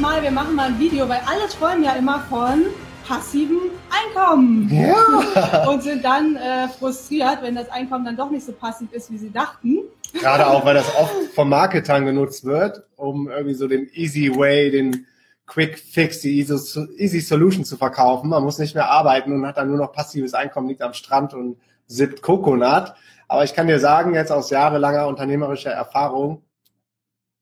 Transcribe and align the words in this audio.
Mal, 0.00 0.22
wir 0.22 0.30
machen 0.30 0.54
mal 0.54 0.68
ein 0.68 0.78
Video, 0.78 1.06
weil 1.10 1.20
alle 1.26 1.46
träumen 1.48 1.84
ja 1.84 1.92
immer 1.92 2.20
von 2.30 2.64
passivem 3.06 3.58
Einkommen. 3.90 4.70
Ja. 4.72 5.68
Und 5.68 5.82
sind 5.82 6.02
dann 6.02 6.36
äh, 6.36 6.68
frustriert, 6.68 7.42
wenn 7.42 7.54
das 7.54 7.68
Einkommen 7.70 8.06
dann 8.06 8.16
doch 8.16 8.30
nicht 8.30 8.46
so 8.46 8.52
passiv 8.52 8.90
ist, 8.92 9.10
wie 9.10 9.18
sie 9.18 9.30
dachten. 9.30 9.80
Gerade 10.14 10.46
auch, 10.46 10.64
weil 10.64 10.74
das 10.74 10.88
oft 10.96 11.14
vom 11.34 11.50
Marketern 11.50 12.06
genutzt 12.06 12.46
wird, 12.46 12.82
um 12.96 13.28
irgendwie 13.28 13.52
so 13.52 13.68
den 13.68 13.90
Easy 13.92 14.34
Way, 14.34 14.70
den 14.70 15.06
Quick 15.46 15.78
Fix, 15.78 16.20
die 16.20 16.38
Easy, 16.38 17.20
Solution 17.20 17.66
zu 17.66 17.76
verkaufen. 17.76 18.30
Man 18.30 18.42
muss 18.42 18.58
nicht 18.58 18.74
mehr 18.74 18.90
arbeiten 18.90 19.32
und 19.32 19.46
hat 19.46 19.58
dann 19.58 19.68
nur 19.68 19.76
noch 19.76 19.92
passives 19.92 20.32
Einkommen, 20.32 20.68
liegt 20.68 20.80
am 20.80 20.94
Strand 20.94 21.34
und 21.34 21.58
sippt 21.86 22.22
Coconut. 22.22 22.94
Aber 23.28 23.44
ich 23.44 23.52
kann 23.52 23.66
dir 23.66 23.78
sagen, 23.78 24.14
jetzt 24.14 24.32
aus 24.32 24.48
jahrelanger 24.48 25.08
unternehmerischer 25.08 25.72
Erfahrung, 25.72 26.42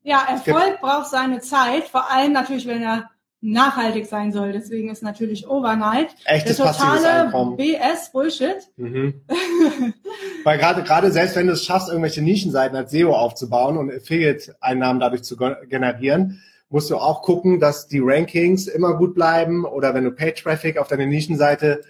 Ja, 0.03 0.25
Erfolg 0.29 0.79
braucht 0.81 1.07
seine 1.09 1.39
Zeit, 1.41 1.83
vor 1.85 2.09
allem 2.11 2.31
natürlich, 2.33 2.67
wenn 2.67 2.81
er 2.81 3.09
nachhaltig 3.41 4.05
sein 4.05 4.31
soll. 4.31 4.51
Deswegen 4.51 4.89
ist 4.89 5.01
natürlich 5.03 5.47
Overnight 5.47 6.09
Echtes 6.25 6.57
der 6.57 6.65
totale. 6.73 7.55
BS 7.55 8.11
Bullshit. 8.11 8.57
Mhm. 8.77 9.21
Weil 10.43 10.57
gerade 10.57 10.83
gerade 10.83 11.11
selbst 11.11 11.35
wenn 11.35 11.47
du 11.47 11.53
es 11.53 11.63
schaffst, 11.63 11.89
irgendwelche 11.89 12.21
Nischenseiten 12.21 12.75
als 12.77 12.91
SEO 12.91 13.13
aufzubauen 13.13 13.77
und 13.77 13.91
Affiliate-Einnahmen 13.93 14.99
dadurch 14.99 15.23
zu 15.23 15.37
ge- 15.37 15.55
generieren, 15.67 16.41
musst 16.69 16.89
du 16.89 16.97
auch 16.97 17.21
gucken, 17.21 17.59
dass 17.59 17.87
die 17.87 17.99
Rankings 18.01 18.67
immer 18.67 18.95
gut 18.97 19.15
bleiben 19.15 19.65
oder 19.65 19.93
wenn 19.93 20.03
du 20.03 20.11
Page-Traffic 20.11 20.77
auf 20.77 20.87
deine 20.87 21.07
Nischenseite 21.07 21.81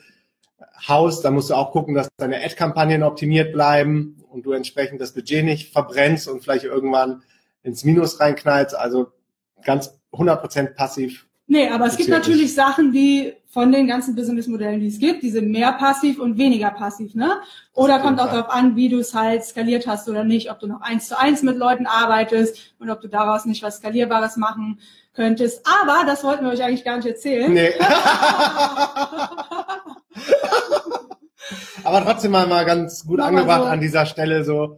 haust, 0.88 1.26
dann 1.26 1.34
musst 1.34 1.50
du 1.50 1.56
auch 1.56 1.72
gucken, 1.72 1.96
dass 1.96 2.10
deine 2.18 2.38
Ad-Kampagnen 2.44 3.04
optimiert 3.04 3.52
bleiben 3.54 4.24
und 4.30 4.46
du 4.46 4.52
entsprechend 4.54 5.02
das 5.02 5.14
Budget 5.14 5.44
nicht 5.44 5.74
verbrennst 5.74 6.28
und 6.28 6.42
vielleicht 6.44 6.64
irgendwann 6.66 7.24
ins 7.64 7.84
Minus 7.84 8.20
reinknallst. 8.20 8.76
Also 8.76 9.12
ganz 9.64 10.00
100% 10.12 10.76
passiv. 10.76 11.28
Nee, 11.52 11.68
aber 11.70 11.88
es 11.88 11.98
gibt 11.98 12.10
natürlich 12.10 12.54
Sachen, 12.54 12.92
die 12.92 13.34
von 13.48 13.72
den 13.72 13.88
ganzen 13.88 14.14
Businessmodellen, 14.14 14.80
die 14.80 14.88
es 14.88 15.00
gibt, 15.00 15.24
die 15.24 15.32
sind 15.32 15.50
mehr 15.50 15.72
passiv 15.72 16.20
und 16.20 16.38
weniger 16.38 16.70
passiv, 16.70 17.16
ne? 17.16 17.42
Oder 17.74 17.98
kommt 17.98 18.20
auch 18.20 18.30
darauf 18.30 18.52
an, 18.52 18.76
wie 18.76 18.88
du 18.88 19.00
es 19.00 19.16
halt 19.16 19.44
skaliert 19.44 19.88
hast 19.88 20.08
oder 20.08 20.24
nicht, 20.24 20.52
ob 20.52 20.60
du 20.60 20.68
noch 20.68 20.82
eins 20.82 21.08
zu 21.08 21.18
eins 21.18 21.42
mit 21.42 21.58
Leuten 21.58 21.88
arbeitest 21.88 22.76
und 22.78 22.92
ob 22.92 23.02
du 23.02 23.08
daraus 23.08 23.46
nicht 23.46 23.64
was 23.64 23.78
Skalierbares 23.78 24.38
machen 24.38 24.80
könntest. 25.14 25.66
Aber 25.82 26.06
das 26.06 26.24
wollten 26.24 26.46
wir 26.46 26.52
euch 26.52 26.64
eigentlich 26.64 26.86
gar 26.86 26.98
nicht 26.98 27.08
erzählen. 27.08 27.52
Nee. 27.52 27.74
Aber 31.84 32.04
trotzdem 32.04 32.30
mal, 32.32 32.46
mal 32.46 32.66
ganz 32.66 33.08
gut 33.08 33.18
Mach 33.18 33.26
angebracht 33.28 33.62
so. 33.62 33.68
an 33.68 33.82
dieser 33.82 34.06
Stelle 34.06 34.44
so 34.44 34.78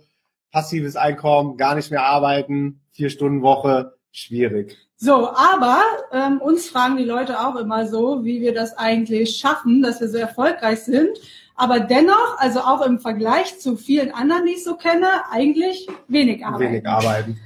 passives 0.52 0.96
Einkommen, 0.96 1.58
gar 1.58 1.76
nicht 1.76 1.92
mehr 1.92 2.04
arbeiten, 2.04 2.82
vier 2.92 3.10
Stunden 3.10 3.42
Woche, 3.42 3.94
schwierig. 4.12 4.78
So, 4.98 5.30
aber 5.30 5.82
ähm, 6.12 6.40
uns 6.40 6.70
fragen 6.70 6.98
die 6.98 7.04
Leute 7.04 7.40
auch 7.40 7.56
immer 7.56 7.88
so, 7.88 8.24
wie 8.24 8.42
wir 8.42 8.54
das 8.54 8.78
eigentlich 8.78 9.38
schaffen, 9.38 9.82
dass 9.82 10.00
wir 10.00 10.10
so 10.10 10.18
erfolgreich 10.18 10.82
sind. 10.82 11.18
Aber 11.56 11.80
dennoch, 11.80 12.38
also 12.38 12.60
auch 12.60 12.86
im 12.86 13.00
Vergleich 13.00 13.60
zu 13.60 13.78
vielen 13.78 14.12
anderen, 14.12 14.46
die 14.46 14.54
ich 14.54 14.64
so 14.64 14.76
kenne, 14.76 15.08
eigentlich 15.32 15.88
wenig 16.08 16.46
arbeiten. 16.46 16.74
Wenig 16.74 16.88
arbeiten. 16.88 17.40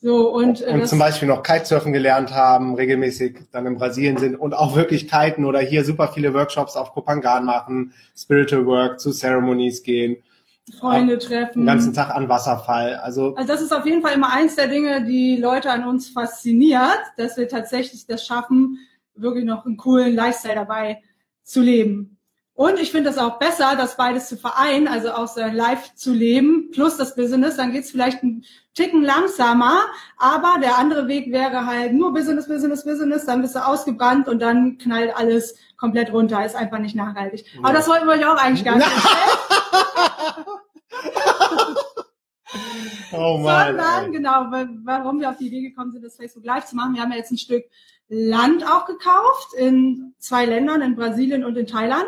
So, 0.00 0.30
und, 0.30 0.62
äh, 0.62 0.72
Und 0.72 0.88
zum 0.88 0.98
Beispiel 0.98 1.28
noch 1.28 1.44
Kitesurfen 1.44 1.92
gelernt 1.92 2.34
haben, 2.34 2.74
regelmäßig 2.74 3.38
dann 3.52 3.66
in 3.66 3.76
Brasilien 3.76 4.16
sind 4.16 4.34
und 4.34 4.52
auch 4.52 4.74
wirklich 4.74 5.08
kiten 5.08 5.44
oder 5.44 5.60
hier 5.60 5.84
super 5.84 6.08
viele 6.08 6.34
Workshops 6.34 6.76
auf 6.76 6.92
Kopangan 6.92 7.44
machen, 7.44 7.92
Spiritual 8.16 8.66
Work, 8.66 8.98
zu 8.98 9.12
Ceremonies 9.12 9.84
gehen, 9.84 10.16
Freunde 10.78 11.18
den 11.18 11.28
treffen. 11.28 11.66
ganzen 11.66 11.92
Tag 11.92 12.14
an 12.14 12.28
Wasserfall. 12.28 12.96
Also 12.96 13.34
Also 13.34 13.48
das 13.48 13.60
ist 13.60 13.72
auf 13.72 13.84
jeden 13.84 14.02
Fall 14.02 14.14
immer 14.14 14.32
eins 14.32 14.54
der 14.56 14.68
Dinge, 14.68 15.04
die 15.04 15.36
Leute 15.36 15.70
an 15.70 15.86
uns 15.86 16.08
fasziniert, 16.08 17.00
dass 17.16 17.36
wir 17.36 17.48
tatsächlich 17.48 18.06
das 18.06 18.24
schaffen, 18.24 18.78
wirklich 19.14 19.44
noch 19.44 19.66
einen 19.66 19.76
coolen 19.76 20.14
Lifestyle 20.14 20.54
dabei 20.54 21.02
zu 21.42 21.60
leben. 21.60 22.18
Und 22.54 22.78
ich 22.78 22.92
finde 22.92 23.10
das 23.10 23.18
auch 23.18 23.38
besser, 23.38 23.74
das 23.76 23.96
beides 23.96 24.28
zu 24.28 24.36
vereinen, 24.36 24.86
also 24.86 25.12
auch 25.12 25.26
sein 25.26 25.54
Life 25.54 25.94
zu 25.94 26.12
leben 26.12 26.70
plus 26.70 26.96
das 26.96 27.16
Business. 27.16 27.56
Dann 27.56 27.72
geht's 27.72 27.90
vielleicht 27.90 28.22
einen 28.22 28.44
Ticken 28.74 29.02
langsamer, 29.02 29.80
aber 30.16 30.56
der 30.62 30.78
andere 30.78 31.06
Weg 31.06 31.30
wäre 31.30 31.66
halt 31.66 31.92
nur 31.92 32.12
Business, 32.14 32.48
Business, 32.48 32.84
Business, 32.84 33.26
dann 33.26 33.42
bist 33.42 33.54
du 33.54 33.58
ausgebrannt 33.66 34.28
und 34.28 34.40
dann 34.40 34.78
knallt 34.78 35.14
alles 35.14 35.54
komplett 35.76 36.10
runter. 36.12 36.44
Ist 36.44 36.56
einfach 36.56 36.78
nicht 36.78 36.94
nachhaltig. 36.96 37.44
Aber 37.62 37.74
das 37.74 37.86
wollten 37.86 38.06
wir 38.06 38.14
euch 38.14 38.24
auch 38.24 38.36
eigentlich 38.42 38.64
gar 38.64 38.76
nicht 38.76 38.86
erzählen. 38.94 40.16
oh 43.12 43.38
Mann. 43.38 43.66
sondern 43.76 44.04
ey. 44.06 44.10
genau, 44.10 44.30
wa- 44.50 44.68
warum 44.84 45.20
wir 45.20 45.30
auf 45.30 45.36
die 45.36 45.48
Idee 45.48 45.62
gekommen 45.68 45.92
sind, 45.92 46.04
das 46.04 46.16
Facebook 46.16 46.44
Live 46.44 46.66
zu 46.66 46.76
machen. 46.76 46.94
Wir 46.94 47.02
haben 47.02 47.10
ja 47.12 47.18
jetzt 47.18 47.30
ein 47.32 47.38
Stück 47.38 47.64
Land 48.08 48.64
auch 48.66 48.86
gekauft 48.86 49.54
in 49.56 50.14
zwei 50.18 50.44
Ländern, 50.44 50.82
in 50.82 50.96
Brasilien 50.96 51.44
und 51.44 51.56
in 51.56 51.66
Thailand. 51.66 52.06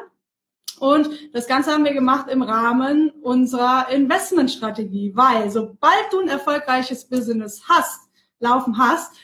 Und 0.84 1.08
das 1.32 1.46
Ganze 1.46 1.72
haben 1.72 1.86
wir 1.86 1.94
gemacht 1.94 2.28
im 2.28 2.42
Rahmen 2.42 3.08
unserer 3.22 3.88
Investmentstrategie, 3.90 5.12
weil 5.14 5.50
sobald 5.50 6.12
du 6.12 6.20
ein 6.20 6.28
erfolgreiches 6.28 7.06
Business 7.06 7.62
hast, 7.66 8.00
laufen 8.38 8.76
hast, 8.76 9.14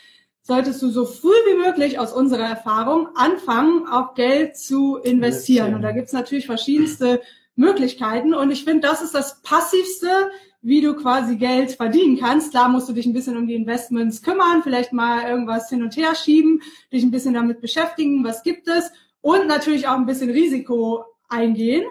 solltest 0.40 0.80
du 0.80 0.88
so 0.88 1.04
früh 1.04 1.28
wie 1.28 1.58
möglich 1.62 1.98
aus 1.98 2.14
unserer 2.14 2.46
Erfahrung 2.46 3.10
anfangen, 3.14 3.86
auch 3.86 4.14
Geld 4.14 4.56
zu 4.56 4.96
investieren. 4.96 5.74
Und 5.74 5.82
da 5.82 5.92
gibt's 5.92 6.14
natürlich 6.14 6.46
verschiedenste 6.46 7.20
Möglichkeiten. 7.56 8.32
Und 8.32 8.50
ich 8.50 8.64
finde, 8.64 8.88
das 8.88 9.02
ist 9.02 9.14
das 9.14 9.42
Passivste, 9.42 10.30
wie 10.62 10.80
du 10.80 10.94
quasi 10.94 11.36
Geld 11.36 11.72
verdienen 11.72 12.18
kannst. 12.18 12.52
Klar 12.52 12.70
musst 12.70 12.88
du 12.88 12.94
dich 12.94 13.04
ein 13.04 13.12
bisschen 13.12 13.36
um 13.36 13.46
die 13.46 13.54
Investments 13.54 14.22
kümmern, 14.22 14.62
vielleicht 14.62 14.94
mal 14.94 15.28
irgendwas 15.28 15.68
hin 15.68 15.82
und 15.82 15.94
her 15.94 16.14
schieben, 16.14 16.62
dich 16.90 17.02
ein 17.02 17.10
bisschen 17.10 17.34
damit 17.34 17.60
beschäftigen, 17.60 18.24
was 18.24 18.42
gibt 18.42 18.66
es 18.66 18.90
und 19.20 19.46
natürlich 19.46 19.88
auch 19.88 19.96
ein 19.96 20.06
bisschen 20.06 20.30
Risiko 20.30 21.04
eingehen. 21.30 21.84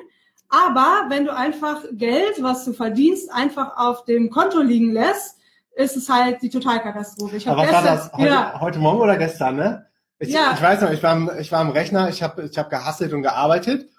Aber 0.50 1.06
wenn 1.10 1.26
du 1.26 1.36
einfach 1.36 1.84
Geld, 1.92 2.42
was 2.42 2.66
du 2.66 2.74
verdienst, 2.74 3.32
einfach 3.32 3.78
auf 3.78 4.06
dem 4.06 4.30
Konto 4.30 4.62
liegen 4.62 4.92
lässt, 4.92 5.38
ist 5.76 5.96
es 5.96 6.10
halt 6.10 6.42
die 6.42 6.50
Totalkatastrophe. 6.50 7.38
Ich 7.38 7.48
Aber 7.48 7.62
was 7.62 7.72
war 7.72 7.84
das? 7.84 8.12
Heute, 8.14 8.28
ja, 8.28 8.60
heute 8.60 8.80
Morgen 8.80 9.00
oder 9.00 9.18
gestern, 9.18 9.56
ne? 9.56 9.86
Ich, 10.18 10.30
Ja. 10.30 10.52
ich 10.54 10.62
weiß 10.62 10.82
noch, 10.82 10.92
ich 10.92 11.02
war 11.04 11.12
am, 11.12 11.32
ich 11.40 11.52
war 11.52 11.60
am 11.60 11.70
Rechner, 11.70 12.10
ich 12.10 12.22
habe 12.24 12.44
ich 12.52 12.58
hab 12.58 12.70
gehasselt 12.70 13.14
und 13.14 13.22
gearbeitet. 13.22 13.90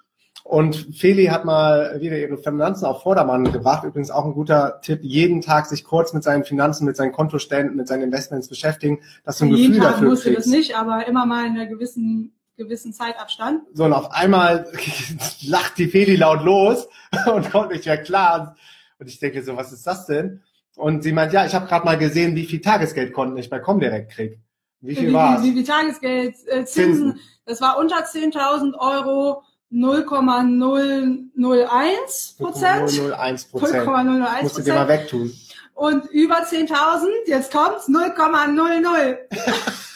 Und 0.43 0.75
Feli 0.97 1.25
hat 1.27 1.45
mal 1.45 2.01
wieder 2.01 2.17
ihre 2.17 2.37
Finanzen 2.37 2.85
auf 2.85 3.03
Vordermann 3.03 3.51
gebracht. 3.51 3.83
Übrigens 3.83 4.11
auch 4.11 4.25
ein 4.25 4.33
guter 4.33 4.81
Tipp, 4.81 4.99
jeden 5.03 5.41
Tag 5.41 5.67
sich 5.67 5.83
kurz 5.85 6.13
mit 6.13 6.23
seinen 6.23 6.43
Finanzen, 6.43 6.85
mit 6.85 6.97
seinen 6.97 7.11
Kontoständen, 7.13 7.77
mit 7.77 7.87
seinen 7.87 8.01
Investments 8.03 8.47
beschäftigen, 8.49 8.99
dass 9.23 9.37
du 9.37 9.45
ein 9.45 9.51
jeden 9.55 9.73
Gefühl 9.73 9.83
Tag 9.85 9.93
dafür 9.93 10.09
musst 10.09 10.25
du 10.25 10.33
das 10.33 10.43
kriegst. 10.43 10.49
nicht, 10.57 10.75
aber 10.75 11.07
immer 11.07 11.25
mal 11.25 11.45
in 11.45 11.53
einer 11.53 11.67
gewissen 11.67 12.33
gewissen 12.63 12.93
Zeitabstand. 12.93 13.63
So, 13.73 13.85
und 13.85 13.93
auf 13.93 14.11
einmal 14.11 14.71
lacht 15.43 15.77
die 15.77 15.87
Feli 15.87 16.15
laut 16.15 16.43
los 16.43 16.87
und 17.33 17.51
kommt 17.51 17.71
nicht 17.71 17.85
mehr 17.85 18.01
klar. 18.01 18.55
Und 18.99 19.07
ich 19.07 19.19
denke 19.19 19.43
so, 19.43 19.57
was 19.57 19.71
ist 19.71 19.87
das 19.87 20.05
denn? 20.05 20.41
Und 20.75 21.03
sie 21.03 21.11
meint, 21.11 21.33
ja, 21.33 21.45
ich 21.45 21.53
habe 21.53 21.67
gerade 21.67 21.85
mal 21.85 21.97
gesehen, 21.97 22.35
wie 22.35 22.45
viel 22.45 22.61
Tagesgeldkonten 22.61 23.37
ich 23.37 23.49
bei 23.49 23.59
Comdirect 23.59 24.11
krieg. 24.11 24.39
Wie 24.79 24.95
viel 24.95 25.11
war's? 25.13 25.43
wie, 25.43 25.51
wie, 25.51 25.57
wie 25.57 25.63
Tagesgeld, 25.63 26.35
äh, 26.47 26.65
Zinsen, 26.65 27.11
Zinsen. 27.11 27.19
das 27.45 27.61
war 27.61 27.77
unter 27.77 27.97
10.000 27.97 28.75
Euro 28.79 29.43
0,001 29.69 32.35
Prozent. 32.37 32.91
0,001 32.91 33.45
Prozent. 33.45 33.85
0,001 33.85 34.43
Musst 34.43 34.57
du 34.57 34.63
dir 34.63 34.73
mal 34.73 34.87
wegtun. 34.87 35.31
Und 35.73 36.09
über 36.11 36.43
10.000, 36.43 37.07
jetzt 37.27 37.51
kommt's, 37.51 37.87
0,00. 37.87 39.17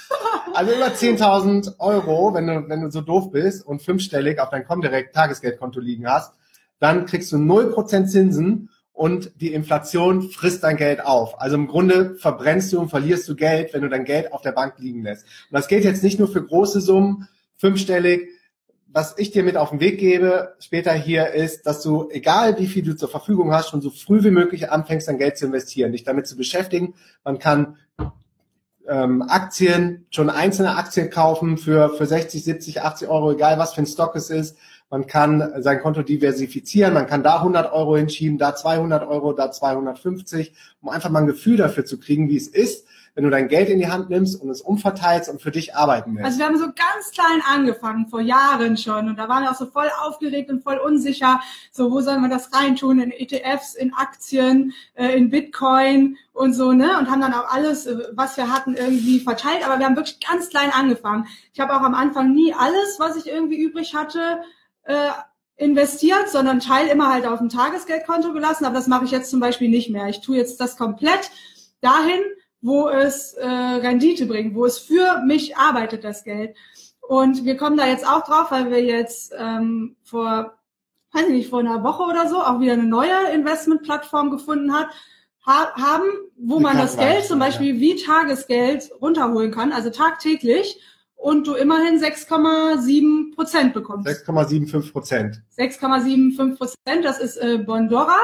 Also 0.54 0.74
über 0.74 0.88
10.000 0.88 1.80
Euro, 1.80 2.34
wenn 2.34 2.48
du, 2.48 2.70
wenn 2.70 2.82
du 2.82 2.90
so 2.90 3.02
doof 3.02 3.32
bist 3.32 3.66
und 3.66 3.82
fünfstellig 3.82 4.40
auf 4.40 4.50
dein 4.50 4.66
Comdirect 4.66 5.14
Tagesgeldkonto 5.14 5.82
liegen 5.82 6.08
hast, 6.08 6.34
dann 6.80 7.06
kriegst 7.06 7.32
du 7.32 7.38
0% 7.38 8.06
Zinsen 8.06 8.70
und 8.94 9.34
die 9.42 9.54
Inflation 9.54 10.30
frisst 10.30 10.64
dein 10.64 10.78
Geld 10.78 11.06
auf. 11.06 11.42
Also 11.42 11.56
im 11.56 11.68
Grunde 11.68 12.16
verbrennst 12.16 12.72
du 12.72 12.80
und 12.80 12.90
verlierst 12.90 13.28
du 13.28 13.36
Geld, 13.36 13.74
wenn 13.74 13.82
du 13.82 13.90
dein 13.90 14.06
Geld 14.06 14.32
auf 14.32 14.42
der 14.42 14.54
Bank 14.54 14.76
liegen 14.78 15.04
lässt. 15.04 15.26
Und 15.26 15.54
das 15.54 15.68
gilt 15.68 15.84
jetzt 15.84 16.04
nicht 16.04 16.18
nur 16.18 16.30
für 16.30 16.44
große 16.44 16.80
Summen, 16.80 17.28
fünfstellig. 17.58 18.30
Was 18.88 19.16
ich 19.18 19.32
dir 19.32 19.44
mit 19.44 19.58
auf 19.58 19.72
den 19.72 19.82
Weg 19.82 20.00
gebe 20.00 20.56
später 20.60 20.94
hier 20.94 21.34
ist, 21.34 21.68
dass 21.68 21.82
du, 21.82 22.10
egal 22.10 22.58
wie 22.58 22.68
viel 22.68 22.84
du 22.84 22.96
zur 22.96 23.10
Verfügung 23.10 23.52
hast, 23.52 23.70
schon 23.70 23.82
so 23.82 23.90
früh 23.90 24.24
wie 24.24 24.32
möglich 24.32 24.72
anfängst, 24.72 25.10
dein 25.10 25.18
Geld 25.18 25.38
zu 25.38 25.48
investieren, 25.48 25.92
dich 25.92 26.06
damit 26.06 26.28
zu 26.28 26.38
beschäftigen. 26.38 26.94
Man 27.26 27.38
kann 27.38 27.76
ähm, 28.88 29.24
Aktien, 29.24 30.06
schon 30.10 30.30
einzelne 30.30 30.76
Aktien 30.76 31.10
kaufen 31.10 31.58
für, 31.58 31.90
für 31.90 32.06
60, 32.06 32.44
70, 32.44 32.82
80 32.82 33.08
Euro, 33.08 33.32
egal 33.32 33.58
was 33.58 33.74
für 33.74 33.82
ein 33.82 33.88
Stock 33.88 34.16
es 34.16 34.30
ist. 34.30 34.58
Man 34.90 35.08
kann 35.08 35.52
sein 35.62 35.82
Konto 35.82 36.04
diversifizieren, 36.04 36.94
man 36.94 37.08
kann 37.08 37.24
da 37.24 37.38
100 37.38 37.74
Euro 37.74 37.98
hinschieben, 37.98 38.38
da 38.38 38.56
200 38.56 39.08
Euro, 39.08 39.34
da 39.34 39.52
250, 39.52 40.54
um 40.82 40.90
einfach 40.90 41.10
mal 41.10 41.20
ein 41.20 41.28
Gefühl 41.28 41.58
dafür 41.58 41.86
zu 41.86 42.00
kriegen, 42.00 42.30
wie 42.30 42.38
es 42.38 42.48
ist, 42.48 42.88
wenn 43.16 43.24
du 43.24 43.30
dein 43.30 43.48
Geld 43.48 43.70
in 43.70 43.80
die 43.80 43.88
Hand 43.88 44.10
nimmst 44.10 44.40
und 44.42 44.50
es 44.50 44.62
umverteilst 44.62 45.30
und 45.30 45.42
für 45.42 45.50
dich 45.50 45.74
arbeiten 45.74 46.16
willst. 46.16 46.26
Also 46.26 46.40
wir 46.40 46.46
haben 46.46 46.58
so 46.58 46.66
ganz 46.66 47.12
klein 47.12 47.42
angefangen, 47.50 48.08
vor 48.08 48.20
Jahren 48.20 48.76
schon. 48.76 49.08
Und 49.08 49.18
da 49.18 49.30
waren 49.30 49.44
wir 49.44 49.52
auch 49.52 49.56
so 49.56 49.68
voll 49.68 49.90
aufgeregt 50.02 50.50
und 50.50 50.64
voll 50.64 50.78
unsicher. 50.78 51.40
So, 51.72 51.92
wo 51.92 52.02
sollen 52.02 52.22
wir 52.22 52.30
das 52.30 52.54
reintun? 52.54 53.00
In 53.00 53.12
ETFs, 53.12 53.74
in 53.74 53.94
Aktien, 53.94 54.74
äh, 54.96 55.16
in 55.18 55.30
Bitcoin 55.30 56.18
und 56.34 56.54
so, 56.54 56.74
ne? 56.74 56.98
Und 57.00 57.10
haben 57.10 57.22
dann 57.22 57.34
auch 57.34 57.50
alles, 57.50 57.86
äh, 57.86 57.96
was 58.12 58.36
wir 58.36 58.54
hatten, 58.54 58.76
irgendwie 58.76 59.22
verteilt. 59.22 59.66
Aber 59.66 59.80
wir 59.80 59.86
haben 59.86 59.96
wirklich 59.96 60.20
ganz 60.20 60.50
klein 60.50 60.72
angefangen. 60.72 61.28
Ich 61.54 61.62
habe 61.62 61.74
auch 61.74 61.82
am 61.82 61.96
Anfang 61.96 62.34
nie 62.34 62.54
alles, 62.54 62.98
was 63.00 63.16
ich 63.16 63.28
irgendwie 63.28 63.64
übrig 63.64 63.96
hatte, 63.96 64.42
äh, 64.84 65.10
investiert, 65.56 66.28
sondern 66.30 66.60
Teil 66.60 66.88
immer 66.88 67.14
halt 67.14 67.26
auf 67.26 67.40
dem 67.40 67.48
Tagesgeldkonto 67.48 68.34
gelassen. 68.34 68.66
Aber 68.66 68.76
das 68.76 68.88
mache 68.88 69.06
ich 69.06 69.12
jetzt 69.12 69.30
zum 69.30 69.40
Beispiel 69.40 69.70
nicht 69.70 69.90
mehr. 69.90 70.08
Ich 70.10 70.20
tue 70.20 70.36
jetzt 70.36 70.60
das 70.60 70.76
komplett 70.76 71.32
dahin, 71.80 72.20
wo 72.66 72.90
es 72.90 73.34
äh, 73.34 73.48
Rendite 73.48 74.26
bringt, 74.26 74.56
wo 74.56 74.66
es 74.66 74.80
für 74.80 75.22
mich 75.24 75.56
arbeitet, 75.56 76.04
das 76.04 76.24
Geld. 76.24 76.56
Und 77.00 77.46
wir 77.46 77.58
kommen 77.58 77.78
da 77.78 77.86
jetzt 77.86 78.08
auch 78.08 78.24
drauf, 78.26 78.50
weil 78.50 78.72
wir 78.72 78.84
jetzt 78.84 79.36
ähm, 79.38 79.96
vor, 80.04 80.56
weiß 81.14 81.28
ich 81.28 81.34
nicht, 81.34 81.50
vor 81.52 81.60
einer 81.60 81.84
Woche 81.84 82.04
oder 82.04 82.28
so 82.28 82.42
auch 82.42 82.60
wieder 82.60 82.74
eine 82.74 82.88
neue 82.88 83.30
Investmentplattform 83.34 84.32
gefunden 84.32 84.74
hat, 84.74 84.88
ha 85.46 85.76
haben, 85.76 86.10
wo 86.38 86.60
man 86.60 86.76
das 86.78 86.98
Geld 86.98 87.26
zum 87.26 87.38
Beispiel 87.38 87.76
ja. 87.76 87.80
wie 87.80 88.04
Tagesgeld 88.04 88.90
runterholen 89.00 89.52
kann, 89.52 89.72
also 89.72 89.92
tagtäglich 89.92 90.82
und 91.16 91.46
du 91.46 91.54
immerhin 91.54 92.00
6,7 92.00 93.36
Prozent 93.36 93.76
bekommst. 93.76 94.08
6,75 94.08 94.92
Prozent. 94.92 95.42
6,75 95.56 96.58
Prozent, 96.58 97.06
das 97.06 97.20
ist 97.20 97.38
äh, 97.38 97.60
Bondora. 97.60 98.18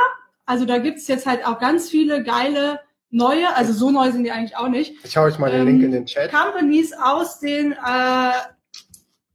Also 0.48 0.66
da 0.66 0.80
gibt's 0.80 1.08
jetzt 1.08 1.28
halt 1.28 1.46
auch 1.46 1.60
ganz 1.60 1.90
viele 1.90 2.24
geile 2.24 2.80
neue, 3.12 3.56
also 3.56 3.74
so 3.74 3.92
neu 3.92 4.12
sind 4.12 4.24
die 4.24 4.32
eigentlich 4.32 4.58
auch 4.58 4.70
nicht. 4.70 5.06
Ich 5.06 5.16
hau 5.18 5.24
euch 5.24 5.38
mal 5.38 5.52
den 5.52 5.62
ähm, 5.62 5.68
Link 5.68 5.84
in 5.84 5.92
den 5.92 6.08
Chat. 6.08 6.32
Companies 6.32 6.94
aus 6.94 7.40
den 7.40 7.74
äh, 7.74 8.32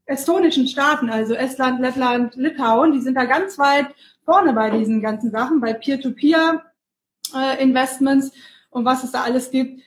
estonischen 0.07 0.67
Staaten, 0.67 1.09
also 1.11 1.35
Estland, 1.35 1.81
Lettland, 1.81 2.35
Litauen, 2.37 2.93
die 2.93 3.01
sind 3.01 3.15
da 3.15 3.27
ganz 3.27 3.59
weit 3.59 3.89
vorne 4.25 4.55
bei 4.55 4.71
diesen 4.71 5.03
ganzen 5.03 5.31
Sachen, 5.31 5.61
bei 5.61 5.75
Peer-to-Peer-Investments 5.75 8.31
äh, 8.31 8.33
und 8.71 8.85
was 8.85 9.05
es 9.05 9.13
da 9.13 9.23
alles 9.23 9.51
gibt. 9.51 9.83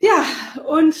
Ja, 0.00 0.24
und 0.66 0.94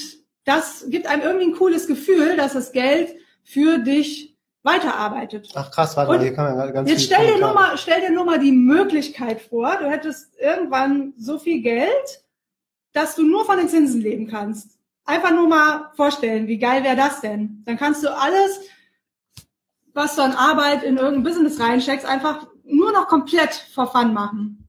das 0.44 0.86
gibt 0.88 1.06
einem 1.06 1.22
irgendwie 1.22 1.46
ein 1.46 1.54
cooles 1.54 1.86
Gefühl, 1.86 2.36
dass 2.36 2.54
das 2.54 2.72
Geld 2.72 3.14
für 3.44 3.78
dich 3.78 4.29
weiterarbeitet. 4.62 5.50
Ach 5.54 5.70
krass, 5.70 5.96
warte 5.96 6.12
mal, 6.12 6.20
hier 6.20 6.34
kann 6.34 6.56
man 6.56 6.72
ganz 6.72 6.90
Jetzt 6.90 7.04
stell 7.04 7.26
dir, 7.26 7.38
nur 7.38 7.54
mal, 7.54 7.78
stell 7.78 8.00
dir 8.00 8.10
nur 8.10 8.24
mal 8.24 8.38
die 8.38 8.52
Möglichkeit 8.52 9.40
vor, 9.40 9.76
du 9.78 9.88
hättest 9.88 10.38
irgendwann 10.38 11.14
so 11.16 11.38
viel 11.38 11.62
Geld, 11.62 12.24
dass 12.92 13.14
du 13.14 13.22
nur 13.22 13.44
von 13.44 13.56
den 13.56 13.68
Zinsen 13.68 14.00
leben 14.00 14.26
kannst. 14.26 14.78
Einfach 15.04 15.30
nur 15.30 15.48
mal 15.48 15.90
vorstellen, 15.96 16.46
wie 16.46 16.58
geil 16.58 16.84
wäre 16.84 16.96
das 16.96 17.20
denn? 17.20 17.62
Dann 17.64 17.78
kannst 17.78 18.04
du 18.04 18.14
alles, 18.14 18.60
was 19.94 20.16
du 20.16 20.22
an 20.22 20.32
Arbeit 20.32 20.82
in 20.82 20.98
irgendein 20.98 21.22
Business 21.22 21.58
reinsteckst, 21.58 22.06
einfach 22.06 22.46
nur 22.64 22.92
noch 22.92 23.08
komplett 23.08 23.54
for 23.74 23.86
fun 23.86 24.12
machen. 24.12 24.68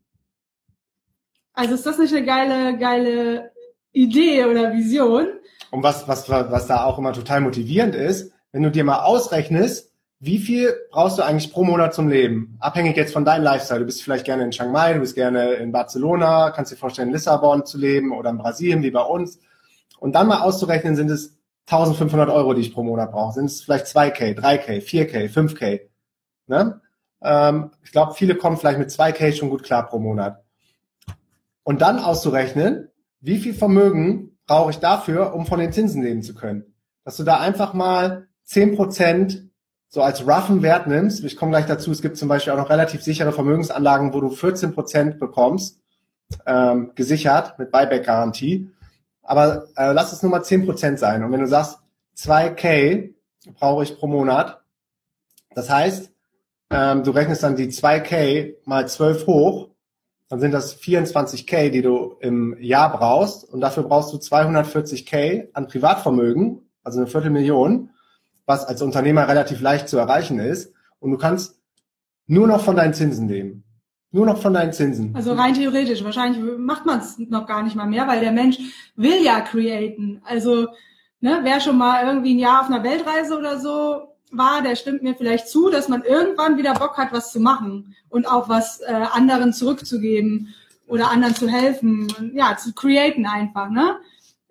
Also 1.54 1.76
ist 1.76 1.86
das 1.86 1.98
nicht 1.98 2.14
eine 2.14 2.26
geile, 2.26 2.78
geile 2.78 3.52
Idee 3.92 4.46
oder 4.46 4.74
Vision? 4.74 5.28
Und 5.70 5.84
was, 5.84 6.08
was, 6.08 6.30
was 6.30 6.68
da 6.68 6.86
auch 6.86 6.98
immer 6.98 7.14
total 7.14 7.42
motivierend 7.42 7.94
ist, 7.94 8.32
wenn 8.52 8.64
du 8.64 8.72
dir 8.72 8.84
mal 8.84 9.04
ausrechnest, 9.04 9.92
wie 10.20 10.38
viel 10.38 10.76
brauchst 10.92 11.18
du 11.18 11.24
eigentlich 11.24 11.52
pro 11.52 11.64
Monat 11.64 11.96
zum 11.96 12.08
Leben? 12.08 12.56
Abhängig 12.60 12.96
jetzt 12.96 13.12
von 13.12 13.26
deinem 13.26 13.44
Lifestyle. 13.44 13.80
Du 13.80 13.88
bist 13.88 14.04
vielleicht 14.04 14.24
gerne 14.24 14.44
in 14.44 14.52
Chiang 14.52 14.72
Mai, 14.72 14.94
du 14.94 15.00
bist 15.00 15.16
gerne 15.16 15.54
in 15.54 15.72
Barcelona, 15.72 16.52
kannst 16.52 16.72
dir 16.72 16.76
vorstellen, 16.76 17.08
in 17.08 17.14
Lissabon 17.16 17.66
zu 17.66 17.80
leben 17.80 18.12
oder 18.12 18.30
in 18.30 18.38
Brasilien 18.38 18.84
wie 18.84 18.92
bei 18.92 19.02
uns. 19.02 19.40
Und 20.00 20.14
dann 20.14 20.28
mal 20.28 20.42
auszurechnen, 20.42 20.96
sind 20.96 21.10
es 21.10 21.40
1500 21.66 22.30
Euro, 22.30 22.54
die 22.54 22.62
ich 22.62 22.74
pro 22.74 22.84
Monat 22.84 23.12
brauche. 23.12 23.34
Sind 23.34 23.46
es 23.46 23.62
vielleicht 23.62 23.88
2K, 23.88 24.38
3K, 24.38 24.82
4K, 24.84 25.34
5K. 25.34 25.82
Ne? 26.46 26.82
Ähm, 27.24 27.72
ich 27.84 27.92
glaube, 27.92 28.14
viele 28.14 28.36
kommen 28.36 28.58
vielleicht 28.58 28.80
mit 28.80 28.90
2K 28.90 29.34
schon 29.34 29.50
gut 29.50 29.64
klar 29.64 29.88
pro 29.88 29.98
Monat. 29.98 30.44
Und 31.64 31.82
dann 31.82 31.98
auszurechnen, 31.98 32.90
wie 33.22 33.38
viel 33.40 33.56
Vermögen 33.56 34.38
brauche 34.46 34.70
ich 34.70 34.78
dafür, 34.78 35.34
um 35.34 35.48
von 35.48 35.60
den 35.60 35.72
Zinsen 35.72 36.04
leben 36.04 36.22
zu 36.22 36.36
können. 36.36 36.76
Dass 37.06 37.18
du 37.18 37.24
da 37.24 37.40
einfach 37.40 37.74
mal 37.74 38.28
zehn 38.52 38.76
Prozent 38.76 39.50
so 39.88 40.02
als 40.02 40.28
roughen 40.28 40.62
Wert 40.62 40.88
nimmst, 40.88 41.24
ich 41.24 41.38
komme 41.38 41.52
gleich 41.52 41.66
dazu, 41.66 41.92
es 41.92 42.02
gibt 42.02 42.18
zum 42.18 42.28
Beispiel 42.28 42.52
auch 42.52 42.58
noch 42.58 42.70
relativ 42.70 43.02
sichere 43.02 43.32
Vermögensanlagen, 43.32 44.14
wo 44.14 44.20
du 44.20 44.30
14 44.30 44.74
Prozent 44.74 45.20
bekommst, 45.20 45.80
ähm, 46.46 46.92
gesichert 46.96 47.58
mit 47.60 47.72
Buyback-Garantie. 47.72 48.70
Aber 49.24 49.68
äh, 49.76 49.94
lass 49.94 50.12
es 50.12 50.22
nur 50.22 50.32
mal 50.32 50.44
10 50.44 50.66
Prozent 50.66 51.00
sein. 51.00 51.24
Und 51.24 51.32
wenn 51.32 51.40
du 51.40 51.48
sagst, 51.48 51.80
2K 52.18 53.14
brauche 53.54 53.84
ich 53.84 53.98
pro 53.98 54.08
Monat, 54.08 54.62
das 55.56 55.70
heißt, 55.70 56.12
ähm, 56.72 57.04
du 57.04 57.12
rechnest 57.12 57.44
dann 57.44 57.56
die 57.56 57.70
2K 57.70 58.56
mal 58.66 58.88
12 58.88 59.28
hoch, 59.28 59.70
dann 60.28 60.40
sind 60.40 60.52
das 60.52 60.78
24K, 60.78 61.70
die 61.70 61.82
du 61.82 62.16
im 62.20 62.58
Jahr 62.60 62.98
brauchst. 62.98 63.46
Und 63.46 63.62
dafür 63.62 63.84
brauchst 63.84 64.14
du 64.14 64.18
240K 64.18 65.50
an 65.54 65.68
Privatvermögen, 65.68 66.70
also 66.84 67.00
eine 67.00 67.08
Viertelmillion 67.08 67.92
was 68.52 68.66
als 68.66 68.82
Unternehmer 68.82 69.28
relativ 69.28 69.62
leicht 69.62 69.88
zu 69.88 69.98
erreichen 69.98 70.40
ist. 70.40 70.74
Und 71.00 71.12
du 71.12 71.18
kannst 71.18 71.60
nur 72.28 72.48
noch 72.48 72.62
von 72.62 72.76
deinen 72.76 72.94
Zinsen 72.94 73.28
leben. 73.30 73.64
Nur 74.12 74.26
noch 74.26 74.42
von 74.42 74.54
deinen 74.54 74.74
Zinsen. 74.74 75.16
Also 75.16 75.34
rein 75.34 75.54
theoretisch. 75.54 76.04
Wahrscheinlich 76.04 76.44
macht 76.58 76.86
man 76.86 77.00
es 77.00 77.18
noch 77.18 77.48
gar 77.48 77.64
nicht 77.64 77.78
mal 77.78 77.88
mehr, 77.88 78.08
weil 78.08 78.20
der 78.20 78.34
Mensch 78.34 78.58
will 78.98 79.24
ja 79.24 79.40
createn. 79.40 80.22
Also, 80.26 80.68
ne, 81.22 81.40
wer 81.44 81.62
schon 81.62 81.78
mal 81.78 82.06
irgendwie 82.06 82.36
ein 82.36 82.40
Jahr 82.40 82.62
auf 82.62 82.68
einer 82.68 82.84
Weltreise 82.84 83.38
oder 83.38 83.58
so 83.58 84.10
war, 84.32 84.62
der 84.62 84.76
stimmt 84.76 85.02
mir 85.02 85.16
vielleicht 85.16 85.48
zu, 85.48 85.70
dass 85.70 85.88
man 85.88 86.04
irgendwann 86.04 86.58
wieder 86.58 86.74
Bock 86.74 86.98
hat, 86.98 87.14
was 87.14 87.32
zu 87.32 87.40
machen 87.40 87.96
und 88.10 88.30
auch 88.30 88.50
was 88.50 88.82
äh, 88.82 89.06
anderen 89.12 89.54
zurückzugeben 89.54 90.54
oder 90.88 91.10
anderen 91.10 91.36
zu 91.36 91.48
helfen. 91.48 92.08
Ja, 92.34 92.58
zu 92.58 92.74
createn 92.74 93.26
einfach, 93.26 93.70
ne? 93.70 93.96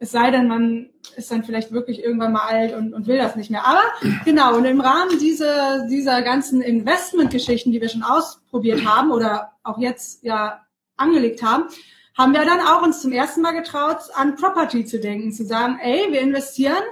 Es 0.02 0.12
sei 0.12 0.30
denn, 0.30 0.48
man 0.48 0.88
ist 1.14 1.30
dann 1.30 1.44
vielleicht 1.44 1.72
wirklich 1.72 2.02
irgendwann 2.02 2.32
mal 2.32 2.46
alt 2.46 2.74
und, 2.74 2.94
und 2.94 3.06
will 3.06 3.18
das 3.18 3.36
nicht 3.36 3.50
mehr. 3.50 3.66
Aber 3.66 3.82
genau, 4.24 4.56
und 4.56 4.64
im 4.64 4.80
Rahmen 4.80 5.18
dieser, 5.18 5.86
dieser 5.88 6.22
ganzen 6.22 6.62
Investmentgeschichten, 6.62 7.70
die 7.70 7.82
wir 7.82 7.90
schon 7.90 8.02
ausprobiert 8.02 8.86
haben 8.86 9.12
oder 9.12 9.52
auch 9.62 9.78
jetzt 9.78 10.24
ja 10.24 10.62
angelegt 10.96 11.42
haben, 11.42 11.64
haben 12.16 12.32
wir 12.32 12.46
dann 12.46 12.60
auch 12.60 12.82
uns 12.82 13.02
zum 13.02 13.12
ersten 13.12 13.42
Mal 13.42 13.52
getraut, 13.52 13.98
an 14.14 14.36
Property 14.36 14.86
zu 14.86 15.00
denken, 15.00 15.32
zu 15.32 15.44
sagen, 15.44 15.78
ey, 15.82 16.10
wir 16.10 16.20
investieren 16.20 16.82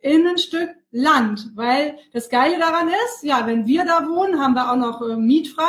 in 0.00 0.26
ein 0.26 0.38
Stück 0.38 0.70
Land, 0.92 1.52
weil 1.54 1.96
das 2.12 2.28
Geile 2.28 2.58
daran 2.58 2.88
ist, 2.88 3.22
ja, 3.22 3.46
wenn 3.46 3.66
wir 3.66 3.84
da 3.84 4.08
wohnen, 4.08 4.40
haben 4.40 4.54
wir 4.54 4.72
auch 4.72 4.76
noch 4.76 5.00
äh, 5.08 5.16
mietfrei. 5.16 5.62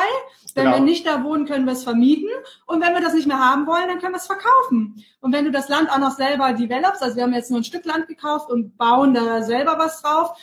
Wenn 0.56 0.66
genau. 0.66 0.78
wir 0.78 0.84
nicht 0.84 1.06
da 1.06 1.24
wohnen, 1.24 1.46
können 1.46 1.66
wir 1.66 1.74
es 1.74 1.84
vermieten. 1.84 2.30
Und 2.66 2.82
wenn 2.82 2.94
wir 2.94 3.02
das 3.02 3.14
nicht 3.14 3.28
mehr 3.28 3.40
haben 3.40 3.68
wollen, 3.68 3.88
dann 3.88 4.00
können 4.00 4.14
wir 4.14 4.18
es 4.18 4.26
verkaufen. 4.26 5.04
Und 5.20 5.34
wenn 5.34 5.46
du 5.46 5.52
das 5.52 5.70
Land 5.70 5.92
auch 5.92 6.00
noch 6.00 6.12
selber 6.12 6.54
developst, 6.54 7.04
also 7.04 7.16
wir 7.16 7.24
haben 7.24 7.34
jetzt 7.34 7.52
nur 7.52 7.60
ein 7.60 7.64
Stück 7.64 7.86
Land 7.86 8.08
gekauft 8.08 8.50
und 8.50 8.78
bauen 8.78 9.14
da 9.14 9.44
selber 9.44 9.78
was 9.78 10.02
drauf, 10.02 10.36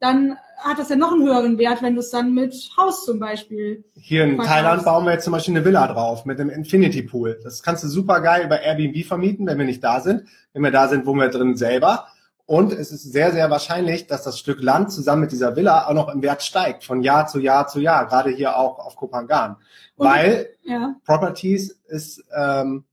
dann 0.00 0.36
hat 0.58 0.78
das 0.78 0.90
ja 0.90 0.96
noch 0.96 1.12
einen 1.12 1.24
höheren 1.24 1.58
Wert, 1.58 1.82
wenn 1.82 1.94
du 1.94 2.00
es 2.00 2.10
dann 2.10 2.34
mit 2.34 2.54
Haus 2.76 3.04
zum 3.04 3.18
Beispiel. 3.18 3.84
Hier 3.94 4.24
in 4.24 4.36
verkaufst. 4.36 4.52
Thailand 4.52 4.84
bauen 4.84 5.04
wir 5.06 5.12
jetzt 5.12 5.24
zum 5.24 5.32
Beispiel 5.32 5.56
eine 5.56 5.64
Villa 5.64 5.86
drauf 5.86 6.26
mit 6.26 6.38
einem 6.38 6.50
Infinity 6.50 7.02
Pool. 7.02 7.38
Das 7.42 7.62
kannst 7.62 7.84
du 7.84 7.88
super 7.88 8.20
geil 8.20 8.44
über 8.44 8.60
Airbnb 8.60 9.04
vermieten, 9.06 9.46
wenn 9.46 9.58
wir 9.58 9.64
nicht 9.64 9.82
da 9.82 10.00
sind. 10.00 10.24
Wenn 10.52 10.62
wir 10.62 10.70
da 10.70 10.88
sind, 10.88 11.06
wohnen 11.06 11.20
wir 11.20 11.28
drin 11.28 11.56
selber. 11.56 12.06
Und 12.46 12.72
es 12.72 12.92
ist 12.92 13.12
sehr, 13.12 13.32
sehr 13.32 13.50
wahrscheinlich, 13.50 14.06
dass 14.06 14.22
das 14.22 14.38
Stück 14.38 14.62
Land 14.62 14.92
zusammen 14.92 15.22
mit 15.22 15.32
dieser 15.32 15.56
Villa 15.56 15.86
auch 15.86 15.94
noch 15.94 16.08
im 16.08 16.22
Wert 16.22 16.44
steigt, 16.44 16.84
von 16.84 17.02
Jahr 17.02 17.26
zu 17.26 17.40
Jahr 17.40 17.66
zu 17.66 17.80
Jahr, 17.80 18.06
gerade 18.06 18.30
hier 18.30 18.56
auch 18.56 18.78
auf 18.78 18.94
Kopangan. 18.94 19.56
Und, 19.96 20.06
Weil 20.06 20.50
ja. 20.62 20.94
Properties 21.04 21.72
ist 21.88 22.24
ähm, 22.36 22.84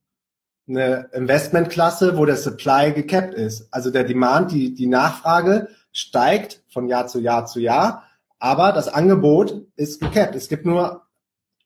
eine 0.67 1.09
Investmentklasse, 1.13 2.17
wo 2.17 2.25
der 2.25 2.37
Supply 2.37 2.93
gecapped 2.93 3.35
ist. 3.35 3.67
Also 3.71 3.91
der 3.91 4.05
Demand, 4.05 4.51
die, 4.51 4.73
die 4.73 4.87
Nachfrage 4.87 5.69
steigt 5.91 6.63
von 6.69 6.87
Jahr 6.87 7.05
zu 7.05 7.19
Jahr 7.19 7.45
zu 7.45 7.59
Jahr, 7.59 8.03
aber 8.39 8.71
das 8.71 8.87
Angebot 8.87 9.67
ist 9.75 10.01
gecapped. 10.01 10.35
Es 10.35 10.49
gibt 10.49 10.65
nur, 10.65 11.03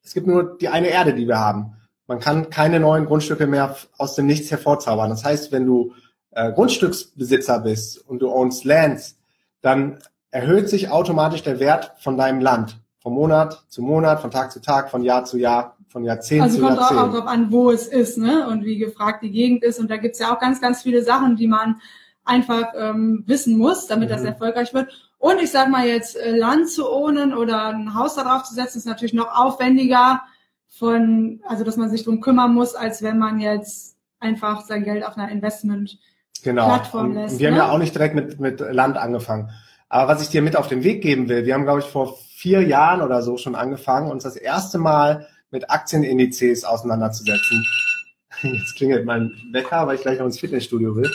es 0.03 0.13
gibt 0.13 0.27
nur 0.27 0.57
die 0.57 0.67
eine 0.67 0.89
Erde, 0.89 1.13
die 1.13 1.27
wir 1.27 1.39
haben. 1.39 1.73
Man 2.05 2.19
kann 2.19 2.49
keine 2.49 2.79
neuen 2.81 3.05
Grundstücke 3.05 3.47
mehr 3.47 3.75
aus 3.97 4.15
dem 4.15 4.25
Nichts 4.25 4.51
hervorzaubern. 4.51 5.09
Das 5.09 5.23
heißt, 5.23 5.51
wenn 5.51 5.65
du 5.65 5.93
äh, 6.37 6.51
Grundstücksbesitzer 6.53 7.59
bist 7.59 8.07
und 8.07 8.19
du 8.19 8.29
ownst 8.31 8.63
Lands, 8.63 9.17
dann 9.61 9.97
erhöht 10.29 10.69
sich 10.69 10.89
automatisch 10.91 11.41
der 11.41 11.59
Wert 11.59 11.93
von 11.99 12.15
deinem 12.15 12.41
Land. 12.41 12.79
Von 12.99 13.13
Monat 13.13 13.63
zu 13.69 13.81
Monat, 13.81 14.21
von 14.21 14.29
Tag 14.31 14.51
zu 14.51 14.61
Tag, 14.61 14.91
von 14.91 15.01
Jahr 15.01 15.25
zu 15.25 15.37
Jahr, 15.37 15.77
von 15.89 16.03
Jahrzehnt 16.03 16.43
Also 16.43 16.57
zu 16.57 16.61
kommt 16.63 16.77
auch, 16.77 16.91
Jahrzehnt. 16.91 16.99
auch 16.99 17.13
drauf 17.13 17.27
an, 17.27 17.51
wo 17.51 17.71
es 17.71 17.87
ist, 17.87 18.17
ne? 18.17 18.47
Und 18.47 18.65
wie 18.65 18.77
gefragt 18.77 19.23
die 19.23 19.31
Gegend 19.31 19.63
ist. 19.63 19.79
Und 19.79 19.89
da 19.89 19.97
gibt's 19.97 20.19
ja 20.19 20.33
auch 20.33 20.39
ganz, 20.39 20.61
ganz 20.61 20.83
viele 20.83 21.01
Sachen, 21.03 21.35
die 21.37 21.47
man 21.47 21.81
einfach 22.23 22.73
ähm, 22.77 23.23
wissen 23.25 23.57
muss, 23.57 23.87
damit 23.87 24.11
das 24.11 24.21
Mhm. 24.21 24.27
erfolgreich 24.27 24.73
wird. 24.73 24.91
Und 25.17 25.41
ich 25.41 25.49
sag 25.49 25.69
mal 25.69 25.87
jetzt, 25.87 26.17
äh, 26.17 26.35
Land 26.35 26.69
zu 26.69 26.87
ownen 26.87 27.33
oder 27.33 27.67
ein 27.67 27.95
Haus 27.95 28.15
darauf 28.15 28.43
zu 28.43 28.53
setzen, 28.53 28.77
ist 28.79 28.85
natürlich 28.85 29.13
noch 29.13 29.33
aufwendiger 29.35 30.21
von, 30.67 31.39
also 31.47 31.63
dass 31.63 31.77
man 31.77 31.89
sich 31.89 32.03
drum 32.03 32.21
kümmern 32.21 32.53
muss, 32.53 32.75
als 32.75 33.01
wenn 33.01 33.17
man 33.17 33.39
jetzt 33.39 33.95
einfach 34.19 34.61
sein 34.65 34.83
Geld 34.83 35.03
auf 35.05 35.17
einer 35.17 35.31
Investment 35.31 35.97
genau. 36.43 36.67
Plattform 36.67 37.13
lässt, 37.13 37.39
wir 37.39 37.47
haben 37.47 37.55
ne? 37.55 37.59
ja 37.59 37.71
auch 37.71 37.77
nicht 37.77 37.93
direkt 37.93 38.15
mit, 38.15 38.39
mit 38.39 38.59
Land 38.59 38.97
angefangen. 38.97 39.51
Aber 39.89 40.13
was 40.13 40.21
ich 40.21 40.29
dir 40.29 40.41
mit 40.41 40.55
auf 40.57 40.67
den 40.67 40.83
Weg 40.83 41.01
geben 41.01 41.29
will, 41.29 41.45
wir 41.45 41.53
haben, 41.53 41.63
glaube 41.63 41.79
ich, 41.79 41.85
vor 41.85 42.17
vier 42.35 42.61
Jahren 42.63 43.01
oder 43.01 43.21
so 43.21 43.37
schon 43.37 43.55
angefangen, 43.55 44.11
uns 44.11 44.23
das 44.23 44.35
erste 44.35 44.77
Mal 44.77 45.27
mit 45.49 45.69
Aktienindizes 45.69 46.65
auseinanderzusetzen. 46.65 47.65
Jetzt 48.41 48.75
klingelt 48.75 49.05
mein 49.05 49.31
Wecker, 49.51 49.87
weil 49.87 49.95
ich 49.95 50.01
gleich 50.01 50.19
noch 50.19 50.25
ins 50.25 50.39
Fitnessstudio 50.39 50.95
will. 50.95 51.11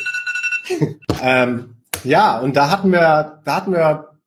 ähm, 1.22 1.76
ja, 2.04 2.38
und 2.40 2.56
da 2.56 2.70
hatten 2.70 2.90
wir, 2.90 3.40
da 3.44 3.56
hatten 3.56 3.72
wir 3.72 4.18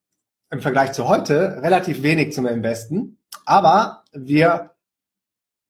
im 0.52 0.62
Vergleich 0.62 0.94
zu 0.94 1.08
heute 1.08 1.62
relativ 1.62 2.04
wenig 2.04 2.34
zum 2.34 2.46
Investen. 2.46 3.18
Aber 3.46 4.04
wir 4.14 4.72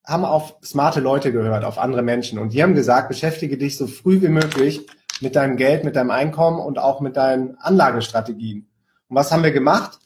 haben 0.05 0.25
auf 0.25 0.55
smarte 0.63 0.99
Leute 0.99 1.31
gehört, 1.31 1.63
auf 1.63 1.79
andere 1.79 2.03
Menschen. 2.03 2.37
Und 2.37 2.53
die 2.53 2.61
haben 2.61 2.75
gesagt, 2.75 3.07
beschäftige 3.07 3.57
dich 3.57 3.77
so 3.77 3.87
früh 3.87 4.21
wie 4.21 4.27
möglich 4.27 4.85
mit 5.21 5.35
deinem 5.35 5.57
Geld, 5.57 5.83
mit 5.83 5.95
deinem 5.95 6.11
Einkommen 6.11 6.59
und 6.59 6.77
auch 6.77 7.01
mit 7.01 7.17
deinen 7.17 7.57
Anlagestrategien. 7.57 8.67
Und 9.07 9.15
was 9.15 9.31
haben 9.31 9.43
wir 9.43 9.51
gemacht? 9.51 9.99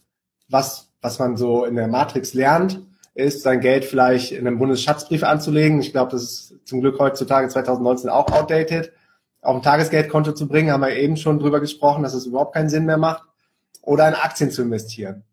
Was, 0.49 0.91
was 1.01 1.19
man 1.19 1.37
so 1.37 1.65
in 1.65 1.75
der 1.75 1.87
Matrix 1.87 2.33
lernt, 2.33 2.81
ist, 3.13 3.43
sein 3.43 3.59
Geld 3.59 3.85
vielleicht 3.85 4.31
in 4.31 4.47
einem 4.47 4.59
Bundesschatzbrief 4.59 5.23
anzulegen. 5.23 5.79
Ich 5.79 5.91
glaube, 5.91 6.11
das 6.11 6.23
ist 6.23 6.53
zum 6.65 6.81
Glück 6.81 6.99
heutzutage 6.99 7.47
2019 7.47 8.09
auch 8.09 8.31
outdated. 8.31 8.91
Auf 9.41 9.55
ein 9.55 9.61
Tagesgeldkonto 9.61 10.33
zu 10.33 10.47
bringen, 10.47 10.71
haben 10.71 10.81
wir 10.81 10.95
eben 10.95 11.17
schon 11.17 11.39
drüber 11.39 11.59
gesprochen, 11.59 12.03
dass 12.03 12.13
es 12.13 12.25
überhaupt 12.25 12.53
keinen 12.53 12.69
Sinn 12.69 12.85
mehr 12.85 12.97
macht. 12.97 13.23
Oder 13.81 14.07
in 14.07 14.13
Aktien 14.13 14.51
zu 14.51 14.61
investieren. 14.61 15.23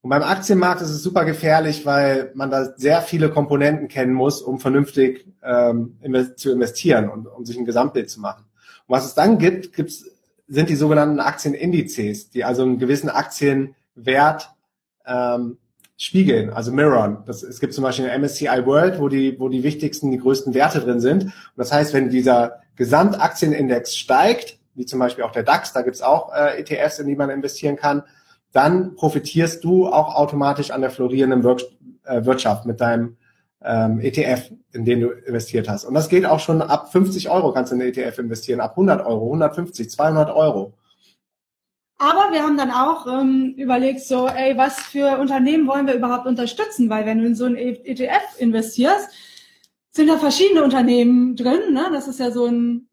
Und 0.00 0.10
beim 0.10 0.22
Aktienmarkt 0.22 0.82
ist 0.82 0.90
es 0.90 1.02
super 1.02 1.24
gefährlich, 1.24 1.86
weil 1.86 2.30
man 2.34 2.50
da 2.50 2.74
sehr 2.76 3.00
viele 3.00 3.30
Komponenten 3.30 3.88
kennen 3.88 4.12
muss, 4.12 4.42
um 4.42 4.58
vernünftig 4.58 5.26
ähm, 5.42 5.98
zu 6.36 6.52
investieren 6.52 7.08
und 7.08 7.26
um 7.26 7.44
sich 7.44 7.56
ein 7.56 7.64
Gesamtbild 7.64 8.10
zu 8.10 8.20
machen. 8.20 8.44
Und 8.86 8.96
was 8.96 9.06
es 9.06 9.14
dann 9.14 9.38
gibt, 9.38 9.72
gibt's, 9.72 10.04
sind 10.46 10.68
die 10.68 10.76
sogenannten 10.76 11.20
Aktienindizes, 11.20 12.30
die 12.30 12.44
also 12.44 12.62
einen 12.62 12.78
gewissen 12.78 13.08
Aktienwert 13.08 14.50
ähm, 15.06 15.58
spiegeln, 15.96 16.50
also 16.50 16.72
mirrorn. 16.72 17.22
Das, 17.26 17.42
es 17.42 17.60
gibt 17.60 17.72
zum 17.72 17.84
Beispiel 17.84 18.08
eine 18.08 18.18
MSCI 18.18 18.66
World, 18.66 18.98
wo 18.98 19.08
die, 19.08 19.38
wo 19.38 19.48
die 19.48 19.62
wichtigsten, 19.62 20.10
die 20.10 20.18
größten 20.18 20.54
Werte 20.54 20.80
drin 20.80 21.00
sind. 21.00 21.24
Und 21.24 21.32
das 21.56 21.72
heißt, 21.72 21.94
wenn 21.94 22.10
dieser 22.10 22.60
Gesamtaktienindex 22.76 23.96
steigt, 23.96 24.58
wie 24.74 24.86
zum 24.86 24.98
Beispiel 24.98 25.24
auch 25.24 25.32
der 25.32 25.44
DAX, 25.44 25.72
da 25.72 25.82
gibt's 25.82 26.02
auch 26.02 26.32
äh, 26.32 26.60
ETFs, 26.60 26.98
in 26.98 27.06
die 27.06 27.14
man 27.14 27.30
investieren 27.30 27.76
kann, 27.76 28.02
dann 28.52 28.94
profitierst 28.96 29.62
du 29.64 29.88
auch 29.88 30.14
automatisch 30.14 30.70
an 30.70 30.80
der 30.80 30.90
florierenden 30.90 31.44
Wir 31.44 31.56
äh, 32.04 32.24
Wirtschaft 32.24 32.66
mit 32.66 32.80
deinem 32.80 33.16
ähm, 33.64 34.00
ETF, 34.00 34.50
in 34.72 34.84
den 34.84 35.00
du 35.00 35.10
investiert 35.10 35.68
hast. 35.68 35.84
Und 35.84 35.94
das 35.94 36.08
geht 36.08 36.26
auch 36.26 36.40
schon 36.40 36.62
ab 36.62 36.92
50 36.92 37.30
Euro 37.30 37.52
kannst 37.52 37.72
du 37.72 37.76
in 37.76 37.80
den 37.80 37.88
ETF 37.88 38.18
investieren, 38.18 38.60
ab 38.60 38.72
100 38.72 39.04
Euro, 39.06 39.24
150, 39.26 39.90
200 39.90 40.30
Euro. 40.34 40.74
Aber 41.96 42.32
wir 42.32 42.42
haben 42.42 42.58
dann 42.58 42.70
auch 42.70 43.06
ähm, 43.06 43.54
überlegt, 43.56 44.00
so, 44.00 44.26
ey, 44.26 44.56
was 44.58 44.78
für 44.80 45.18
Unternehmen 45.18 45.66
wollen 45.66 45.86
wir 45.86 45.94
überhaupt 45.94 46.26
unterstützen? 46.26 46.90
Weil 46.90 47.06
wenn 47.06 47.18
du 47.18 47.26
in 47.26 47.34
so 47.34 47.44
ein 47.46 47.56
ETF 47.56 48.38
investierst, 48.38 49.10
sind 49.90 50.08
da 50.08 50.18
verschiedene 50.18 50.64
Unternehmen 50.64 51.36
drin. 51.36 51.72
Ne? 51.72 51.88
Das 51.92 52.08
ist 52.08 52.18
ja 52.18 52.30
so 52.32 52.46
ein 52.46 52.88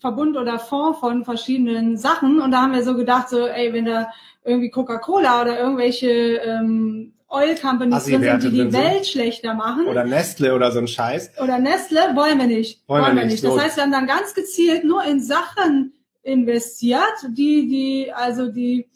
Verbund 0.00 0.36
oder 0.36 0.58
Fonds 0.58 0.98
von 0.98 1.24
verschiedenen 1.24 1.96
Sachen. 1.96 2.40
Und 2.40 2.50
da 2.50 2.62
haben 2.62 2.72
wir 2.72 2.82
so 2.82 2.96
gedacht, 2.96 3.28
so, 3.28 3.46
ey, 3.46 3.72
wenn 3.72 3.84
da 3.84 4.10
irgendwie 4.44 4.70
Coca-Cola 4.70 5.42
oder 5.42 5.58
irgendwelche 5.58 6.08
ähm, 6.08 7.14
Oil 7.30 7.54
Companies 7.56 8.04
drin 8.04 8.22
sind, 8.22 8.42
die 8.44 8.50
die. 8.50 8.72
Welt 8.72 9.06
schlechter 9.06 9.54
machen. 9.54 9.86
Oder 9.86 10.04
Nestle 10.04 10.54
oder 10.54 10.72
so 10.72 10.78
ein 10.78 10.88
Scheiß. 10.88 11.32
oder 11.42 11.58
Nestle, 11.58 12.00
wollen 12.16 12.38
wir 12.38 12.46
nicht. 12.46 12.82
Wollen 12.88 13.14
wir 13.16 13.24
nicht, 13.26 13.44
Das 13.44 13.52
so. 13.52 13.60
heißt, 13.60 13.76
wir 13.76 13.82
haben 13.84 13.92
dann 13.92 14.06
ganz 14.06 14.32
gezielt 14.34 14.84
nur 14.84 15.04
in 15.04 15.20
Sachen 15.20 15.92
investiert, 16.22 17.02
die, 17.30 17.68
die, 17.68 18.12
also 18.12 18.50
die, 18.50 18.88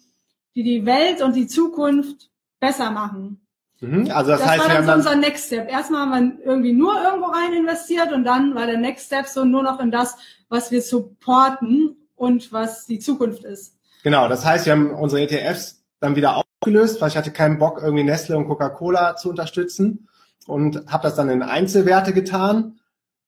die 0.55 0.63
die 0.63 0.87
Welt 0.87 1.21
und 1.23 1.35
die 1.37 1.47
Zukunft 1.47 2.31
besser 2.61 2.91
machen. 2.91 3.41
Mhm. 3.81 4.11
Also 4.11 4.31
das, 4.31 4.41
Das, 4.41 4.49
heißt, 4.49 4.61
war 4.61 4.69
wir 4.69 4.75
dann 4.77 4.87
haben 4.87 5.03
so 5.03 5.09
unser 5.11 5.21
Next 5.21 5.47
Step. 5.47 5.71
Erstmal 5.71 6.01
haben 6.09 6.39
wir 6.39 6.47
irgendwie 6.47 6.73
nur 6.73 6.95
irgendwo 7.03 7.27
rein 7.27 7.53
investiert 7.53 8.13
und 8.13 8.25
dann 8.25 8.55
war 8.55 8.67
der 8.67 8.79
Next 8.79 9.07
Step 9.07 9.27
so 9.27 9.45
nur 9.45 9.63
noch 9.63 9.81
in 9.81 9.91
das, 9.91 10.17
was 10.49 10.71
wir 10.71 10.83
supporten 10.83 11.97
und 12.15 12.53
was 12.53 12.87
die 12.87 12.99
Zukunft 12.99 13.45
ist. 13.45 13.75
genau, 14.05 14.29
das 14.29 14.45
heißt, 14.45 14.67
wir 14.67 14.73
haben 14.75 14.91
unsere 14.91 15.23
ETFs 15.23 15.83
dann 16.01 16.15
wieder 16.17 16.42
aufgelöst, 16.63 17.01
weil 17.01 17.09
ich 17.09 17.17
hatte 17.17 17.33
keinen 17.33 17.59
Bock, 17.59 17.81
irgendwie 17.83 18.05
Nestle 18.05 18.37
und 18.37 18.47
Coca-Cola 18.47 19.17
zu 19.17 19.31
unterstützen 19.31 20.09
und 20.47 20.87
habe 20.87 21.03
das 21.03 21.17
dann 21.17 21.29
in 21.29 21.43
Einzelwerte 21.43 22.13
getan, 22.13 22.79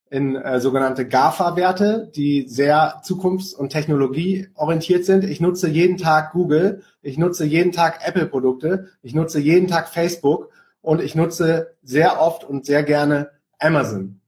in 0.08 0.36
äh, 0.36 0.60
sogenannte 0.60 1.08
GAFA-Werte, 1.08 2.12
die 2.14 2.46
sehr 2.48 3.02
zukunfts- 3.02 3.54
und 3.54 3.70
technologieorientiert 3.70 5.04
sind. 5.04 5.24
Ich 5.24 5.40
nutze 5.40 5.68
jeden 5.68 5.96
Tag 5.96 6.32
Google, 6.32 6.82
ich 7.02 7.18
nutze 7.18 7.44
jeden 7.44 7.72
Tag 7.72 8.06
Apple-Produkte, 8.06 8.90
ich 9.02 9.14
nutze 9.14 9.40
jeden 9.40 9.66
Tag 9.66 9.88
Facebook 9.88 10.50
und 10.80 11.00
ich 11.00 11.16
nutze 11.16 11.74
sehr 11.82 12.20
oft 12.20 12.44
und 12.44 12.64
sehr 12.64 12.84
gerne 12.84 13.30
Amazon. 13.58 14.20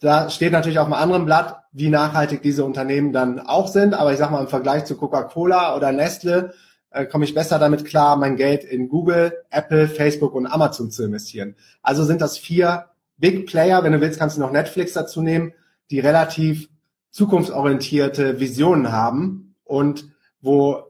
Da 0.00 0.28
steht 0.30 0.52
natürlich 0.52 0.80
auf 0.80 0.86
einem 0.86 0.94
anderen 0.94 1.24
Blatt, 1.24 1.62
wie 1.70 1.88
nachhaltig 1.88 2.42
diese 2.42 2.64
Unternehmen 2.64 3.12
dann 3.12 3.38
auch 3.38 3.68
sind, 3.68 3.94
aber 3.94 4.12
ich 4.12 4.18
sag 4.18 4.32
mal 4.32 4.40
im 4.40 4.48
Vergleich 4.48 4.86
zu 4.86 4.96
Coca-Cola 4.96 5.76
oder 5.76 5.92
Nestle 5.92 6.54
äh, 6.90 7.06
komme 7.06 7.24
ich 7.24 7.34
besser 7.34 7.58
damit 7.58 7.84
klar, 7.84 8.16
mein 8.16 8.36
Geld 8.36 8.64
in 8.64 8.88
Google, 8.88 9.32
Apple, 9.50 9.88
Facebook 9.88 10.34
und 10.34 10.46
Amazon 10.46 10.90
zu 10.90 11.04
investieren. 11.04 11.56
Also 11.82 12.04
sind 12.04 12.20
das 12.20 12.38
vier 12.38 12.86
Big 13.16 13.46
Player, 13.46 13.82
wenn 13.82 13.92
du 13.92 14.00
willst, 14.00 14.18
kannst 14.18 14.36
du 14.36 14.40
noch 14.40 14.52
Netflix 14.52 14.92
dazu 14.92 15.22
nehmen, 15.22 15.52
die 15.90 16.00
relativ 16.00 16.68
zukunftsorientierte 17.10 18.38
Visionen 18.40 18.92
haben 18.92 19.54
und 19.64 20.08
wo 20.40 20.84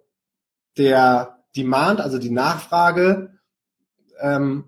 der 0.76 1.38
Demand, 1.56 2.00
also 2.00 2.18
die 2.18 2.30
Nachfrage, 2.30 3.30
ähm, 4.20 4.64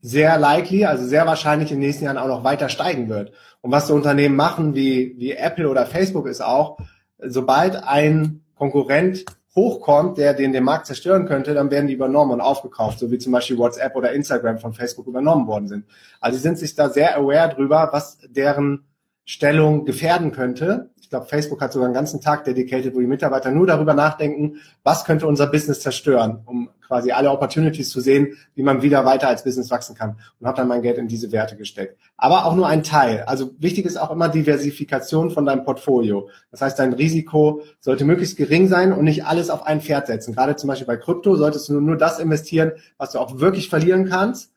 sehr 0.00 0.38
likely, 0.38 0.84
also 0.84 1.04
sehr 1.04 1.26
wahrscheinlich 1.26 1.70
in 1.70 1.80
den 1.80 1.86
nächsten 1.86 2.04
Jahren 2.04 2.18
auch 2.18 2.28
noch 2.28 2.44
weiter 2.44 2.68
steigen 2.68 3.08
wird. 3.08 3.32
Und 3.60 3.72
was 3.72 3.88
so 3.88 3.94
Unternehmen 3.94 4.36
machen 4.36 4.74
wie, 4.74 5.14
wie 5.18 5.32
Apple 5.32 5.68
oder 5.68 5.86
Facebook 5.86 6.26
ist 6.26 6.40
auch, 6.40 6.78
sobald 7.18 7.76
ein 7.76 8.44
Konkurrent 8.54 9.24
hochkommt, 9.58 10.18
der 10.18 10.34
den 10.34 10.52
den 10.52 10.64
Markt 10.64 10.86
zerstören 10.86 11.26
könnte, 11.26 11.52
dann 11.52 11.70
werden 11.70 11.88
die 11.88 11.94
übernommen 11.94 12.32
und 12.32 12.40
aufgekauft, 12.40 12.98
so 12.98 13.10
wie 13.10 13.18
zum 13.18 13.32
Beispiel 13.32 13.58
WhatsApp 13.58 13.96
oder 13.96 14.12
Instagram 14.12 14.58
von 14.58 14.72
Facebook 14.72 15.06
übernommen 15.06 15.46
worden 15.46 15.68
sind. 15.68 15.84
Also 16.20 16.36
sie 16.36 16.42
sind 16.42 16.58
sich 16.58 16.74
da 16.74 16.88
sehr 16.88 17.16
aware 17.16 17.54
drüber, 17.54 17.88
was 17.92 18.18
deren 18.28 18.84
Stellung 19.24 19.84
gefährden 19.84 20.32
könnte. 20.32 20.90
Ich 21.08 21.10
glaube, 21.10 21.24
Facebook 21.24 21.62
hat 21.62 21.72
sogar 21.72 21.86
einen 21.86 21.94
ganzen 21.94 22.20
Tag 22.20 22.44
dedicated, 22.44 22.94
wo 22.94 23.00
die 23.00 23.06
Mitarbeiter 23.06 23.50
nur 23.50 23.66
darüber 23.66 23.94
nachdenken, 23.94 24.56
was 24.82 25.06
könnte 25.06 25.26
unser 25.26 25.46
Business 25.46 25.80
zerstören, 25.80 26.42
um 26.44 26.68
quasi 26.86 27.12
alle 27.12 27.30
Opportunities 27.30 27.88
zu 27.88 28.02
sehen, 28.02 28.36
wie 28.54 28.62
man 28.62 28.82
wieder 28.82 29.06
weiter 29.06 29.26
als 29.26 29.42
Business 29.42 29.70
wachsen 29.70 29.96
kann. 29.96 30.18
Und 30.38 30.46
habe 30.46 30.58
dann 30.58 30.68
mein 30.68 30.82
Geld 30.82 30.98
in 30.98 31.08
diese 31.08 31.32
Werte 31.32 31.56
gesteckt. 31.56 31.96
Aber 32.18 32.44
auch 32.44 32.54
nur 32.54 32.66
ein 32.66 32.82
Teil. 32.82 33.22
Also 33.22 33.52
wichtig 33.58 33.86
ist 33.86 33.96
auch 33.96 34.10
immer 34.10 34.28
Diversifikation 34.28 35.30
von 35.30 35.46
deinem 35.46 35.64
Portfolio. 35.64 36.28
Das 36.50 36.60
heißt, 36.60 36.78
dein 36.78 36.92
Risiko 36.92 37.62
sollte 37.80 38.04
möglichst 38.04 38.36
gering 38.36 38.68
sein 38.68 38.92
und 38.92 39.04
nicht 39.04 39.24
alles 39.24 39.48
auf 39.48 39.64
ein 39.64 39.80
Pferd 39.80 40.08
setzen. 40.08 40.34
Gerade 40.34 40.56
zum 40.56 40.68
Beispiel 40.68 40.86
bei 40.86 40.98
Krypto 40.98 41.36
solltest 41.36 41.70
du 41.70 41.72
nur, 41.72 41.80
nur 41.80 41.96
das 41.96 42.18
investieren, 42.18 42.72
was 42.98 43.12
du 43.12 43.18
auch 43.18 43.40
wirklich 43.40 43.70
verlieren 43.70 44.10
kannst. 44.10 44.52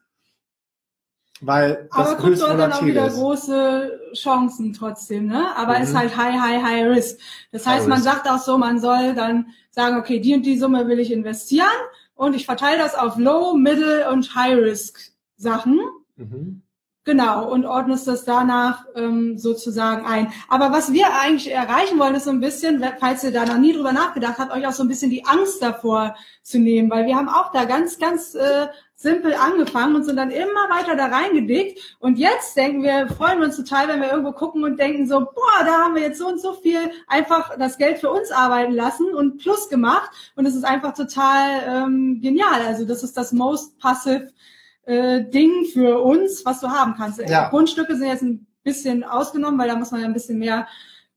Weil 1.43 1.89
das 1.95 2.09
Aber 2.15 2.23
höchst 2.23 2.43
dann 2.43 2.71
auch 2.71 2.85
wieder 2.85 3.07
ist. 3.07 3.15
große 3.15 3.99
Chancen 4.13 4.73
trotzdem, 4.73 5.25
ne? 5.25 5.47
Aber 5.57 5.77
Mhm. 5.77 5.83
ist 5.83 5.95
halt 5.95 6.15
high, 6.15 6.39
high, 6.39 6.61
high 6.63 6.85
risk. 6.87 7.19
Das 7.51 7.65
heißt, 7.65 7.81
High 7.81 7.87
man 7.87 7.97
risk. 8.01 8.11
sagt 8.11 8.29
auch 8.29 8.37
so, 8.37 8.57
man 8.59 8.79
soll 8.79 9.15
dann 9.15 9.47
sagen, 9.71 9.97
okay, 9.97 10.19
die 10.19 10.35
und 10.35 10.45
die 10.45 10.57
Summe 10.57 10.87
will 10.87 10.99
ich 10.99 11.11
investieren 11.11 11.67
und 12.15 12.35
ich 12.35 12.45
verteile 12.45 12.77
das 12.77 12.93
auf 12.95 13.17
Low, 13.17 13.55
Middle 13.55 14.09
und 14.11 14.35
High 14.35 14.57
Risk 14.57 14.99
Sachen. 15.37 15.79
Mhm. 16.15 16.61
Genau, 17.03 17.49
und 17.51 17.65
ordnest 17.65 18.07
das 18.07 18.25
danach 18.25 18.85
ähm, 18.95 19.35
sozusagen 19.35 20.05
ein. 20.05 20.31
Aber 20.47 20.71
was 20.71 20.93
wir 20.93 21.07
eigentlich 21.19 21.51
erreichen 21.51 21.97
wollen, 21.97 22.13
ist 22.13 22.25
so 22.25 22.29
ein 22.29 22.39
bisschen, 22.39 22.85
falls 22.99 23.23
ihr 23.23 23.31
da 23.31 23.43
noch 23.43 23.57
nie 23.57 23.73
drüber 23.73 23.91
nachgedacht 23.91 24.37
habt, 24.37 24.53
euch 24.53 24.67
auch 24.67 24.71
so 24.71 24.83
ein 24.83 24.87
bisschen 24.87 25.09
die 25.09 25.25
Angst 25.25 25.63
davor 25.63 26.15
zu 26.43 26.59
nehmen, 26.59 26.91
weil 26.91 27.07
wir 27.07 27.15
haben 27.15 27.27
auch 27.27 27.51
da 27.53 27.65
ganz, 27.65 27.97
ganz 27.97 28.35
äh, 28.35 28.67
simpel 28.93 29.33
angefangen 29.33 29.95
und 29.95 30.03
sind 30.03 30.17
dann 30.17 30.29
immer 30.29 30.69
weiter 30.69 30.95
da 30.95 31.07
reingedickt. 31.07 31.97
Und 31.97 32.19
jetzt 32.19 32.55
denken 32.55 32.83
wir, 32.83 33.07
freuen 33.07 33.39
wir 33.39 33.47
uns 33.47 33.57
total, 33.57 33.87
wenn 33.87 33.99
wir 33.99 34.11
irgendwo 34.11 34.33
gucken 34.33 34.63
und 34.63 34.79
denken 34.79 35.07
so, 35.07 35.21
boah, 35.21 35.65
da 35.65 35.79
haben 35.79 35.95
wir 35.95 36.03
jetzt 36.03 36.19
so 36.19 36.27
und 36.27 36.39
so 36.39 36.53
viel 36.53 36.91
einfach 37.07 37.57
das 37.57 37.79
Geld 37.79 37.97
für 37.97 38.11
uns 38.11 38.29
arbeiten 38.29 38.73
lassen 38.73 39.11
und 39.15 39.39
plus 39.39 39.69
gemacht. 39.69 40.11
Und 40.35 40.45
es 40.45 40.53
ist 40.53 40.65
einfach 40.65 40.93
total 40.93 41.63
ähm, 41.67 42.21
genial. 42.21 42.61
Also 42.67 42.85
das 42.85 43.01
ist 43.01 43.17
das 43.17 43.31
most 43.31 43.79
passive 43.79 44.27
äh, 44.91 45.29
Ding 45.29 45.65
für 45.71 46.01
uns, 46.01 46.45
was 46.45 46.59
du 46.59 46.69
haben 46.69 46.95
kannst. 46.97 47.19
Ja. 47.19 47.49
Grundstücke 47.49 47.95
sind 47.95 48.07
jetzt 48.07 48.23
ein 48.23 48.45
bisschen 48.63 49.03
ausgenommen, 49.03 49.59
weil 49.59 49.69
da 49.69 49.75
muss 49.75 49.91
man 49.91 50.01
ja 50.01 50.07
ein 50.07 50.13
bisschen 50.13 50.37
mehr 50.37 50.67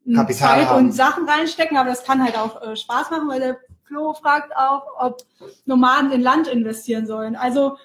ähm, 0.06 0.14
Kapital 0.14 0.60
Zeit 0.60 0.68
haben. 0.68 0.86
und 0.86 0.92
Sachen 0.92 1.28
reinstecken, 1.28 1.76
aber 1.76 1.88
das 1.88 2.04
kann 2.04 2.22
halt 2.22 2.38
auch 2.38 2.62
äh, 2.62 2.76
Spaß 2.76 3.10
machen, 3.10 3.28
weil 3.28 3.40
der 3.40 3.58
Flo 3.82 4.14
fragt 4.14 4.56
auch, 4.56 4.84
ob 4.98 5.22
Nomaden 5.66 6.12
in 6.12 6.20
Land 6.20 6.46
investieren 6.46 7.06
sollen. 7.06 7.36
Also 7.36 7.76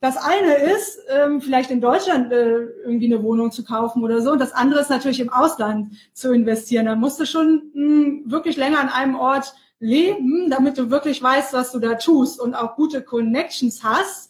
das 0.00 0.16
eine 0.16 0.54
ist, 0.54 1.00
ähm, 1.08 1.40
vielleicht 1.40 1.70
in 1.70 1.80
Deutschland 1.80 2.30
äh, 2.30 2.66
irgendwie 2.84 3.12
eine 3.12 3.22
Wohnung 3.24 3.50
zu 3.50 3.64
kaufen 3.64 4.04
oder 4.04 4.20
so. 4.20 4.32
Und 4.32 4.38
das 4.38 4.52
andere 4.52 4.80
ist 4.80 4.90
natürlich 4.90 5.18
im 5.18 5.32
Ausland 5.32 5.92
zu 6.12 6.32
investieren. 6.32 6.86
Da 6.86 6.94
musst 6.94 7.18
du 7.18 7.26
schon 7.26 7.70
mh, 7.74 8.30
wirklich 8.30 8.56
länger 8.56 8.78
an 8.78 8.90
einem 8.90 9.16
Ort 9.16 9.54
leben, 9.80 10.50
damit 10.50 10.78
du 10.78 10.90
wirklich 10.90 11.20
weißt, 11.22 11.52
was 11.52 11.72
du 11.72 11.80
da 11.80 11.94
tust 11.94 12.40
und 12.40 12.54
auch 12.54 12.76
gute 12.76 13.02
Connections 13.02 13.82
hast. 13.82 14.27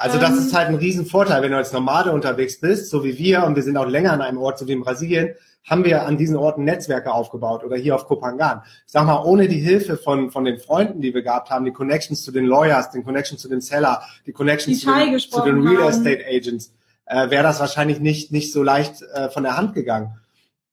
Also 0.00 0.18
das 0.18 0.30
Ähm, 0.30 0.38
ist 0.38 0.54
halt 0.54 0.68
ein 0.68 0.76
Riesenvorteil, 0.76 1.42
wenn 1.42 1.50
du 1.50 1.58
als 1.58 1.74
Nomade 1.74 2.10
unterwegs 2.12 2.58
bist, 2.58 2.88
so 2.88 3.04
wie 3.04 3.18
wir, 3.18 3.44
und 3.44 3.54
wir 3.54 3.62
sind 3.62 3.76
auch 3.76 3.86
länger 3.86 4.12
an 4.12 4.22
einem 4.22 4.38
Ort, 4.38 4.58
so 4.58 4.66
wie 4.66 4.72
in 4.72 4.80
Brasilien, 4.80 5.34
haben 5.68 5.84
wir 5.84 6.06
an 6.06 6.16
diesen 6.16 6.36
Orten 6.36 6.64
Netzwerke 6.64 7.12
aufgebaut 7.12 7.64
oder 7.64 7.76
hier 7.76 7.94
auf 7.94 8.06
Kopangan. 8.06 8.62
Ich 8.86 8.92
sag 8.92 9.04
mal, 9.04 9.22
ohne 9.22 9.46
die 9.46 9.60
Hilfe 9.60 9.98
von, 9.98 10.30
von 10.30 10.44
den 10.46 10.58
Freunden, 10.58 11.02
die 11.02 11.12
wir 11.12 11.22
gehabt 11.22 11.50
haben, 11.50 11.66
die 11.66 11.72
Connections 11.72 12.22
zu 12.22 12.32
den 12.32 12.46
Lawyers, 12.46 12.90
den 12.90 13.04
Connections 13.04 13.42
zu 13.42 13.48
dem 13.50 13.60
Seller, 13.60 14.02
die 14.26 14.32
Connections 14.32 14.80
Die 14.80 14.86
zu 14.86 14.90
den, 14.90 15.18
zu 15.18 15.40
den 15.42 15.68
Real 15.68 15.82
haben. 15.82 15.90
Estate 15.90 16.24
Agents, 16.26 16.72
äh, 17.04 17.28
wäre 17.28 17.42
das 17.42 17.60
wahrscheinlich 17.60 18.00
nicht, 18.00 18.32
nicht 18.32 18.54
so 18.54 18.62
leicht 18.62 19.02
äh, 19.02 19.28
von 19.28 19.42
der 19.42 19.58
Hand 19.58 19.74
gegangen. 19.74 20.18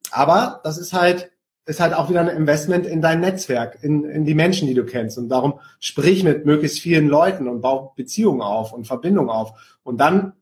Aber 0.10 0.62
das 0.63 0.77
ist 0.77 0.93
halt, 0.93 1.31
ist 1.67 1.81
halt 1.81 1.93
auch 1.93 2.09
wieder 2.09 2.21
ein 2.21 2.29
Investment 2.29 2.86
in 2.86 3.01
dein 3.01 3.19
Netzwerk, 3.19 3.77
in, 3.81 4.05
in 4.05 4.24
die 4.24 4.33
Menschen, 4.33 4.67
die 4.67 4.74
du 4.74 4.86
kennst. 4.86 5.17
Und 5.17 5.27
darum 5.27 5.59
sprich 5.79 6.24
mit 6.24 6.45
möglichst 6.45 6.79
vielen 6.79 7.07
Leuten 7.07 7.47
und 7.47 7.62
bau 7.62 7.93
Beziehungen 7.95 8.41
auf 8.41 8.71
und 8.71 8.88
Verbindungen 8.88 9.29
auf. 9.29 9.77
Und 9.83 9.97
dann 10.00 10.33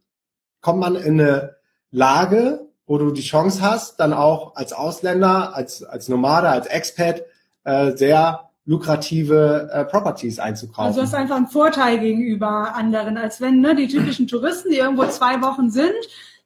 kommt 0.61 0.79
man 0.79 0.95
in 0.95 1.19
eine 1.19 1.55
Lage, 1.91 2.67
wo 2.85 2.99
du 2.99 3.11
die 3.11 3.23
Chance 3.23 3.61
hast, 3.61 3.99
dann 3.99 4.13
auch 4.13 4.55
als 4.55 4.71
Ausländer, 4.71 5.55
als, 5.55 5.83
als 5.83 6.09
Nomade, 6.09 6.49
als 6.49 6.67
Expat 6.67 7.23
äh, 7.63 7.95
sehr 7.97 8.51
lukrative 8.65 9.69
äh, 9.71 9.85
Properties 9.85 10.39
einzukaufen. 10.39 10.85
Also 10.85 11.01
du 11.01 11.07
hast 11.07 11.15
einfach 11.15 11.37
einen 11.37 11.47
Vorteil 11.47 11.99
gegenüber 11.99 12.75
anderen, 12.75 13.17
als 13.17 13.41
wenn 13.41 13.61
ne, 13.61 13.75
die 13.75 13.87
typischen 13.87 14.27
Touristen, 14.27 14.69
die 14.69 14.77
irgendwo 14.77 15.05
zwei 15.07 15.41
Wochen 15.41 15.71
sind, 15.71 15.95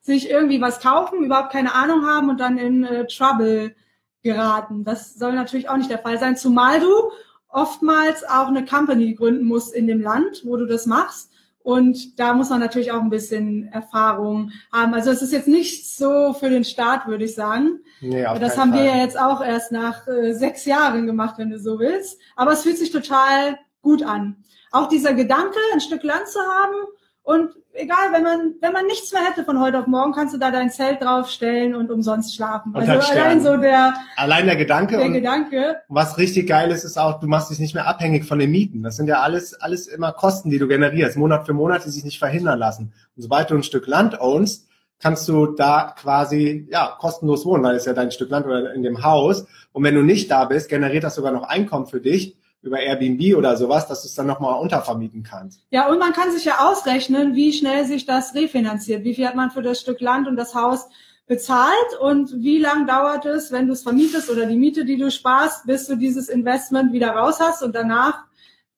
sich 0.01 0.29
irgendwie 0.29 0.61
was 0.61 0.79
kaufen, 0.79 1.23
überhaupt 1.23 1.51
keine 1.51 1.75
Ahnung 1.75 2.05
haben 2.05 2.29
und 2.29 2.39
dann 2.39 2.57
in 2.57 2.85
äh, 2.85 3.05
Trouble 3.07 3.75
geraten. 4.23 4.83
Das 4.83 5.15
soll 5.15 5.33
natürlich 5.33 5.69
auch 5.69 5.77
nicht 5.77 5.89
der 5.89 5.99
Fall 5.99 6.19
sein, 6.19 6.35
zumal 6.35 6.79
du 6.79 7.11
oftmals 7.49 8.23
auch 8.23 8.47
eine 8.47 8.65
Company 8.65 9.15
gründen 9.15 9.45
musst 9.45 9.73
in 9.73 9.87
dem 9.87 10.01
Land, 10.01 10.41
wo 10.45 10.55
du 10.57 10.65
das 10.65 10.85
machst. 10.85 11.31
Und 11.61 12.19
da 12.19 12.33
muss 12.33 12.49
man 12.49 12.59
natürlich 12.59 12.91
auch 12.91 13.01
ein 13.01 13.09
bisschen 13.09 13.67
Erfahrung 13.67 14.51
haben. 14.71 14.93
Also 14.93 15.11
es 15.11 15.21
ist 15.21 15.33
jetzt 15.33 15.47
nicht 15.47 15.89
so 15.89 16.33
für 16.33 16.49
den 16.49 16.63
Start, 16.63 17.07
würde 17.07 17.25
ich 17.25 17.35
sagen. 17.35 17.81
nee, 18.01 18.25
auf 18.25 18.39
Das 18.39 18.57
haben 18.57 18.71
wir 18.71 18.79
Fall. 18.79 18.87
ja 18.87 18.97
jetzt 18.97 19.19
auch 19.19 19.41
erst 19.43 19.71
nach 19.71 20.07
äh, 20.07 20.33
sechs 20.33 20.65
Jahren 20.65 21.05
gemacht, 21.05 21.35
wenn 21.37 21.49
du 21.49 21.59
so 21.59 21.79
willst. 21.79 22.19
Aber 22.35 22.53
es 22.53 22.63
fühlt 22.63 22.77
sich 22.77 22.91
total 22.91 23.59
gut 23.81 24.03
an. 24.03 24.37
Auch 24.71 24.87
dieser 24.87 25.13
Gedanke, 25.13 25.57
ein 25.73 25.81
Stück 25.81 26.03
Land 26.03 26.27
zu 26.27 26.39
haben 26.39 26.75
und 27.23 27.55
egal, 27.79 28.11
wenn 28.11 28.23
man, 28.23 28.53
wenn 28.61 28.73
man 28.73 28.85
nichts 28.85 29.11
mehr 29.13 29.23
hätte 29.23 29.43
von 29.43 29.59
heute 29.59 29.79
auf 29.79 29.87
morgen, 29.87 30.11
kannst 30.13 30.33
du 30.33 30.37
da 30.37 30.51
dein 30.51 30.69
Zelt 30.69 31.01
draufstellen 31.01 31.75
und 31.75 31.89
umsonst 31.91 32.35
schlafen. 32.35 32.73
Und 32.73 32.81
Also 32.81 32.93
dann 32.93 33.17
allein 33.17 33.41
so 33.41 33.57
der, 33.57 33.93
Allein 34.15 34.45
der 34.45 34.55
Gedanke 34.55 34.97
der 34.97 35.09
Gedanke. 35.09 35.77
was 35.87 36.17
richtig 36.17 36.47
geil 36.47 36.71
ist, 36.71 36.83
ist 36.83 36.97
auch, 36.97 37.19
du 37.19 37.27
machst 37.27 37.49
dich 37.49 37.59
nicht 37.59 37.73
mehr 37.73 37.87
abhängig 37.87 38.25
von 38.25 38.39
den 38.39 38.51
Mieten. 38.51 38.83
Das 38.83 38.97
sind 38.97 39.07
ja 39.07 39.21
alles, 39.21 39.53
alles 39.53 39.87
immer 39.87 40.11
Kosten, 40.11 40.49
die 40.49 40.59
du 40.59 40.67
generierst, 40.67 41.17
Monat 41.17 41.45
für 41.45 41.53
Monat, 41.53 41.85
die 41.85 41.89
sich 41.89 42.03
nicht 42.03 42.19
verhindern 42.19 42.59
lassen. 42.59 42.93
Und 43.15 43.23
sobald 43.23 43.49
du 43.49 43.55
ein 43.55 43.63
Stück 43.63 43.87
Land 43.87 44.19
ownst, 44.19 44.67
kannst 45.01 45.27
du 45.29 45.47
da 45.47 45.95
quasi, 45.97 46.67
ja, 46.69 46.95
kostenlos 46.99 47.45
wohnen, 47.45 47.63
weil 47.63 47.75
es 47.75 47.85
ja 47.85 47.93
dein 47.93 48.11
Stück 48.11 48.29
Land 48.29 48.45
oder 48.45 48.73
in 48.73 48.83
dem 48.83 49.03
Haus. 49.03 49.47
Und 49.71 49.83
wenn 49.83 49.95
du 49.95 50.01
nicht 50.03 50.29
da 50.29 50.45
bist, 50.45 50.69
generiert 50.69 51.03
das 51.05 51.15
sogar 51.15 51.31
noch 51.31 51.43
Einkommen 51.43 51.85
für 51.87 52.01
dich 52.01 52.37
über 52.61 52.79
Airbnb 52.79 53.37
oder 53.37 53.55
sowas, 53.55 53.87
dass 53.87 54.01
du 54.01 54.07
es 54.07 54.15
dann 54.15 54.27
nochmal 54.27 54.59
untervermieten 54.59 55.23
kannst. 55.23 55.61
Ja, 55.69 55.89
und 55.89 55.99
man 55.99 56.13
kann 56.13 56.31
sich 56.31 56.45
ja 56.45 56.69
ausrechnen, 56.69 57.35
wie 57.35 57.53
schnell 57.53 57.85
sich 57.85 58.05
das 58.05 58.35
refinanziert. 58.35 59.03
Wie 59.03 59.13
viel 59.13 59.27
hat 59.27 59.35
man 59.35 59.51
für 59.51 59.61
das 59.61 59.79
Stück 59.79 60.01
Land 60.01 60.27
und 60.27 60.35
das 60.35 60.55
Haus 60.55 60.89
bezahlt 61.25 61.99
und 62.01 62.33
wie 62.43 62.57
lang 62.57 62.87
dauert 62.87 63.25
es, 63.25 63.51
wenn 63.51 63.67
du 63.67 63.73
es 63.73 63.83
vermietest 63.83 64.29
oder 64.29 64.45
die 64.45 64.57
Miete, 64.57 64.83
die 64.83 64.97
du 64.97 65.11
sparst, 65.11 65.67
bis 65.67 65.87
du 65.87 65.95
dieses 65.95 66.27
Investment 66.27 66.91
wieder 66.91 67.11
raus 67.11 67.39
hast 67.39 67.61
und 67.61 67.75
danach 67.75 68.25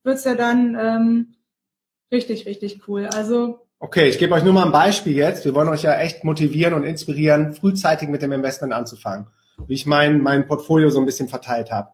wird's 0.04 0.24
ja 0.24 0.34
dann 0.34 0.76
ähm, 0.78 1.34
richtig, 2.12 2.46
richtig 2.46 2.86
cool. 2.86 3.06
Also 3.06 3.66
Okay, 3.84 4.08
ich 4.08 4.18
gebe 4.18 4.32
euch 4.34 4.44
nur 4.44 4.52
mal 4.52 4.66
ein 4.66 4.70
Beispiel 4.70 5.16
jetzt. 5.16 5.44
Wir 5.44 5.56
wollen 5.56 5.68
euch 5.68 5.82
ja 5.82 5.98
echt 5.98 6.22
motivieren 6.22 6.72
und 6.74 6.84
inspirieren, 6.84 7.52
frühzeitig 7.52 8.08
mit 8.08 8.22
dem 8.22 8.30
Investment 8.30 8.72
anzufangen. 8.72 9.26
Wie 9.66 9.74
ich 9.74 9.86
mein, 9.86 10.22
mein 10.22 10.46
Portfolio 10.46 10.88
so 10.90 11.00
ein 11.00 11.04
bisschen 11.04 11.28
verteilt 11.28 11.72
habe. 11.72 11.90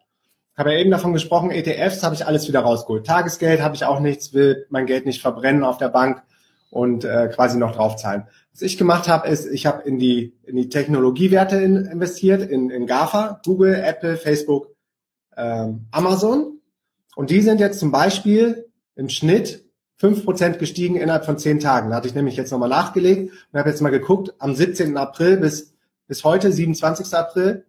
Ich 0.59 0.61
habe 0.61 0.73
ja 0.73 0.81
eben 0.81 0.91
davon 0.91 1.13
gesprochen, 1.13 1.53
ETFs 1.53 2.03
habe 2.03 2.17
ich 2.17 2.27
alles 2.27 2.49
wieder 2.49 2.59
rausgeholt. 2.59 3.07
Tagesgeld 3.07 3.63
habe 3.63 3.77
ich 3.77 3.85
auch 3.85 4.01
nichts, 4.01 4.35
will 4.35 4.67
mein 4.71 4.87
Geld 4.87 5.07
nicht 5.07 5.23
verbrennen 5.23 5.63
auf 5.63 5.79
der 5.79 5.89
Bank 5.89 6.21
und 6.69 7.05
äh, 7.05 7.29
quasi 7.33 7.57
noch 7.57 7.77
draufzahlen. 7.77 8.25
Was 8.53 8.63
ich 8.63 8.77
gemacht 8.77 9.07
habe, 9.07 9.29
ist, 9.29 9.47
ich 9.47 9.67
habe 9.67 9.89
in 9.89 10.01
die, 10.01 10.35
in 10.43 10.57
die 10.57 10.69
Technologiewerte 10.69 11.59
in, 11.59 11.87
investiert, 11.87 12.43
in, 12.43 12.71
in 12.71 12.89
GAFA, 12.89 13.41
Google, 13.45 13.77
Apple, 13.77 14.17
Facebook, 14.17 14.75
ähm, 15.37 15.87
Amazon. 15.93 16.59
Und 17.15 17.31
die 17.31 17.41
sind 17.41 17.61
jetzt 17.61 17.79
zum 17.79 17.93
Beispiel 17.93 18.67
im 18.97 19.09
Schnitt 19.11 19.65
5% 20.03 20.59
gestiegen 20.59 20.97
innerhalb 20.97 21.25
von 21.25 21.39
10 21.39 21.61
Tagen. 21.61 21.91
Da 21.91 21.97
hatte 21.99 22.09
ich 22.09 22.17
nämlich 22.17 22.37
jetzt 22.37 22.51
nochmal 22.51 22.69
nachgelegt 22.69 23.31
und 23.53 23.59
habe 23.61 23.71
jetzt 23.71 23.81
mal 23.81 23.91
geguckt, 23.91 24.35
am 24.41 24.57
17. 24.57 24.97
April 24.97 25.37
bis, 25.37 25.77
bis 26.09 26.25
heute, 26.25 26.51
27. 26.51 27.15
April, 27.15 27.65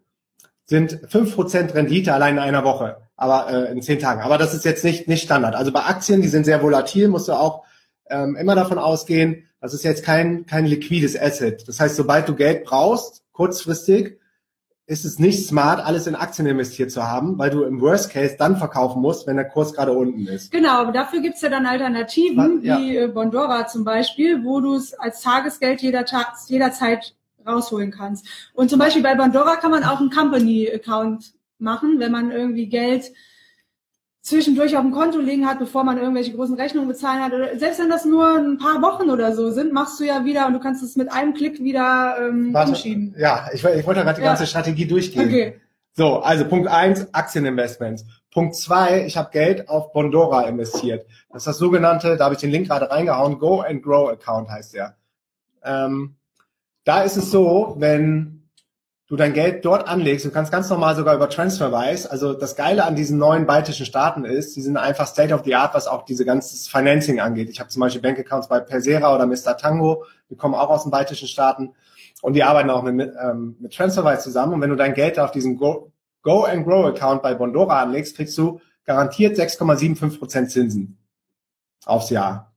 sind 0.69 0.99
5% 1.07 1.73
Rendite 1.73 2.13
allein 2.13 2.35
in 2.35 2.39
einer 2.39 2.63
Woche, 2.63 2.97
aber 3.17 3.49
äh, 3.51 3.71
in 3.71 3.81
10 3.81 3.97
Tagen. 3.97 4.21
Aber 4.21 4.37
das 4.37 4.53
ist 4.53 4.65
jetzt 4.65 4.83
nicht, 4.83 5.07
nicht 5.07 5.23
Standard. 5.23 5.55
Also 5.55 5.71
bei 5.71 5.81
Aktien, 5.83 6.21
die 6.21 6.27
sind 6.27 6.43
sehr 6.45 6.61
volatil, 6.61 7.07
musst 7.07 7.27
du 7.27 7.33
auch 7.33 7.63
ähm, 8.07 8.35
immer 8.35 8.53
davon 8.53 8.77
ausgehen, 8.77 9.47
das 9.61 9.73
ist 9.73 9.83
jetzt 9.83 10.03
kein, 10.05 10.45
kein 10.45 10.67
liquides 10.67 11.19
Asset. 11.19 11.67
Das 11.67 11.79
heißt, 11.79 11.95
sobald 11.95 12.29
du 12.29 12.35
Geld 12.35 12.65
brauchst, 12.65 13.23
kurzfristig, 13.31 14.19
ist 14.85 15.05
es 15.05 15.17
nicht 15.17 15.47
smart, 15.47 15.83
alles 15.83 16.05
in 16.05 16.15
Aktien 16.15 16.47
investiert 16.47 16.91
zu 16.91 17.03
haben, 17.03 17.37
weil 17.39 17.49
du 17.49 17.63
im 17.63 17.81
Worst 17.81 18.11
Case 18.11 18.35
dann 18.37 18.57
verkaufen 18.57 19.01
musst, 19.01 19.25
wenn 19.25 19.37
der 19.37 19.45
Kurs 19.45 19.73
gerade 19.73 19.91
unten 19.91 20.27
ist. 20.27 20.51
Genau, 20.51 20.81
aber 20.81 20.91
dafür 20.91 21.21
gibt's 21.21 21.41
ja 21.41 21.49
dann 21.49 21.65
Alternativen, 21.65 22.61
Ja. 22.63 22.77
wie 22.79 22.95
äh, 22.97 23.07
Bondora 23.07 23.65
zum 23.67 23.83
Beispiel, 23.83 24.43
wo 24.43 24.61
du 24.61 24.75
es 24.75 24.93
als 24.93 25.21
Tagesgeld 25.21 25.81
jeder 25.81 26.05
jederzeit 26.47 27.15
rausholen 27.49 27.91
kannst. 27.91 28.25
Und 28.53 28.69
zum 28.69 28.79
Beispiel 28.79 29.03
bei 29.03 29.15
Bondora 29.15 29.55
kann 29.57 29.71
man 29.71 29.83
auch 29.83 29.99
einen 29.99 30.09
Company-Account 30.11 31.33
machen, 31.57 31.99
wenn 31.99 32.11
man 32.11 32.31
irgendwie 32.31 32.67
Geld 32.67 33.11
zwischendurch 34.21 34.75
auf 34.75 34.83
dem 34.83 34.91
Konto 34.91 35.19
liegen 35.19 35.47
hat, 35.47 35.59
bevor 35.59 35.83
man 35.83 35.97
irgendwelche 35.97 36.33
großen 36.33 36.55
Rechnungen 36.55 36.87
bezahlen 36.87 37.23
hat. 37.23 37.33
Oder 37.33 37.57
selbst 37.57 37.79
wenn 37.79 37.89
das 37.89 38.05
nur 38.05 38.37
ein 38.37 38.57
paar 38.57 38.81
Wochen 38.81 39.09
oder 39.09 39.33
so 39.35 39.49
sind, 39.49 39.73
machst 39.73 39.99
du 39.99 40.03
ja 40.03 40.23
wieder 40.25 40.45
und 40.45 40.53
du 40.53 40.59
kannst 40.59 40.83
es 40.83 40.95
mit 40.95 41.11
einem 41.11 41.33
Klick 41.33 41.59
wieder 41.63 42.17
ähm, 42.19 42.53
umschieben. 42.53 43.15
ja, 43.17 43.49
ich, 43.53 43.63
ich 43.63 43.87
wollte 43.87 44.01
gerade 44.01 44.15
die 44.15 44.21
Ja. 44.21 44.27
ganze 44.27 44.45
Strategie 44.45 44.85
durchgehen. 44.85 45.27
Okay. 45.27 45.59
So, 45.95 46.17
also 46.19 46.45
Punkt 46.45 46.67
eins 46.67 47.11
Aktieninvestments. 47.13 48.05
Punkt 48.31 48.55
zwei 48.55 49.05
ich 49.05 49.17
habe 49.17 49.31
Geld 49.31 49.67
auf 49.67 49.91
Bondora 49.93 50.43
investiert. 50.43 51.05
Das 51.29 51.41
ist 51.41 51.47
das 51.47 51.57
sogenannte, 51.57 52.15
da 52.15 52.25
habe 52.25 52.35
ich 52.35 52.39
den 52.41 52.51
Link 52.51 52.67
gerade 52.67 52.89
reingehauen, 52.91 53.39
Go 53.39 53.61
and 53.61 53.81
Grow 53.81 54.09
Account 54.09 54.49
heißt 54.49 54.75
der. 54.75 54.95
Ähm, 55.63 56.15
da 56.89 57.03
ist 57.03 57.17
es 57.17 57.29
so, 57.29 57.75
wenn 57.77 58.49
du 59.05 59.15
dein 59.15 59.33
Geld 59.33 59.63
dort 59.63 59.87
anlegst, 59.87 60.25
du 60.25 60.31
kannst 60.31 60.51
ganz 60.51 60.71
normal 60.71 60.95
sogar 60.95 61.13
über 61.13 61.29
Transferwise, 61.29 62.09
also 62.09 62.33
das 62.33 62.55
Geile 62.55 62.83
an 62.83 62.95
diesen 62.95 63.19
neuen 63.19 63.45
baltischen 63.45 63.85
Staaten 63.85 64.25
ist, 64.25 64.55
die 64.55 64.61
sind 64.61 64.75
einfach 64.75 65.05
State 65.05 65.31
of 65.31 65.43
the 65.45 65.53
Art, 65.53 65.75
was 65.75 65.85
auch 65.85 66.03
diese 66.03 66.25
ganze 66.25 66.67
Financing 66.67 67.19
angeht. 67.19 67.47
Ich 67.51 67.59
habe 67.59 67.69
zum 67.69 67.81
Beispiel 67.81 68.01
Bankaccounts 68.01 68.47
bei 68.47 68.59
Persera 68.59 69.13
oder 69.13 69.27
Mr. 69.27 69.55
Tango, 69.55 70.03
die 70.31 70.35
kommen 70.35 70.55
auch 70.55 70.71
aus 70.71 70.81
den 70.81 70.89
baltischen 70.89 71.27
Staaten 71.27 71.75
und 72.23 72.33
die 72.33 72.41
arbeiten 72.41 72.71
auch 72.71 72.81
mit, 72.81 73.13
ähm, 73.23 73.55
mit 73.59 73.71
Transferwise 73.71 74.23
zusammen. 74.23 74.53
Und 74.53 74.61
wenn 74.61 74.71
du 74.71 74.75
dein 74.75 74.95
Geld 74.95 75.19
auf 75.19 75.29
diesen 75.29 75.57
Go, 75.57 75.91
Go 76.23 76.45
and 76.45 76.65
Grow 76.65 76.87
Account 76.87 77.21
bei 77.21 77.35
Bondora 77.35 77.83
anlegst, 77.83 78.15
kriegst 78.15 78.35
du 78.35 78.61
garantiert 78.85 79.37
6,75 79.37 80.17
Prozent 80.17 80.49
Zinsen 80.49 80.97
aufs 81.85 82.09
Jahr. 82.09 82.48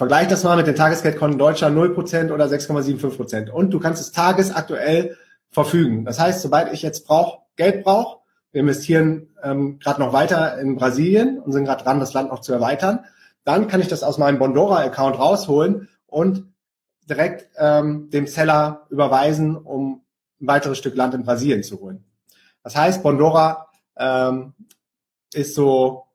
Vergleich 0.00 0.28
das 0.28 0.44
mal 0.44 0.56
mit 0.56 0.66
den 0.66 0.76
Tagesgeldkonten 0.76 1.38
Deutscher 1.38 1.66
0% 1.66 2.32
oder 2.32 2.46
6,75%. 2.46 3.16
Prozent. 3.18 3.50
Und 3.50 3.68
du 3.68 3.78
kannst 3.78 4.00
es 4.00 4.12
tagesaktuell 4.12 5.18
verfügen. 5.50 6.06
Das 6.06 6.18
heißt, 6.18 6.40
sobald 6.40 6.72
ich 6.72 6.80
jetzt 6.80 7.06
brauch, 7.06 7.42
Geld 7.56 7.84
brauche, 7.84 8.22
wir 8.50 8.62
investieren 8.62 9.28
ähm, 9.42 9.78
gerade 9.78 10.00
noch 10.00 10.14
weiter 10.14 10.58
in 10.58 10.76
Brasilien 10.76 11.38
und 11.38 11.52
sind 11.52 11.66
gerade 11.66 11.84
dran, 11.84 12.00
das 12.00 12.14
Land 12.14 12.30
noch 12.30 12.40
zu 12.40 12.50
erweitern, 12.50 13.04
dann 13.44 13.68
kann 13.68 13.82
ich 13.82 13.88
das 13.88 14.02
aus 14.02 14.16
meinem 14.16 14.38
Bondora-Account 14.38 15.18
rausholen 15.18 15.90
und 16.06 16.46
direkt 17.06 17.50
ähm, 17.58 18.08
dem 18.08 18.26
Seller 18.26 18.86
überweisen, 18.88 19.54
um 19.54 20.00
ein 20.40 20.46
weiteres 20.46 20.78
Stück 20.78 20.96
Land 20.96 21.12
in 21.12 21.24
Brasilien 21.24 21.62
zu 21.62 21.78
holen. 21.78 22.06
Das 22.62 22.74
heißt, 22.74 23.02
Bondora 23.02 23.68
ähm, 23.98 24.54
ist 25.34 25.54
so 25.54 26.06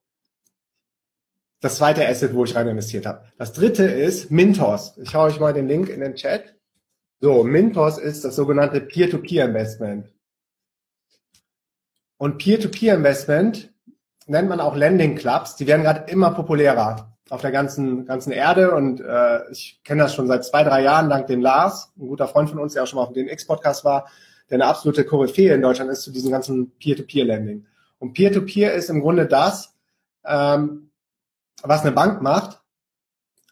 das 1.62 1.78
zweite 1.78 2.08
Asset, 2.08 2.34
wo 2.34 2.44
ich 2.44 2.56
rein 2.56 2.68
investiert 2.68 3.06
habe. 3.06 3.26
Das 3.38 3.54
dritte 3.54 3.86
ist 3.86 4.32
Mintos. 4.32 4.98
Ich 5.02 5.10
schaue 5.10 5.30
euch 5.30 5.39
mal 5.39 5.54
den 5.54 5.68
Link 5.68 5.89
in 5.89 6.02
den 6.02 6.15
Chat. 6.15 6.56
So, 7.22 7.44
Mintos 7.44 7.98
ist 7.98 8.26
das 8.26 8.36
sogenannte 8.36 8.82
Peer-to-Peer-Investment. 8.82 10.12
Und 12.18 12.38
Peer-to-Peer-Investment 12.38 13.74
nennt 14.28 14.50
man 14.50 14.60
auch 14.60 14.76
Landing 14.76 15.15
Clubs. 15.15 15.56
Die 15.56 15.68
werden 15.68 15.84
gerade 15.84 16.12
immer 16.12 16.32
populärer 16.32 17.18
auf 17.30 17.41
der 17.41 17.52
ganzen, 17.52 18.06
ganzen 18.06 18.32
Erde. 18.32 18.76
Und 18.76 19.02
äh, 19.02 19.50
ich 19.52 19.82
kenne 19.84 20.04
das 20.04 20.13
schon 20.13 20.28
seit 20.28 20.46
zwei, 20.46 20.63
drei 20.63 20.84
Jahren, 20.84 21.10
dank 21.10 21.28
dem 21.28 21.41
Lars, 21.41 21.91
ein 21.98 22.08
guter 22.08 22.28
Freund 22.28 22.50
von 22.50 22.60
uns, 22.60 22.74
der 22.74 22.84
auch 22.84 22.88
schon 22.88 22.98
mal 22.98 23.04
auf 23.04 23.13
dem 23.13 23.28
X-Podcast 23.28 23.84
war, 23.84 24.10
der 24.50 24.58
eine 24.58 24.68
absolute 24.68 25.06
Koryphäe 25.06 25.54
in 25.54 25.62
Deutschland 25.62 25.89
ist 25.91 26.04
zu 26.04 26.12
diesem 26.12 26.32
ganzen 26.32 26.72
Peer-to-Peer-Landing. 26.78 27.65
Und 28.00 28.13
Peer-to-Peer 28.13 28.74
ist 28.74 28.89
im 28.89 29.02
Grunde 29.02 29.26
das, 29.26 29.74
ähm, 30.26 30.85
was 31.67 31.82
eine 31.82 31.91
Bank 31.91 32.21
macht, 32.21 32.62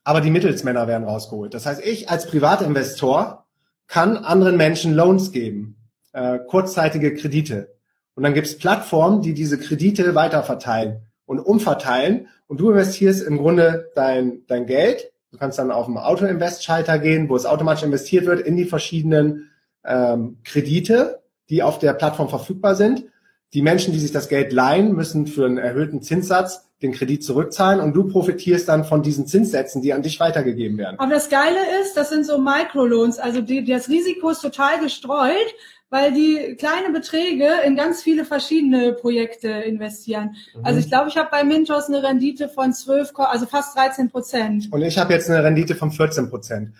aber 0.03 0.21
die 0.21 0.31
Mittelsmänner 0.31 0.87
werden 0.87 1.07
rausgeholt. 1.07 1.53
Das 1.53 1.65
heißt, 1.65 1.85
ich 1.85 2.09
als 2.09 2.27
Privatinvestor 2.27 3.45
kann 3.87 4.17
anderen 4.17 4.57
Menschen 4.57 4.93
Loans 4.93 5.31
geben, 5.31 5.77
äh, 6.13 6.39
kurzzeitige 6.39 7.13
Kredite. 7.13 7.75
Und 8.15 8.23
dann 8.23 8.33
gibt 8.33 8.47
es 8.47 8.57
Plattformen, 8.57 9.21
die 9.21 9.33
diese 9.33 9.57
Kredite 9.57 10.15
weiterverteilen 10.15 11.01
und 11.25 11.39
umverteilen. 11.39 12.27
Und 12.47 12.59
du 12.59 12.69
investierst 12.69 13.23
im 13.23 13.37
Grunde 13.37 13.91
dein, 13.95 14.45
dein 14.47 14.65
Geld. 14.65 15.11
Du 15.31 15.37
kannst 15.37 15.57
dann 15.57 15.71
auf 15.71 15.87
den 15.87 15.97
Auto-Invest-Schalter 15.97 16.99
gehen, 16.99 17.29
wo 17.29 17.35
es 17.35 17.45
automatisch 17.45 17.83
investiert 17.83 18.25
wird 18.25 18.41
in 18.41 18.55
die 18.55 18.65
verschiedenen 18.65 19.49
ähm, 19.83 20.37
Kredite, 20.43 21.23
die 21.49 21.63
auf 21.63 21.79
der 21.79 21.93
Plattform 21.93 22.29
verfügbar 22.29 22.75
sind. 22.75 23.05
Die 23.53 23.61
Menschen, 23.61 23.93
die 23.93 23.99
sich 23.99 24.11
das 24.11 24.29
Geld 24.29 24.53
leihen, 24.53 24.93
müssen 24.93 25.25
für 25.25 25.45
einen 25.45 25.57
erhöhten 25.57 26.01
Zinssatz 26.01 26.67
den 26.83 26.91
Kredit 26.91 27.23
zurückzahlen 27.23 27.79
und 27.79 27.93
du 27.93 28.07
profitierst 28.07 28.67
dann 28.69 28.83
von 28.83 29.01
diesen 29.01 29.25
Zinssätzen, 29.25 29.81
die 29.81 29.93
an 29.93 30.03
dich 30.03 30.19
weitergegeben 30.19 30.77
werden. 30.77 30.99
Aber 30.99 31.11
das 31.11 31.29
Geile 31.29 31.57
ist, 31.81 31.97
das 31.97 32.09
sind 32.09 32.25
so 32.25 32.37
Microloans, 32.37 33.17
also 33.17 33.41
die, 33.41 33.63
das 33.63 33.89
Risiko 33.89 34.29
ist 34.29 34.41
total 34.41 34.79
gestreut 34.79 35.55
weil 35.93 36.11
die 36.11 36.55
kleine 36.57 36.91
Beträge 36.91 37.47
in 37.67 37.75
ganz 37.75 38.01
viele 38.01 38.25
verschiedene 38.25 38.93
Projekte 38.93 39.47
investieren. 39.47 40.35
Mhm. 40.55 40.65
Also 40.65 40.79
ich 40.79 40.89
glaube, 40.89 41.09
ich 41.09 41.17
habe 41.17 41.29
bei 41.29 41.43
Mintos 41.43 41.87
eine 41.87 42.01
Rendite 42.01 42.49
von 42.49 42.73
12, 42.73 43.11
also 43.17 43.45
fast 43.45 43.77
13 43.77 44.09
Prozent. 44.09 44.69
Und 44.71 44.81
ich 44.81 44.97
habe 44.97 45.13
jetzt 45.13 45.29
eine 45.29 45.43
Rendite 45.43 45.75
von 45.75 45.91
14 45.91 46.31
Prozent 46.31 46.73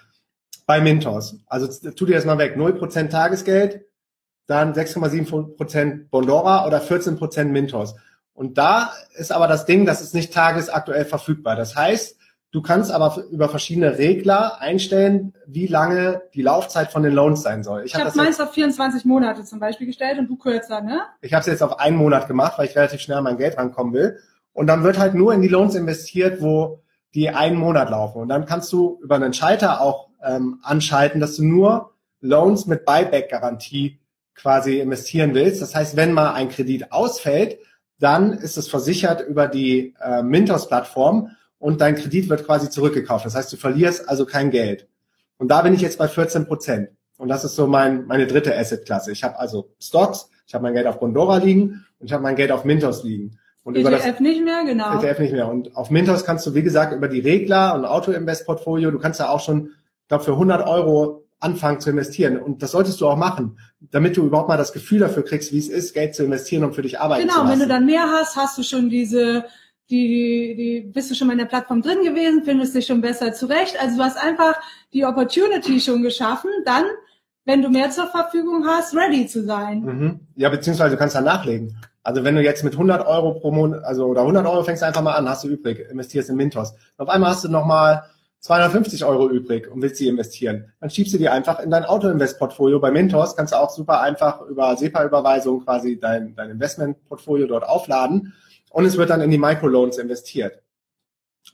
bei 0.65 0.81
Mintos. 0.81 1.37
Also 1.45 1.91
tu 1.91 2.07
dir 2.07 2.15
das 2.15 2.25
mal 2.25 2.39
weg. 2.39 2.57
0 2.57 2.73
Prozent 2.73 3.11
Tagesgeld, 3.11 3.85
dann 4.47 4.73
6,7 4.73 5.57
Prozent 5.57 6.09
Bondora 6.09 6.65
oder 6.65 6.81
14 6.81 7.15
Prozent 7.15 7.51
Mintos. 7.51 7.93
Und 8.33 8.57
da 8.57 8.93
ist 9.15 9.31
aber 9.31 9.47
das 9.47 9.65
Ding, 9.65 9.85
das 9.85 10.01
ist 10.01 10.13
nicht 10.13 10.33
tagesaktuell 10.33 11.05
verfügbar. 11.05 11.55
Das 11.55 11.75
heißt, 11.75 12.17
Du 12.53 12.61
kannst 12.61 12.91
aber 12.91 13.17
über 13.31 13.49
verschiedene 13.49 13.97
Regler 13.97 14.61
einstellen, 14.61 15.33
wie 15.47 15.65
lange 15.65 16.21
die 16.35 16.43
Laufzeit 16.43 16.91
von 16.91 17.01
den 17.01 17.11
Loans 17.11 17.41
sein 17.41 17.63
soll. 17.63 17.81
Ich, 17.83 17.87
ich 17.87 17.95
habe 17.95 18.09
hab 18.09 18.15
meins 18.15 18.39
auf 18.39 18.53
24 18.53 19.05
Monate 19.05 19.43
zum 19.43 19.59
Beispiel 19.59 19.87
gestellt 19.87 20.19
und 20.19 20.27
du 20.27 20.37
kürzer, 20.37 20.79
ne? 20.81 21.01
Ich 21.21 21.33
habe 21.33 21.41
es 21.41 21.47
jetzt 21.47 21.63
auf 21.63 21.79
einen 21.79 21.97
Monat 21.97 22.27
gemacht, 22.27 22.53
weil 22.57 22.67
ich 22.67 22.75
relativ 22.75 23.01
schnell 23.01 23.17
an 23.17 23.23
mein 23.23 23.39
Geld 23.39 23.57
rankommen 23.57 23.91
will. 23.91 24.19
Und 24.51 24.67
dann 24.67 24.83
wird 24.83 24.99
halt 24.99 25.15
nur 25.15 25.33
in 25.33 25.41
die 25.41 25.47
Loans 25.47 25.73
investiert, 25.73 26.43
wo 26.43 26.83
die 27.15 27.29
einen 27.31 27.57
Monat 27.57 27.89
laufen. 27.89 28.21
Und 28.21 28.29
dann 28.29 28.45
kannst 28.45 28.71
du 28.71 28.99
über 29.01 29.15
einen 29.15 29.33
Schalter 29.33 29.81
auch 29.81 30.09
ähm, 30.23 30.59
anschalten, 30.61 31.19
dass 31.19 31.37
du 31.37 31.43
nur 31.43 31.95
Loans 32.21 32.67
mit 32.67 32.85
Buyback-Garantie 32.85 33.99
quasi 34.35 34.79
investieren 34.79 35.33
willst. 35.33 35.59
Das 35.63 35.73
heißt, 35.73 35.95
wenn 35.95 36.13
mal 36.13 36.33
ein 36.33 36.49
Kredit 36.49 36.91
ausfällt, 36.91 37.57
dann 37.99 38.33
ist 38.33 38.57
es 38.57 38.67
versichert 38.67 39.21
über 39.21 39.47
die 39.47 39.93
äh, 40.01 40.23
Mintos-Plattform 40.23 41.29
und 41.59 41.81
dein 41.81 41.95
Kredit 41.95 42.29
wird 42.29 42.45
quasi 42.45 42.69
zurückgekauft. 42.69 43.25
Das 43.25 43.35
heißt, 43.35 43.51
du 43.53 43.57
verlierst 43.57 44.09
also 44.09 44.25
kein 44.25 44.51
Geld. 44.51 44.87
Und 45.37 45.49
da 45.49 45.61
bin 45.61 45.73
ich 45.73 45.81
jetzt 45.81 45.97
bei 45.97 46.07
14 46.07 46.45
Prozent. 46.45 46.89
Und 47.17 47.29
das 47.29 47.45
ist 47.45 47.55
so 47.55 47.67
mein, 47.67 48.05
meine 48.05 48.27
dritte 48.27 48.57
Assetklasse. 48.57 49.11
Ich 49.11 49.23
habe 49.23 49.39
also 49.39 49.69
Stocks, 49.79 50.29
ich 50.45 50.53
habe 50.53 50.63
mein 50.63 50.73
Geld 50.73 50.87
auf 50.87 50.99
Bondora 50.99 51.37
liegen 51.37 51.85
und 51.99 52.07
ich 52.07 52.13
habe 52.13 52.23
mein 52.23 52.35
Geld 52.35 52.51
auf 52.51 52.65
Mintos 52.65 53.03
liegen. 53.03 53.39
Und 53.63 53.77
ETF 53.77 53.87
über 53.87 53.97
das, 53.97 54.19
nicht 54.19 54.43
mehr, 54.43 54.63
genau. 54.65 54.99
ETF 55.01 55.19
nicht 55.19 55.31
mehr. 55.31 55.47
Und 55.47 55.75
auf 55.75 55.89
Mintos 55.89 56.25
kannst 56.25 56.45
du, 56.45 56.53
wie 56.53 56.63
gesagt, 56.63 56.93
über 56.93 57.07
die 57.07 57.21
Regler 57.21 57.75
und 57.75 57.85
Auto-Invest-Portfolio, 57.85 58.91
du 58.91 58.99
kannst 58.99 59.21
da 59.21 59.29
auch 59.29 59.39
schon, 59.39 59.67
ich 60.01 60.07
glaube, 60.09 60.25
für 60.25 60.33
100 60.33 60.67
Euro 60.67 61.22
anfangen 61.43 61.79
zu 61.79 61.89
investieren. 61.89 62.37
Und 62.37 62.63
das 62.63 62.71
solltest 62.71 63.01
du 63.01 63.07
auch 63.07 63.17
machen, 63.17 63.59
damit 63.79 64.17
du 64.17 64.25
überhaupt 64.25 64.49
mal 64.49 64.57
das 64.57 64.73
Gefühl 64.73 64.99
dafür 64.99 65.23
kriegst, 65.23 65.51
wie 65.51 65.59
es 65.59 65.69
ist, 65.69 65.93
Geld 65.93 66.15
zu 66.15 66.23
investieren 66.23 66.63
und 66.63 66.73
für 66.73 66.81
dich 66.81 66.99
arbeiten 66.99 67.21
genau, 67.21 67.33
zu 67.33 67.39
lassen. 67.41 67.59
Genau, 67.59 67.61
wenn 67.61 67.67
du 67.67 67.73
dann 67.73 67.85
mehr 67.85 68.09
hast, 68.09 68.35
hast 68.35 68.57
du 68.57 68.63
schon 68.63 68.89
diese 68.89 69.45
die, 69.89 70.55
die 70.55 70.91
bist 70.91 71.11
du 71.11 71.15
schon 71.15 71.27
mal 71.27 71.33
in 71.33 71.39
der 71.39 71.45
Plattform 71.45 71.81
drin 71.81 72.03
gewesen, 72.03 72.43
findest 72.43 72.75
dich 72.75 72.85
schon 72.85 73.01
besser 73.01 73.33
zurecht. 73.33 73.79
Also 73.79 73.97
du 73.97 74.03
hast 74.03 74.17
einfach 74.17 74.55
die 74.93 75.05
Opportunity 75.05 75.79
schon 75.79 76.01
geschaffen, 76.01 76.49
dann, 76.65 76.85
wenn 77.45 77.61
du 77.61 77.69
mehr 77.69 77.91
zur 77.91 78.07
Verfügung 78.07 78.65
hast, 78.65 78.95
ready 78.95 79.27
zu 79.27 79.43
sein. 79.43 79.81
Mhm. 79.81 80.19
Ja, 80.35 80.49
beziehungsweise 80.49 80.91
du 80.91 80.97
kannst 80.97 81.15
dann 81.15 81.25
nachlegen. 81.25 81.77
Also 82.01 82.23
wenn 82.23 82.35
du 82.35 82.41
jetzt 82.41 82.63
mit 82.63 82.73
100 82.73 83.05
Euro 83.05 83.33
pro 83.39 83.51
Monat, 83.51 83.83
also 83.83 84.05
oder 84.05 84.21
100 84.21 84.45
Euro 84.45 84.63
fängst 84.63 84.81
du 84.81 84.87
einfach 84.87 85.01
mal 85.01 85.13
an, 85.13 85.27
hast 85.29 85.43
du 85.43 85.49
übrig, 85.49 85.85
investierst 85.89 86.29
in 86.29 86.35
Mintos. 86.35 86.71
Und 86.71 87.07
auf 87.07 87.09
einmal 87.09 87.31
hast 87.31 87.43
du 87.43 87.49
nochmal 87.49 88.03
250 88.43 89.05
Euro 89.05 89.29
übrig 89.29 89.71
und 89.71 89.81
willst 89.81 89.95
sie 89.95 90.09
investieren. 90.09 90.73
Dann 90.81 90.89
schiebst 90.89 91.13
du 91.13 91.17
die 91.17 91.29
einfach 91.29 91.61
in 91.61 91.71
dein 91.71 91.85
Auto-Invest-Portfolio. 91.85 92.77
Bei 92.81 92.91
Mintos 92.91 93.37
kannst 93.37 93.53
du 93.53 93.57
auch 93.57 93.69
super 93.69 94.01
einfach 94.01 94.41
über 94.41 94.75
SEPA-Überweisung 94.75 95.63
quasi 95.63 95.97
dein, 95.97 96.35
dein 96.35 96.49
Investment-Portfolio 96.49 97.47
dort 97.47 97.63
aufladen 97.63 98.33
und 98.69 98.83
es 98.83 98.97
wird 98.97 99.11
dann 99.11 99.21
in 99.21 99.31
die 99.31 99.37
Microloans 99.37 99.97
investiert. 99.97 100.61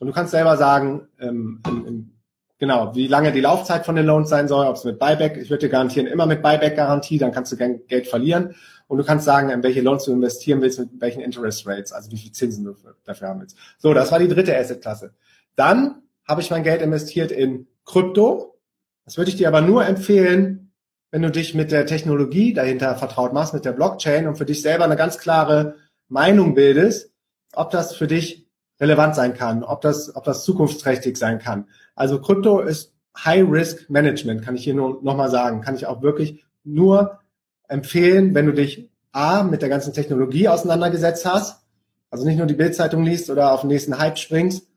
Und 0.00 0.08
du 0.08 0.12
kannst 0.12 0.32
selber 0.32 0.56
sagen, 0.56 1.06
ähm, 1.20 1.62
in, 1.68 1.86
in, 1.86 2.18
genau, 2.58 2.92
wie 2.96 3.06
lange 3.06 3.30
die 3.30 3.40
Laufzeit 3.40 3.86
von 3.86 3.94
den 3.94 4.06
Loans 4.06 4.28
sein 4.28 4.48
soll, 4.48 4.66
ob 4.66 4.74
es 4.74 4.82
mit 4.82 4.98
Buyback, 4.98 5.36
ich 5.36 5.48
würde 5.48 5.66
dir 5.66 5.70
garantieren, 5.70 6.08
immer 6.08 6.26
mit 6.26 6.42
Buyback-Garantie, 6.42 7.18
dann 7.18 7.30
kannst 7.30 7.52
du 7.52 7.56
Geld 7.56 8.08
verlieren. 8.08 8.56
Und 8.88 8.98
du 8.98 9.04
kannst 9.04 9.24
sagen, 9.24 9.50
in 9.50 9.62
welche 9.62 9.80
Loans 9.80 10.06
du 10.06 10.12
investieren 10.12 10.60
willst, 10.60 10.80
mit 10.80 10.88
welchen 11.00 11.20
Interest 11.20 11.64
Rates, 11.68 11.92
also 11.92 12.10
wie 12.10 12.18
viel 12.18 12.32
Zinsen 12.32 12.64
du 12.64 12.74
dafür 13.04 13.28
haben 13.28 13.40
willst. 13.42 13.56
So, 13.78 13.94
das 13.94 14.10
war 14.10 14.18
die 14.18 14.26
dritte 14.26 14.58
Assetklasse. 14.58 15.14
Dann 15.54 16.02
habe 16.30 16.40
ich 16.40 16.50
mein 16.50 16.62
Geld 16.62 16.80
investiert 16.80 17.32
in 17.32 17.66
Krypto. 17.84 18.56
Das 19.04 19.18
würde 19.18 19.30
ich 19.30 19.36
dir 19.36 19.48
aber 19.48 19.60
nur 19.60 19.84
empfehlen, 19.84 20.72
wenn 21.10 21.22
du 21.22 21.30
dich 21.30 21.54
mit 21.54 21.72
der 21.72 21.86
Technologie 21.86 22.54
dahinter 22.54 22.94
vertraut 22.94 23.32
machst, 23.32 23.52
mit 23.52 23.64
der 23.64 23.72
Blockchain 23.72 24.28
und 24.28 24.36
für 24.36 24.44
dich 24.44 24.62
selber 24.62 24.84
eine 24.84 24.96
ganz 24.96 25.18
klare 25.18 25.74
Meinung 26.08 26.54
bildest, 26.54 27.12
ob 27.52 27.70
das 27.70 27.96
für 27.96 28.06
dich 28.06 28.48
relevant 28.80 29.16
sein 29.16 29.34
kann, 29.34 29.64
ob 29.64 29.80
das, 29.80 30.14
ob 30.14 30.22
das 30.22 30.44
zukunftsträchtig 30.44 31.16
sein 31.16 31.40
kann. 31.40 31.66
Also 31.96 32.20
Krypto 32.20 32.60
ist 32.60 32.94
High-Risk-Management, 33.18 34.42
kann 34.44 34.54
ich 34.54 34.62
hier 34.62 34.74
nur 34.74 35.02
nochmal 35.02 35.30
sagen. 35.30 35.62
Kann 35.62 35.74
ich 35.74 35.86
auch 35.86 36.00
wirklich 36.00 36.44
nur 36.62 37.18
empfehlen, 37.66 38.34
wenn 38.36 38.46
du 38.46 38.52
dich 38.52 38.88
A, 39.10 39.42
mit 39.42 39.62
der 39.62 39.68
ganzen 39.68 39.92
Technologie 39.92 40.46
auseinandergesetzt 40.46 41.26
hast, 41.26 41.64
also 42.10 42.24
nicht 42.24 42.38
nur 42.38 42.46
die 42.46 42.54
Bildzeitung 42.54 43.02
liest 43.02 43.30
oder 43.30 43.52
auf 43.52 43.62
den 43.62 43.68
nächsten 43.68 43.98
Hype 43.98 44.18
springst, 44.18 44.69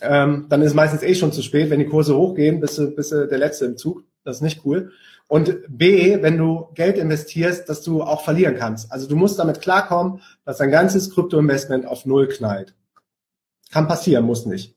ähm, 0.00 0.46
dann 0.48 0.62
ist 0.62 0.74
meistens 0.74 1.02
eh 1.02 1.14
schon 1.14 1.32
zu 1.32 1.42
spät. 1.42 1.70
Wenn 1.70 1.78
die 1.78 1.86
Kurse 1.86 2.16
hochgehen, 2.16 2.60
bist 2.60 2.78
du, 2.78 2.90
bist 2.90 3.12
du 3.12 3.26
der 3.26 3.38
Letzte 3.38 3.66
im 3.66 3.76
Zug. 3.76 4.04
Das 4.24 4.36
ist 4.36 4.42
nicht 4.42 4.64
cool. 4.64 4.92
Und 5.26 5.58
B, 5.68 6.22
wenn 6.22 6.36
du 6.36 6.68
Geld 6.74 6.98
investierst, 6.98 7.68
dass 7.68 7.82
du 7.82 8.02
auch 8.02 8.22
verlieren 8.22 8.56
kannst. 8.56 8.92
Also 8.92 9.08
du 9.08 9.16
musst 9.16 9.38
damit 9.38 9.60
klarkommen, 9.60 10.20
dass 10.44 10.58
dein 10.58 10.70
ganzes 10.70 11.10
Kryptoinvestment 11.10 11.86
auf 11.86 12.04
Null 12.04 12.28
knallt. 12.28 12.74
Kann 13.70 13.88
passieren, 13.88 14.24
muss 14.24 14.46
nicht. 14.46 14.76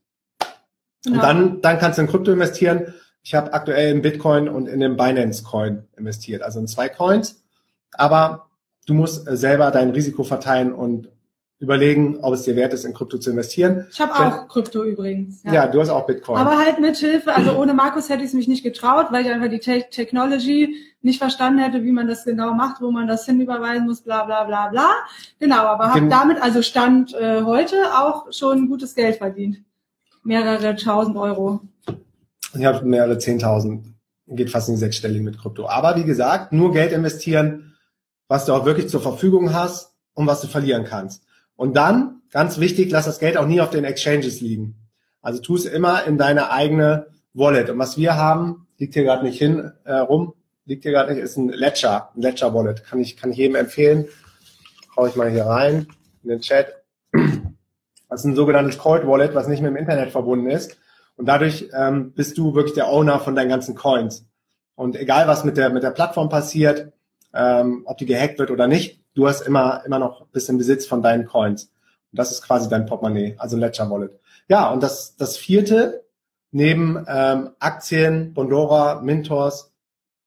Ja. 1.05 1.13
Und 1.13 1.23
dann, 1.23 1.61
dann 1.61 1.79
kannst 1.79 1.97
du 1.97 2.03
in 2.03 2.07
Krypto 2.07 2.31
investieren. 2.31 2.93
Ich 3.23 3.35
habe 3.35 3.53
aktuell 3.53 3.91
in 3.91 4.01
Bitcoin 4.01 4.47
und 4.47 4.67
in 4.67 4.79
den 4.79 4.95
Binance 4.95 5.43
Coin 5.43 5.83
investiert, 5.97 6.41
also 6.41 6.59
in 6.59 6.67
zwei 6.67 6.87
Coins. 6.87 7.43
Aber 7.91 8.49
du 8.85 8.93
musst 8.93 9.25
selber 9.29 9.69
dein 9.71 9.89
Risiko 9.89 10.23
verteilen 10.23 10.71
und 10.71 11.09
überlegen, 11.59 12.19
ob 12.21 12.33
es 12.35 12.43
dir 12.43 12.55
wert 12.55 12.73
ist, 12.73 12.85
in 12.85 12.93
Krypto 12.93 13.17
zu 13.17 13.31
investieren. 13.31 13.87
Ich 13.91 13.99
habe 13.99 14.13
auch 14.13 14.47
Krypto 14.47 14.83
übrigens. 14.83 15.41
Ja. 15.43 15.53
ja. 15.53 15.67
du 15.67 15.81
hast 15.81 15.89
auch 15.89 16.05
Bitcoin. 16.05 16.37
Aber 16.37 16.57
halt 16.57 16.79
mit 16.79 16.97
Hilfe, 16.97 17.35
also 17.35 17.51
ohne 17.57 17.73
Markus 17.73 18.09
hätte 18.09 18.23
ich 18.23 18.29
es 18.29 18.33
mich 18.33 18.47
nicht 18.47 18.63
getraut, 18.63 19.07
weil 19.11 19.25
ich 19.25 19.31
einfach 19.31 19.49
die 19.49 19.59
Te 19.59 19.85
Technology 19.89 20.75
nicht 21.01 21.19
verstanden 21.19 21.59
hätte, 21.59 21.83
wie 21.83 21.91
man 21.91 22.07
das 22.07 22.25
genau 22.25 22.53
macht, 22.53 22.81
wo 22.81 22.91
man 22.91 23.07
das 23.07 23.25
hinüberweisen 23.25 23.87
muss, 23.87 24.01
bla 24.01 24.25
bla 24.25 24.43
bla 24.43 24.67
bla. 24.67 24.89
Genau, 25.39 25.63
aber 25.63 25.93
habe 25.93 26.07
damit, 26.09 26.41
also 26.41 26.61
Stand 26.61 27.13
äh, 27.15 27.41
heute, 27.43 27.75
auch 27.97 28.31
schon 28.31 28.67
gutes 28.67 28.93
Geld 28.93 29.15
verdient. 29.15 29.57
Mehrere 30.23 30.75
tausend 30.75 31.17
Euro. 31.17 31.61
Ich 32.53 32.65
habe 32.65 32.85
mehrere 32.85 33.17
zehntausend, 33.17 33.95
geht 34.27 34.51
fast 34.51 34.69
in 34.69 34.75
die 34.75 34.79
sechsstellige 34.79 35.23
mit 35.23 35.39
Krypto. 35.39 35.67
Aber 35.67 35.95
wie 35.95 36.03
gesagt, 36.03 36.51
nur 36.53 36.71
Geld 36.71 36.91
investieren, 36.91 37.75
was 38.27 38.45
du 38.45 38.53
auch 38.53 38.65
wirklich 38.65 38.89
zur 38.89 39.01
Verfügung 39.01 39.53
hast 39.53 39.93
und 40.13 40.27
was 40.27 40.41
du 40.41 40.47
verlieren 40.47 40.83
kannst. 40.83 41.26
Und 41.57 41.75
dann, 41.75 42.21
ganz 42.31 42.59
wichtig, 42.59 42.89
lass 42.91 43.05
das 43.05 43.19
Geld 43.19 43.35
auch 43.35 43.47
nie 43.47 43.59
auf 43.59 43.71
den 43.71 43.83
Exchanges 43.83 44.39
liegen. 44.39 44.87
Also 45.21 45.41
tu 45.41 45.55
es 45.55 45.65
immer 45.65 46.05
in 46.05 46.17
deine 46.17 46.51
eigene 46.51 47.07
Wallet. 47.33 47.69
Und 47.69 47.79
was 47.79 47.97
wir 47.97 48.15
haben, 48.15 48.67
liegt 48.77 48.93
hier 48.93 49.03
gerade 49.03 49.25
nicht 49.25 49.37
hin 49.37 49.73
äh, 49.83 49.95
rum, 49.95 50.33
liegt 50.63 50.83
hier 50.83 50.93
gerade 50.93 51.13
nicht, 51.13 51.21
ist 51.21 51.35
ein 51.35 51.49
Ledger, 51.49 52.11
ein 52.15 52.21
Ledger 52.21 52.53
Wallet. 52.53 52.85
Kann 52.85 52.99
ich, 52.99 53.17
kann 53.17 53.31
ich 53.31 53.37
jedem 53.37 53.55
empfehlen. 53.55 54.07
Hau 54.95 55.05
ich 55.07 55.15
mal 55.15 55.29
hier 55.29 55.45
rein 55.45 55.87
in 56.23 56.29
den 56.29 56.41
Chat. 56.41 56.67
Das 58.09 58.21
ist 58.21 58.25
ein 58.25 58.35
sogenanntes 58.35 58.77
Cold 58.77 59.05
Wallet, 59.05 59.35
was 59.35 59.47
nicht 59.47 59.61
mit 59.61 59.71
dem 59.71 59.77
Internet 59.77 60.11
verbunden 60.11 60.49
ist. 60.49 60.77
Und 61.17 61.25
dadurch 61.25 61.69
ähm, 61.73 62.13
bist 62.13 62.37
du 62.37 62.53
wirklich 62.55 62.75
der 62.75 62.87
Owner 62.87 63.19
von 63.19 63.35
deinen 63.35 63.49
ganzen 63.49 63.75
Coins. 63.75 64.27
Und 64.75 64.95
egal, 64.95 65.27
was 65.27 65.43
mit 65.43 65.57
der, 65.57 65.71
mit 65.71 65.83
der 65.83 65.91
Plattform 65.91 66.29
passiert, 66.29 66.93
ähm, 67.33 67.81
ob 67.85 67.97
die 67.97 68.05
gehackt 68.05 68.39
wird 68.39 68.51
oder 68.51 68.67
nicht, 68.67 69.03
du 69.17 69.27
hast 69.27 69.41
immer, 69.41 69.81
immer 69.85 69.97
noch 69.97 70.21
ein 70.21 70.31
bisschen 70.31 70.57
Besitz 70.59 70.85
von 70.85 71.01
deinen 71.01 71.25
Coins. 71.25 71.71
Und 72.11 72.19
das 72.19 72.31
ist 72.31 72.43
quasi 72.43 72.69
dein 72.69 72.85
Portemonnaie, 72.85 73.35
also 73.39 73.57
Ledger 73.57 73.89
Wallet. 73.89 74.11
Ja, 74.47 74.69
und 74.69 74.83
das, 74.83 75.15
das 75.17 75.37
vierte, 75.37 76.05
neben 76.51 77.03
ähm, 77.07 77.49
Aktien, 77.59 78.33
Bondora, 78.33 79.01
Mintos 79.01 79.73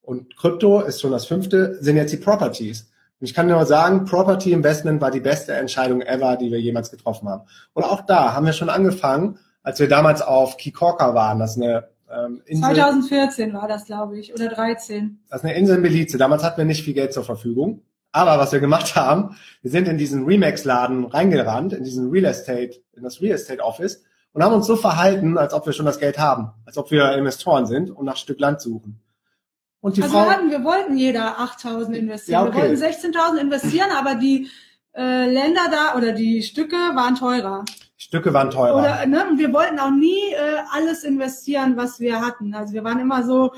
und 0.03 0.37
Krypto 0.37 0.81
ist 0.81 1.01
schon 1.01 1.13
das 1.13 1.25
fünfte, 1.25 1.77
sind 1.81 1.97
jetzt 1.97 2.13
die 2.13 2.17
Properties. 2.17 2.91
Und 3.21 3.27
ich 3.27 3.35
kann 3.35 3.47
nur 3.47 3.65
sagen, 3.65 4.07
Property 4.07 4.53
Investment 4.53 5.01
war 5.01 5.13
die 5.13 5.21
beste 5.21 5.53
Entscheidung 5.53 6.03
ever, 6.03 6.37
die 6.37 6.51
wir 6.51 6.61
jemals 6.61 6.91
getroffen 6.91 7.29
haben. 7.29 7.43
Und 7.75 7.85
auch 7.85 8.01
da 8.01 8.35
haben 8.35 8.47
wir 8.47 8.53
schon 8.53 8.71
angefangen, 8.71 9.39
als 9.63 9.79
wir 9.79 9.89
damals 9.89 10.21
auf 10.21 10.57
Kikorka 10.57 11.15
waren, 11.15 11.39
das 11.39 11.57
ist 11.57 11.63
eine 11.63 11.89
ähm, 12.11 12.43
Insel. 12.45 12.75
2014 12.75 13.53
war 13.53 13.69
das, 13.69 13.85
glaube 13.85 14.19
ich, 14.19 14.35
oder 14.35 14.49
13. 14.49 15.21
Das 15.29 15.41
ist 15.41 15.45
eine 15.45 15.55
Insel 15.55 15.77
in 15.77 15.83
Belize. 15.83 16.19
Damals 16.19 16.43
hatten 16.43 16.59
wir 16.59 16.65
nicht 16.65 16.83
viel 16.83 16.95
Geld 16.95 17.13
zur 17.13 17.25
Verfügung. 17.25 17.83
Aber 18.13 18.39
was 18.39 18.53
wir 18.53 18.61
gemacht 18.61 18.97
haben, 18.97 19.37
wir 19.63 19.71
sind 19.71 19.87
in 19.87 19.99
diesen 19.99 20.25
Remax-Laden 20.25 21.05
reingerannt, 21.07 21.73
in 21.73 21.85
diesen 21.85 22.11
Real 22.11 22.25
Estate, 22.25 22.81
in 22.97 23.03
das 23.03 23.21
Real 23.21 23.35
Estate 23.35 23.63
Office 23.63 24.03
und 24.33 24.43
haben 24.43 24.55
uns 24.55 24.67
so 24.67 24.77
verhalten, 24.77 25.39
als 25.39 25.55
ob 25.55 25.67
wir 25.67 25.73
schon 25.73 25.87
das 25.87 25.99
Geld 25.99 26.19
haben, 26.19 26.51
als 26.67 26.77
ob 26.77 26.91
wir 26.91 27.13
Investoren 27.13 27.67
sind 27.67 27.91
und 27.91 28.05
nach 28.05 28.17
Stück 28.17 28.41
Land 28.41 28.61
suchen. 28.61 29.01
Und 29.81 29.97
die 29.97 30.03
also 30.03 30.15
Frau, 30.15 30.25
wir, 30.25 30.31
hatten, 30.31 30.51
wir 30.51 30.65
wollten 30.65 30.97
jeder 30.97 31.39
8.000 31.41 31.93
investieren. 31.93 32.45
Ja, 32.45 32.47
okay. 32.47 32.71
Wir 32.71 32.81
wollten 32.81 32.83
16.000 32.83 33.41
investieren, 33.41 33.91
aber 33.97 34.17
die 34.17 34.49
äh, 34.95 35.31
Länder 35.31 35.69
da 35.71 35.97
oder 35.97 36.13
die 36.13 36.43
Stücke 36.43 36.77
waren 36.77 37.15
teurer. 37.15 37.65
Stücke 37.97 38.35
waren 38.35 38.51
teurer. 38.51 38.77
Oder, 38.77 39.07
ne, 39.07 39.25
wir 39.37 39.53
wollten 39.53 39.79
auch 39.79 39.91
nie 39.91 40.33
äh, 40.33 40.59
alles 40.73 41.05
investieren, 41.05 41.77
was 41.77 42.01
wir 42.01 42.21
hatten. 42.21 42.55
Also 42.55 42.75
wir 42.75 42.85
waren 42.85 42.99
immer 42.99 43.25
so 43.25 43.53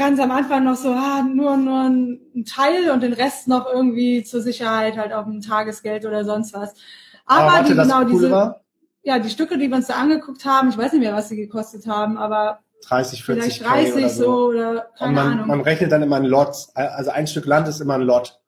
ganz 0.00 0.18
am 0.18 0.30
Anfang 0.30 0.64
noch 0.64 0.76
so, 0.76 0.92
ah, 0.92 1.22
nur, 1.22 1.58
nur 1.58 1.82
ein 1.82 2.44
Teil 2.48 2.90
und 2.90 3.02
den 3.02 3.12
Rest 3.12 3.48
noch 3.48 3.70
irgendwie 3.70 4.24
zur 4.24 4.40
Sicherheit 4.40 4.96
halt 4.96 5.12
auf 5.12 5.26
dem 5.26 5.42
Tagesgeld 5.42 6.06
oder 6.06 6.24
sonst 6.24 6.54
was. 6.54 6.72
Aber, 7.26 7.52
aber 7.52 7.68
die, 7.68 7.74
genau 7.74 8.04
diese, 8.04 8.30
war? 8.30 8.64
ja, 9.02 9.18
die 9.18 9.28
Stücke, 9.28 9.58
die 9.58 9.68
wir 9.68 9.76
uns 9.76 9.88
da 9.88 9.96
angeguckt 9.96 10.46
haben, 10.46 10.70
ich 10.70 10.78
weiß 10.78 10.92
nicht 10.94 11.02
mehr, 11.02 11.14
was 11.14 11.28
sie 11.28 11.36
gekostet 11.36 11.86
haben, 11.86 12.16
aber 12.16 12.60
30, 12.88 13.22
40 13.22 13.58
vielleicht 13.58 13.66
30 13.66 13.94
oder 13.94 14.08
so. 14.08 14.24
so 14.24 14.46
oder 14.48 14.86
keine 14.96 15.12
man, 15.12 15.32
Ahnung. 15.32 15.46
Man 15.48 15.60
rechnet 15.60 15.92
dann 15.92 16.02
immer 16.02 16.16
ein 16.16 16.24
Lot. 16.24 16.56
Also 16.74 17.10
ein 17.10 17.26
Stück 17.26 17.44
Land 17.44 17.68
ist 17.68 17.80
immer 17.80 17.94
ein 17.94 18.02
Lot. 18.02 18.40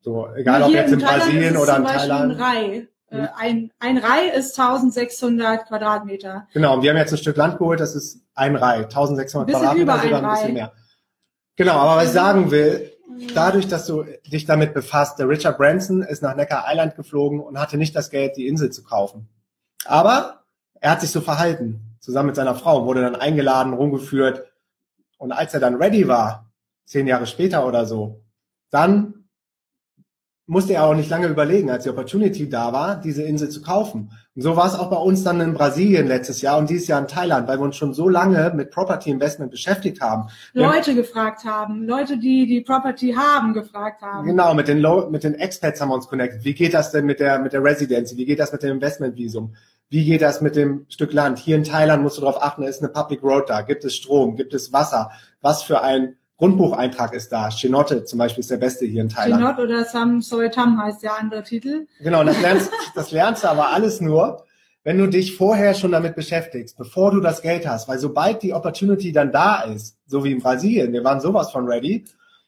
So, 0.00 0.28
egal 0.36 0.62
ob 0.62 0.70
jetzt 0.70 0.92
in, 0.92 1.00
in 1.00 1.06
Brasilien 1.06 1.56
oder 1.56 1.78
in 1.78 1.84
Thailand. 1.86 2.32
Ein 2.32 2.38
Rai. 2.38 2.88
Äh, 3.10 3.28
ein, 3.34 3.70
ein 3.78 3.96
Rai 3.96 4.28
ist 4.36 4.60
1600 4.60 5.66
Quadratmeter. 5.66 6.46
Genau, 6.52 6.74
und 6.74 6.82
wir 6.82 6.90
haben 6.90 6.98
jetzt 6.98 7.12
ein 7.12 7.18
Stück 7.18 7.38
Land 7.38 7.56
geholt, 7.56 7.80
das 7.80 7.94
ist 7.94 8.20
ein 8.34 8.56
Rai, 8.56 8.84
1600 8.84 9.48
Quadratmeter, 9.48 10.02
sogar 10.02 10.22
ein 10.22 10.34
bisschen 10.34 10.52
mehr. 10.52 10.72
Genau, 11.58 11.72
aber 11.72 11.96
was 11.96 12.06
ich 12.06 12.12
sagen 12.12 12.52
will, 12.52 12.92
dadurch, 13.34 13.66
dass 13.66 13.84
du 13.84 14.04
dich 14.24 14.46
damit 14.46 14.74
befasst, 14.74 15.18
der 15.18 15.28
Richard 15.28 15.58
Branson 15.58 16.02
ist 16.02 16.22
nach 16.22 16.36
Necker 16.36 16.64
Island 16.68 16.94
geflogen 16.94 17.40
und 17.40 17.58
hatte 17.58 17.76
nicht 17.76 17.96
das 17.96 18.10
Geld, 18.10 18.36
die 18.36 18.46
Insel 18.46 18.70
zu 18.70 18.84
kaufen. 18.84 19.28
Aber 19.84 20.44
er 20.80 20.92
hat 20.92 21.00
sich 21.00 21.10
so 21.10 21.20
verhalten, 21.20 21.96
zusammen 21.98 22.28
mit 22.28 22.36
seiner 22.36 22.54
Frau, 22.54 22.86
wurde 22.86 23.02
dann 23.02 23.16
eingeladen, 23.16 23.72
rumgeführt. 23.72 24.44
Und 25.16 25.32
als 25.32 25.52
er 25.52 25.58
dann 25.58 25.74
ready 25.74 26.06
war, 26.06 26.48
zehn 26.86 27.08
Jahre 27.08 27.26
später 27.26 27.66
oder 27.66 27.86
so, 27.86 28.22
dann 28.70 29.17
musste 30.48 30.72
er 30.72 30.84
auch 30.84 30.94
nicht 30.94 31.10
lange 31.10 31.26
überlegen, 31.26 31.70
als 31.70 31.84
die 31.84 31.90
Opportunity 31.90 32.48
da 32.48 32.72
war, 32.72 32.96
diese 32.96 33.22
Insel 33.22 33.50
zu 33.50 33.60
kaufen. 33.60 34.10
Und 34.34 34.42
so 34.42 34.56
war 34.56 34.66
es 34.66 34.74
auch 34.74 34.88
bei 34.88 34.96
uns 34.96 35.22
dann 35.22 35.42
in 35.42 35.52
Brasilien 35.52 36.08
letztes 36.08 36.40
Jahr 36.40 36.56
und 36.56 36.70
dieses 36.70 36.88
Jahr 36.88 37.00
in 37.00 37.06
Thailand, 37.06 37.46
weil 37.46 37.58
wir 37.58 37.64
uns 37.64 37.76
schon 37.76 37.92
so 37.92 38.08
lange 38.08 38.50
mit 38.56 38.70
Property 38.70 39.10
Investment 39.10 39.50
beschäftigt 39.50 40.00
haben. 40.00 40.30
Leute 40.54 40.94
gefragt 40.94 41.44
haben, 41.44 41.86
Leute, 41.86 42.16
die 42.16 42.46
die 42.46 42.62
Property 42.62 43.12
haben, 43.12 43.52
gefragt 43.52 44.00
haben. 44.00 44.26
Genau, 44.26 44.54
mit 44.54 44.68
den, 44.68 44.82
mit 45.10 45.22
den 45.22 45.34
Experts 45.34 45.82
haben 45.82 45.90
wir 45.90 45.96
uns 45.96 46.08
connected. 46.08 46.42
Wie 46.44 46.54
geht 46.54 46.72
das 46.72 46.92
denn 46.92 47.04
mit 47.04 47.20
der, 47.20 47.38
mit 47.40 47.52
der 47.52 47.62
Residency? 47.62 48.16
Wie 48.16 48.24
geht 48.24 48.40
das 48.40 48.50
mit 48.50 48.62
dem 48.62 48.76
Investmentvisum? 48.76 49.54
Wie 49.90 50.06
geht 50.06 50.22
das 50.22 50.40
mit 50.40 50.56
dem 50.56 50.86
Stück 50.88 51.12
Land? 51.12 51.38
Hier 51.38 51.56
in 51.56 51.64
Thailand 51.64 52.02
musst 52.02 52.16
du 52.16 52.22
darauf 52.22 52.42
achten, 52.42 52.62
ist 52.62 52.82
eine 52.82 52.90
Public 52.90 53.22
Road 53.22 53.50
da? 53.50 53.60
Gibt 53.60 53.84
es 53.84 53.94
Strom? 53.94 54.34
Gibt 54.36 54.54
es 54.54 54.72
Wasser? 54.72 55.10
Was 55.42 55.62
für 55.62 55.82
ein 55.82 56.16
Grundbucheintrag 56.38 57.12
ist 57.14 57.30
da. 57.30 57.50
Chinotte 57.50 58.04
zum 58.04 58.20
Beispiel 58.20 58.40
ist 58.40 58.50
der 58.50 58.56
beste 58.56 58.86
hier 58.86 59.02
in 59.02 59.08
Thailand. 59.08 59.42
Chinotte 59.42 59.62
oder 59.62 59.84
Sam 59.84 60.22
Soy 60.22 60.50
Tam 60.50 60.80
heißt 60.80 61.02
der 61.02 61.18
andere 61.18 61.42
Titel. 61.42 61.86
Genau, 62.00 62.22
das 62.24 62.40
lernst, 62.40 62.70
das 62.94 63.10
lernst 63.10 63.42
du 63.42 63.48
aber 63.48 63.72
alles 63.72 64.00
nur, 64.00 64.44
wenn 64.84 64.98
du 64.98 65.08
dich 65.08 65.36
vorher 65.36 65.74
schon 65.74 65.92
damit 65.92 66.14
beschäftigst, 66.14 66.78
bevor 66.78 67.10
du 67.10 67.20
das 67.20 67.42
Geld 67.42 67.68
hast. 67.68 67.88
Weil 67.88 67.98
sobald 67.98 68.42
die 68.42 68.54
Opportunity 68.54 69.10
dann 69.10 69.32
da 69.32 69.62
ist, 69.62 69.98
so 70.06 70.22
wie 70.22 70.30
in 70.30 70.40
Brasilien, 70.40 70.92
wir 70.92 71.02
waren 71.02 71.20
sowas 71.20 71.50
von 71.50 71.66
ready, 71.66 72.04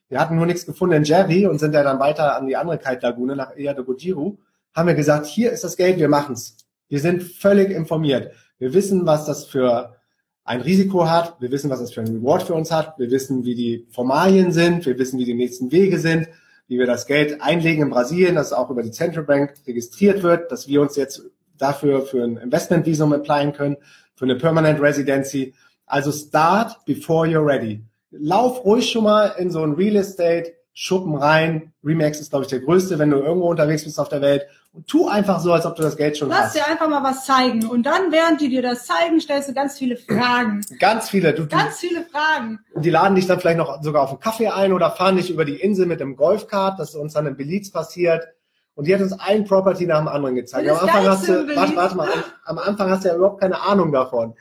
wir 0.07 0.19
hatten 0.19 0.37
nur 0.37 0.45
nichts 0.45 0.65
gefunden 0.65 0.95
in 0.95 1.03
Jerry 1.03 1.45
und 1.45 1.59
sind 1.59 1.73
ja 1.73 1.83
dann 1.83 1.99
weiter 1.99 2.37
an 2.37 2.47
die 2.47 2.55
andere 2.55 2.77
Kite-Lagune 2.77 3.35
nach 3.35 3.55
Ea 3.57 3.73
de 3.73 3.83
Gojiru, 3.83 4.37
haben 4.73 4.87
wir 4.87 4.95
gesagt, 4.95 5.25
hier 5.25 5.51
ist 5.51 5.65
das 5.65 5.75
Geld, 5.75 5.99
wir 5.99 6.09
machen's. 6.09 6.55
Wir 6.87 6.99
sind 6.99 7.23
völlig 7.23 7.71
informiert. 7.71 8.33
Wir 8.57 8.73
wissen, 8.73 9.05
was 9.05 9.25
das 9.25 9.45
für 9.45 9.97
ein 10.43 10.61
Risiko 10.61 11.09
hat. 11.09 11.39
Wir 11.39 11.51
wissen, 11.51 11.69
was 11.69 11.79
das 11.79 11.93
für 11.93 12.01
ein 12.01 12.07
Reward 12.07 12.43
für 12.43 12.53
uns 12.53 12.71
hat. 12.71 12.97
Wir 12.97 13.11
wissen, 13.11 13.45
wie 13.45 13.55
die 13.55 13.87
Formalien 13.91 14.51
sind. 14.51 14.85
Wir 14.85 14.97
wissen, 14.97 15.19
wie 15.19 15.25
die 15.25 15.33
nächsten 15.33 15.71
Wege 15.71 15.99
sind, 15.99 16.29
wie 16.67 16.79
wir 16.79 16.87
das 16.87 17.05
Geld 17.05 17.41
einlegen 17.41 17.83
in 17.83 17.89
Brasilien, 17.89 18.35
dass 18.35 18.53
auch 18.53 18.69
über 18.69 18.83
die 18.83 18.91
Central 18.91 19.25
Bank 19.25 19.53
registriert 19.67 20.23
wird, 20.23 20.51
dass 20.51 20.67
wir 20.67 20.81
uns 20.81 20.95
jetzt 20.95 21.23
dafür 21.57 22.01
für 22.01 22.23
ein 22.23 22.37
Investmentvisum 22.37 23.13
applyen 23.13 23.53
können, 23.53 23.77
für 24.15 24.25
eine 24.25 24.35
Permanent 24.35 24.81
Residency. 24.81 25.53
Also 25.85 26.11
start 26.11 26.83
before 26.85 27.27
you're 27.27 27.45
ready. 27.45 27.83
Lauf 28.11 28.65
ruhig 28.65 28.89
schon 28.89 29.03
mal 29.03 29.35
in 29.37 29.51
so 29.51 29.63
ein 29.63 29.73
Real 29.73 29.95
Estate 29.95 30.53
Schuppen 30.73 31.15
rein. 31.15 31.73
Remax 31.83 32.19
ist, 32.19 32.29
glaube 32.29 32.45
ich, 32.45 32.49
der 32.49 32.59
größte, 32.59 32.97
wenn 32.99 33.09
du 33.09 33.17
irgendwo 33.17 33.49
unterwegs 33.49 33.83
bist 33.83 33.99
auf 33.99 34.09
der 34.09 34.21
Welt. 34.21 34.45
Und 34.73 34.87
tu 34.87 35.09
einfach 35.09 35.41
so, 35.41 35.51
als 35.51 35.65
ob 35.65 35.75
du 35.75 35.81
das 35.81 35.97
Geld 35.97 36.17
schon 36.17 36.29
Lass 36.29 36.39
hast. 36.39 36.55
Lass 36.55 36.65
dir 36.65 36.71
einfach 36.71 36.87
mal 36.87 37.03
was 37.03 37.25
zeigen. 37.25 37.67
Und 37.67 37.85
dann, 37.85 38.11
während 38.11 38.39
die 38.39 38.47
dir 38.47 38.61
das 38.61 38.85
zeigen, 38.85 39.19
stellst 39.19 39.49
du 39.49 39.53
ganz 39.53 39.77
viele 39.77 39.97
Fragen. 39.97 40.61
Ganz 40.79 41.09
viele. 41.09 41.33
Du, 41.33 41.45
ganz 41.45 41.79
viele 41.79 42.05
Fragen. 42.05 42.59
Die 42.75 42.89
laden 42.89 43.15
dich 43.15 43.27
dann 43.27 43.39
vielleicht 43.39 43.57
noch 43.57 43.83
sogar 43.83 44.03
auf 44.03 44.11
einen 44.11 44.19
Kaffee 44.21 44.47
ein 44.47 44.71
oder 44.71 44.91
fahren 44.91 45.17
dich 45.17 45.29
über 45.29 45.43
die 45.43 45.55
Insel 45.55 45.87
mit 45.87 45.99
dem 45.99 46.15
Golfkart. 46.15 46.79
Das 46.79 46.89
ist 46.89 46.95
uns 46.95 47.13
dann 47.13 47.27
in 47.27 47.35
Belize 47.35 47.71
passiert. 47.71 48.27
Und 48.81 48.87
die 48.87 48.95
hat 48.95 49.01
uns 49.01 49.13
ein 49.13 49.45
Property 49.45 49.85
nach 49.85 49.99
dem 49.99 50.07
anderen 50.07 50.33
gezeigt. 50.33 50.67
Am 50.67 50.75
Anfang 50.75 51.05
hast 51.05 51.27
du, 51.27 51.55
warte, 51.55 51.75
warte 51.75 51.95
mal, 51.95 52.09
am, 52.45 52.57
am 52.57 52.57
Anfang 52.57 52.89
hast 52.89 53.03
du 53.03 53.09
ja 53.09 53.15
überhaupt 53.15 53.39
keine 53.39 53.61
Ahnung 53.61 53.91
davon. 53.91 54.33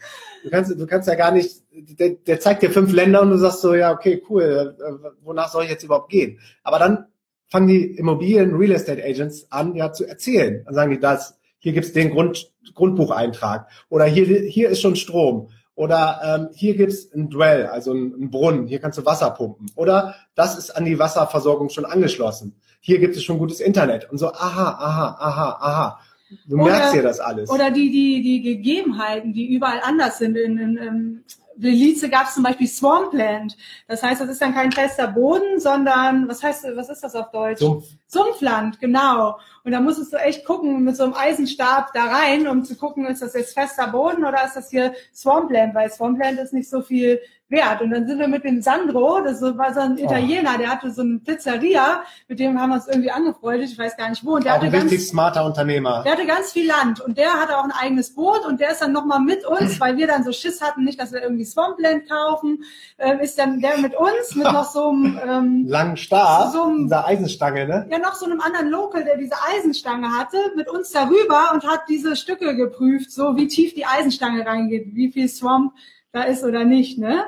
Du 0.43 0.49
kannst, 0.49 0.71
du 0.71 0.87
kannst 0.87 1.09
ja 1.09 1.15
gar 1.15 1.31
nicht, 1.31 1.63
der, 1.71 2.15
der 2.27 2.41
zeigt 2.41 2.63
dir 2.63 2.71
fünf 2.71 2.91
Länder 2.91 3.21
und 3.21 3.29
du 3.29 3.37
sagst 3.37 3.61
so, 3.61 3.75
ja, 3.75 3.93
okay, 3.93 4.23
cool, 4.31 4.75
äh, 4.79 5.09
wonach 5.23 5.51
soll 5.51 5.65
ich 5.65 5.71
jetzt 5.71 5.85
überhaupt 5.85 6.09
gehen? 6.09 6.39
Aber 6.63 6.79
dann 6.79 7.05
fangen 7.49 7.69
die 7.69 7.85
Immobilien 7.99 8.55
Real 8.55 8.73
Estate 8.73 9.05
Agents 9.05 9.47
an, 9.51 9.75
ja, 9.75 9.93
zu 9.93 10.07
erzählen. 10.07 10.63
Dann 10.65 10.75
sagen 10.75 10.91
die 10.91 11.01
das, 11.01 11.39
hier 11.59 11.75
gibt's 11.75 11.93
den 11.93 12.09
Grund, 12.09 12.51
Grundbucheintrag 12.75 13.69
oder 13.91 14.07
hier, 14.07 14.25
hier 14.25 14.71
ist 14.71 14.81
schon 14.81 14.97
Strom 14.97 15.51
oder 15.75 16.21
ähm, 16.25 16.49
hier 16.55 16.79
gibt's 16.79 17.13
ein 17.13 17.29
Dwell, 17.29 17.67
also 17.67 17.93
ein, 17.93 18.15
ein 18.19 18.31
Brunnen, 18.31 18.69
hier 18.69 18.79
kannst 18.79 18.97
du 18.97 19.05
Wasser 19.05 19.33
pumpen 19.33 19.71
oder 19.75 20.15
das 20.35 20.57
ist 20.57 20.71
an 20.71 20.87
die 20.87 20.99
Wasserversorgung 20.99 21.69
schon 21.69 21.85
angeschlossen. 21.85 22.57
Hier 22.81 22.99
gibt 22.99 23.17
es 23.17 23.23
schon 23.23 23.39
gutes 23.39 23.61
Internet 23.61 24.11
und 24.11 24.19
so, 24.19 24.29
aha, 24.33 24.71
aha, 24.79 25.17
aha, 25.19 25.59
aha. 25.61 26.01
Du 26.47 26.57
oder, 26.57 26.73
merkst 26.73 26.95
ja 26.95 27.03
das 27.03 27.21
alles. 27.21 27.51
Oder 27.51 27.71
die, 27.71 27.91
die, 27.91 28.23
die 28.23 28.41
Gegebenheiten, 28.41 29.33
die 29.33 29.53
überall 29.53 29.81
anders 29.83 30.19
sind. 30.19 30.37
In, 30.37 30.59
in, 30.59 30.77
in 30.77 31.25
Belize 31.61 32.09
gab 32.09 32.27
es 32.27 32.35
zum 32.35 32.43
Beispiel 32.43 32.67
Swampland. 32.67 33.57
Das 33.87 34.03
heißt, 34.03 34.21
das 34.21 34.29
ist 34.29 34.41
dann 34.41 34.55
kein 34.55 34.73
fester 34.73 35.09
Boden, 35.09 35.61
sondern, 35.61 36.29
was 36.29 36.43
heißt, 36.43 36.67
was 36.75 36.89
ist 36.89 37.03
das 37.03 37.15
auf 37.15 37.31
Deutsch? 37.31 37.61
Sumpf. 37.61 37.87
Sumpfland, 38.07 38.81
genau. 38.81 39.39
Und 39.63 39.73
da 39.73 39.81
musstest 39.81 40.13
du 40.13 40.17
echt 40.17 40.45
gucken 40.45 40.83
mit 40.83 40.97
so 40.97 41.05
einem 41.05 41.15
Eisenstab 41.15 41.93
da 41.93 42.05
rein, 42.05 42.49
um 42.49 42.65
zu 42.65 42.77
gucken, 42.77 43.07
ist 43.07 43.23
das 43.23 43.35
jetzt 43.35 43.55
fester 43.55 43.87
Boden 43.89 44.25
oder 44.25 44.45
ist 44.45 44.57
das 44.57 44.71
hier 44.71 44.95
Swampland? 45.15 45.75
Weil 45.75 45.91
Swampland 45.91 46.39
ist 46.41 46.53
nicht 46.53 46.69
so 46.69 46.83
viel 46.83 47.21
wert. 47.51 47.83
Und 47.83 47.91
dann 47.91 48.07
sind 48.07 48.19
wir 48.19 48.29
mit 48.29 48.45
dem 48.45 48.63
Sandro, 48.63 49.21
das 49.21 49.43
war 49.43 49.75
so 49.75 49.81
ein 49.81 49.97
oh. 49.99 50.05
Italiener, 50.05 50.57
der 50.57 50.71
hatte 50.71 50.91
so 50.91 51.03
eine 51.03 51.19
Pizzeria, 51.19 52.03
mit 52.29 52.39
dem 52.39 52.59
haben 52.59 52.71
wir 52.71 52.77
uns 52.77 52.89
irgendwie 52.89 53.11
angefreundet, 53.11 53.71
ich 53.71 53.79
weiß 53.79 53.97
gar 53.97 54.09
nicht 54.09 54.25
wo. 54.25 54.37
Und 54.37 54.45
der 54.45 54.53
auch 54.53 54.57
hatte 54.57 54.67
ein 54.67 54.73
ganz, 54.73 54.85
richtig 54.85 55.09
smarter 55.09 55.45
Unternehmer. 55.45 56.03
Der 56.05 56.13
hatte 56.13 56.27
ganz 56.27 56.53
viel 56.53 56.67
Land 56.67 57.01
und 57.01 57.19
der 57.19 57.33
hatte 57.33 57.59
auch 57.59 57.65
ein 57.65 57.73
eigenes 57.73 58.15
Boot 58.15 58.47
und 58.47 58.61
der 58.61 58.71
ist 58.71 58.81
dann 58.81 58.93
nochmal 58.93 59.21
mit 59.21 59.45
uns, 59.45 59.81
weil 59.81 59.97
wir 59.97 60.07
dann 60.07 60.25
so 60.25 60.33
Schiss 60.33 60.63
hatten, 60.63 60.85
nicht, 60.85 61.01
dass 61.01 61.13
wir 61.13 61.23
irgendwie 61.23 61.45
Swampland 61.51 62.09
kaufen, 62.09 62.65
äh, 62.97 63.23
ist 63.23 63.39
dann 63.39 63.61
der 63.61 63.79
mit 63.79 63.95
uns, 63.95 64.35
mit 64.35 64.45
noch 64.45 64.71
so 64.71 64.89
einem 64.89 65.21
ähm, 65.27 65.65
langen 65.69 65.97
Stab, 65.97 66.53
so 66.53 66.63
einem, 66.63 66.85
dieser 66.85 67.07
Eisenstange, 67.07 67.67
ne? 67.67 67.89
Ja, 67.91 67.99
noch 67.99 68.15
so 68.15 68.27
einem 68.27 68.41
anderen 68.41 68.69
Local, 68.69 69.05
der 69.05 69.17
diese 69.17 69.35
Eisenstange 69.55 70.09
hatte, 70.17 70.39
mit 70.57 70.69
uns 70.69 70.91
darüber 70.93 71.51
und 71.53 71.65
hat 71.65 71.83
diese 71.89 72.17
Stücke 72.17 72.57
geprüft, 72.57 73.13
so 73.13 73.37
wie 73.37 73.49
tief 73.49 73.75
die 73.75 73.87
Eisenstange 73.87 74.47
reingeht, 74.47 74.95
wie 74.95 75.13
viel 75.13 75.29
Swamp 75.29 75.73
da 76.13 76.23
ist 76.23 76.45
oder 76.45 76.65
nicht, 76.65 76.99
ne? 76.99 77.25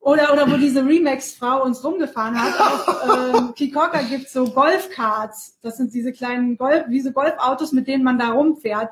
Oder, 0.00 0.34
oder 0.34 0.50
wo 0.50 0.58
diese 0.58 0.84
Remax-Frau 0.84 1.64
uns 1.64 1.82
rumgefahren 1.82 2.38
hat. 2.38 2.60
Auf 2.60 3.34
ähm, 3.34 3.54
Kikoka 3.56 4.02
gibt's 4.02 4.34
so 4.34 4.44
Golfkarts. 4.44 5.58
Das 5.62 5.78
sind 5.78 5.94
diese 5.94 6.12
kleinen 6.12 6.58
Golf, 6.58 6.84
wie 6.88 7.00
so 7.00 7.10
Golfautos, 7.10 7.72
mit 7.72 7.88
denen 7.88 8.04
man 8.04 8.18
da 8.18 8.32
rumfährt. 8.32 8.90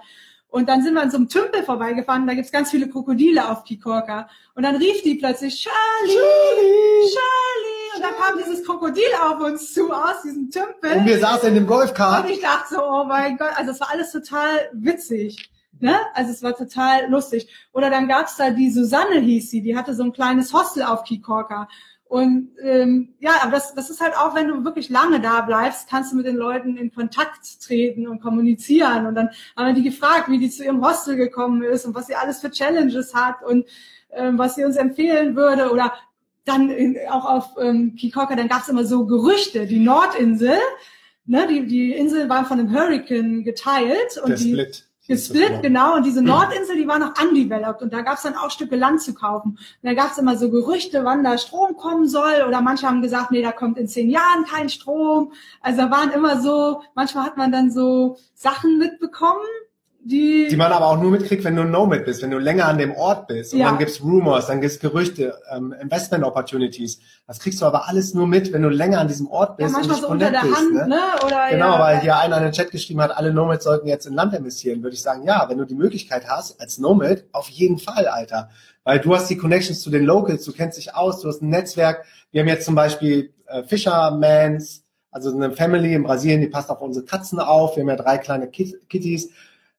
Und 0.52 0.68
dann 0.68 0.82
sind 0.82 0.92
wir 0.92 1.00
an 1.00 1.10
so 1.10 1.16
einem 1.16 1.30
Tümpel 1.30 1.62
vorbeigefahren, 1.62 2.26
da 2.26 2.34
gibt's 2.34 2.52
ganz 2.52 2.70
viele 2.70 2.86
Krokodile 2.86 3.48
auf 3.48 3.64
Kikorka. 3.64 4.28
Und 4.54 4.64
dann 4.64 4.76
rief 4.76 5.02
die 5.02 5.14
plötzlich, 5.14 5.56
Charlie, 5.56 6.14
Charlie. 6.14 7.08
Charlie. 7.14 7.96
Und 7.96 8.02
dann 8.02 8.14
kam 8.16 8.38
dieses 8.38 8.62
Krokodil 8.62 9.02
auf 9.22 9.40
uns 9.40 9.72
zu 9.72 9.90
aus 9.90 10.20
diesem 10.22 10.50
Tümpel. 10.50 10.98
Und 10.98 11.06
wir 11.06 11.18
saßen 11.18 11.48
in 11.48 11.54
dem 11.54 11.66
Golfkart. 11.66 12.26
Und 12.26 12.30
ich 12.30 12.42
dachte 12.42 12.74
so, 12.74 12.82
oh 12.84 13.04
mein 13.04 13.38
Gott, 13.38 13.52
also 13.56 13.70
es 13.70 13.80
war 13.80 13.90
alles 13.90 14.12
total 14.12 14.68
witzig. 14.74 15.50
Ne? 15.80 15.98
Also 16.12 16.30
es 16.30 16.42
war 16.42 16.54
total 16.54 17.08
lustig. 17.08 17.48
Oder 17.72 17.88
dann 17.88 18.06
gab's 18.06 18.36
da 18.36 18.50
die 18.50 18.70
Susanne 18.70 19.20
hieß 19.20 19.50
sie, 19.50 19.62
die 19.62 19.74
hatte 19.74 19.94
so 19.94 20.02
ein 20.02 20.12
kleines 20.12 20.52
Hostel 20.52 20.82
auf 20.82 21.04
Kikorka. 21.04 21.66
Und 22.12 22.51
ähm, 22.62 23.14
ja, 23.20 23.31
aber 23.40 23.53
das, 23.53 23.75
das 23.75 23.88
ist 23.88 24.03
halt 24.03 24.14
auch, 24.14 24.35
wenn 24.35 24.46
du 24.46 24.64
wirklich 24.64 24.90
lange 24.90 25.18
da 25.18 25.40
bleibst, 25.40 25.88
kannst 25.88 26.12
du 26.12 26.16
mit 26.16 26.27
den 26.27 26.37
Leuten 26.37 26.77
in 26.77 26.92
Kontakt 26.92 27.62
treten 27.62 28.07
und 28.07 28.20
kommunizieren. 28.20 29.07
Und 29.07 29.14
dann 29.14 29.31
haben 29.57 29.68
wir 29.68 29.72
die 29.72 29.83
gefragt, 29.83 30.29
wie 30.29 30.38
die 30.38 30.51
zu 30.51 30.62
ihrem 30.62 30.85
Hostel 30.87 31.16
gekommen 31.16 31.62
ist 31.62 31.87
und 31.87 31.94
was 31.94 32.09
sie 32.09 32.14
alles 32.14 32.40
für 32.40 32.51
Challenges 32.51 33.14
hat 33.14 33.42
und 33.42 33.64
ähm, 34.11 34.37
was 34.37 34.57
sie 34.57 34.64
uns 34.66 34.77
empfehlen 34.77 35.37
würde. 35.37 35.72
Oder 35.72 35.94
dann 36.44 36.68
in, 36.68 36.98
auch 37.09 37.25
auf 37.25 37.55
ähm, 37.59 37.96
Kikoka, 37.96 38.37
dann 38.37 38.48
gab's 38.48 38.68
immer 38.68 38.85
so 38.85 39.07
Gerüchte, 39.07 39.66
die 39.66 39.79
Nordinsel, 39.79 40.59
ne, 41.25 41.46
die, 41.48 41.64
die 41.66 41.92
Inseln 41.92 42.29
waren 42.29 42.44
von 42.44 42.61
einem 42.61 42.75
Hurricane 42.75 43.42
geteilt. 43.42 44.18
Und 44.22 44.29
Der 44.29 44.37
die, 44.37 44.51
Split. 44.51 44.87
Gesplit, 45.12 45.62
genau. 45.62 45.96
Und 45.96 46.05
diese 46.05 46.22
Nordinsel, 46.22 46.77
die 46.77 46.88
war 46.88 46.98
noch 46.98 47.12
undeveloped. 47.22 47.83
Und 47.83 47.92
da 47.92 48.01
gab's 48.03 48.22
dann 48.22 48.37
auch 48.37 48.51
Stücke 48.51 48.77
Land 48.77 49.03
zu 49.03 49.14
kaufen. 49.14 49.51
Und 49.51 49.59
da 49.83 49.94
gab's 49.94 50.18
immer 50.18 50.37
so 50.37 50.51
Gerüchte, 50.51 51.05
wann 51.05 51.22
da 51.22 51.38
Strom 51.38 51.77
kommen 51.77 52.09
soll. 52.09 52.44
Oder 52.46 52.61
manche 52.61 52.87
haben 52.87 53.03
gesagt, 53.03 53.31
nee, 53.31 53.42
da 53.42 53.53
kommt 53.53 53.79
in 53.79 53.88
zehn 53.88 54.11
Jahren 54.11 54.44
kein 54.44 54.68
Strom. 54.68 55.33
Also 55.61 55.83
da 55.83 55.90
waren 55.90 56.11
immer 56.11 56.40
so, 56.40 56.83
manchmal 56.94 57.25
hat 57.25 57.37
man 57.37 57.53
dann 57.53 57.70
so 57.70 58.16
Sachen 58.35 58.79
mitbekommen, 58.79 59.46
die... 60.04 60.48
Die 60.50 60.56
man 60.56 60.72
aber 60.72 60.86
auch 60.86 61.00
nur 61.00 61.10
mitkriegt, 61.10 61.44
wenn 61.44 61.54
du 61.54 61.62
ein 61.62 61.70
Nomad 61.70 62.04
bist, 62.04 62.22
wenn 62.22 62.30
du 62.30 62.38
länger 62.38 62.66
an 62.66 62.78
dem 62.78 62.92
Ort 62.92 63.28
bist. 63.28 63.52
Und 63.52 63.60
Ja. 63.60 63.68
dann 63.68 63.78
gibt's 63.78 64.02
Rumors, 64.02 64.48
dann 64.48 64.60
gibt's 64.60 64.80
Gerüchte, 64.80 65.34
ähm, 65.54 65.72
Investment 65.80 66.24
Opportunities. 66.24 66.98
Das 67.26 67.38
kriegst 67.38 67.60
du 67.60 67.66
aber 67.66 67.88
alles 67.88 68.12
nur 68.12 68.26
mit, 68.26 68.52
wenn 68.52 68.62
du 68.62 68.68
länger 68.68 69.00
an 69.00 69.08
diesem 69.08 69.28
Ort 69.28 69.58
ja, 69.60 69.66
bist 69.66 69.72
manchmal 69.74 69.96
und 69.96 70.02
so 70.02 70.08
unter 70.08 70.30
der 70.30 70.40
connectest, 70.40 70.80
Hand, 70.80 70.88
ne? 70.88 71.00
Oder 71.24 71.50
Genau, 71.50 71.74
ja, 71.74 71.80
weil 71.80 72.00
hier 72.00 72.16
einer 72.18 72.38
in 72.38 72.42
den 72.44 72.52
Chat 72.52 72.70
geschrieben 72.70 73.00
hat, 73.00 73.16
alle 73.16 73.32
Nomads 73.32 73.64
sollten 73.64 73.86
jetzt 73.86 74.06
in 74.06 74.14
Land 74.14 74.34
investieren. 74.34 74.82
Würde 74.82 74.94
ich 74.94 75.02
sagen, 75.02 75.24
ja, 75.24 75.46
wenn 75.48 75.58
du 75.58 75.64
die 75.64 75.74
Möglichkeit 75.76 76.28
hast, 76.28 76.60
als 76.60 76.78
Nomad, 76.78 77.24
auf 77.32 77.48
jeden 77.48 77.78
Fall, 77.78 78.08
Alter. 78.08 78.50
Weil 78.84 78.98
du 78.98 79.14
hast 79.14 79.28
die 79.30 79.36
Connections 79.36 79.80
zu 79.80 79.90
den 79.90 80.04
Locals, 80.04 80.44
du 80.44 80.52
kennst 80.52 80.78
dich 80.78 80.96
aus, 80.96 81.20
du 81.20 81.28
hast 81.28 81.42
ein 81.42 81.48
Netzwerk. 81.50 82.04
Wir 82.32 82.40
haben 82.40 82.48
jetzt 82.48 82.64
zum 82.64 82.74
Beispiel 82.74 83.32
äh, 83.46 83.62
Fishermans, 83.62 84.82
also 85.12 85.32
eine 85.34 85.52
Family 85.52 85.94
in 85.94 86.02
Brasilien, 86.02 86.40
die 86.40 86.48
passt 86.48 86.70
auf 86.70 86.80
unsere 86.80 87.04
Katzen 87.04 87.38
auf. 87.38 87.76
Wir 87.76 87.82
haben 87.82 87.90
ja 87.90 87.96
drei 87.96 88.18
kleine 88.18 88.48
Kit 88.48 88.88
Kitties 88.88 89.30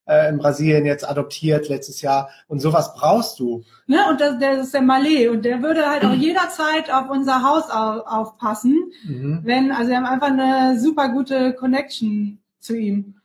äh, 0.05 0.29
in 0.29 0.37
Brasilien 0.37 0.85
jetzt 0.85 1.07
adoptiert 1.07 1.69
letztes 1.69 2.01
Jahr. 2.01 2.29
Und 2.47 2.59
sowas 2.59 2.93
brauchst 2.93 3.39
du. 3.39 3.63
Ne? 3.87 3.99
Und 4.09 4.19
das, 4.21 4.37
der 4.39 4.59
ist 4.59 4.73
der 4.73 4.81
Malé 4.81 5.29
und 5.29 5.43
der 5.45 5.61
würde 5.61 5.85
halt 5.89 6.03
auch 6.05 6.13
jederzeit 6.13 6.91
auf 6.91 7.09
unser 7.09 7.43
Haus 7.43 7.69
au 7.69 8.01
aufpassen, 8.05 8.91
Mhm. 9.05 9.41
wenn, 9.43 9.71
also 9.71 9.89
wir 9.89 9.97
haben 9.97 10.05
einfach 10.05 10.27
eine 10.31 10.79
super 10.79 11.09
gute 11.09 11.53
Connection 11.53 12.39
zu 12.59 12.75
ihm. 12.75 13.15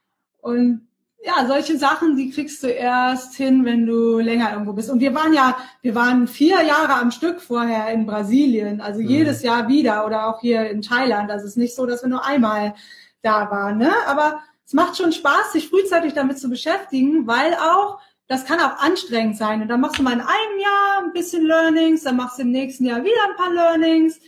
Und 0.41 0.83
ja, 1.25 1.47
solche 1.49 1.77
Sachen, 1.79 2.17
die 2.17 2.31
kriegst 2.31 2.63
du 2.63 2.69
erst 2.69 3.35
hin, 3.35 3.65
wenn 3.65 3.85
du 3.87 4.19
länger 4.21 4.53
irgendwo 4.53 4.73
bist. 4.73 4.89
Und 4.89 5.01
wir 5.01 5.13
waren 5.17 5.33
ja, 5.33 5.57
wir 5.83 5.97
waren 5.97 6.29
vier 6.29 6.63
Jahre 6.63 6.95
am 6.95 7.11
Stück 7.11 7.41
vorher 7.41 7.89
in 7.93 8.07
Brasilien, 8.07 8.81
also 8.81 9.01
Mhm. 9.01 9.07
jedes 9.09 9.43
Jahr 9.43 9.67
wieder 9.69 10.07
oder 10.07 10.29
auch 10.29 10.41
hier 10.41 10.71
in 10.71 10.81
Thailand. 10.81 11.29
Also 11.31 11.45
es 11.45 11.53
ist 11.53 11.57
nicht 11.57 11.75
so, 11.75 11.87
dass 11.87 12.03
wir 12.03 12.09
nur 12.09 12.25
einmal 12.25 12.75
da 13.23 13.51
waren, 13.51 13.79
ne? 13.79 13.91
Aber 14.07 14.39
es 14.69 14.75
macht 14.75 14.99
schon 14.99 15.13
Spaß, 15.13 15.55
sich 15.55 15.71
frühzeitig 15.71 16.13
damit 16.13 16.39
zu 16.39 16.51
beschäftigen, 16.51 17.27
weil 17.27 17.55
auch 17.55 18.01
das 18.27 18.45
kann 18.45 18.61
auch 18.61 18.77
anstrengend 18.77 19.39
sein. 19.39 19.63
Und 19.63 19.69
dann 19.69 19.81
machst 19.81 19.99
du 19.99 20.03
mal 20.03 20.13
in 20.13 20.21
einem 20.21 20.61
Jahr 20.61 21.05
ein 21.05 21.15
bisschen 21.15 21.47
Learnings, 21.47 22.03
dann 22.05 22.19
machst 22.19 22.37
du 22.37 22.43
im 22.43 22.51
nächsten 22.51 22.85
Jahr 22.85 23.03
wieder 23.03 23.31
ein 23.31 23.37
paar 23.37 23.51
Learnings. 23.51 24.21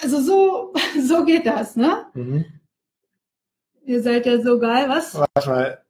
Also 0.00 0.22
so, 0.22 0.72
so 1.06 1.26
geht 1.26 1.44
das, 1.44 1.76
ne? 1.76 2.06
Mhm. 2.14 2.46
Ihr 3.84 4.02
seid 4.02 4.24
ja 4.24 4.40
so 4.40 4.58
geil, 4.58 4.88
was? 4.88 5.14
Warte 5.14 5.50
mal. 5.50 5.84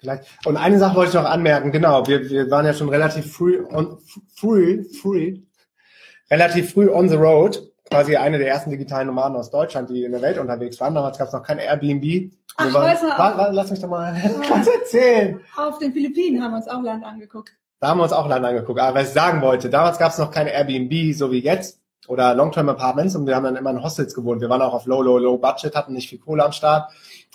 Vielleicht. 0.00 0.24
Und 0.44 0.56
eine 0.56 0.80
Sache 0.80 0.96
wollte 0.96 1.10
ich 1.10 1.14
noch 1.14 1.30
anmerken, 1.30 1.70
genau, 1.70 2.04
wir, 2.08 2.28
wir 2.28 2.50
waren 2.50 2.66
ja 2.66 2.74
schon 2.74 2.88
relativ 2.88 3.32
früh 3.32 3.64
on, 3.64 4.00
früh, 4.34 4.82
früh, 5.00 5.38
relativ 6.28 6.72
früh 6.72 6.90
on 6.90 7.08
the 7.08 7.14
road, 7.14 7.71
quasi 7.92 8.16
eine 8.16 8.38
der 8.38 8.48
ersten 8.48 8.70
digitalen 8.70 9.06
Nomaden 9.06 9.36
aus 9.36 9.50
Deutschland, 9.50 9.90
die 9.90 10.04
in 10.04 10.12
der 10.12 10.22
Welt 10.22 10.38
unterwegs 10.38 10.80
waren. 10.80 10.94
Damals 10.94 11.18
gab 11.18 11.28
es 11.28 11.32
noch 11.32 11.42
kein 11.42 11.58
Airbnb. 11.58 12.32
Ach, 12.56 12.72
waren, 12.72 12.84
weiß 12.84 13.02
noch. 13.02 13.18
Warte, 13.18 13.38
warte, 13.38 13.52
lass 13.52 13.70
mich 13.70 13.80
doch 13.80 13.88
mal 13.88 14.14
kurz 14.48 14.66
erzählen. 14.80 15.40
Auf 15.56 15.78
den 15.78 15.92
Philippinen 15.92 16.42
haben 16.42 16.52
wir 16.52 16.58
uns 16.58 16.68
auch 16.68 16.82
Land 16.82 17.04
angeguckt. 17.04 17.52
Da 17.80 17.88
haben 17.88 17.98
wir 17.98 18.04
uns 18.04 18.12
auch 18.12 18.28
Land 18.28 18.44
angeguckt. 18.44 18.78
Aber 18.80 19.00
was 19.00 19.08
ich 19.08 19.14
sagen 19.14 19.40
wollte, 19.42 19.70
damals 19.70 19.98
gab 19.98 20.12
es 20.12 20.18
noch 20.18 20.30
keine 20.30 20.52
Airbnb, 20.52 21.14
so 21.14 21.32
wie 21.32 21.40
jetzt, 21.40 21.80
oder 22.08 22.34
Long-Term 22.34 22.68
Apartments 22.68 23.14
und 23.16 23.26
wir 23.26 23.36
haben 23.36 23.44
dann 23.44 23.56
immer 23.56 23.70
in 23.70 23.82
Hostels 23.82 24.14
gewohnt. 24.14 24.40
Wir 24.40 24.48
waren 24.48 24.62
auch 24.62 24.74
auf 24.74 24.86
Low, 24.86 25.02
Low, 25.02 25.18
Low 25.18 25.38
Budget, 25.38 25.74
hatten 25.74 25.92
nicht 25.92 26.08
viel 26.08 26.18
Kohle 26.18 26.44
am 26.44 26.52
Start, 26.52 26.90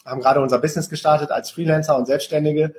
haben 0.06 0.22
gerade 0.22 0.42
unser 0.42 0.60
Business 0.60 0.90
gestartet 0.90 1.32
als 1.32 1.52
Freelancer 1.52 1.98
und 1.98 2.06
Selbstständige. 2.06 2.76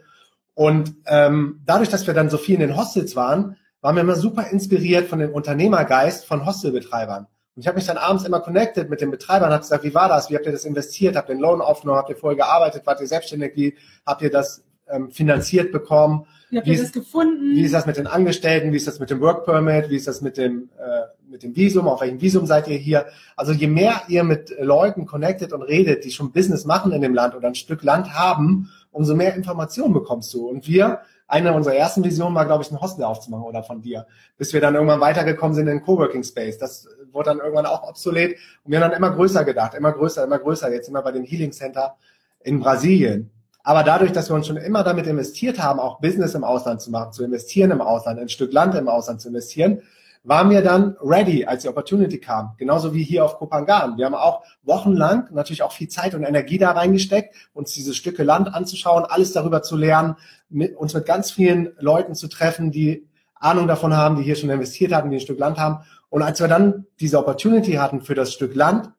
Und 0.54 0.94
ähm, 1.06 1.60
dadurch, 1.64 1.88
dass 1.88 2.06
wir 2.06 2.14
dann 2.14 2.30
so 2.30 2.36
viel 2.36 2.54
in 2.54 2.60
den 2.60 2.76
Hostels 2.76 3.16
waren, 3.16 3.56
waren 3.80 3.94
wir 3.94 4.02
immer 4.02 4.16
super 4.16 4.48
inspiriert 4.48 5.08
von 5.08 5.18
dem 5.18 5.32
Unternehmergeist 5.32 6.26
von 6.26 6.44
Hostelbetreibern. 6.44 7.26
Und 7.58 7.62
ich 7.62 7.66
habe 7.66 7.74
mich 7.74 7.86
dann 7.86 7.96
abends 7.98 8.24
immer 8.24 8.38
connected 8.38 8.88
mit 8.88 9.00
den 9.00 9.10
Betreibern, 9.10 9.50
habe 9.50 9.62
gesagt, 9.62 9.82
wie 9.82 9.92
war 9.92 10.08
das? 10.08 10.30
Wie 10.30 10.36
habt 10.36 10.46
ihr 10.46 10.52
das 10.52 10.64
investiert? 10.64 11.16
Habt 11.16 11.28
ihr 11.28 11.32
einen 11.32 11.40
Loan 11.40 11.60
aufgenommen? 11.60 11.98
Habt 11.98 12.08
ihr 12.08 12.14
vorher 12.14 12.36
gearbeitet? 12.36 12.82
Wart 12.86 13.00
ihr 13.00 13.08
selbstständig? 13.08 13.56
Wie 13.56 13.74
habt 14.06 14.22
ihr 14.22 14.30
das 14.30 14.62
ähm, 14.88 15.10
finanziert 15.10 15.72
bekommen? 15.72 16.24
Wie 16.50 16.58
habt 16.58 16.66
Wie 16.68 16.70
ihr 16.70 16.76
ist- 16.76 16.84
das 16.84 16.92
gefunden? 16.92 17.56
Wie 17.56 17.62
ist 17.62 17.74
das 17.74 17.84
mit 17.84 17.96
den 17.96 18.06
Angestellten? 18.06 18.70
Wie 18.72 18.76
ist 18.76 18.86
das 18.86 19.00
mit 19.00 19.10
dem 19.10 19.20
Work 19.20 19.44
Permit? 19.44 19.90
Wie 19.90 19.96
ist 19.96 20.06
das 20.06 20.20
mit 20.20 20.36
dem, 20.36 20.70
äh, 20.78 21.08
mit 21.28 21.42
dem 21.42 21.56
Visum? 21.56 21.88
Auf 21.88 22.00
welchem 22.00 22.20
Visum 22.20 22.46
seid 22.46 22.68
ihr 22.68 22.76
hier? 22.78 23.06
Also 23.34 23.50
je 23.50 23.66
mehr 23.66 24.02
ihr 24.06 24.22
mit 24.22 24.54
Leuten 24.60 25.04
connected 25.04 25.52
und 25.52 25.62
redet, 25.62 26.04
die 26.04 26.12
schon 26.12 26.30
Business 26.30 26.64
machen 26.64 26.92
in 26.92 27.02
dem 27.02 27.12
Land 27.12 27.34
oder 27.34 27.48
ein 27.48 27.56
Stück 27.56 27.82
Land 27.82 28.14
haben, 28.14 28.70
umso 28.92 29.16
mehr 29.16 29.34
Informationen 29.34 29.94
bekommst 29.94 30.32
du. 30.32 30.46
Und 30.48 30.68
wir, 30.68 31.00
eine 31.28 31.52
unserer 31.52 31.74
ersten 31.74 32.02
Visionen 32.02 32.34
war, 32.34 32.46
glaube 32.46 32.64
ich, 32.64 32.72
ein 32.72 32.80
Hostel 32.80 33.04
aufzumachen 33.04 33.44
oder 33.44 33.62
von 33.62 33.82
dir, 33.82 34.06
bis 34.38 34.52
wir 34.54 34.60
dann 34.60 34.74
irgendwann 34.74 35.00
weitergekommen 35.00 35.54
sind 35.54 35.68
in 35.68 35.76
den 35.78 35.84
Coworking 35.84 36.24
Space. 36.24 36.58
Das 36.58 36.88
wurde 37.12 37.30
dann 37.30 37.38
irgendwann 37.38 37.66
auch 37.66 37.86
obsolet 37.86 38.38
und 38.64 38.72
wir 38.72 38.80
haben 38.80 38.90
dann 38.90 38.98
immer 38.98 39.10
größer 39.10 39.44
gedacht, 39.44 39.74
immer 39.74 39.92
größer, 39.92 40.24
immer 40.24 40.38
größer. 40.38 40.72
Jetzt 40.72 40.86
sind 40.86 40.94
wir 40.94 41.02
bei 41.02 41.12
dem 41.12 41.24
Healing 41.24 41.52
Center 41.52 41.96
in 42.40 42.60
Brasilien. 42.60 43.30
Aber 43.62 43.82
dadurch, 43.82 44.12
dass 44.12 44.30
wir 44.30 44.34
uns 44.34 44.46
schon 44.46 44.56
immer 44.56 44.82
damit 44.82 45.06
investiert 45.06 45.62
haben, 45.62 45.78
auch 45.78 46.00
Business 46.00 46.34
im 46.34 46.44
Ausland 46.44 46.80
zu 46.80 46.90
machen, 46.90 47.12
zu 47.12 47.22
investieren 47.22 47.70
im 47.70 47.82
Ausland, 47.82 48.18
ein 48.18 48.30
Stück 48.30 48.50
Land 48.52 48.74
im 48.74 48.88
Ausland 48.88 49.20
zu 49.20 49.28
investieren, 49.28 49.82
waren 50.28 50.50
wir 50.50 50.60
dann 50.60 50.94
ready, 51.00 51.46
als 51.46 51.62
die 51.62 51.68
Opportunity 51.68 52.18
kam. 52.18 52.52
Genauso 52.58 52.92
wie 52.92 53.02
hier 53.02 53.24
auf 53.24 53.38
Kopangan. 53.38 53.96
Wir 53.96 54.04
haben 54.04 54.14
auch 54.14 54.42
wochenlang 54.62 55.26
natürlich 55.32 55.62
auch 55.62 55.72
viel 55.72 55.88
Zeit 55.88 56.14
und 56.14 56.22
Energie 56.22 56.58
da 56.58 56.72
reingesteckt, 56.72 57.34
uns 57.54 57.72
diese 57.72 57.94
Stücke 57.94 58.24
Land 58.24 58.54
anzuschauen, 58.54 59.06
alles 59.06 59.32
darüber 59.32 59.62
zu 59.62 59.74
lernen, 59.74 60.16
mit, 60.50 60.76
uns 60.76 60.92
mit 60.92 61.06
ganz 61.06 61.30
vielen 61.30 61.70
Leuten 61.78 62.14
zu 62.14 62.28
treffen, 62.28 62.70
die 62.70 63.08
Ahnung 63.36 63.66
davon 63.66 63.96
haben, 63.96 64.16
die 64.16 64.22
hier 64.22 64.36
schon 64.36 64.50
investiert 64.50 64.92
haben, 64.92 65.08
die 65.08 65.16
ein 65.16 65.20
Stück 65.20 65.38
Land 65.38 65.58
haben. 65.58 65.84
Und 66.10 66.20
als 66.20 66.40
wir 66.40 66.48
dann 66.48 66.84
diese 67.00 67.18
Opportunity 67.18 67.72
hatten 67.72 68.02
für 68.02 68.14
das 68.14 68.34
Stück 68.34 68.54
Land, 68.54 68.90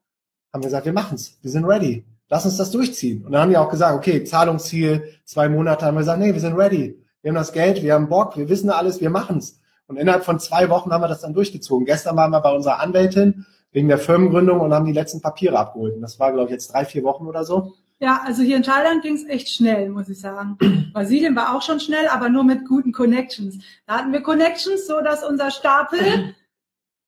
haben 0.52 0.63
wir 0.63 0.68
gesagt, 0.68 0.88
wir 0.88 0.94
machen's, 0.94 1.38
wir 1.44 1.52
sind 1.52 1.65
ready. 1.65 2.06
Lass 2.28 2.46
uns 2.46 2.58
das 2.58 2.72
durchziehen. 2.72 3.24
Und 3.24 3.34
dann 3.34 3.42
haben 3.42 3.50
die 3.52 3.58
auch 3.58 3.70
gesagt, 3.70 3.96
okay, 3.96 4.24
Zahlungsziel, 4.24 5.04
zwei 5.26 5.48
Monate, 5.48 5.86
haben 5.86 5.94
wir 5.94 6.00
gesagt, 6.00 6.20
nee, 6.20 6.34
wir 6.34 6.42
sind 6.42 6.56
ready. 6.56 7.00
Wir 7.22 7.30
haben 7.30 7.36
das 7.36 7.54
Geld, 7.54 7.84
wir 7.84 7.94
haben 7.94 8.10
Bock, 8.10 8.36
wir 8.36 8.50
wissen 8.50 8.72
alles, 8.72 9.00
wir 9.00 9.12
machen's. 9.12 9.59
Und 9.89 9.97
innerhalb 9.97 10.23
von 10.23 10.39
zwei 10.39 10.69
Wochen 10.69 10.91
haben 10.91 11.02
wir 11.02 11.08
das 11.08 11.21
dann 11.21 11.34
durchgezogen. 11.34 11.86
Gestern 11.86 12.15
waren 12.15 12.30
wir 12.30 12.41
bei 12.41 12.52
unserer 12.52 12.80
Anwältin 12.80 13.47
wegen 13.71 13.88
der 13.88 13.97
Firmengründung 13.97 14.60
und 14.60 14.71
haben 14.71 14.86
die 14.86 14.93
letzten 14.93 15.19
Papiere 15.19 15.58
abgeholt. 15.58 15.95
Und 15.95 16.02
das 16.02 16.19
war, 16.19 16.32
glaube 16.32 16.45
ich, 16.45 16.52
jetzt 16.52 16.71
drei, 16.71 16.86
vier 16.86 17.04
Wochen 17.04 17.25
oder 17.25 17.43
so. 17.43 17.73
Ja, 17.99 18.21
also 18.23 18.43
hier 18.43 18.56
in 18.56 18.63
Thailand 18.63 19.02
ging 19.02 19.15
es 19.15 19.25
echt 19.28 19.49
schnell, 19.49 19.89
muss 19.89 20.08
ich 20.08 20.21
sagen. 20.21 20.58
Brasilien 20.93 21.36
war 21.36 21.56
auch 21.56 21.63
schon 21.63 21.80
schnell, 21.80 22.08
aber 22.08 22.30
nur 22.30 22.43
mit 22.43 22.67
guten 22.67 22.91
Connections. 22.91 23.58
Da 23.88 23.97
hatten 23.97 24.13
wir 24.13 24.21
Connections, 24.21 24.86
so 24.88 25.02
dass 25.02 25.23
unser 25.23 25.49
Stapel 25.49 25.99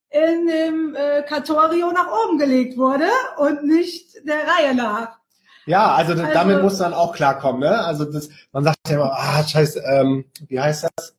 in 0.09 0.47
dem 0.47 0.95
äh, 0.95 1.21
Katorio 1.21 1.91
nach 1.91 2.07
oben 2.25 2.39
gelegt 2.39 2.77
wurde 2.77 3.05
und 3.38 3.63
nicht 3.63 4.27
der 4.27 4.39
Reihe 4.47 4.75
nach. 4.75 5.19
Ja, 5.67 5.93
also, 5.93 6.13
Also- 6.13 6.25
damit 6.34 6.63
muss 6.63 6.79
dann 6.79 6.95
auch 6.95 7.13
klarkommen. 7.13 7.61
Ne? 7.61 7.79
Also 7.79 8.05
das, 8.05 8.29
man 8.51 8.63
sagt 8.63 8.77
ja 8.89 8.95
immer, 8.95 9.13
ah, 9.13 9.43
scheiße, 9.43 9.79
ähm, 9.86 10.25
wie 10.47 10.59
heißt 10.59 10.84
das? 10.95 11.15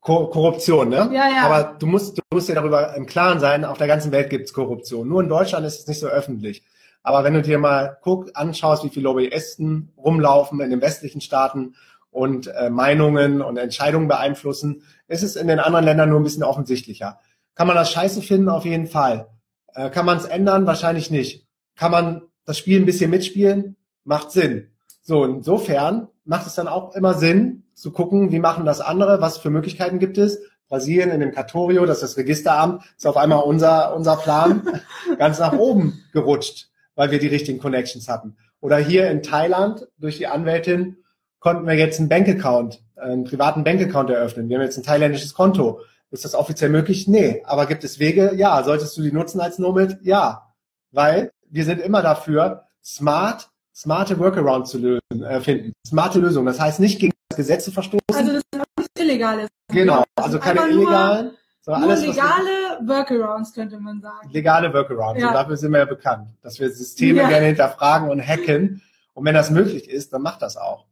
Ko 0.00 0.28
Korruption, 0.28 0.88
ne? 0.88 1.10
Ja, 1.12 1.28
ja. 1.28 1.42
Aber 1.42 1.76
du 1.78 1.86
musst, 1.86 2.16
du 2.18 2.22
musst 2.32 2.48
dir 2.48 2.54
darüber 2.54 2.94
im 2.96 3.06
Klaren 3.06 3.38
sein, 3.38 3.64
auf 3.64 3.76
der 3.78 3.86
ganzen 3.86 4.12
Welt 4.12 4.30
gibt's 4.30 4.52
Korruption. 4.52 5.08
Nur 5.08 5.22
in 5.22 5.28
Deutschland 5.28 5.66
ist 5.66 5.80
es 5.80 5.86
nicht 5.86 6.00
so 6.00 6.06
öffentlich. 6.06 6.62
Aber 7.02 7.24
wenn 7.24 7.34
du 7.34 7.42
dir 7.42 7.58
mal 7.58 7.98
guck, 8.02 8.30
anschaust, 8.34 8.84
wie 8.84 8.88
viele 8.88 9.04
Lobbyisten 9.04 9.92
rumlaufen 9.96 10.60
in 10.60 10.70
den 10.70 10.80
westlichen 10.80 11.20
Staaten 11.20 11.74
und 12.10 12.48
äh, 12.48 12.70
Meinungen 12.70 13.42
und 13.42 13.56
Entscheidungen 13.56 14.08
beeinflussen, 14.08 14.82
ist 15.06 15.22
es 15.22 15.36
in 15.36 15.48
den 15.48 15.60
anderen 15.60 15.84
Ländern 15.84 16.10
nur 16.10 16.20
ein 16.20 16.24
bisschen 16.24 16.42
offensichtlicher. 16.42 17.18
Kann 17.54 17.66
man 17.66 17.76
das 17.76 17.90
scheiße 17.92 18.22
finden? 18.22 18.48
Auf 18.48 18.64
jeden 18.64 18.86
Fall. 18.86 19.28
Äh, 19.74 19.90
kann 19.90 20.06
man 20.06 20.16
es 20.16 20.24
ändern? 20.24 20.66
Wahrscheinlich 20.66 21.10
nicht. 21.10 21.46
Kann 21.76 21.90
man 21.90 22.22
das 22.44 22.58
Spiel 22.58 22.80
ein 22.80 22.86
bisschen 22.86 23.10
mitspielen? 23.10 23.76
Macht 24.04 24.30
Sinn. 24.30 24.70
So, 25.02 25.24
insofern 25.24 26.08
macht 26.24 26.46
es 26.46 26.54
dann 26.54 26.68
auch 26.68 26.94
immer 26.94 27.14
Sinn, 27.14 27.64
zu 27.80 27.90
gucken, 27.92 28.30
wie 28.30 28.38
machen 28.38 28.66
das 28.66 28.80
andere, 28.80 29.20
was 29.20 29.38
für 29.38 29.50
Möglichkeiten 29.50 29.98
gibt 29.98 30.18
es. 30.18 30.38
Brasilien 30.68 31.10
in 31.10 31.20
dem 31.20 31.32
Katorio, 31.32 31.86
das 31.86 32.02
ist 32.02 32.10
das 32.10 32.16
Registeramt, 32.16 32.82
ist 32.96 33.06
auf 33.06 33.16
einmal 33.16 33.42
unser, 33.42 33.96
unser 33.96 34.16
Plan 34.16 34.62
ganz 35.18 35.38
nach 35.38 35.52
oben 35.52 36.04
gerutscht, 36.12 36.68
weil 36.94 37.10
wir 37.10 37.18
die 37.18 37.26
richtigen 37.26 37.58
Connections 37.58 38.08
hatten. 38.08 38.36
Oder 38.60 38.76
hier 38.76 39.10
in 39.10 39.22
Thailand 39.22 39.88
durch 39.98 40.18
die 40.18 40.26
Anwältin 40.26 40.98
konnten 41.40 41.66
wir 41.66 41.74
jetzt 41.74 41.98
einen 41.98 42.10
Bankaccount, 42.10 42.82
einen 42.96 43.24
privaten 43.24 43.64
Bankaccount 43.64 44.10
eröffnen. 44.10 44.48
Wir 44.48 44.58
haben 44.58 44.64
jetzt 44.64 44.76
ein 44.76 44.84
thailändisches 44.84 45.34
Konto. 45.34 45.80
Ist 46.10 46.24
das 46.24 46.34
offiziell 46.34 46.70
möglich? 46.70 47.08
Nee. 47.08 47.42
Aber 47.46 47.66
gibt 47.66 47.82
es 47.82 47.98
Wege? 47.98 48.32
Ja. 48.34 48.62
Solltest 48.62 48.96
du 48.96 49.02
die 49.02 49.12
nutzen 49.12 49.40
als 49.40 49.58
Nomad? 49.58 49.98
Ja. 50.02 50.52
Weil 50.92 51.32
wir 51.48 51.64
sind 51.64 51.80
immer 51.80 52.02
dafür, 52.02 52.64
smart, 52.84 53.48
smarte 53.74 54.18
Workaround 54.18 54.68
zu 54.68 54.78
lösen, 54.78 55.22
äh, 55.24 55.40
finden. 55.40 55.72
Smarte 55.86 56.18
Lösungen. 56.18 56.46
Das 56.46 56.60
heißt 56.60 56.80
nicht 56.80 57.00
gegen 57.00 57.12
das 57.30 57.36
Gesetz 57.36 57.64
zu 57.64 57.72
verstoßen. 57.72 58.00
Also 58.12 58.32
das 58.32 58.42
ist 58.52 58.60
auch 58.60 58.78
nicht 58.78 58.98
illegal. 58.98 59.46
Genau. 59.68 60.04
Also 60.16 60.38
keine 60.38 60.68
illegalen. 60.68 61.32
Sondern 61.62 61.82
nur 61.82 61.90
alles, 61.90 62.06
legale 62.06 62.50
Workarounds 62.82 63.52
könnte 63.52 63.78
man 63.78 64.00
sagen. 64.00 64.30
Legale 64.30 64.72
Workarounds. 64.72 65.20
Ja. 65.20 65.28
Und 65.28 65.34
dafür 65.34 65.56
sind 65.56 65.72
wir 65.72 65.78
ja 65.78 65.84
bekannt, 65.84 66.28
dass 66.42 66.58
wir 66.58 66.70
Systeme 66.70 67.20
ja. 67.20 67.28
gerne 67.28 67.46
hinterfragen 67.46 68.08
und 68.08 68.20
hacken. 68.20 68.82
Und 69.12 69.24
wenn 69.24 69.34
das 69.34 69.50
möglich 69.50 69.88
ist, 69.88 70.12
dann 70.12 70.22
macht 70.22 70.42
das 70.42 70.56
auch. 70.56 70.86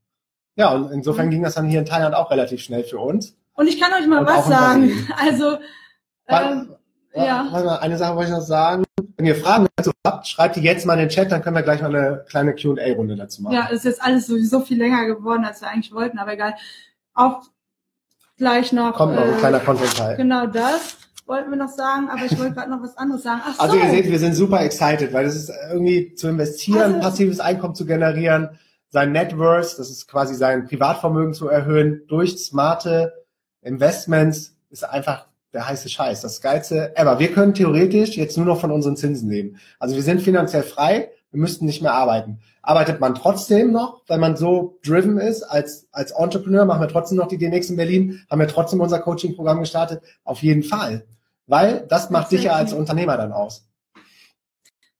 Ja, 0.56 0.72
und 0.72 0.92
insofern 0.92 1.26
mhm. 1.26 1.30
ging 1.30 1.42
das 1.42 1.54
dann 1.54 1.68
hier 1.68 1.78
in 1.78 1.86
Thailand 1.86 2.14
auch 2.14 2.30
relativ 2.30 2.60
schnell 2.60 2.84
für 2.84 2.98
uns. 2.98 3.36
Und 3.54 3.66
ich 3.66 3.80
kann 3.80 3.92
euch 3.92 4.06
mal 4.06 4.20
und 4.20 4.26
was 4.26 4.46
sagen. 4.46 5.08
Also, 5.16 5.58
ähm, 6.28 6.76
ja. 7.14 7.44
Mal, 7.44 7.78
eine 7.78 7.96
Sache 7.96 8.14
wollte 8.14 8.30
ich 8.30 8.36
noch 8.36 8.44
sagen. 8.44 8.84
Wenn 9.16 9.26
ihr 9.26 9.36
Fragen 9.36 9.67
dazu 9.78 9.92
habt, 10.06 10.26
schreibt 10.28 10.56
die 10.56 10.60
jetzt 10.60 10.86
mal 10.86 10.94
in 10.94 11.00
den 11.00 11.08
Chat, 11.08 11.32
dann 11.32 11.42
können 11.42 11.56
wir 11.56 11.62
gleich 11.62 11.80
mal 11.80 11.94
eine 11.94 12.24
kleine 12.28 12.54
Q&A-Runde 12.54 13.16
dazu 13.16 13.42
machen. 13.42 13.54
Ja, 13.54 13.66
ist 13.68 13.84
jetzt 13.84 14.02
alles 14.02 14.26
sowieso 14.26 14.60
viel 14.60 14.78
länger 14.78 15.06
geworden, 15.06 15.44
als 15.44 15.60
wir 15.60 15.68
eigentlich 15.68 15.92
wollten, 15.92 16.18
aber 16.18 16.32
egal. 16.34 16.54
Auch 17.14 17.42
gleich 18.36 18.72
noch. 18.72 18.94
Kommt 18.94 19.14
noch 19.14 19.22
ein 19.22 19.34
äh, 19.34 19.38
kleiner 19.38 19.60
Content-Teil. 19.60 20.16
Genau 20.16 20.46
das 20.46 20.96
wollten 21.26 21.50
wir 21.50 21.58
noch 21.58 21.68
sagen, 21.68 22.08
aber 22.08 22.24
ich 22.24 22.38
wollte 22.38 22.54
gerade 22.54 22.70
noch 22.70 22.82
was 22.82 22.96
anderes 22.96 23.22
sagen. 23.22 23.42
Ach 23.44 23.58
also 23.58 23.74
so. 23.74 23.80
Also 23.80 23.84
ihr 23.84 23.90
seht, 23.90 24.10
wir 24.10 24.18
sind 24.18 24.34
super 24.34 24.62
excited, 24.62 25.12
weil 25.12 25.24
das 25.24 25.36
ist 25.36 25.52
irgendwie 25.70 26.14
zu 26.14 26.28
investieren, 26.28 26.94
also, 26.94 27.00
passives 27.00 27.40
Einkommen 27.40 27.74
zu 27.74 27.84
generieren, 27.84 28.58
sein 28.90 29.12
Net 29.12 29.36
Worth, 29.36 29.78
das 29.78 29.90
ist 29.90 30.08
quasi 30.08 30.34
sein 30.34 30.66
Privatvermögen 30.66 31.34
zu 31.34 31.48
erhöhen 31.48 32.02
durch 32.08 32.38
smarte 32.38 33.12
Investments 33.60 34.56
ist 34.70 34.84
einfach 34.84 35.27
der 35.58 35.66
heiße 35.66 35.88
Scheiß, 35.88 36.20
das 36.20 36.40
geilste 36.40 36.96
ever. 36.96 37.18
Wir 37.18 37.32
können 37.32 37.52
theoretisch 37.52 38.16
jetzt 38.16 38.36
nur 38.36 38.46
noch 38.46 38.60
von 38.60 38.70
unseren 38.70 38.96
Zinsen 38.96 39.28
leben. 39.28 39.58
Also 39.80 39.96
wir 39.96 40.04
sind 40.04 40.22
finanziell 40.22 40.62
frei, 40.62 41.10
wir 41.32 41.40
müssten 41.40 41.66
nicht 41.66 41.82
mehr 41.82 41.94
arbeiten. 41.94 42.38
Arbeitet 42.62 43.00
man 43.00 43.16
trotzdem 43.16 43.72
noch, 43.72 44.02
weil 44.06 44.18
man 44.18 44.36
so 44.36 44.78
driven 44.84 45.18
ist 45.18 45.42
als, 45.42 45.88
als 45.90 46.12
Entrepreneur, 46.12 46.64
machen 46.64 46.80
wir 46.80 46.86
trotzdem 46.86 47.18
noch 47.18 47.26
die 47.26 47.38
DNX 47.38 47.70
in 47.70 47.76
Berlin, 47.76 48.24
haben 48.30 48.38
wir 48.38 48.46
trotzdem 48.46 48.80
unser 48.80 49.00
Coaching-Programm 49.00 49.58
gestartet? 49.58 50.00
Auf 50.22 50.44
jeden 50.44 50.62
Fall. 50.62 51.08
Weil 51.48 51.84
das 51.88 52.08
macht 52.10 52.30
dich 52.30 52.44
ja 52.44 52.52
als 52.52 52.72
Unternehmer 52.72 53.16
dann 53.16 53.32
aus. 53.32 53.66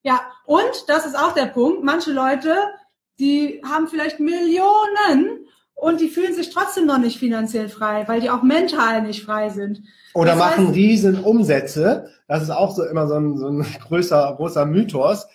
Ja, 0.03 0.23
und 0.45 0.89
das 0.89 1.07
ist 1.07 1.17
auch 1.17 1.35
der 1.35 1.47
Punkt. 1.47 1.85
Manche 1.85 2.11
Leute, 2.11 2.53
die 3.21 3.63
haben 3.65 3.87
vielleicht 3.87 4.19
Millionen 4.19 5.47
und 5.81 6.01
die 6.01 6.09
fühlen 6.09 6.35
sich 6.35 6.51
trotzdem 6.51 6.87
noch 6.87 6.99
nicht 6.99 7.19
finanziell 7.19 7.69
frei, 7.69 8.03
weil 8.09 8.21
die 8.21 8.31
auch 8.31 8.43
mental 8.43 9.03
nicht 9.03 9.25
frei 9.25 9.49
sind. 9.49 9.83
Oder 10.13 10.31
das 10.31 10.39
machen 10.39 10.67
heißt, 10.67 10.77
riesen 10.77 11.21
Umsätze. 11.21 12.09
Das 12.27 12.43
ist 12.43 12.51
auch 12.51 12.75
so 12.75 12.85
immer 12.85 13.07
so 13.07 13.15
ein, 13.15 13.39
so 13.39 13.47
ein 13.47 13.65
größer, 13.89 14.35
großer 14.37 14.67
Mythos, 14.67 15.29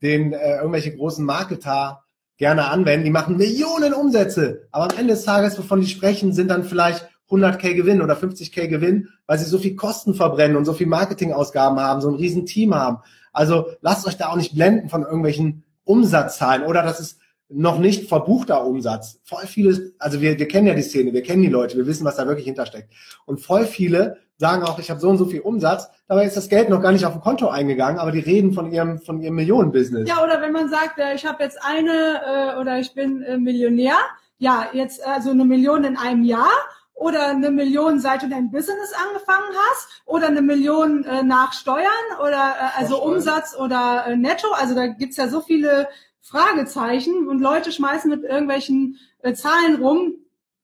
den 0.00 0.32
äh, 0.32 0.58
irgendwelche 0.58 0.96
großen 0.96 1.24
Marketer 1.24 2.04
gerne 2.36 2.66
anwenden. 2.66 3.06
Die 3.06 3.10
machen 3.10 3.38
Millionen 3.38 3.92
Umsätze, 3.92 4.68
aber 4.70 4.84
am 4.84 4.96
Ende 4.96 5.14
des 5.14 5.24
Tages, 5.24 5.58
wovon 5.58 5.80
die 5.80 5.88
sprechen, 5.88 6.32
sind 6.32 6.48
dann 6.48 6.62
vielleicht 6.62 7.08
100k 7.28 7.74
Gewinn 7.74 8.00
oder 8.00 8.14
50k 8.14 8.68
Gewinn, 8.68 9.08
weil 9.26 9.38
sie 9.38 9.46
so 9.46 9.58
viel 9.58 9.74
Kosten 9.74 10.14
verbrennen 10.14 10.56
und 10.56 10.64
so 10.64 10.74
viel 10.74 10.86
Marketingausgaben 10.86 11.80
haben, 11.80 12.00
so 12.00 12.08
ein 12.08 12.14
riesen 12.14 12.46
Team 12.46 12.72
haben. 12.72 12.98
Also 13.32 13.66
lasst 13.80 14.06
euch 14.06 14.16
da 14.16 14.28
auch 14.28 14.36
nicht 14.36 14.54
blenden 14.54 14.88
von 14.88 15.02
irgendwelchen 15.02 15.64
Umsatzzahlen 15.82 16.62
oder 16.62 16.84
das 16.84 17.00
ist 17.00 17.18
noch 17.48 17.78
nicht 17.78 18.08
verbuchter 18.08 18.64
Umsatz. 18.64 19.20
Voll 19.24 19.46
viele, 19.46 19.92
also 19.98 20.20
wir, 20.20 20.38
wir 20.38 20.48
kennen 20.48 20.66
ja 20.66 20.74
die 20.74 20.82
Szene, 20.82 21.12
wir 21.12 21.22
kennen 21.22 21.42
die 21.42 21.48
Leute, 21.48 21.76
wir 21.76 21.86
wissen, 21.86 22.04
was 22.04 22.16
da 22.16 22.26
wirklich 22.26 22.46
hintersteckt. 22.46 22.92
Und 23.24 23.40
voll 23.40 23.64
viele 23.64 24.18
sagen 24.36 24.62
auch, 24.62 24.78
ich 24.78 24.90
habe 24.90 25.00
so 25.00 25.08
und 25.08 25.18
so 25.18 25.24
viel 25.24 25.40
Umsatz, 25.40 25.88
dabei 26.06 26.24
ist 26.24 26.36
das 26.36 26.48
Geld 26.48 26.68
noch 26.68 26.80
gar 26.80 26.92
nicht 26.92 27.04
auf 27.04 27.12
dem 27.12 27.22
Konto 27.22 27.48
eingegangen, 27.48 27.98
aber 27.98 28.12
die 28.12 28.20
reden 28.20 28.52
von 28.52 28.70
ihrem 28.70 28.98
von 28.98 29.20
ihrem 29.20 29.34
Millionenbusiness. 29.34 30.08
Ja, 30.08 30.22
oder 30.22 30.40
wenn 30.40 30.52
man 30.52 30.68
sagt, 30.68 30.98
äh, 30.98 31.14
ich 31.14 31.26
habe 31.26 31.42
jetzt 31.42 31.58
eine 31.62 32.54
äh, 32.54 32.60
oder 32.60 32.78
ich 32.78 32.94
bin 32.94 33.22
äh, 33.22 33.36
Millionär, 33.38 33.96
ja, 34.38 34.68
jetzt 34.72 35.04
also 35.04 35.30
eine 35.30 35.44
Million 35.44 35.84
in 35.84 35.96
einem 35.96 36.22
Jahr 36.22 36.52
oder 36.94 37.28
eine 37.28 37.50
Million 37.50 38.00
seit 38.00 38.22
du 38.22 38.28
dein 38.28 38.50
Business 38.50 38.92
angefangen 39.08 39.54
hast 39.70 40.02
oder 40.04 40.28
eine 40.28 40.42
Million 40.42 41.04
äh, 41.04 41.22
nach 41.22 41.52
Steuern 41.52 41.86
oder 42.20 42.54
äh, 42.60 42.78
also 42.78 43.02
Umsatz 43.02 43.56
oder 43.56 44.04
äh, 44.06 44.16
Netto. 44.16 44.48
Also 44.52 44.74
da 44.74 44.88
gibt's 44.88 45.16
ja 45.16 45.28
so 45.28 45.40
viele 45.40 45.88
Fragezeichen 46.28 47.26
und 47.28 47.40
Leute 47.40 47.72
schmeißen 47.72 48.10
mit 48.10 48.22
irgendwelchen 48.22 48.96
äh, 49.22 49.32
Zahlen 49.34 49.82
rum, 49.82 50.14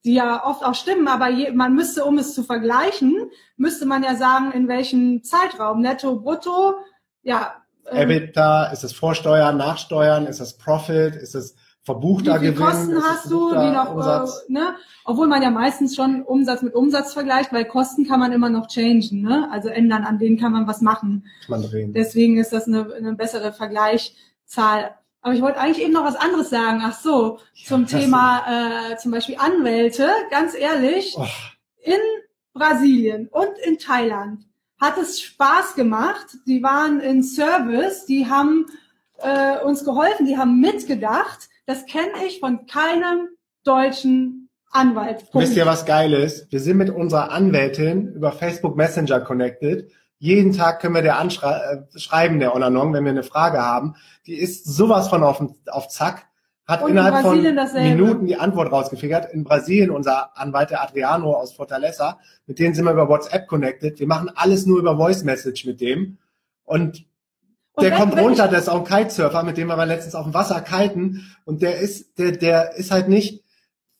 die 0.05 0.15
ja 0.15 0.45
oft 0.45 0.63
auch 0.65 0.75
stimmen, 0.75 1.09
aber 1.09 1.31
je, 1.31 1.53
man 1.53 1.75
müsste, 1.75 2.05
um 2.05 2.19
es 2.19 2.35
zu 2.35 2.43
vergleichen, 2.43 3.31
müsste 3.57 3.87
man 3.87 4.03
ja 4.03 4.17
sagen, 4.17 4.53
in 4.53 4.69
welchem 4.69 5.23
Zeitraum, 5.23 5.81
netto, 5.81 6.21
brutto, 6.21 6.75
ja. 7.23 7.55
Ähm, 7.91 8.11
EBITDA, 8.11 8.67
ist 8.67 8.85
es 8.85 8.93
Vorsteuern, 8.93 9.57
Nachsteuern, 9.57 10.27
ist 10.27 10.41
es 10.41 10.57
Profit, 10.59 11.17
ist 11.17 11.35
es 11.35 11.57
verbuchter 11.85 12.39
Gewinn? 12.39 12.53
Wie 12.53 12.57
viel 12.57 12.67
Kosten 12.67 13.03
hast 13.03 13.31
du, 13.31 13.51
wie 13.53 13.71
noch, 13.71 13.95
Umsatz? 13.95 14.45
Äh, 14.49 14.53
ne? 14.53 14.75
Obwohl 15.05 15.27
man 15.27 15.43
ja 15.43 15.51
meistens 15.51 15.95
schon 15.95 16.23
Umsatz 16.23 16.63
mit 16.63 16.75
Umsatz 16.75 17.13
vergleicht, 17.13 17.53
weil 17.53 17.67
Kosten 17.67 18.07
kann 18.07 18.21
man 18.21 18.33
immer 18.33 18.51
noch 18.51 18.69
changen, 18.69 19.23
ne? 19.23 19.49
Also 19.51 19.69
ändern, 19.69 20.05
an 20.05 20.19
denen 20.19 20.39
kann 20.39 20.53
man 20.53 20.67
was 20.67 20.81
machen. 20.81 21.27
Kann 21.47 21.61
man 21.61 21.71
drehen. 21.71 21.93
Deswegen 21.93 22.39
ist 22.39 22.53
das 22.53 22.67
eine, 22.67 22.93
eine 22.95 23.15
bessere 23.15 23.53
Vergleichszahl. 23.53 24.95
Aber 25.25 25.33
ich 25.33 25.41
wollte 25.41 25.59
eigentlich 25.59 25.83
eben 25.83 25.95
noch 25.95 26.05
was 26.05 26.17
anderes 26.17 26.51
sagen. 26.51 26.83
Ach 26.85 26.93
so, 26.93 27.39
zum 27.65 27.87
ja, 27.87 27.99
Thema 27.99 28.91
äh, 28.93 28.97
zum 28.99 29.11
Beispiel 29.11 29.37
Anwälte. 29.39 30.11
Ganz 30.31 30.55
ehrlich, 30.55 31.15
oh. 31.17 31.25
in 31.83 31.99
Brasilien 32.53 33.29
und 33.29 33.59
in 33.67 33.79
Thailand 33.79 34.45
hat 34.79 34.99
es 34.99 35.23
Spaß 35.23 35.77
gemacht. 35.77 36.27
Die 36.47 36.63
waren 36.63 37.01
in 37.01 37.23
Service, 37.23 38.05
die 38.05 38.27
haben 38.27 38.67
äh, 39.17 39.61
uns 39.65 39.83
geholfen, 39.87 40.27
die 40.27 40.37
haben 40.37 40.61
mitgedacht. 40.61 41.49
Das 41.65 41.87
kenne 41.87 42.27
ich 42.27 42.41
von 42.41 42.67
keinem 42.67 43.29
deutschen 43.65 44.51
Anwalt. 44.73 45.31
Punkt. 45.31 45.47
Wisst 45.47 45.57
ihr, 45.57 45.65
was 45.65 45.87
geil 45.87 46.13
ist? 46.13 46.53
Wir 46.53 46.61
sind 46.61 46.77
mit 46.77 46.91
unserer 46.91 47.31
Anwältin 47.31 48.13
über 48.13 48.31
Facebook 48.31 48.77
Messenger 48.77 49.21
connected 49.23 49.91
jeden 50.25 50.53
Tag 50.53 50.81
können 50.81 50.95
wir 50.95 51.03
der 51.03 51.19
anschreiben, 51.19 52.37
äh, 52.37 52.41
der 52.41 52.55
Onanong, 52.55 52.95
wenn 52.95 53.05
wir 53.05 53.11
eine 53.11 53.25
Frage 53.25 53.61
haben. 53.61 53.95
Die 54.27 54.35
ist 54.35 54.65
sowas 54.65 55.09
von 55.09 55.23
auf, 55.23 55.45
auf 55.71 55.89
Zack, 55.89 56.25
hat 56.67 56.83
Und 56.83 56.93
innerhalb 56.93 57.17
in 57.17 57.23
von 57.23 57.57
dasselbe. 57.57 57.91
Minuten 57.91 58.27
die 58.27 58.37
Antwort 58.37 58.73
rausgefigert. 58.73 59.35
In 59.35 59.45
Brasilien 59.45 59.91
unser 59.91 60.39
Anwalt, 60.39 60.71
der 60.71 60.83
Adriano 60.83 61.35
aus 61.35 61.53
Fortaleza, 61.53 62.21
mit 62.47 62.59
denen 62.59 62.75
sind 62.75 62.87
wir 62.87 62.93
über 62.93 63.07
WhatsApp 63.07 63.47
connected. 63.47 64.01
Wir 64.01 64.07
machen 64.07 64.31
alles 64.35 64.65
nur 64.65 64.79
über 64.79 64.97
Voice 64.97 65.25
Message 65.25 65.67
mit 65.67 65.83
dem. 65.83 66.17
Und 66.65 67.05
und 67.75 67.83
der 67.83 67.91
wenn, 67.91 67.99
kommt 67.99 68.19
runter, 68.19 68.49
der 68.49 68.61
ist 68.61 68.71
auch 68.71 68.79
ein 68.79 68.85
Kitesurfer, 68.85 69.43
mit 69.43 69.59
dem 69.59 69.67
wir 69.67 69.85
letztens 69.85 70.15
auf 70.15 70.25
dem 70.25 70.33
Wasser 70.33 70.63
kiten. 70.63 71.37
Und 71.45 71.61
der 71.61 71.81
ist, 71.81 72.19
der, 72.19 72.33
der 72.33 72.77
ist 72.77 72.93
halt 72.93 73.09
nicht 73.09 73.45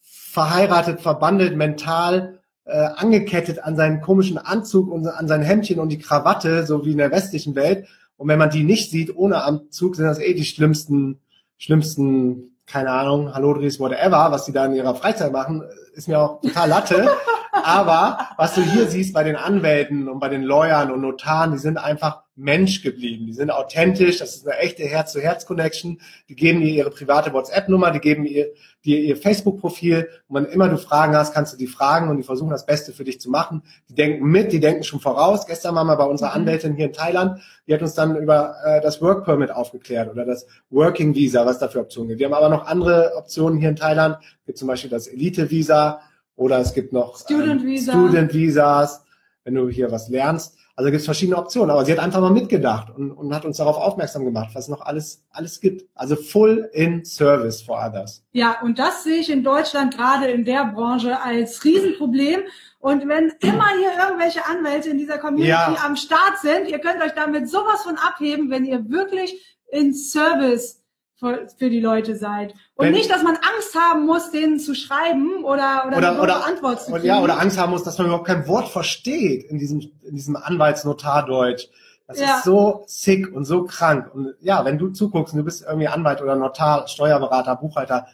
verheiratet, 0.01 1.03
verbandelt, 1.03 1.55
mental 1.55 2.41
äh, 2.65 2.89
angekettet 2.97 3.63
an 3.63 3.77
seinen 3.77 4.01
komischen 4.01 4.39
Anzug 4.39 4.91
und 4.91 5.07
an 5.07 5.29
sein 5.29 5.43
Hemdchen 5.43 5.81
und 5.81 5.91
die 5.91 5.99
Krawatte, 5.99 6.67
so 6.67 6.85
wie 6.85 6.93
in 6.93 6.99
der 6.99 7.11
westlichen 7.11 7.55
Welt. 7.55 7.87
Und 8.17 8.29
wenn 8.29 8.39
man 8.39 8.51
die 8.51 8.65
nicht 8.65 8.91
sieht 8.91 9.15
ohne 9.15 9.43
Anzug, 9.45 9.97
sind 9.97 10.07
das 10.07 10.19
eh 10.19 10.35
die 10.35 10.45
schlimmsten, 10.45 11.21
schlimmsten, 11.59 12.57
keine 12.67 12.91
Ahnung, 12.91 13.35
Halodris, 13.35 13.79
whatever, 13.81 14.31
was 14.31 14.47
die 14.47 14.53
da 14.53 14.67
in 14.67 14.75
ihrer 14.75 14.95
Freizeit 14.95 15.33
machen, 15.33 15.63
ist 15.95 16.09
mir 16.09 16.21
auch 16.21 16.41
total 16.41 16.69
Latte. 16.69 17.11
Aber 17.53 18.19
was 18.37 18.55
du 18.55 18.63
hier 18.63 18.87
siehst 18.87 19.15
bei 19.15 19.23
den 19.23 19.37
Anwälten 19.37 20.09
und 20.09 20.19
bei 20.19 20.29
den 20.29 20.43
Lawyern 20.43 20.91
und 20.91 21.01
Notaren, 21.01 21.53
die 21.53 21.59
sind 21.59 21.79
einfach 21.79 22.24
Mensch 22.37 22.83
geblieben. 22.83 23.27
Die 23.27 23.33
sind 23.33 23.51
authentisch, 23.51 24.19
das 24.19 24.35
ist 24.35 24.47
eine 24.47 24.59
echte 24.59 24.83
Herz-zu-Herz-Connection. 24.85 26.01
Die 26.29 26.35
geben 26.35 26.61
dir 26.61 26.71
ihre 26.71 26.91
private 26.91 27.33
WhatsApp-Nummer, 27.33 27.93
die 27.93 28.01
geben 28.01 28.27
ihr, 28.27 28.49
dir 28.85 28.99
ihr 28.99 29.17
Facebook-Profil. 29.17 30.09
Und 30.27 30.35
wenn 30.35 30.53
immer 30.53 30.69
du 30.69 30.77
Fragen 30.77 31.15
hast, 31.15 31.33
kannst 31.33 31.53
du 31.53 31.57
die 31.57 31.69
fragen 31.69 32.09
und 32.09 32.17
die 32.17 32.25
versuchen 32.25 32.51
das 32.51 32.67
Beste 32.67 32.93
für 32.93 33.05
dich 33.05 33.21
zu 33.21 33.31
machen. 33.31 33.63
Die 33.89 33.95
denken 33.95 34.27
mit, 34.27 34.53
die 34.53 34.59
denken 34.59 34.83
schon 34.83 34.99
voraus. 34.99 35.47
Gestern 35.47 35.77
waren 35.77 35.87
wir 35.87 35.97
bei 35.97 36.05
unserer 36.05 36.31
mhm. 36.31 36.43
Anwältin 36.43 36.75
hier 36.75 36.87
in 36.87 36.93
Thailand, 36.93 37.41
die 37.69 37.75
hat 37.75 37.83
uns 37.83 37.95
dann 37.95 38.17
über 38.17 38.57
äh, 38.65 38.81
das 38.81 39.01
Work 39.01 39.25
Permit 39.25 39.53
aufgeklärt 39.53 40.11
oder 40.11 40.25
das 40.25 40.47
Working 40.71 41.15
Visa, 41.15 41.47
was 41.47 41.59
da 41.59 41.69
für 41.69 41.81
Optionen 41.81 42.09
gibt. 42.09 42.21
Wir 42.21 42.27
haben 42.27 42.35
aber 42.35 42.49
noch 42.49 42.67
andere 42.67 43.13
Optionen 43.17 43.59
hier 43.59 43.69
in 43.69 43.77
Thailand, 43.77 44.19
wie 44.45 44.55
zum 44.55 44.69
Beispiel 44.69 44.91
das 44.91 45.07
Elite 45.07 45.51
Visa 45.51 46.01
oder 46.37 46.59
es 46.59 46.75
gibt 46.75 46.93
noch 46.93 47.17
Student, 47.17 47.65
Visa. 47.65 47.93
Student 47.93 48.35
Visas, 48.35 49.05
wenn 49.45 49.55
du 49.55 49.69
hier 49.69 49.93
was 49.93 50.09
lernst. 50.09 50.57
Also 50.77 50.91
gibt 50.91 51.01
es 51.01 51.05
verschiedene 51.05 51.37
Optionen, 51.39 51.71
aber 51.71 51.85
sie 51.85 51.93
hat 51.93 52.01
einfach 52.01 52.21
mal 52.21 52.33
mitgedacht 52.33 52.91
und, 52.91 53.13
und 53.13 53.33
hat 53.33 53.45
uns 53.45 53.59
darauf 53.59 53.77
aufmerksam 53.77 54.25
gemacht, 54.25 54.51
was 54.55 54.67
noch 54.67 54.81
alles, 54.81 55.25
alles 55.31 55.61
gibt. 55.61 55.89
Also 55.95 56.17
full 56.17 56.69
in 56.73 57.05
service 57.05 57.63
for 57.63 57.79
others. 57.79 58.25
Ja, 58.33 58.61
und 58.61 58.79
das 58.81 59.05
sehe 59.05 59.19
ich 59.21 59.31
in 59.31 59.45
Deutschland 59.45 59.97
gerade 59.97 60.27
in 60.27 60.45
der 60.45 60.65
Branche 60.67 61.23
als 61.23 61.63
Riesenproblem. 61.65 62.41
Und 62.81 63.09
wenn 63.09 63.33
immer 63.41 63.69
hier 63.79 63.93
irgendwelche 64.05 64.45
Anwälte 64.47 64.91
in 64.91 64.99
dieser 64.99 65.19
Community 65.19 65.49
Ja. 65.49 65.77
am 65.85 65.95
Start 65.95 66.39
sind, 66.43 66.69
ihr 66.69 66.81
könnt 66.81 67.01
euch 67.03 67.13
damit 67.13 67.49
sowas 67.49 67.83
von 67.85 67.97
abheben, 67.97 68.51
wenn 68.51 68.65
ihr 68.65 68.91
wirklich 68.91 69.41
in 69.71 69.95
Service 69.95 70.83
für, 71.25 71.49
für 71.57 71.71
die 71.71 71.81
Leute 71.81 72.17
seid. 72.17 72.53
Und 72.77 72.87
Wenn- 72.87 72.93
nicht, 72.93 73.11
dass 73.11 73.23
man 73.23 73.37
Angst 73.37 73.75
haben 73.75 74.05
muss, 74.07 74.31
denen 74.31 74.59
zu 74.61 74.75
schreiben 74.75 75.45
oder, 75.45 75.85
oder, 75.87 75.97
Oder, 75.99 76.23
oder, 76.23 76.47
Antwort 76.47 76.83
zu 76.83 76.93
kriegen. 76.93 77.07
ja, 77.07 77.21
oder 77.23 77.41
Angst 77.41 77.59
haben 77.59 77.71
muss, 77.71 77.83
dass 77.83 77.97
man 77.99 78.09
überhaupt 78.09 78.27
kein 78.27 78.47
Wort 78.47 78.69
versteht 78.69 79.45
in 79.51 79.59
diesem, 79.59 79.81
in 80.03 80.15
diesem 80.15 80.37
Anwaltsnotardeutsch. 80.37 81.69
Das 82.07 82.21
Ja. 82.21 82.37
ist 82.37 82.45
so 82.45 82.85
sick 82.87 83.33
und 83.35 83.45
so 83.47 83.65
krank. 83.65 84.15
Und 84.15 84.35
ja, 84.41 84.65
wenn 84.67 84.77
du 84.77 84.89
zuguckst 84.91 85.33
und 85.33 85.39
du 85.39 85.45
bist 85.45 85.65
irgendwie 85.67 85.89
Anwalt 85.89 86.21
oder 86.21 86.37
Notar, 86.37 86.87
Steuerberater, 86.87 87.57
Buchhalter, 87.57 88.07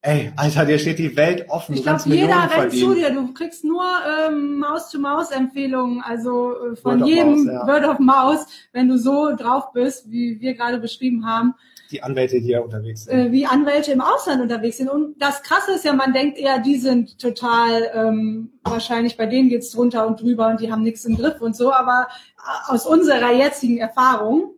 ey, 0.00 0.32
Alter, 0.36 0.64
dir 0.64 0.78
steht 0.78 0.98
die 0.98 1.14
Welt 1.16 1.46
offen. 1.50 1.74
Ich 1.74 1.82
glaube, 1.82 2.00
jeder 2.06 2.48
rennt 2.50 2.72
zu 2.72 2.94
dir. 2.94 3.10
Du 3.12 3.34
kriegst 3.34 3.64
nur 3.64 3.82
ähm, 4.28 4.58
Maus-to-Maus-Empfehlungen, 4.60 6.00
also 6.02 6.54
äh, 6.72 6.76
von 6.76 7.00
Word 7.00 7.08
jedem 7.08 7.44
Mouse, 7.44 7.46
ja. 7.46 7.66
Word 7.66 7.84
of 7.86 7.98
Mouse, 7.98 8.46
wenn 8.72 8.88
du 8.88 8.96
so 8.98 9.34
drauf 9.36 9.72
bist, 9.72 10.10
wie 10.10 10.40
wir 10.40 10.54
gerade 10.54 10.78
beschrieben 10.78 11.26
haben. 11.26 11.54
Die 11.90 12.02
Anwälte 12.02 12.36
hier 12.36 12.62
unterwegs 12.62 13.04
sind. 13.04 13.18
äh, 13.18 13.32
wie 13.32 13.46
Anwälte 13.46 13.92
im 13.92 14.00
Ausland 14.00 14.42
unterwegs 14.42 14.76
sind. 14.76 14.90
Und 14.90 15.20
das 15.20 15.42
Krasse 15.42 15.72
ist 15.72 15.84
ja, 15.84 15.92
man 15.94 16.12
denkt 16.12 16.38
eher, 16.38 16.58
die 16.58 16.76
sind 16.76 17.18
total, 17.18 17.90
ähm, 17.94 18.52
wahrscheinlich 18.62 19.16
bei 19.16 19.26
denen 19.26 19.48
geht's 19.48 19.70
drunter 19.70 20.06
und 20.06 20.20
drüber 20.20 20.48
und 20.48 20.60
die 20.60 20.70
haben 20.70 20.82
nichts 20.82 21.04
im 21.04 21.16
Griff 21.16 21.40
und 21.40 21.56
so. 21.56 21.72
Aber 21.72 22.08
äh, 22.36 22.72
aus 22.72 22.86
unserer 22.86 23.32
jetzigen 23.32 23.78
Erfahrung, 23.78 24.54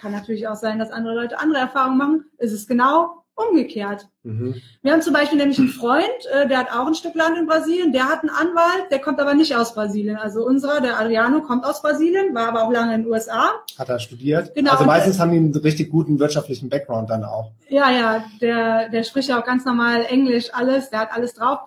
kann 0.00 0.12
natürlich 0.12 0.46
auch 0.46 0.54
sein, 0.54 0.78
dass 0.78 0.90
andere 0.90 1.14
Leute 1.14 1.40
andere 1.40 1.60
Erfahrungen 1.60 1.98
machen, 1.98 2.24
ist 2.38 2.52
es 2.52 2.68
genau 2.68 3.17
umgekehrt. 3.38 4.08
Mhm. 4.22 4.56
Wir 4.82 4.92
haben 4.92 5.02
zum 5.02 5.12
Beispiel 5.12 5.38
nämlich 5.38 5.58
einen 5.58 5.68
Freund, 5.68 6.04
äh, 6.32 6.48
der 6.48 6.58
hat 6.58 6.72
auch 6.72 6.86
ein 6.86 6.94
Stück 6.94 7.14
Land 7.14 7.38
in 7.38 7.46
Brasilien, 7.46 7.92
der 7.92 8.08
hat 8.08 8.20
einen 8.20 8.30
Anwalt, 8.30 8.90
der 8.90 8.98
kommt 8.98 9.20
aber 9.20 9.34
nicht 9.34 9.54
aus 9.56 9.74
Brasilien. 9.74 10.16
Also 10.16 10.44
unserer, 10.44 10.80
der 10.80 10.98
Adriano, 10.98 11.40
kommt 11.42 11.64
aus 11.64 11.80
Brasilien, 11.82 12.34
war 12.34 12.48
aber 12.48 12.64
auch 12.64 12.72
lange 12.72 12.94
in 12.94 13.02
den 13.02 13.10
USA. 13.10 13.50
Hat 13.78 13.88
er 13.88 13.98
studiert. 13.98 14.54
Genau, 14.54 14.72
also 14.72 14.84
meistens 14.84 15.18
haben 15.18 15.30
die 15.30 15.38
einen 15.38 15.54
richtig 15.54 15.90
guten 15.90 16.18
wirtschaftlichen 16.18 16.68
Background 16.68 17.10
dann 17.10 17.24
auch. 17.24 17.52
Ja, 17.68 17.90
ja, 17.90 18.24
der, 18.40 18.88
der 18.88 19.04
spricht 19.04 19.28
ja 19.28 19.40
auch 19.40 19.44
ganz 19.44 19.64
normal 19.64 20.04
Englisch, 20.08 20.50
alles, 20.52 20.90
der 20.90 21.00
hat 21.00 21.12
alles 21.12 21.34
drauf. 21.34 21.60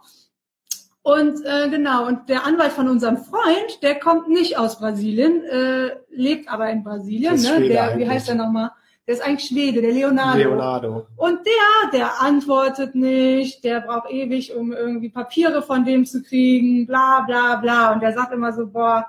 Und 1.04 1.44
äh, 1.46 1.70
genau, 1.70 2.06
und 2.06 2.30
der 2.30 2.46
Anwalt 2.46 2.74
von 2.74 2.88
unserem 2.88 3.18
Freund, 3.18 3.82
der 3.82 3.96
kommt 3.96 4.30
nicht 4.30 4.60
aus 4.60 4.78
Brasilien, 4.78 5.44
äh, 5.46 5.96
lebt 6.12 6.48
aber 6.48 6.70
in 6.70 6.84
Brasilien, 6.84 7.42
ne? 7.42 7.68
Der, 7.68 7.98
wie 7.98 8.08
heißt 8.08 8.28
der 8.28 8.36
nochmal? 8.36 8.72
Der 9.08 9.16
ist 9.16 9.22
eigentlich 9.22 9.50
Schwede, 9.50 9.82
der 9.82 9.92
Leonardo. 9.92 10.38
Leonardo. 10.38 11.08
Und 11.18 11.40
der, 11.46 11.92
der 11.92 12.22
antwortet 12.22 12.94
nicht, 12.94 13.64
der 13.64 13.82
braucht 13.82 14.12
ewig, 14.12 14.56
um 14.56 14.72
irgendwie 14.72 15.10
Papiere 15.10 15.62
von 15.62 15.84
dem 15.84 16.06
zu 16.06 16.22
kriegen, 16.22 16.86
bla 16.86 17.22
bla 17.22 17.56
bla. 17.56 17.94
Und 17.94 18.02
der 18.02 18.14
sagt 18.14 18.32
immer 18.32 18.54
so, 18.54 18.68
boah, 18.68 19.08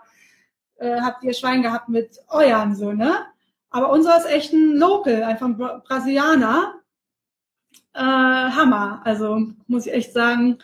äh, 0.77 1.01
habt 1.01 1.23
ihr 1.23 1.35
Schwein 1.35 1.63
gehabt 1.63 1.89
mit 1.89 2.19
euren, 2.29 2.75
so, 2.75 2.93
ne? 2.93 3.27
Aber 3.71 3.91
unser 3.91 4.17
ist 4.19 4.27
echt 4.27 4.53
ein 4.53 4.77
Local, 4.77 5.23
einfach 5.23 5.47
ein 5.47 5.57
Bra 5.57 5.83
Brasilianer. 5.87 6.75
Äh, 7.95 8.01
Hammer. 8.01 9.03
Also 9.05 9.49
muss 9.67 9.87
ich 9.87 9.93
echt 9.93 10.13
sagen, 10.13 10.59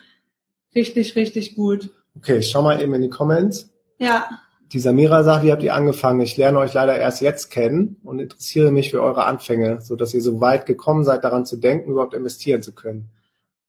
richtig, 0.75 1.15
richtig 1.15 1.55
gut. 1.55 1.91
Okay, 2.17 2.37
ich 2.39 2.49
schau 2.49 2.61
mal 2.61 2.81
eben 2.81 2.93
in 2.95 3.03
die 3.03 3.09
Comments. 3.09 3.71
Ja, 3.99 4.29
Die 4.71 4.79
Samira 4.79 5.23
sagt, 5.23 5.43
wie 5.43 5.51
habt 5.51 5.63
ihr 5.63 5.73
angefangen? 5.73 6.21
Ich 6.21 6.37
lerne 6.37 6.59
euch 6.59 6.73
leider 6.73 6.95
erst 6.95 7.21
jetzt 7.21 7.49
kennen 7.49 7.97
und 8.03 8.19
interessiere 8.19 8.71
mich 8.71 8.91
für 8.91 9.01
eure 9.01 9.25
Anfänge, 9.25 9.81
so 9.81 9.95
dass 9.95 10.13
ihr 10.13 10.21
so 10.21 10.41
weit 10.41 10.67
gekommen 10.67 11.03
seid, 11.03 11.23
daran 11.23 11.45
zu 11.45 11.57
denken, 11.57 11.91
überhaupt 11.91 12.13
investieren 12.13 12.61
zu 12.61 12.73
können. 12.73 13.09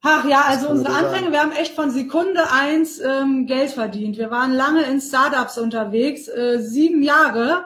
Ach 0.03 0.25
ja, 0.27 0.45
also 0.47 0.69
unsere 0.69 0.95
Anfänge, 0.95 1.31
wir 1.31 1.41
haben 1.41 1.53
echt 1.53 1.75
von 1.75 1.91
Sekunde 1.91 2.41
eins 2.53 3.01
ähm, 3.01 3.47
Geld 3.47 3.71
verdient. 3.71 4.17
Wir 4.17 4.31
waren 4.31 4.53
lange 4.53 4.83
in 4.85 5.01
Startups 5.01 5.59
unterwegs. 5.59 6.29
Äh, 6.29 6.59
sieben 6.61 7.03
Jahre 7.03 7.65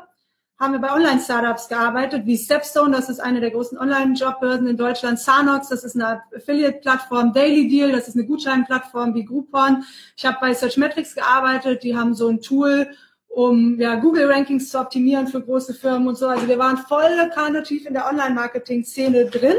haben 0.59 0.73
wir 0.73 0.81
bei 0.81 0.93
Online-Startups 0.93 1.69
gearbeitet, 1.69 2.27
wie 2.27 2.39
Stepstone, 2.39 2.95
das 2.95 3.09
ist 3.09 3.21
eine 3.21 3.41
der 3.41 3.51
großen 3.51 3.77
Online-Jobbörsen 3.77 4.69
in 4.69 4.77
Deutschland, 4.77 5.19
Sanox, 5.19 5.69
das 5.69 5.83
ist 5.83 5.97
eine 5.97 6.23
Affiliate-Plattform, 6.35 7.33
Daily 7.33 7.69
Deal, 7.69 7.91
das 7.91 8.07
ist 8.07 8.17
eine 8.17 8.25
Gutscheinplattform 8.25 9.15
wie 9.15 9.25
Groupon. 9.25 9.85
Ich 10.17 10.25
habe 10.25 10.39
bei 10.41 10.55
Searchmetrics 10.55 11.17
gearbeitet, 11.17 11.83
die 11.83 11.97
haben 11.97 12.15
so 12.15 12.29
ein 12.29 12.41
Tool, 12.41 12.89
um 13.35 13.81
ja, 13.81 13.97
Google-Rankings 13.97 14.71
zu 14.71 14.79
optimieren 14.79 15.27
für 15.27 15.41
große 15.41 15.75
Firmen 15.75 16.07
und 16.07 16.17
so. 16.17 16.29
Also 16.29 16.47
wir 16.47 16.59
waren 16.59 16.77
voll 16.79 17.31
kannativ 17.35 17.85
in 17.85 17.95
der 17.95 18.07
Online-Marketing-Szene 18.07 19.27
drin 19.27 19.57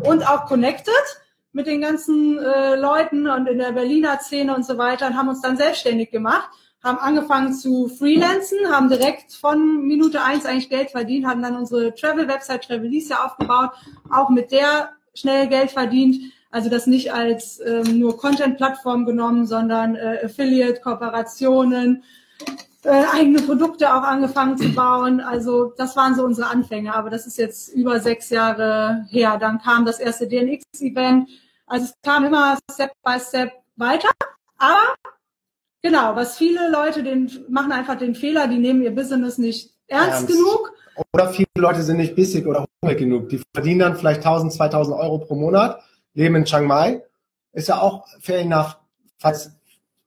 und 0.00 0.28
auch 0.28 0.46
connected 0.46 0.92
mit 1.52 1.66
den 1.66 1.80
ganzen 1.80 2.38
äh, 2.38 2.76
Leuten 2.76 3.28
und 3.28 3.48
in 3.48 3.58
der 3.58 3.72
Berliner 3.72 4.18
Szene 4.20 4.54
und 4.54 4.64
so 4.64 4.78
weiter 4.78 5.08
und 5.08 5.16
haben 5.16 5.28
uns 5.28 5.40
dann 5.40 5.56
selbstständig 5.56 6.12
gemacht, 6.12 6.48
haben 6.84 6.98
angefangen 6.98 7.52
zu 7.52 7.88
freelancen, 7.88 8.58
haben 8.70 8.88
direkt 8.88 9.32
von 9.32 9.84
Minute 9.84 10.22
eins 10.22 10.46
eigentlich 10.46 10.70
Geld 10.70 10.90
verdient, 10.90 11.26
haben 11.26 11.42
dann 11.42 11.56
unsere 11.56 11.94
Travel-Website 11.94 12.62
Travelisa 12.62 13.24
aufgebaut, 13.24 13.70
auch 14.08 14.30
mit 14.30 14.52
der 14.52 14.90
schnell 15.14 15.48
Geld 15.48 15.72
verdient. 15.72 16.32
Also 16.52 16.70
das 16.70 16.86
nicht 16.86 17.12
als 17.12 17.60
ähm, 17.66 17.98
nur 17.98 18.16
Content-Plattform 18.16 19.04
genommen, 19.04 19.46
sondern 19.46 19.96
äh, 19.96 20.20
Affiliate-Kooperationen, 20.24 22.04
äh, 22.86 23.04
eigene 23.12 23.42
Produkte 23.42 23.92
auch 23.92 24.02
angefangen 24.02 24.56
zu 24.56 24.72
bauen. 24.72 25.20
Also 25.20 25.72
das 25.76 25.96
waren 25.96 26.14
so 26.14 26.24
unsere 26.24 26.48
Anfänge, 26.48 26.94
aber 26.94 27.10
das 27.10 27.26
ist 27.26 27.36
jetzt 27.36 27.68
über 27.74 27.98
sechs 27.98 28.30
Jahre 28.30 29.04
her. 29.10 29.38
Dann 29.38 29.60
kam 29.60 29.84
das 29.84 29.98
erste 29.98 30.28
DNX-Event. 30.28 31.28
Also 31.66 31.86
es 31.86 31.94
kam 32.02 32.24
immer 32.24 32.56
Step 32.72 32.92
by 33.02 33.18
Step 33.18 33.50
weiter. 33.74 34.08
Aber 34.58 34.94
genau, 35.82 36.14
was 36.14 36.38
viele 36.38 36.70
Leute 36.70 37.02
den, 37.02 37.30
machen 37.48 37.72
einfach 37.72 37.98
den 37.98 38.14
Fehler, 38.14 38.46
die 38.46 38.58
nehmen 38.58 38.82
ihr 38.82 38.94
Business 38.94 39.36
nicht 39.36 39.72
ernst, 39.88 40.20
Ernst. 40.20 40.28
genug. 40.28 40.72
Oder 41.12 41.30
viele 41.30 41.48
Leute 41.56 41.82
sind 41.82 41.96
nicht 41.96 42.14
bissig 42.14 42.46
oder 42.46 42.66
hungrig 42.82 42.98
genug. 43.00 43.28
Die 43.30 43.42
verdienen 43.52 43.80
dann 43.80 43.96
vielleicht 43.96 44.24
1000, 44.24 44.52
2000 44.52 44.96
Euro 44.96 45.18
pro 45.18 45.34
Monat, 45.34 45.82
leben 46.14 46.36
in 46.36 46.44
Chiang 46.44 46.66
Mai. 46.66 47.02
Ist 47.52 47.68
ja 47.68 47.80
auch 47.80 48.06
fair 48.20 48.38
enough, 48.38 48.78
falls, 49.18 49.50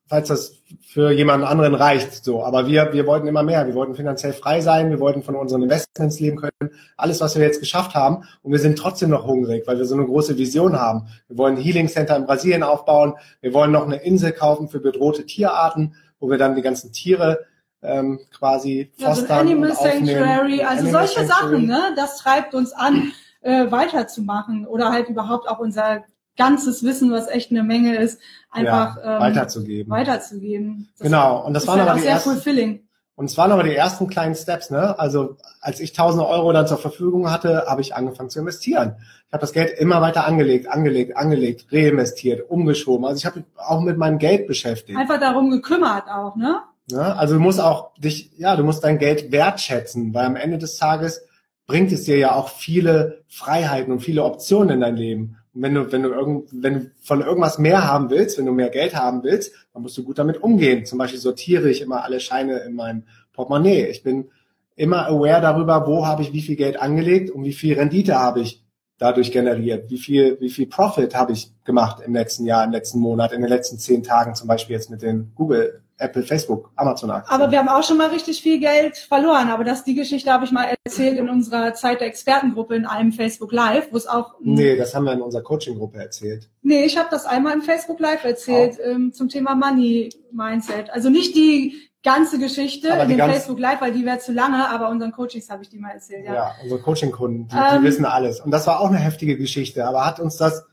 falls 0.07 0.29
das 0.29 0.53
für 0.91 1.11
jemanden 1.11 1.45
anderen 1.45 1.75
reicht. 1.75 2.25
So, 2.25 2.43
aber 2.43 2.65
wir, 2.65 2.91
wir 2.93 3.05
wollten 3.05 3.27
immer 3.27 3.43
mehr. 3.43 3.67
Wir 3.67 3.75
wollten 3.75 3.93
finanziell 3.93 4.33
frei 4.33 4.59
sein. 4.59 4.89
Wir 4.89 4.99
wollten 4.99 5.21
von 5.21 5.35
unseren 5.35 5.61
Investments 5.61 6.19
leben 6.19 6.37
können. 6.37 6.73
Alles, 6.97 7.21
was 7.21 7.35
wir 7.35 7.43
jetzt 7.43 7.59
geschafft 7.59 7.93
haben. 7.93 8.23
Und 8.41 8.53
wir 8.53 8.57
sind 8.57 8.75
trotzdem 8.75 9.11
noch 9.11 9.27
hungrig, 9.27 9.67
weil 9.67 9.77
wir 9.77 9.85
so 9.85 9.93
eine 9.93 10.05
große 10.05 10.35
Vision 10.39 10.79
haben. 10.79 11.05
Wir 11.27 11.37
wollen 11.37 11.57
ein 11.57 11.61
Healing 11.61 11.89
Center 11.89 12.15
in 12.15 12.25
Brasilien 12.25 12.63
aufbauen. 12.63 13.13
Wir 13.39 13.53
wollen 13.53 13.71
noch 13.71 13.85
eine 13.85 13.97
Insel 13.97 14.31
kaufen 14.31 14.67
für 14.67 14.79
bedrohte 14.79 15.27
Tierarten, 15.27 15.93
wo 16.19 16.27
wir 16.31 16.39
dann 16.39 16.55
die 16.55 16.63
ganzen 16.63 16.91
Tiere 16.91 17.45
ähm, 17.83 18.19
quasi 18.35 18.91
Ja, 18.97 19.13
so 19.13 19.21
ein 19.21 19.27
fostern 19.27 19.39
Animal. 19.47 19.75
Sanctuary, 19.75 20.63
also 20.63 20.85
Animal 20.87 21.07
solche 21.07 21.27
Sanctuary. 21.27 21.51
Sachen, 21.51 21.65
ne? 21.67 21.81
Das 21.95 22.17
treibt 22.17 22.55
uns 22.55 22.73
an, 22.73 23.11
äh, 23.41 23.69
weiterzumachen 23.69 24.65
oder 24.65 24.91
halt 24.91 25.07
überhaupt 25.07 25.47
auch 25.47 25.59
unser 25.59 26.03
ganzes 26.39 26.83
Wissen, 26.83 27.11
was 27.11 27.27
echt 27.27 27.51
eine 27.51 27.61
Menge 27.63 27.97
ist, 27.97 28.19
einfach 28.49 28.97
ja, 28.97 29.15
ähm, 29.15 29.21
weiterzugeben. 29.21 29.91
weiterzugeben. 29.91 30.89
Das 30.97 31.05
Genau, 31.05 31.45
und 31.45 31.53
das 31.53 31.67
waren 31.67 31.81
aber 31.81 31.93
die 31.93 32.01
sehr 32.01 32.13
ersten, 32.13 32.31
fulfilling. 32.31 32.87
und 33.15 33.25
es 33.25 33.37
waren 33.37 33.51
aber 33.51 33.61
die 33.63 33.75
ersten 33.75 34.07
kleinen 34.07 34.33
Steps, 34.33 34.71
ne? 34.71 34.97
Also 34.97 35.37
als 35.61 35.79
ich 35.79 35.91
1000 35.91 36.23
Euro 36.25 36.51
dann 36.53 36.65
zur 36.65 36.79
Verfügung 36.79 37.29
hatte, 37.29 37.65
habe 37.67 37.81
ich 37.81 37.93
angefangen 37.93 38.31
zu 38.31 38.39
investieren. 38.39 38.95
Ich 39.27 39.33
habe 39.33 39.41
das 39.41 39.53
Geld 39.53 39.77
immer 39.77 40.01
weiter 40.01 40.25
angelegt, 40.25 40.67
angelegt, 40.67 41.15
angelegt, 41.15 41.67
reinvestiert, 41.71 42.49
umgeschoben. 42.49 43.05
Also 43.05 43.19
ich 43.19 43.25
habe 43.25 43.39
mich 43.39 43.45
auch 43.57 43.81
mit 43.81 43.97
meinem 43.97 44.17
Geld 44.17 44.47
beschäftigt. 44.47 44.97
Einfach 44.97 45.19
darum 45.19 45.51
gekümmert 45.51 46.09
auch, 46.09 46.35
ne? 46.35 46.61
Ne? 46.91 47.15
Also 47.15 47.35
du 47.35 47.39
musst 47.39 47.61
auch 47.61 47.93
dich, 47.97 48.31
ja, 48.37 48.55
du 48.55 48.63
musst 48.63 48.83
dein 48.83 48.97
Geld 48.97 49.31
wertschätzen, 49.31 50.13
weil 50.13 50.25
am 50.25 50.35
Ende 50.35 50.57
des 50.57 50.77
Tages 50.77 51.21
bringt 51.67 51.91
es 51.91 52.05
dir 52.05 52.17
ja 52.17 52.33
auch 52.33 52.49
viele 52.49 53.23
Freiheiten 53.27 53.91
und 53.91 53.99
viele 53.99 54.23
Optionen 54.23 54.75
in 54.75 54.81
dein 54.81 54.95
Leben. 54.95 55.37
Und 55.53 55.61
wenn 55.61 55.73
du, 55.73 55.91
wenn 55.91 56.03
du 56.03 56.09
irgend, 56.09 56.49
wenn 56.51 56.73
du 56.73 56.91
von 57.01 57.21
irgendwas 57.21 57.57
mehr 57.57 57.87
haben 57.87 58.09
willst, 58.09 58.37
wenn 58.37 58.45
du 58.45 58.51
mehr 58.51 58.69
Geld 58.69 58.95
haben 58.95 59.23
willst, 59.23 59.53
dann 59.73 59.81
musst 59.81 59.97
du 59.97 60.03
gut 60.03 60.19
damit 60.19 60.41
umgehen. 60.41 60.85
Zum 60.85 60.99
Beispiel 60.99 61.19
sortiere 61.19 61.69
ich 61.69 61.81
immer 61.81 62.03
alle 62.03 62.19
Scheine 62.19 62.59
in 62.59 62.75
meinem 62.75 63.03
Portemonnaie. 63.33 63.85
Ich 63.85 64.03
bin 64.03 64.29
immer 64.75 65.07
aware 65.07 65.41
darüber, 65.41 65.87
wo 65.87 66.05
habe 66.05 66.21
ich 66.21 66.33
wie 66.33 66.41
viel 66.41 66.55
Geld 66.55 66.79
angelegt 66.79 67.31
und 67.31 67.43
wie 67.43 67.53
viel 67.53 67.73
Rendite 67.77 68.19
habe 68.19 68.41
ich 68.41 68.63
dadurch 68.97 69.31
generiert, 69.31 69.89
wie 69.89 69.97
viel, 69.97 70.37
wie 70.39 70.49
viel 70.49 70.67
Profit 70.67 71.15
habe 71.15 71.31
ich 71.31 71.51
gemacht 71.63 72.01
im 72.05 72.13
letzten 72.13 72.45
Jahr, 72.45 72.63
im 72.65 72.71
letzten 72.71 72.99
Monat, 72.99 73.31
in 73.31 73.41
den 73.41 73.49
letzten 73.49 73.79
zehn 73.79 74.03
Tagen, 74.03 74.35
zum 74.35 74.47
Beispiel 74.47 74.75
jetzt 74.75 74.91
mit 74.91 75.01
den 75.01 75.31
Google, 75.35 75.81
Apple, 75.99 76.23
Facebook, 76.23 76.71
Amazon 76.77 77.11
Aktien. 77.11 77.39
Aber 77.39 77.51
wir 77.51 77.59
haben 77.59 77.67
auch 77.67 77.83
schon 77.83 77.97
mal 77.97 78.07
richtig 78.09 78.41
viel 78.41 78.59
Geld 78.59 78.97
verloren. 78.97 79.49
Aber 79.49 79.63
das, 79.63 79.83
die 79.83 79.95
Geschichte 79.95 80.31
habe 80.31 80.45
ich 80.45 80.51
mal 80.51 80.67
erzählt 80.85 81.17
in 81.19 81.29
unserer 81.29 81.73
Zeit 81.73 81.99
der 81.99 82.07
Expertengruppe 82.07 82.75
in 82.75 82.85
einem 82.85 83.11
Facebook 83.11 83.51
Live, 83.51 83.89
wo 83.91 83.97
es 83.97 84.07
auch 84.07 84.35
Nee, 84.39 84.77
das 84.77 84.95
haben 84.95 85.03
wir 85.03 85.13
in 85.13 85.21
unserer 85.21 85.43
Coaching-Gruppe 85.43 85.99
erzählt. 85.99 86.49
Nee, 86.61 86.85
ich 86.85 86.97
habe 86.97 87.09
das 87.11 87.25
einmal 87.25 87.53
im 87.53 87.61
Facebook 87.61 87.99
Live 87.99 88.23
erzählt 88.23 88.77
ähm, 88.83 89.11
zum 89.13 89.27
Thema 89.27 89.55
Money 89.55 90.09
Mindset. 90.31 90.89
Also 90.89 91.09
nicht 91.09 91.35
die 91.35 91.75
ganze 92.01 92.39
Geschichte 92.39 92.93
Aber 92.93 93.03
in 93.03 93.09
dem 93.09 93.19
Facebook 93.19 93.59
Live, 93.59 93.81
weil 93.81 93.91
die 93.91 94.05
wäre 94.05 94.19
zu 94.19 94.31
lange, 94.31 94.69
aber 94.69 94.89
unseren 94.89 95.11
Coachings 95.11 95.49
habe 95.49 95.63
ich 95.63 95.69
die 95.69 95.79
mal 95.79 95.91
erzählt, 95.91 96.25
ja. 96.25 96.33
Ja, 96.33 96.51
unsere 96.63 96.79
Coaching-Kunden, 96.79 97.49
die, 97.49 97.55
Ähm, 97.55 97.81
die 97.81 97.87
wissen 97.87 98.05
alles. 98.05 98.39
Und 98.39 98.51
das 98.51 98.65
war 98.67 98.79
auch 98.79 98.87
eine 98.87 98.99
heftige 98.99 99.37
Geschichte, 99.37 99.85
aber 99.85 100.05
hat 100.05 100.21
uns 100.21 100.37
das, 100.37 100.65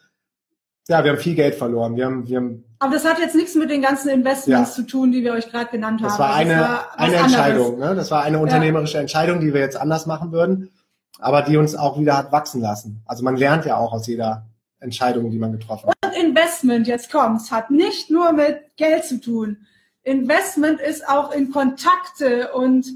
ja, 0.86 1.02
wir 1.02 1.10
haben 1.10 1.18
viel 1.18 1.34
Geld 1.34 1.56
verloren. 1.56 1.96
Wir 1.96 2.06
haben, 2.06 2.28
wir 2.28 2.36
haben, 2.36 2.64
Aber 2.78 2.92
das 2.94 3.04
hat 3.04 3.18
jetzt 3.18 3.34
nichts 3.34 3.54
mit 3.54 3.70
den 3.70 3.80
ganzen 3.82 4.08
Investments 4.10 4.70
Ja. 4.70 4.74
zu 4.74 4.82
tun, 4.86 5.10
die 5.12 5.22
wir 5.24 5.32
euch 5.32 5.50
gerade 5.50 5.70
genannt 5.70 6.00
das 6.02 6.12
haben. 6.12 6.18
war 6.18 6.34
eine, 6.34 6.60
war 6.60 6.68
was 6.68 6.96
eine 6.98 7.04
anderes. 7.18 7.22
Entscheidung, 7.22 7.78
ne? 7.78 7.94
Das 7.94 8.10
war 8.10 8.22
eine 8.22 8.38
unternehmerische 8.38 8.98
Entscheidung, 8.98 9.40
die 9.40 9.54
wir 9.54 9.60
jetzt 9.60 9.76
anders 9.76 10.06
machen 10.06 10.30
würden, 10.32 10.70
aber 11.18 11.42
die 11.42 11.56
uns 11.56 11.74
auch 11.74 11.98
wieder 11.98 12.16
hat 12.18 12.32
wachsen 12.32 12.60
lassen. 12.60 13.02
Also 13.06 13.24
man 13.24 13.36
lernt 13.36 13.64
ja 13.64 13.76
auch 13.78 13.92
aus 13.92 14.06
jeder 14.06 14.46
Entscheidung, 14.80 15.30
die 15.30 15.38
man 15.38 15.52
getroffen 15.52 15.88
hat. 15.88 15.94
Und 16.04 16.14
Investment, 16.22 16.86
jetzt 16.86 17.10
kommt's, 17.10 17.50
hat 17.50 17.70
nicht 17.70 18.10
nur 18.10 18.32
mit 18.32 18.58
Geld 18.76 19.04
zu 19.06 19.20
tun. 19.20 19.56
Investment 20.02 20.80
ist 20.80 21.08
auch 21.08 21.32
in 21.32 21.50
Kontakte 21.50 22.52
und 22.52 22.86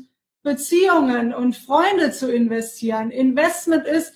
Beziehungen 0.43 1.33
und 1.35 1.57
Freunde 1.57 2.12
zu 2.12 2.31
investieren. 2.33 3.11
Investment 3.11 3.87
ist 3.87 4.12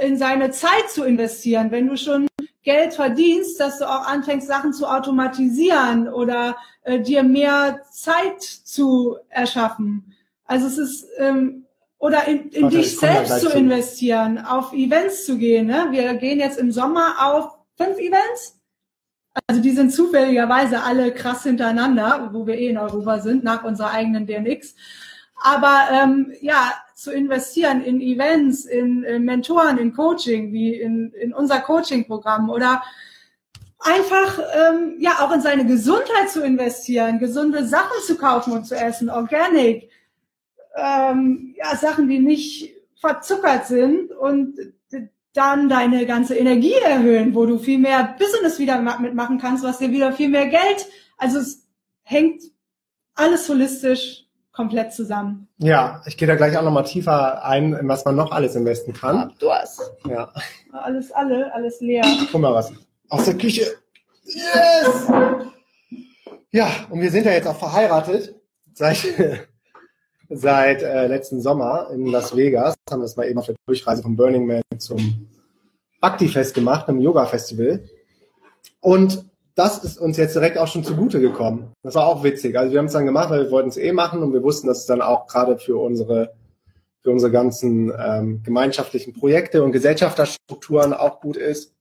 in 0.00 0.16
seine 0.16 0.50
Zeit 0.52 0.90
zu 0.92 1.02
investieren. 1.04 1.70
Wenn 1.72 1.88
du 1.88 1.96
schon 1.96 2.27
Geld 2.68 2.92
verdienst, 2.92 3.58
dass 3.60 3.78
du 3.78 3.88
auch 3.88 4.06
anfängst, 4.06 4.46
Sachen 4.46 4.74
zu 4.74 4.84
automatisieren 4.84 6.06
oder 6.06 6.54
äh, 6.82 7.00
dir 7.00 7.22
mehr 7.22 7.80
Zeit 7.90 8.42
zu 8.42 9.16
erschaffen. 9.30 10.14
Also 10.44 10.66
es 10.66 10.76
ist 10.76 11.06
ähm, 11.16 11.64
oder 11.96 12.28
in, 12.28 12.50
in 12.50 12.64
Warte, 12.64 12.76
dich 12.76 12.98
selbst 12.98 13.40
zu. 13.40 13.48
investieren, 13.48 14.36
auf 14.36 14.74
Events 14.74 15.24
zu 15.24 15.38
gehen. 15.38 15.66
Ne? 15.66 15.86
Wir 15.92 16.12
gehen 16.16 16.40
jetzt 16.40 16.58
im 16.58 16.70
Sommer 16.70 17.14
auf 17.20 17.56
fünf 17.78 17.98
Events. 17.98 18.60
Also 19.46 19.62
die 19.62 19.70
sind 19.70 19.90
zufälligerweise 19.90 20.82
alle 20.82 21.14
krass 21.14 21.44
hintereinander, 21.44 22.28
wo 22.34 22.46
wir 22.46 22.58
eh 22.58 22.68
in 22.68 22.76
Europa 22.76 23.20
sind, 23.20 23.44
nach 23.44 23.64
unserer 23.64 23.92
eigenen 23.92 24.26
DNX. 24.26 24.74
Aber 25.42 25.88
ähm, 25.90 26.34
ja, 26.42 26.74
zu 26.98 27.12
investieren 27.12 27.80
in 27.84 28.00
Events, 28.00 28.64
in, 28.64 29.04
in 29.04 29.24
Mentoren, 29.24 29.78
in 29.78 29.92
Coaching, 29.92 30.52
wie 30.52 30.74
in, 30.74 31.12
in 31.12 31.32
unser 31.32 31.60
Coaching-Programm 31.60 32.50
oder 32.50 32.82
einfach 33.78 34.40
ähm, 34.52 34.96
ja 34.98 35.20
auch 35.20 35.32
in 35.32 35.40
seine 35.40 35.64
Gesundheit 35.64 36.28
zu 36.28 36.42
investieren, 36.42 37.20
gesunde 37.20 37.64
Sachen 37.64 38.02
zu 38.04 38.16
kaufen 38.16 38.52
und 38.52 38.64
zu 38.64 38.74
essen, 38.74 39.10
organic, 39.10 39.88
ähm, 40.74 41.54
ja, 41.56 41.76
Sachen, 41.76 42.08
die 42.08 42.18
nicht 42.18 42.74
verzuckert 43.00 43.68
sind 43.68 44.10
und 44.10 44.58
dann 45.34 45.68
deine 45.68 46.04
ganze 46.04 46.34
Energie 46.34 46.74
erhöhen, 46.84 47.32
wo 47.32 47.46
du 47.46 47.58
viel 47.58 47.78
mehr 47.78 48.16
Business 48.18 48.58
wieder 48.58 48.80
ma- 48.80 48.98
mitmachen 48.98 49.38
kannst, 49.38 49.62
was 49.62 49.78
dir 49.78 49.92
wieder 49.92 50.12
viel 50.12 50.30
mehr 50.30 50.48
Geld. 50.48 50.88
Also 51.16 51.38
es 51.38 51.64
hängt 52.02 52.42
alles 53.14 53.48
holistisch 53.48 54.27
komplett 54.58 54.92
zusammen. 54.92 55.46
Ja, 55.58 56.02
ich 56.04 56.16
gehe 56.16 56.26
da 56.26 56.34
gleich 56.34 56.58
auch 56.58 56.64
nochmal 56.64 56.82
tiefer 56.82 57.44
ein, 57.44 57.74
in 57.74 57.86
was 57.86 58.04
man 58.04 58.16
noch 58.16 58.32
alles 58.32 58.56
investen 58.56 58.92
kann. 58.92 59.32
du 59.38 59.52
hast 59.52 59.80
Ja, 60.04 60.32
alles, 60.72 61.12
alle, 61.12 61.54
alles 61.54 61.80
leer. 61.80 62.02
guck 62.32 62.40
mal 62.40 62.52
was. 62.52 62.72
Aus 63.08 63.24
der 63.24 63.38
Küche. 63.38 63.62
Yes! 64.24 65.06
Ja, 66.50 66.68
und 66.90 67.00
wir 67.00 67.10
sind 67.12 67.24
ja 67.24 67.30
jetzt 67.30 67.46
auch 67.46 67.56
verheiratet. 67.56 68.34
Seit, 68.74 68.98
seit 70.28 70.82
äh, 70.82 71.06
letzten 71.06 71.40
Sommer 71.40 71.90
in 71.92 72.06
Las 72.06 72.34
Vegas. 72.34 72.74
Haben 72.90 73.02
wir 73.02 73.06
es 73.06 73.14
mal 73.16 73.28
eben 73.28 73.38
auf 73.38 73.46
der 73.46 73.54
Durchreise 73.64 74.02
von 74.02 74.16
Burning 74.16 74.44
Man 74.44 74.62
zum 74.78 75.28
Bhakti-Fest 76.00 76.52
gemacht, 76.54 76.88
einem 76.88 76.98
Yoga-Festival. 76.98 77.84
Und 78.80 79.24
das 79.58 79.82
ist 79.82 79.98
uns 79.98 80.16
jetzt 80.16 80.36
direkt 80.36 80.56
auch 80.56 80.68
schon 80.68 80.84
zugute 80.84 81.20
gekommen. 81.20 81.72
Das 81.82 81.96
war 81.96 82.06
auch 82.06 82.22
witzig. 82.22 82.56
Also 82.56 82.72
wir 82.72 82.78
haben 82.78 82.86
es 82.86 82.92
dann 82.92 83.06
gemacht, 83.06 83.28
weil 83.30 83.44
wir 83.44 83.50
wollten 83.50 83.70
es 83.70 83.76
eh 83.76 83.90
machen 83.90 84.22
und 84.22 84.32
wir 84.32 84.44
wussten, 84.44 84.68
dass 84.68 84.78
es 84.78 84.86
dann 84.86 85.02
auch 85.02 85.26
gerade 85.26 85.58
für 85.58 85.76
unsere 85.78 86.32
für 87.02 87.10
unsere 87.10 87.32
ganzen 87.32 87.92
ähm, 87.98 88.42
gemeinschaftlichen 88.44 89.14
Projekte 89.14 89.64
und 89.64 89.72
Gesellschafterstrukturen 89.72 90.92
auch 90.92 91.20
gut 91.20 91.36
ist. 91.36 91.74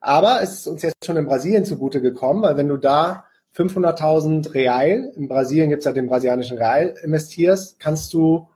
Aber 0.00 0.42
es 0.42 0.54
ist 0.54 0.66
uns 0.66 0.82
jetzt 0.82 1.04
schon 1.04 1.16
in 1.16 1.26
Brasilien 1.26 1.64
zugute 1.64 2.00
gekommen, 2.00 2.42
weil 2.42 2.56
wenn 2.56 2.68
du 2.68 2.76
da 2.76 3.24
500.000 3.56 4.52
Real, 4.54 5.12
in 5.14 5.28
Brasilien 5.28 5.68
gibt 5.68 5.80
es 5.80 5.84
ja 5.84 5.92
den 5.92 6.08
brasilianischen 6.08 6.58
Real, 6.58 6.94
investierst, 7.02 7.78
kannst 7.78 8.12
du 8.14 8.48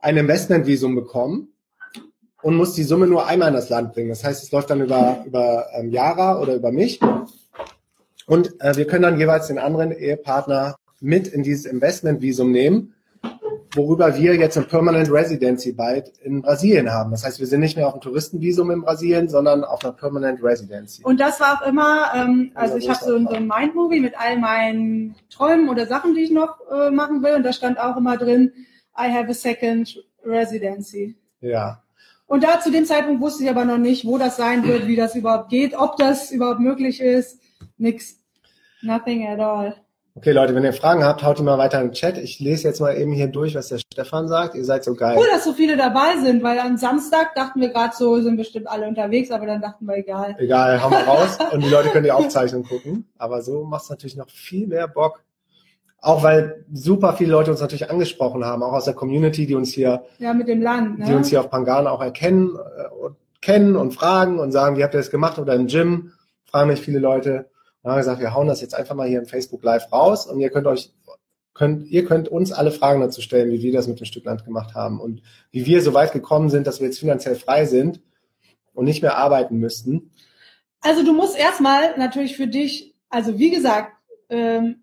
ein 0.00 0.16
Investmentvisum 0.16 0.96
bekommen 0.96 1.52
und 2.42 2.56
musst 2.56 2.76
die 2.76 2.84
Summe 2.84 3.06
nur 3.06 3.26
einmal 3.26 3.48
in 3.48 3.54
das 3.54 3.68
Land 3.68 3.92
bringen. 3.92 4.08
Das 4.08 4.24
heißt, 4.24 4.42
es 4.42 4.50
läuft 4.50 4.70
dann 4.70 4.80
über, 4.80 5.22
über 5.26 5.66
ähm, 5.74 5.90
Yara 5.90 6.40
oder 6.40 6.54
über 6.54 6.72
mich. 6.72 6.98
Und 8.30 8.60
äh, 8.60 8.76
wir 8.76 8.86
können 8.86 9.02
dann 9.02 9.18
jeweils 9.18 9.48
den 9.48 9.58
anderen 9.58 9.90
Ehepartner 9.90 10.76
mit 11.00 11.26
in 11.26 11.42
dieses 11.42 11.64
Investmentvisum 11.66 12.52
nehmen, 12.52 12.94
worüber 13.74 14.16
wir 14.16 14.36
jetzt 14.36 14.56
ein 14.56 14.68
Permanent 14.68 15.10
Residency 15.10 15.72
bald 15.72 16.12
in 16.22 16.40
Brasilien 16.42 16.90
haben. 16.92 17.10
Das 17.10 17.24
heißt, 17.24 17.40
wir 17.40 17.46
sind 17.48 17.58
nicht 17.60 17.76
mehr 17.76 17.86
auf 17.88 17.94
einem 17.94 18.02
Touristenvisum 18.02 18.70
in 18.70 18.82
Brasilien, 18.82 19.28
sondern 19.28 19.64
auf 19.64 19.82
einer 19.84 19.94
Permanent 19.94 20.42
Residency. 20.44 21.02
Und 21.02 21.18
das 21.20 21.40
war 21.40 21.60
auch 21.60 21.66
immer, 21.66 22.12
ähm, 22.14 22.52
also 22.54 22.76
ich 22.76 22.88
habe 22.88 23.04
so, 23.04 23.16
ein- 23.16 23.26
so 23.26 23.34
ein 23.34 23.48
Mindmovie 23.48 23.98
mit 24.00 24.14
all 24.16 24.38
meinen 24.38 25.16
Träumen 25.28 25.68
oder 25.68 25.86
Sachen, 25.88 26.14
die 26.14 26.20
ich 26.22 26.30
noch 26.30 26.58
äh, 26.70 26.90
machen 26.90 27.22
will. 27.24 27.34
Und 27.34 27.42
da 27.44 27.52
stand 27.52 27.80
auch 27.80 27.96
immer 27.96 28.16
drin, 28.16 28.52
I 28.96 29.10
have 29.12 29.28
a 29.28 29.34
second 29.34 30.04
residency. 30.24 31.16
Ja. 31.40 31.82
Und 32.28 32.44
da 32.44 32.60
zu 32.60 32.70
dem 32.70 32.84
Zeitpunkt 32.84 33.20
wusste 33.20 33.42
ich 33.42 33.50
aber 33.50 33.64
noch 33.64 33.78
nicht, 33.78 34.04
wo 34.06 34.18
das 34.18 34.36
sein 34.36 34.62
wird, 34.64 34.86
wie 34.86 34.94
das 34.94 35.16
überhaupt 35.16 35.48
geht, 35.48 35.74
ob 35.76 35.96
das 35.96 36.30
überhaupt 36.30 36.60
möglich 36.60 37.00
ist. 37.00 37.40
Nix. 37.76 38.19
Nothing 38.82 39.26
at 39.26 39.40
all. 39.40 39.74
Okay, 40.16 40.32
Leute, 40.32 40.54
wenn 40.54 40.64
ihr 40.64 40.72
Fragen 40.72 41.04
habt, 41.04 41.22
haut 41.22 41.38
die 41.38 41.42
mal 41.42 41.56
weiter 41.56 41.80
im 41.80 41.92
Chat. 41.92 42.18
Ich 42.18 42.40
lese 42.40 42.66
jetzt 42.66 42.80
mal 42.80 42.96
eben 42.96 43.12
hier 43.12 43.28
durch, 43.28 43.54
was 43.54 43.68
der 43.68 43.78
Stefan 43.78 44.26
sagt. 44.26 44.56
Ihr 44.56 44.64
seid 44.64 44.82
so 44.82 44.94
geil. 44.94 45.16
Cool, 45.16 45.26
dass 45.32 45.44
so 45.44 45.52
viele 45.52 45.76
dabei 45.76 46.16
sind, 46.20 46.42
weil 46.42 46.58
am 46.58 46.76
Samstag 46.76 47.34
dachten 47.36 47.60
wir 47.60 47.68
gerade 47.68 47.94
so, 47.96 48.20
sind 48.20 48.36
bestimmt 48.36 48.68
alle 48.68 48.88
unterwegs, 48.88 49.30
aber 49.30 49.46
dann 49.46 49.62
dachten 49.62 49.86
wir, 49.86 49.96
egal. 49.96 50.34
Egal, 50.38 50.82
hau 50.82 50.90
mal 50.90 51.04
raus. 51.04 51.38
Und 51.52 51.62
die 51.62 51.68
Leute 51.68 51.90
können 51.90 52.04
die 52.04 52.12
Aufzeichnung 52.12 52.64
gucken. 52.64 53.08
Aber 53.18 53.40
so 53.40 53.64
macht 53.64 53.84
es 53.84 53.90
natürlich 53.90 54.16
noch 54.16 54.28
viel 54.30 54.66
mehr 54.66 54.88
Bock. 54.88 55.22
Auch 56.02 56.22
weil 56.22 56.64
super 56.72 57.12
viele 57.12 57.30
Leute 57.32 57.50
uns 57.52 57.60
natürlich 57.60 57.90
angesprochen 57.90 58.44
haben, 58.44 58.62
auch 58.62 58.72
aus 58.72 58.86
der 58.86 58.94
Community, 58.94 59.46
die 59.46 59.54
uns 59.54 59.72
hier 59.72 60.04
Ja, 60.18 60.32
mit 60.34 60.48
dem 60.48 60.60
Land. 60.60 60.98
Ne? 60.98 61.04
die 61.04 61.14
uns 61.14 61.28
hier 61.28 61.40
auf 61.40 61.50
Pangan 61.50 61.86
auch 61.86 62.00
erkennen 62.00 62.56
äh, 62.56 62.88
und 63.04 63.16
kennen 63.40 63.76
und 63.76 63.92
fragen 63.92 64.38
und 64.38 64.50
sagen, 64.50 64.76
wie 64.76 64.82
habt 64.82 64.94
ihr 64.94 64.98
das 65.00 65.10
gemacht 65.10 65.38
oder 65.38 65.54
im 65.54 65.66
Gym, 65.66 66.12
fragen 66.46 66.68
mich 66.68 66.80
viele 66.80 66.98
Leute. 66.98 67.50
Dann 67.82 67.92
haben 67.92 67.98
wir 67.98 68.02
gesagt, 68.02 68.20
wir 68.20 68.34
hauen 68.34 68.46
das 68.46 68.60
jetzt 68.60 68.74
einfach 68.74 68.94
mal 68.94 69.08
hier 69.08 69.18
im 69.18 69.26
Facebook 69.26 69.62
Live 69.62 69.92
raus 69.92 70.26
und 70.26 70.40
ihr 70.40 70.50
könnt 70.50 70.66
euch 70.66 70.92
könnt, 71.54 71.88
ihr 71.88 72.04
könnt 72.04 72.28
uns 72.28 72.52
alle 72.52 72.70
Fragen 72.70 73.00
dazu 73.00 73.20
stellen, 73.20 73.50
wie 73.50 73.62
wir 73.62 73.72
das 73.72 73.86
mit 73.86 74.00
dem 74.00 74.06
Stückland 74.06 74.44
gemacht 74.44 74.74
haben 74.74 75.00
und 75.00 75.22
wie 75.50 75.66
wir 75.66 75.82
so 75.82 75.94
weit 75.94 76.12
gekommen 76.12 76.48
sind, 76.48 76.66
dass 76.66 76.80
wir 76.80 76.86
jetzt 76.86 77.00
finanziell 77.00 77.34
frei 77.36 77.66
sind 77.66 78.00
und 78.72 78.86
nicht 78.86 79.02
mehr 79.02 79.16
arbeiten 79.16 79.56
müssten. 79.56 80.10
Also 80.80 81.04
du 81.04 81.12
musst 81.12 81.36
erstmal 81.36 81.98
natürlich 81.98 82.36
für 82.36 82.46
dich, 82.46 82.94
also 83.08 83.38
wie 83.38 83.50
gesagt, 83.50 83.92
ähm, 84.30 84.82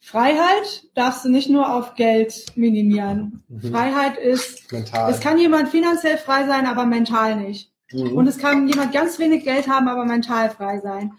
Freiheit 0.00 0.84
darfst 0.94 1.24
du 1.24 1.28
nicht 1.28 1.50
nur 1.50 1.74
auf 1.74 1.94
Geld 1.96 2.46
minimieren. 2.54 3.42
Mhm. 3.48 3.72
Freiheit 3.72 4.16
ist, 4.18 4.72
Mental. 4.72 5.10
es 5.10 5.20
kann 5.20 5.38
jemand 5.38 5.68
finanziell 5.68 6.16
frei 6.16 6.46
sein, 6.46 6.66
aber 6.66 6.86
mental 6.86 7.36
nicht. 7.36 7.72
Mhm. 7.92 8.16
Und 8.16 8.26
es 8.26 8.38
kann 8.38 8.68
jemand 8.68 8.92
ganz 8.92 9.18
wenig 9.18 9.44
Geld 9.44 9.68
haben, 9.68 9.88
aber 9.88 10.04
mental 10.04 10.50
frei 10.50 10.80
sein. 10.80 11.12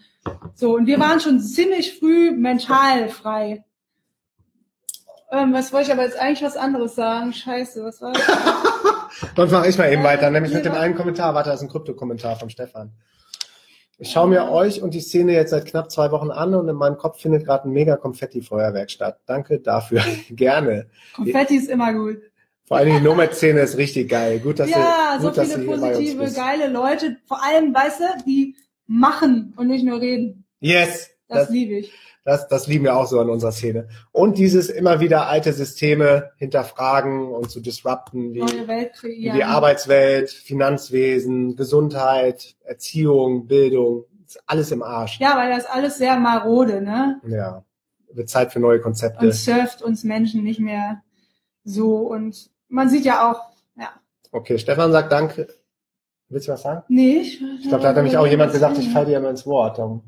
So, 0.54 0.76
und 0.76 0.86
wir 0.86 0.98
waren 0.98 1.20
schon 1.20 1.40
ziemlich 1.40 1.98
früh 1.98 2.30
mental 2.30 3.08
frei. 3.08 3.64
Ähm, 5.30 5.52
was 5.52 5.72
wollte 5.72 5.88
ich 5.88 5.92
aber 5.92 6.04
jetzt 6.04 6.18
eigentlich 6.18 6.42
was 6.42 6.56
anderes 6.56 6.94
sagen? 6.94 7.32
Scheiße, 7.32 7.84
was 7.84 8.00
war 8.00 8.12
das? 8.12 8.26
Sonst 9.36 9.52
mache 9.52 9.68
ich 9.68 9.78
mal 9.78 9.92
eben 9.92 10.02
weiter, 10.02 10.30
nämlich 10.30 10.54
mit 10.54 10.64
dem 10.64 10.72
einen 10.72 10.94
Kommentar. 10.94 11.34
Warte, 11.34 11.50
das 11.50 11.60
ist 11.60 11.68
ein 11.68 11.70
Krypto-Kommentar 11.70 12.36
vom 12.36 12.48
Stefan. 12.48 12.92
Ich 14.00 14.12
schaue 14.12 14.28
mir 14.28 14.50
euch 14.50 14.80
und 14.80 14.94
die 14.94 15.00
Szene 15.00 15.32
jetzt 15.32 15.50
seit 15.50 15.66
knapp 15.66 15.90
zwei 15.90 16.12
Wochen 16.12 16.30
an 16.30 16.54
und 16.54 16.68
in 16.68 16.76
meinem 16.76 16.96
Kopf 16.96 17.20
findet 17.20 17.44
gerade 17.44 17.68
ein 17.68 17.72
mega 17.72 17.96
Konfetti-Feuerwerk 17.96 18.90
statt. 18.90 19.18
Danke 19.26 19.58
dafür. 19.58 20.02
Gerne. 20.30 20.86
Konfetti 21.14 21.56
ist 21.56 21.68
immer 21.68 21.92
gut. 21.92 22.18
Vor 22.68 22.84
Dingen 22.84 22.98
die 22.98 23.04
Nomad-Szene 23.04 23.60
ist 23.60 23.78
richtig 23.78 24.10
geil. 24.10 24.40
Gut, 24.40 24.58
dass 24.58 24.68
ja, 24.68 25.14
ihr, 25.14 25.20
so 25.20 25.28
gut, 25.28 25.38
dass 25.38 25.54
viele 25.54 25.64
positive, 25.64 26.30
geile 26.32 26.68
Leute. 26.68 27.16
Vor 27.26 27.42
allem, 27.42 27.74
weißt 27.74 28.00
du, 28.00 28.04
die 28.26 28.56
machen 28.86 29.54
und 29.56 29.68
nicht 29.68 29.84
nur 29.84 30.00
reden. 30.00 30.44
Yes, 30.60 31.10
Das, 31.28 31.46
das, 31.46 31.50
liebe 31.50 31.74
ich. 31.78 31.92
das, 32.24 32.46
das 32.48 32.66
lieben 32.66 32.84
wir 32.84 32.96
auch 32.96 33.06
so 33.06 33.20
an 33.20 33.30
unserer 33.30 33.52
Szene. 33.52 33.88
Und 34.12 34.36
dieses 34.36 34.68
immer 34.68 35.00
wieder 35.00 35.28
alte 35.28 35.52
Systeme 35.54 36.30
hinterfragen 36.36 37.28
und 37.28 37.50
zu 37.50 37.60
disrupten, 37.60 38.34
wie, 38.34 38.40
Neue 38.40 38.68
Welt 38.68 38.92
wie 39.02 39.30
die 39.30 39.44
Arbeitswelt, 39.44 40.30
Finanzwesen, 40.30 41.56
Gesundheit, 41.56 42.54
Erziehung, 42.64 43.46
Bildung. 43.46 44.04
Ist 44.26 44.42
alles 44.46 44.70
im 44.72 44.82
Arsch. 44.82 45.18
Ja, 45.20 45.36
weil 45.38 45.50
das 45.50 45.64
alles 45.64 45.96
sehr 45.96 46.18
marode, 46.18 46.82
ne? 46.82 47.18
Ja. 47.26 47.64
Wird 48.12 48.28
Zeit 48.28 48.52
für 48.52 48.60
neue 48.60 48.80
Konzepte. 48.80 49.24
Und 49.24 49.32
surft 49.32 49.80
uns 49.80 50.04
Menschen 50.04 50.44
nicht 50.44 50.60
mehr 50.60 51.02
so. 51.64 51.96
Und 51.96 52.50
man 52.68 52.88
sieht 52.88 53.04
ja 53.04 53.30
auch, 53.30 53.40
ja, 53.76 53.90
Okay, 54.30 54.58
Stefan 54.58 54.92
sagt 54.92 55.12
Danke. 55.12 55.48
Willst 56.28 56.46
du 56.48 56.52
was 56.52 56.62
sagen? 56.62 56.82
nee, 56.88 57.18
ich, 57.18 57.40
Ich 57.40 57.68
glaube, 57.68 57.82
da 57.82 57.88
hat 57.88 57.96
nämlich 57.96 58.18
auch 58.18 58.26
jemand 58.26 58.52
gesagt, 58.52 58.76
ich 58.78 58.90
falle 58.90 59.06
dir 59.06 59.16
immer 59.18 59.30
ins 59.30 59.46
Wort. 59.46 59.78
Darum. 59.78 60.02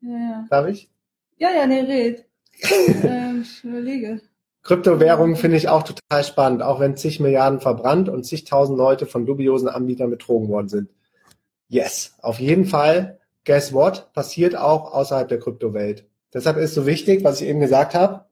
Ja, 0.00 0.10
ja. 0.10 0.46
Darf 0.50 0.66
ich? 0.66 0.90
Ja, 1.36 1.50
ja, 1.50 1.66
nee, 1.66 1.80
red. 1.80 2.24
ähm, 3.04 3.42
ich 3.42 3.62
überlege. 3.62 4.20
Kryptowährungen 4.62 5.36
finde 5.36 5.56
ich 5.56 5.68
auch 5.68 5.82
total 5.82 6.24
spannend, 6.24 6.62
auch 6.62 6.80
wenn 6.80 6.96
zig 6.96 7.20
Milliarden 7.20 7.60
verbrannt 7.60 8.08
und 8.08 8.24
zigtausend 8.24 8.78
Leute 8.78 9.06
von 9.06 9.26
dubiosen 9.26 9.68
Anbietern 9.68 10.10
betrogen 10.10 10.48
worden 10.48 10.68
sind. 10.68 10.90
Yes, 11.68 12.14
auf 12.20 12.38
jeden 12.38 12.64
Fall. 12.64 13.18
Guess 13.44 13.72
what? 13.72 14.12
Passiert 14.12 14.56
auch 14.56 14.92
außerhalb 14.92 15.28
der 15.28 15.40
Kryptowelt. 15.40 16.06
Deshalb 16.34 16.56
ist 16.56 16.74
so 16.74 16.86
wichtig, 16.86 17.24
was 17.24 17.40
ich 17.40 17.48
eben 17.48 17.60
gesagt 17.60 17.94
habe, 17.94 18.26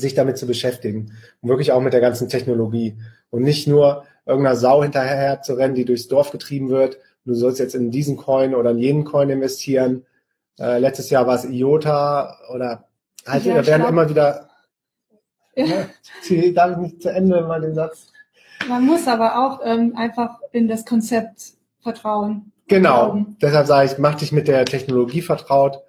sich 0.00 0.14
damit 0.14 0.38
zu 0.38 0.46
beschäftigen 0.46 1.12
und 1.40 1.48
wirklich 1.48 1.72
auch 1.72 1.80
mit 1.80 1.92
der 1.92 2.00
ganzen 2.00 2.28
Technologie 2.28 2.96
und 3.30 3.42
nicht 3.42 3.66
nur 3.66 4.04
irgendeiner 4.26 4.56
Sau 4.56 4.82
hinterher 4.82 5.42
zu 5.42 5.54
rennen, 5.54 5.74
die 5.74 5.84
durchs 5.84 6.08
Dorf 6.08 6.30
getrieben 6.30 6.70
wird. 6.70 6.98
Du 7.24 7.34
sollst 7.34 7.58
jetzt 7.58 7.74
in 7.74 7.90
diesen 7.90 8.16
Coin 8.16 8.54
oder 8.54 8.70
in 8.70 8.78
jenen 8.78 9.04
Coin 9.04 9.30
investieren. 9.30 10.04
Äh, 10.58 10.78
letztes 10.78 11.10
Jahr 11.10 11.26
war 11.26 11.36
es 11.36 11.44
IOTA 11.44 12.38
oder 12.54 12.84
halt, 13.26 13.44
ja, 13.44 13.54
da 13.54 13.66
werden 13.66 13.86
immer 13.86 14.08
wieder 14.08 14.50
ja. 15.56 15.86
Darf 16.52 16.72
ich 16.72 16.76
nicht 16.78 17.02
zu 17.02 17.10
Ende 17.10 17.42
mal 17.42 17.60
den 17.60 17.74
Satz? 17.74 18.12
Man 18.68 18.84
muss 18.84 19.06
aber 19.06 19.44
auch 19.44 19.60
ähm, 19.64 19.94
einfach 19.96 20.38
in 20.52 20.68
das 20.68 20.84
Konzept 20.84 21.54
vertrauen. 21.80 22.52
Genau. 22.66 23.06
Glauben. 23.06 23.36
Deshalb 23.40 23.66
sage 23.66 23.90
ich, 23.90 23.98
mach 23.98 24.14
dich 24.14 24.32
mit 24.32 24.48
der 24.48 24.64
Technologie 24.64 25.22
vertraut 25.22 25.82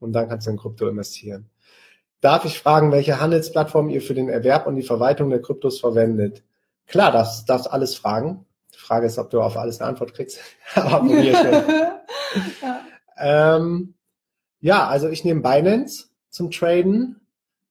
und 0.00 0.12
dann 0.12 0.28
kannst 0.28 0.46
du 0.46 0.50
in 0.50 0.56
Krypto 0.56 0.88
investieren. 0.88 1.48
Darf 2.24 2.46
ich 2.46 2.58
fragen, 2.58 2.90
welche 2.90 3.20
Handelsplattform 3.20 3.90
ihr 3.90 4.00
für 4.00 4.14
den 4.14 4.30
Erwerb 4.30 4.66
und 4.66 4.76
die 4.76 4.82
Verwaltung 4.82 5.28
der 5.28 5.42
Kryptos 5.42 5.80
verwendet? 5.80 6.42
Klar, 6.86 7.12
darfst, 7.12 7.50
darfst 7.50 7.70
alles 7.70 7.96
fragen. 7.96 8.46
Die 8.72 8.78
Frage 8.78 9.04
ist, 9.04 9.18
ob 9.18 9.28
du 9.28 9.42
auf 9.42 9.58
alles 9.58 9.78
eine 9.78 9.90
Antwort 9.90 10.14
kriegst. 10.14 10.40
Aber 10.74 11.00
probier 11.00 11.36
schon. 11.36 11.52
ja. 12.62 12.80
Ähm, 13.18 13.94
ja, 14.60 14.88
also 14.88 15.10
ich 15.10 15.22
nehme 15.22 15.42
Binance 15.42 16.06
zum 16.30 16.50
Traden. 16.50 17.20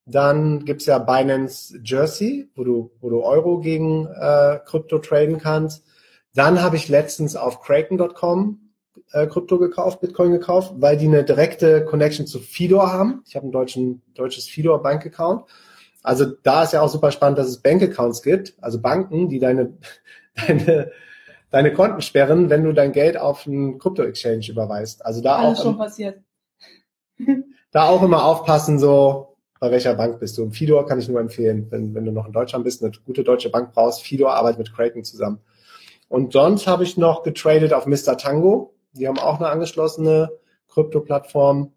Dann 0.05 0.65
gibt's 0.65 0.85
ja 0.85 0.99
Binance 0.99 1.79
Jersey, 1.83 2.51
wo 2.53 2.63
du, 2.63 2.91
wo 3.01 3.09
du 3.09 3.23
Euro 3.23 3.59
gegen 3.59 4.05
äh, 4.05 4.59
Krypto 4.65 4.99
traden 4.99 5.39
kannst. 5.39 5.83
Dann 6.35 6.61
habe 6.61 6.75
ich 6.75 6.89
letztens 6.89 7.35
auf 7.35 7.59
Kraken.com 7.59 8.62
äh, 9.13 9.27
Krypto 9.27 9.57
gekauft, 9.59 10.01
Bitcoin 10.01 10.31
gekauft, 10.31 10.73
weil 10.77 10.97
die 10.97 11.07
eine 11.07 11.23
direkte 11.23 11.85
Connection 11.85 12.27
zu 12.27 12.39
Fidor 12.39 12.91
haben. 12.91 13.23
Ich 13.25 13.35
habe 13.35 13.47
ein 13.47 13.51
deutschen, 13.51 14.01
deutsches 14.15 14.47
Fidor 14.47 14.81
Bank-Account. 14.83 15.45
Also 16.01 16.25
da 16.43 16.63
ist 16.63 16.73
ja 16.73 16.81
auch 16.81 16.89
super 16.89 17.11
spannend, 17.11 17.37
dass 17.37 17.47
es 17.47 17.61
Bank-Accounts 17.61 18.21
gibt, 18.23 18.55
also 18.59 18.81
Banken, 18.81 19.29
die 19.29 19.39
deine, 19.39 19.77
deine, 20.47 20.91
deine 21.49 21.73
Konten 21.73 22.01
sperren, 22.01 22.49
wenn 22.49 22.63
du 22.63 22.73
dein 22.73 22.91
Geld 22.91 23.15
auf 23.17 23.47
einen 23.47 23.79
Krypto-Exchange 23.79 24.49
überweist. 24.49 25.05
Also 25.05 25.21
da 25.21 25.37
Alles 25.37 25.59
auch. 25.59 25.63
schon 25.63 25.77
passiert. 25.77 26.19
Da 27.71 27.87
auch 27.87 28.03
immer 28.03 28.25
aufpassen, 28.25 28.77
so, 28.77 29.37
bei 29.59 29.71
welcher 29.71 29.95
Bank 29.95 30.19
bist 30.19 30.37
du? 30.37 30.43
Und 30.43 30.51
Fidor 30.51 30.85
kann 30.85 30.99
ich 30.99 31.07
nur 31.07 31.21
empfehlen, 31.21 31.67
wenn, 31.69 31.95
wenn 31.95 32.03
du 32.03 32.11
noch 32.11 32.25
in 32.25 32.33
Deutschland 32.33 32.65
bist, 32.65 32.83
eine 32.83 32.91
gute 33.05 33.23
deutsche 33.23 33.49
Bank 33.49 33.71
brauchst. 33.73 34.01
Fidor 34.01 34.33
arbeitet 34.33 34.59
mit 34.59 34.75
Kraken 34.75 35.03
zusammen. 35.03 35.39
Und 36.09 36.33
sonst 36.33 36.67
habe 36.67 36.83
ich 36.83 36.97
noch 36.97 37.23
getradet 37.23 37.73
auf 37.73 37.85
Mr. 37.87 38.17
Tango. 38.17 38.72
Die 38.93 39.07
haben 39.07 39.19
auch 39.19 39.39
eine 39.39 39.49
angeschlossene 39.49 40.31
Krypto-Plattform. 40.69 41.73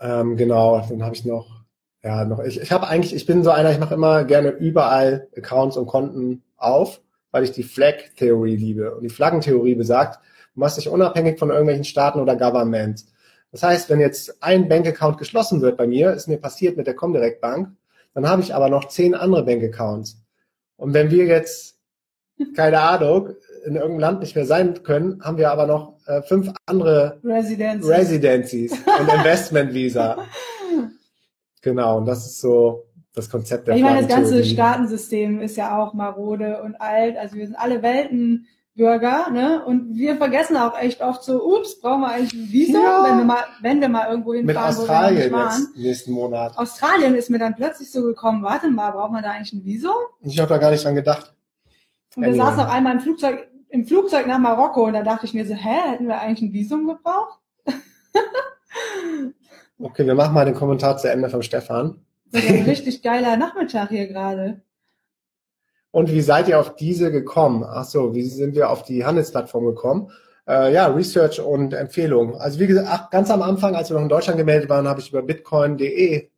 Ähm, 0.00 0.36
genau, 0.36 0.84
dann 0.88 1.02
habe 1.02 1.14
ich 1.14 1.24
noch, 1.24 1.64
ja, 2.02 2.24
noch, 2.24 2.40
ich, 2.40 2.60
ich 2.60 2.72
habe 2.72 2.86
eigentlich, 2.86 3.14
ich 3.14 3.26
bin 3.26 3.42
so 3.42 3.50
einer, 3.50 3.72
ich 3.72 3.78
mache 3.78 3.94
immer 3.94 4.24
gerne 4.24 4.50
überall 4.50 5.28
Accounts 5.36 5.76
und 5.76 5.86
Konten 5.86 6.42
auf, 6.56 7.00
weil 7.30 7.44
ich 7.44 7.52
die 7.52 7.62
Flag-Theorie 7.62 8.56
liebe. 8.56 8.94
Und 8.94 9.02
die 9.02 9.08
Flaggentheorie 9.08 9.74
besagt, 9.74 10.20
du 10.54 10.60
machst 10.60 10.78
dich 10.78 10.88
unabhängig 10.88 11.38
von 11.38 11.50
irgendwelchen 11.50 11.84
Staaten 11.84 12.20
oder 12.20 12.36
Governments. 12.36 13.06
Das 13.50 13.62
heißt, 13.62 13.88
wenn 13.88 14.00
jetzt 14.00 14.42
ein 14.42 14.68
Bankaccount 14.68 15.18
geschlossen 15.18 15.60
wird 15.62 15.76
bei 15.76 15.86
mir, 15.86 16.12
ist 16.12 16.28
mir 16.28 16.38
passiert 16.38 16.76
mit 16.76 16.86
der 16.86 16.94
Comdirect 16.94 17.40
Bank, 17.40 17.70
dann 18.14 18.28
habe 18.28 18.42
ich 18.42 18.54
aber 18.54 18.68
noch 18.68 18.88
zehn 18.88 19.14
andere 19.14 19.44
Bankaccounts. 19.44 20.22
Und 20.76 20.94
wenn 20.94 21.10
wir 21.10 21.24
jetzt, 21.26 21.78
keine 22.54 22.80
Ahnung, 22.80 23.30
in 23.68 23.76
irgendeinem 23.76 24.00
Land 24.00 24.20
nicht 24.20 24.34
mehr 24.34 24.46
sein 24.46 24.82
können, 24.82 25.22
haben 25.22 25.36
wir 25.36 25.50
aber 25.50 25.66
noch 25.66 25.98
äh, 26.06 26.22
fünf 26.22 26.50
andere 26.66 27.20
Residencies, 27.22 27.88
Residencies 27.88 28.72
und 28.72 29.08
Investment 29.14 29.74
Visa. 29.74 30.16
genau, 31.62 31.98
und 31.98 32.06
das 32.06 32.26
ist 32.26 32.40
so 32.40 32.86
das 33.14 33.28
Konzept 33.28 33.68
der 33.68 33.76
Ich 33.76 33.82
meine, 33.82 34.00
das 34.00 34.08
ganze 34.08 34.44
Staatensystem 34.44 35.40
ist 35.40 35.56
ja 35.56 35.78
auch 35.78 35.92
marode 35.92 36.62
und 36.62 36.80
alt. 36.80 37.16
Also 37.16 37.36
wir 37.36 37.46
sind 37.46 37.56
alle 37.56 37.82
Welten 37.82 38.46
Bürger, 38.78 39.28
ne? 39.30 39.64
Und 39.64 39.96
wir 39.96 40.16
vergessen 40.16 40.56
auch 40.56 40.78
echt 40.78 41.02
oft 41.02 41.24
so, 41.24 41.44
ups, 41.44 41.80
brauchen 41.80 42.02
wir 42.02 42.08
eigentlich 42.10 42.32
ein 42.32 42.52
Visum, 42.52 42.80
ja. 42.80 43.04
wenn 43.04 43.18
wir 43.18 43.24
mal, 43.24 43.44
wenn 43.60 43.80
wir 43.80 43.88
mal 43.88 44.08
irgendwo 44.08 44.34
hinfahren, 44.34 44.46
Mit 44.46 44.78
Australien 44.78 45.32
wo 45.32 45.36
wir 45.36 45.44
jetzt 45.44 45.76
nächsten 45.76 46.12
Monat. 46.12 46.56
Australien 46.56 47.16
ist 47.16 47.28
mir 47.28 47.40
dann 47.40 47.56
plötzlich 47.56 47.90
so 47.90 48.02
gekommen, 48.02 48.44
warte 48.44 48.70
mal, 48.70 48.92
braucht 48.92 49.10
man 49.10 49.24
da 49.24 49.32
eigentlich 49.32 49.52
ein 49.52 49.64
Visum? 49.64 49.96
Ich 50.22 50.38
habe 50.38 50.48
da 50.48 50.58
gar 50.58 50.70
nicht 50.70 50.84
dran 50.84 50.94
gedacht. 50.94 51.34
Und 52.14 52.24
wir 52.24 52.34
saßen 52.34 52.60
auch 52.60 52.68
einmal 52.68 52.94
im 52.94 53.00
Flugzeug, 53.00 53.47
im 53.70 53.86
Flugzeug 53.86 54.26
nach 54.26 54.38
Marokko 54.38 54.86
und 54.86 54.94
da 54.94 55.02
dachte 55.02 55.26
ich 55.26 55.34
mir 55.34 55.46
so, 55.46 55.54
hä, 55.54 55.90
hätten 55.90 56.08
wir 56.08 56.20
eigentlich 56.20 56.50
ein 56.50 56.52
Visum 56.52 56.86
gebraucht? 56.86 57.40
okay, 59.78 60.06
wir 60.06 60.14
machen 60.14 60.34
mal 60.34 60.44
den 60.44 60.54
Kommentar 60.54 60.96
zu 60.96 61.10
Ende 61.10 61.28
von 61.28 61.42
Stefan. 61.42 62.00
Das 62.30 62.44
ist 62.44 62.50
ein 62.50 62.64
richtig 62.64 63.02
geiler 63.02 63.36
Nachmittag 63.36 63.88
hier 63.88 64.06
gerade. 64.06 64.60
Und 65.90 66.10
wie 66.10 66.20
seid 66.20 66.48
ihr 66.48 66.60
auf 66.60 66.76
diese 66.76 67.10
gekommen? 67.10 67.64
Ach 67.64 67.84
so, 67.84 68.14
wie 68.14 68.24
sind 68.24 68.54
wir 68.54 68.70
auf 68.70 68.82
die 68.82 69.04
Handelsplattform 69.04 69.66
gekommen? 69.66 70.10
Äh, 70.46 70.72
ja, 70.72 70.86
Research 70.86 71.40
und 71.40 71.72
Empfehlungen. 71.72 72.34
Also 72.36 72.60
wie 72.60 72.66
gesagt, 72.66 72.88
ach, 72.90 73.10
ganz 73.10 73.30
am 73.30 73.42
Anfang, 73.42 73.74
als 73.74 73.90
wir 73.90 73.94
noch 73.94 74.02
in 74.02 74.08
Deutschland 74.08 74.38
gemeldet 74.38 74.68
waren, 74.68 74.86
habe 74.86 75.00
ich 75.00 75.10
über 75.10 75.22
bitcoin.de 75.22 76.28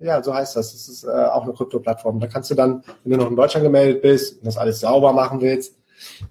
ja, 0.00 0.22
so 0.22 0.34
heißt 0.34 0.56
das. 0.56 0.72
Das 0.72 0.88
ist 0.88 1.04
äh, 1.04 1.08
auch 1.08 1.44
eine 1.44 1.52
Krypto-Plattform. 1.52 2.20
Da 2.20 2.26
kannst 2.26 2.50
du 2.50 2.54
dann, 2.54 2.82
wenn 3.04 3.12
du 3.12 3.18
noch 3.18 3.30
in 3.30 3.36
Deutschland 3.36 3.64
gemeldet 3.64 4.02
bist 4.02 4.38
und 4.38 4.46
das 4.46 4.56
alles 4.56 4.80
sauber 4.80 5.12
machen 5.12 5.40
willst, 5.40 5.76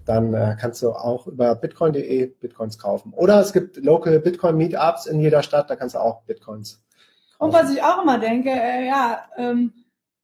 dann 0.04 0.34
äh, 0.34 0.56
kannst 0.60 0.82
du 0.82 0.90
auch 0.90 1.26
über 1.26 1.54
bitcoin.de 1.54 2.26
Bitcoins 2.26 2.78
kaufen. 2.78 3.12
Oder 3.14 3.40
es 3.40 3.52
gibt 3.52 3.76
Local 3.76 4.18
Bitcoin 4.20 4.56
Meetups 4.56 5.06
in 5.06 5.20
jeder 5.20 5.42
Stadt, 5.42 5.70
da 5.70 5.76
kannst 5.76 5.94
du 5.94 6.00
auch 6.00 6.22
Bitcoins. 6.22 6.80
Kaufen. 7.38 7.38
Und 7.38 7.52
was 7.52 7.72
ich 7.72 7.82
auch 7.82 8.02
immer 8.02 8.18
denke, 8.18 8.50
äh, 8.50 8.86
ja, 8.86 9.24
ähm, 9.36 9.72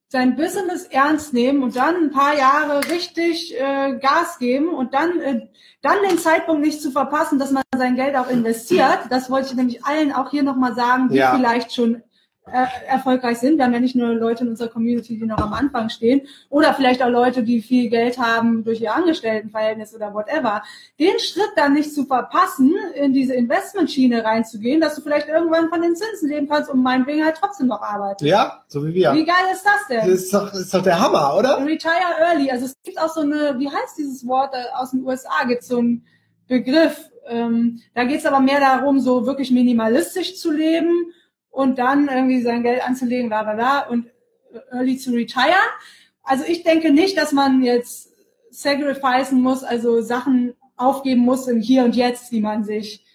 sein 0.08 0.36
Business 0.36 0.84
ernst 0.84 1.32
nehmen 1.32 1.62
und 1.62 1.76
dann 1.76 1.96
ein 1.96 2.10
paar 2.10 2.36
Jahre 2.36 2.88
richtig 2.90 3.54
äh, 3.58 3.98
Gas 3.98 4.38
geben 4.38 4.68
und 4.68 4.94
dann, 4.94 5.20
äh, 5.20 5.48
dann 5.82 5.96
den 6.08 6.18
Zeitpunkt 6.18 6.62
nicht 6.62 6.80
zu 6.80 6.92
verpassen, 6.92 7.38
dass 7.38 7.50
man 7.50 7.62
sein 7.76 7.96
Geld 7.96 8.14
auch 8.16 8.30
investiert. 8.30 9.00
Das 9.10 9.30
wollte 9.30 9.48
ich 9.48 9.54
nämlich 9.54 9.84
allen 9.84 10.12
auch 10.12 10.30
hier 10.30 10.44
nochmal 10.44 10.74
sagen, 10.74 11.08
die 11.08 11.16
ja. 11.16 11.34
vielleicht 11.34 11.74
schon 11.74 12.02
äh, 12.52 12.66
erfolgreich 12.86 13.38
sind. 13.38 13.56
Wir 13.56 13.64
haben 13.64 13.72
ja 13.72 13.80
nicht 13.80 13.96
nur 13.96 14.14
Leute 14.14 14.44
in 14.44 14.50
unserer 14.50 14.68
Community, 14.68 15.18
die 15.18 15.26
noch 15.26 15.38
am 15.38 15.52
Anfang 15.52 15.88
stehen, 15.88 16.22
oder 16.48 16.74
vielleicht 16.74 17.02
auch 17.02 17.08
Leute, 17.08 17.42
die 17.42 17.60
viel 17.60 17.90
Geld 17.90 18.18
haben 18.18 18.62
durch 18.62 18.80
ihr 18.80 18.94
Angestelltenverhältnis 18.94 19.92
oder 19.94 20.14
whatever. 20.14 20.62
Den 21.00 21.18
Schritt 21.18 21.50
dann 21.56 21.74
nicht 21.74 21.92
zu 21.92 22.04
verpassen, 22.04 22.72
in 22.94 23.12
diese 23.12 23.34
Investmentschiene 23.34 24.24
reinzugehen, 24.24 24.80
dass 24.80 24.94
du 24.94 25.02
vielleicht 25.02 25.28
irgendwann 25.28 25.68
von 25.68 25.82
den 25.82 25.96
Zinsen 25.96 26.28
leben 26.28 26.48
kannst 26.48 26.70
und 26.70 26.82
meinetwegen 26.82 27.24
halt 27.24 27.36
trotzdem 27.36 27.66
noch 27.66 27.82
arbeiten. 27.82 28.24
Ja, 28.24 28.62
so 28.68 28.86
wie 28.86 28.94
wir. 28.94 29.12
Wie 29.12 29.24
geil 29.24 29.46
ist 29.52 29.64
das 29.64 29.88
denn? 29.88 30.08
Das 30.08 30.22
ist 30.22 30.32
doch, 30.32 30.50
das 30.50 30.60
ist 30.60 30.74
doch 30.74 30.82
der 30.82 31.00
Hammer, 31.00 31.36
oder? 31.36 31.58
Retire 31.66 31.90
early. 32.20 32.50
Also 32.50 32.66
es 32.66 32.76
gibt 32.84 33.00
auch 33.00 33.12
so 33.12 33.22
eine, 33.22 33.56
wie 33.58 33.68
heißt 33.68 33.98
dieses 33.98 34.24
Wort 34.24 34.54
äh, 34.54 34.72
aus 34.76 34.92
den 34.92 35.04
USA, 35.04 35.44
gibt 35.48 35.64
so 35.64 35.78
einen 35.78 36.06
Begriff. 36.46 37.10
Ähm, 37.26 37.80
da 37.94 38.04
geht 38.04 38.20
es 38.20 38.26
aber 38.26 38.38
mehr 38.38 38.60
darum, 38.60 39.00
so 39.00 39.26
wirklich 39.26 39.50
minimalistisch 39.50 40.36
zu 40.36 40.52
leben 40.52 41.12
und 41.56 41.78
dann 41.78 42.08
irgendwie 42.08 42.42
sein 42.42 42.62
Geld 42.62 42.86
anzulegen, 42.86 43.30
bla 43.30 43.42
bla 43.42 43.54
bla 43.54 43.88
und 43.88 44.10
early 44.72 44.98
zu 44.98 45.10
retire. 45.12 45.54
Also 46.22 46.44
ich 46.46 46.64
denke 46.64 46.92
nicht, 46.92 47.16
dass 47.16 47.32
man 47.32 47.62
jetzt 47.62 48.12
sacrificen 48.50 49.40
muss, 49.40 49.64
also 49.64 50.02
Sachen 50.02 50.52
aufgeben 50.76 51.22
muss 51.22 51.48
im 51.48 51.62
Hier 51.62 51.84
und 51.84 51.96
Jetzt, 51.96 52.30
die 52.30 52.42
man 52.42 52.62
sich 52.62 53.06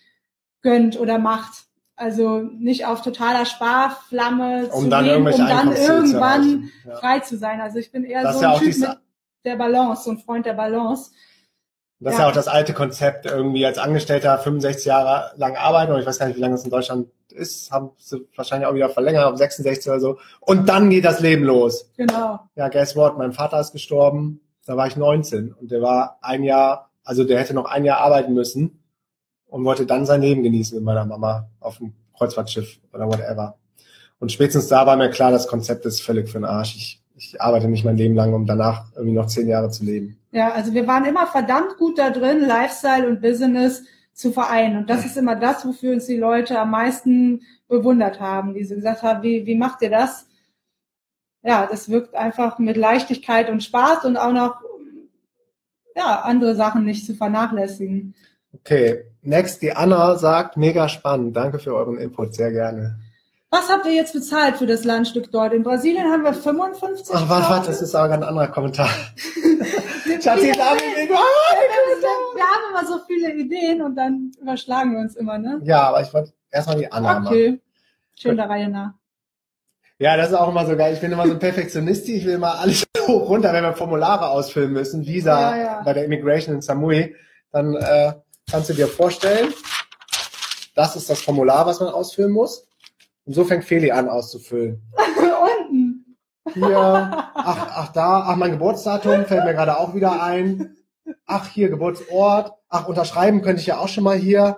gönnt 0.63 0.99
oder 0.99 1.19
macht. 1.19 1.65
Also 1.95 2.39
nicht 2.39 2.87
auf 2.87 3.03
totaler 3.03 3.45
Sparflamme 3.45 4.69
um 4.71 4.85
zu 4.85 4.89
dann 4.89 5.05
leben, 5.05 5.27
um 5.27 5.37
dann 5.37 5.75
irgendwann 5.75 6.71
ja. 6.87 6.95
frei 6.95 7.19
zu 7.19 7.37
sein. 7.37 7.61
Also 7.61 7.77
ich 7.77 7.91
bin 7.91 8.03
eher 8.03 8.23
das 8.23 8.39
so 8.39 8.45
ein 8.45 8.53
ja 8.53 8.57
Typ 8.57 8.77
mit 8.79 8.89
der 9.45 9.55
Balance, 9.55 10.05
so 10.05 10.09
ein 10.09 10.17
Freund 10.17 10.47
der 10.47 10.53
Balance. 10.53 11.11
Das 12.01 12.13
ja. 12.13 12.17
ist 12.17 12.19
ja 12.19 12.29
auch 12.29 12.33
das 12.33 12.47
alte 12.47 12.73
Konzept, 12.73 13.27
irgendwie 13.27 13.65
als 13.65 13.77
Angestellter 13.77 14.37
65 14.39 14.85
Jahre 14.85 15.31
lang 15.37 15.55
arbeiten, 15.55 15.91
und 15.93 15.99
ich 15.99 16.05
weiß 16.05 16.17
gar 16.17 16.25
nicht, 16.25 16.35
wie 16.35 16.41
lange 16.41 16.55
das 16.55 16.63
in 16.63 16.71
Deutschland 16.71 17.07
ist, 17.31 17.71
haben 17.71 17.91
sie 17.97 18.27
wahrscheinlich 18.35 18.67
auch 18.67 18.73
wieder 18.73 18.89
verlängert 18.89 19.25
auf 19.25 19.37
66 19.37 19.87
oder 19.89 19.99
so. 19.99 20.17
Und 20.39 20.67
dann 20.67 20.89
geht 20.89 21.05
das 21.05 21.19
Leben 21.19 21.43
los. 21.43 21.91
Genau. 21.97 22.39
Ja, 22.55 22.69
guess 22.69 22.95
what? 22.95 23.17
Mein 23.17 23.33
Vater 23.33 23.59
ist 23.59 23.71
gestorben, 23.71 24.41
da 24.65 24.75
war 24.77 24.87
ich 24.87 24.95
19 24.95 25.53
und 25.53 25.71
der 25.71 25.81
war 25.81 26.17
ein 26.21 26.43
Jahr, 26.43 26.89
also 27.03 27.23
der 27.23 27.39
hätte 27.39 27.53
noch 27.53 27.65
ein 27.65 27.85
Jahr 27.85 27.99
arbeiten 27.99 28.33
müssen 28.33 28.83
und 29.47 29.63
wollte 29.63 29.85
dann 29.85 30.05
sein 30.05 30.21
Leben 30.21 30.43
genießen 30.43 30.75
mit 30.77 30.83
meiner 30.83 31.05
Mama 31.05 31.49
auf 31.59 31.77
dem 31.77 31.93
Kreuzfahrtschiff 32.17 32.79
oder 32.93 33.07
whatever. 33.07 33.57
Und 34.19 34.31
spätestens 34.31 34.67
da 34.67 34.85
war 34.85 34.95
mir 34.97 35.09
klar, 35.09 35.31
das 35.31 35.47
Konzept 35.47 35.85
ist 35.85 36.01
völlig 36.01 36.29
für 36.29 36.39
den 36.39 36.45
Arsch. 36.45 36.75
Ich, 36.75 37.00
ich 37.21 37.39
arbeite 37.39 37.67
nicht 37.67 37.85
mein 37.85 37.97
Leben 37.97 38.15
lang, 38.15 38.33
um 38.33 38.47
danach 38.47 38.85
irgendwie 38.95 39.13
noch 39.13 39.27
zehn 39.27 39.47
Jahre 39.47 39.69
zu 39.69 39.85
leben. 39.85 40.17
Ja, 40.31 40.51
also 40.51 40.73
wir 40.73 40.87
waren 40.87 41.05
immer 41.05 41.27
verdammt 41.27 41.77
gut 41.77 41.99
da 41.99 42.09
drin, 42.09 42.41
Lifestyle 42.41 43.07
und 43.07 43.21
Business 43.21 43.83
zu 44.13 44.31
vereinen. 44.31 44.77
Und 44.77 44.89
das 44.89 45.05
ist 45.05 45.17
immer 45.17 45.35
das, 45.35 45.65
wofür 45.65 45.93
uns 45.93 46.07
die 46.07 46.17
Leute 46.17 46.59
am 46.59 46.71
meisten 46.71 47.43
bewundert 47.67 48.19
haben, 48.19 48.55
die 48.55 48.63
sie 48.63 48.75
gesagt 48.75 49.03
haben, 49.03 49.21
wie, 49.21 49.45
wie 49.45 49.55
macht 49.55 49.81
ihr 49.83 49.91
das? 49.91 50.27
Ja, 51.43 51.67
das 51.69 51.89
wirkt 51.89 52.15
einfach 52.15 52.59
mit 52.59 52.75
Leichtigkeit 52.75 53.49
und 53.49 53.63
Spaß 53.63 54.05
und 54.05 54.17
auch 54.17 54.33
noch 54.33 54.61
ja, 55.95 56.21
andere 56.21 56.55
Sachen 56.55 56.85
nicht 56.85 57.05
zu 57.05 57.13
vernachlässigen. 57.13 58.15
Okay, 58.53 59.05
next, 59.21 59.61
die 59.61 59.73
Anna 59.73 60.15
sagt, 60.17 60.57
mega 60.57 60.89
spannend. 60.89 61.35
Danke 61.35 61.59
für 61.59 61.75
euren 61.75 61.97
Input, 61.97 62.33
sehr 62.33 62.51
gerne. 62.51 62.99
Was 63.53 63.67
habt 63.69 63.85
ihr 63.85 63.91
jetzt 63.91 64.13
bezahlt 64.13 64.55
für 64.55 64.65
das 64.65 64.85
Landstück 64.85 65.29
dort? 65.29 65.51
In 65.51 65.63
Brasilien 65.63 66.09
haben 66.09 66.23
wir 66.23 66.33
55. 66.33 67.13
Ach, 67.13 67.27
warte, 67.27 67.49
warte, 67.49 67.67
das 67.67 67.81
ist 67.81 67.93
aber 67.93 68.13
ein 68.13 68.23
anderer 68.23 68.47
Kommentar. 68.47 68.87
Schatzi, 70.23 70.45
wir, 70.45 70.53
haben 70.53 70.79
wir 70.79 72.43
haben 72.43 72.63
immer 72.71 72.87
so 72.87 72.99
viele 73.05 73.33
Ideen 73.33 73.81
und 73.81 73.95
dann 73.95 74.31
überschlagen 74.41 74.93
wir 74.93 75.01
uns 75.01 75.17
immer, 75.17 75.37
ne? 75.37 75.59
Ja, 75.65 75.81
aber 75.81 76.01
ich 76.01 76.13
wollte 76.13 76.31
erstmal 76.49 76.77
die 76.77 76.89
Anna 76.89 77.19
machen. 77.19 77.27
Okay, 77.27 77.59
schön 78.17 78.37
der 78.37 78.49
Reihe 78.49 78.69
nach. 78.69 78.93
Ja, 79.99 80.15
das 80.15 80.29
ist 80.29 80.35
auch 80.35 80.47
immer 80.47 80.65
so 80.65 80.77
geil. 80.77 80.93
Ich 80.93 81.01
bin 81.01 81.11
immer 81.11 81.27
so 81.27 81.33
ein 81.33 81.39
Perfektionist. 81.39 82.07
Ich 82.07 82.25
will 82.25 82.35
immer 82.35 82.57
alles 82.57 82.85
hoch 83.05 83.27
runter, 83.27 83.51
wenn 83.51 83.65
wir 83.65 83.73
Formulare 83.73 84.29
ausfüllen 84.29 84.71
müssen, 84.71 85.05
Visa 85.05 85.57
ja, 85.57 85.61
ja. 85.61 85.81
bei 85.83 85.91
der 85.91 86.05
Immigration 86.05 86.55
in 86.55 86.61
Samui, 86.61 87.15
dann 87.51 87.75
äh, 87.75 88.13
kannst 88.49 88.69
du 88.69 88.73
dir 88.73 88.87
vorstellen, 88.87 89.53
das 90.73 90.95
ist 90.95 91.09
das 91.09 91.21
Formular, 91.21 91.65
was 91.65 91.81
man 91.81 91.89
ausfüllen 91.89 92.31
muss. 92.31 92.65
Und 93.25 93.33
so 93.33 93.45
fängt 93.45 93.65
Feli 93.65 93.91
an 93.91 94.09
auszufüllen. 94.09 94.81
Unten. 95.69 96.17
Hier, 96.53 96.77
ach, 96.77 97.67
ach 97.75 97.91
da, 97.93 98.25
ach 98.27 98.35
mein 98.35 98.51
Geburtsdatum 98.51 99.25
fällt 99.25 99.45
mir 99.45 99.53
gerade 99.53 99.77
auch 99.77 99.93
wieder 99.93 100.21
ein. 100.21 100.75
Ach 101.25 101.47
hier 101.47 101.69
Geburtsort. 101.69 102.53
Ach 102.69 102.87
unterschreiben 102.87 103.41
könnte 103.41 103.61
ich 103.61 103.67
ja 103.67 103.77
auch 103.77 103.87
schon 103.87 104.03
mal 104.03 104.17
hier. 104.17 104.57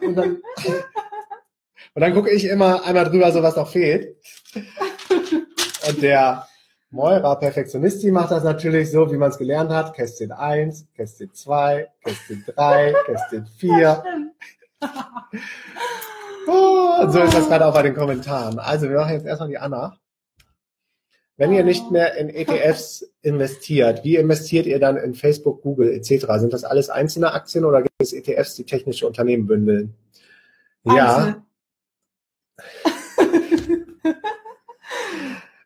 Und 0.00 0.14
dann, 0.14 0.42
und 1.94 2.00
dann 2.00 2.14
gucke 2.14 2.30
ich 2.30 2.44
immer 2.46 2.84
einmal 2.84 3.04
drüber, 3.04 3.30
so 3.32 3.42
was 3.42 3.56
noch 3.56 3.68
fehlt. 3.68 4.16
Und 4.54 6.02
der 6.02 6.46
Moira 6.90 7.34
Perfektionisti 7.34 8.10
macht 8.10 8.30
das 8.30 8.44
natürlich 8.44 8.90
so, 8.90 9.10
wie 9.10 9.16
man 9.16 9.30
es 9.30 9.38
gelernt 9.38 9.70
hat. 9.70 9.94
Kästchen 9.94 10.32
1, 10.32 10.86
Kästchen 10.94 11.34
2, 11.34 11.88
Kästchen 12.04 12.44
3, 12.54 12.94
Kästchen 13.06 13.46
4. 13.58 14.04
Oh, 16.46 17.08
so 17.08 17.20
ist 17.20 17.34
das 17.34 17.48
gerade 17.48 17.66
auch 17.66 17.74
bei 17.74 17.82
den 17.82 17.94
Kommentaren. 17.94 18.58
Also 18.58 18.88
wir 18.88 18.96
machen 18.96 19.12
jetzt 19.12 19.26
erstmal 19.26 19.48
die 19.48 19.58
Anna. 19.58 19.98
Wenn 21.36 21.52
ihr 21.52 21.64
nicht 21.64 21.90
mehr 21.90 22.16
in 22.16 22.28
ETFs 22.28 23.04
investiert, 23.22 24.04
wie 24.04 24.16
investiert 24.16 24.66
ihr 24.66 24.78
dann 24.78 24.96
in 24.96 25.14
Facebook, 25.14 25.62
Google 25.62 25.90
etc.? 25.92 26.26
Sind 26.36 26.52
das 26.52 26.62
alles 26.62 26.90
einzelne 26.90 27.32
Aktien 27.32 27.64
oder 27.64 27.82
gibt 27.82 27.94
es 27.98 28.12
ETFs, 28.12 28.54
die 28.54 28.64
technische 28.64 29.06
Unternehmen 29.06 29.46
bündeln? 29.46 29.94
Ja. 30.84 31.42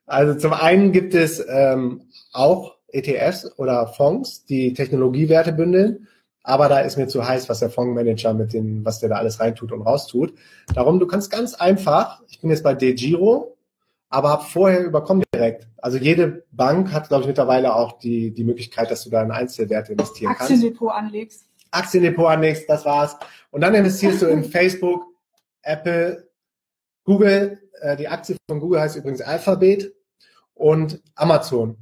also 0.07 0.39
zum 0.39 0.55
einen 0.55 0.93
gibt 0.93 1.15
es 1.15 1.45
ähm, 1.47 2.09
auch 2.33 2.79
ETFs 2.89 3.59
oder 3.59 3.89
Fonds, 3.89 4.47
die 4.47 4.73
Technologiewerte 4.73 5.53
bündeln 5.53 6.09
aber 6.49 6.71
da 6.71 6.81
ist 6.81 6.97
mir 6.97 7.07
zu 7.09 7.29
heiß, 7.29 7.51
was 7.51 7.61
der 7.61 7.69
Fondsmanager 7.69 8.33
mit 8.33 8.55
dem, 8.55 8.83
was 8.83 9.01
der 9.01 9.11
da 9.11 9.17
alles 9.17 9.39
reintut 9.39 9.71
und 9.71 9.83
raustut. 9.83 10.33
Darum, 10.75 10.99
du 10.99 11.07
kannst 11.07 11.31
ganz 11.31 11.53
einfach, 11.53 12.23
ich 12.27 12.41
bin 12.41 12.49
jetzt 12.49 12.63
bei 12.65 12.73
DeGiro, 12.73 13.59
aber 14.09 14.31
hab 14.31 14.49
vorher 14.49 14.83
überkommen 14.83 15.23
direkt. 15.35 15.69
Also 15.77 15.99
jede 15.99 16.47
Bank 16.51 16.91
hat, 16.91 17.09
glaube 17.09 17.25
ich, 17.25 17.29
mittlerweile 17.29 17.77
auch 17.77 17.99
die, 17.99 18.31
die 18.31 18.45
Möglichkeit, 18.45 18.91
dass 18.91 19.05
du 19.05 19.11
da 19.11 19.23
in 19.23 19.31
Einzelwerte 19.31 19.93
investieren 19.93 20.35
kannst. 20.39 20.51
Aktiendepot 20.51 20.91
anlegst. 20.91 21.45
Aktiendepot 21.71 22.27
anlegst, 22.27 22.65
das 22.67 22.87
war's. 22.87 23.15
Und 23.51 23.61
dann 23.61 23.75
investierst 23.75 24.23
du 24.23 24.27
in 24.27 24.43
Facebook, 24.51 25.05
Apple, 25.61 26.31
Google, 27.05 27.61
äh, 27.83 27.95
die 27.95 28.09
Aktie 28.09 28.37
von 28.49 28.59
Google 28.59 28.81
heißt 28.81 28.97
übrigens 28.97 29.21
Alphabet 29.21 29.93
und 30.55 31.03
Amazon. 31.15 31.77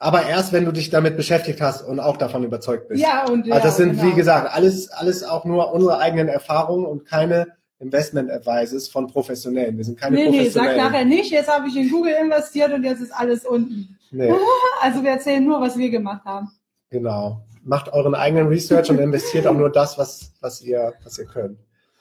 Aber 0.00 0.26
erst, 0.26 0.52
wenn 0.52 0.64
du 0.64 0.72
dich 0.72 0.90
damit 0.90 1.16
beschäftigt 1.16 1.60
hast 1.60 1.82
und 1.82 1.98
auch 1.98 2.16
davon 2.16 2.44
überzeugt 2.44 2.88
bist. 2.88 3.02
Ja, 3.02 3.26
und 3.26 3.46
ja, 3.46 3.56
also 3.56 3.66
das 3.66 3.76
sind, 3.76 3.92
genau. 3.98 4.04
wie 4.04 4.14
gesagt, 4.14 4.54
alles, 4.54 4.90
alles 4.90 5.24
auch 5.24 5.44
nur 5.44 5.72
unsere 5.72 5.98
eigenen 5.98 6.28
Erfahrungen 6.28 6.86
und 6.86 7.04
keine 7.04 7.48
Investment 7.80 8.30
Advices 8.30 8.88
von 8.88 9.08
Professionellen. 9.08 9.76
Wir 9.76 9.84
sind 9.84 9.98
keine 9.98 10.16
nee, 10.16 10.24
Professionellen. 10.26 10.76
Nee, 10.76 10.82
sag 10.82 10.92
nachher 10.92 11.04
nicht, 11.04 11.30
jetzt 11.30 11.48
habe 11.48 11.68
ich 11.68 11.76
in 11.76 11.90
Google 11.90 12.14
investiert 12.20 12.72
und 12.72 12.84
jetzt 12.84 13.00
ist 13.00 13.12
alles 13.12 13.44
unten. 13.44 13.98
Nee. 14.10 14.32
Also 14.80 15.02
wir 15.02 15.10
erzählen 15.10 15.44
nur, 15.44 15.60
was 15.60 15.76
wir 15.76 15.90
gemacht 15.90 16.24
haben. 16.24 16.52
Genau. 16.90 17.42
Macht 17.64 17.92
euren 17.92 18.14
eigenen 18.14 18.46
Research 18.46 18.88
und 18.90 18.98
investiert 18.98 19.46
auch 19.48 19.54
nur 19.54 19.70
das, 19.70 19.98
was, 19.98 20.32
was 20.40 20.62
ihr, 20.62 20.94
was 21.02 21.18
ihr 21.18 21.26
könnt. 21.26 21.58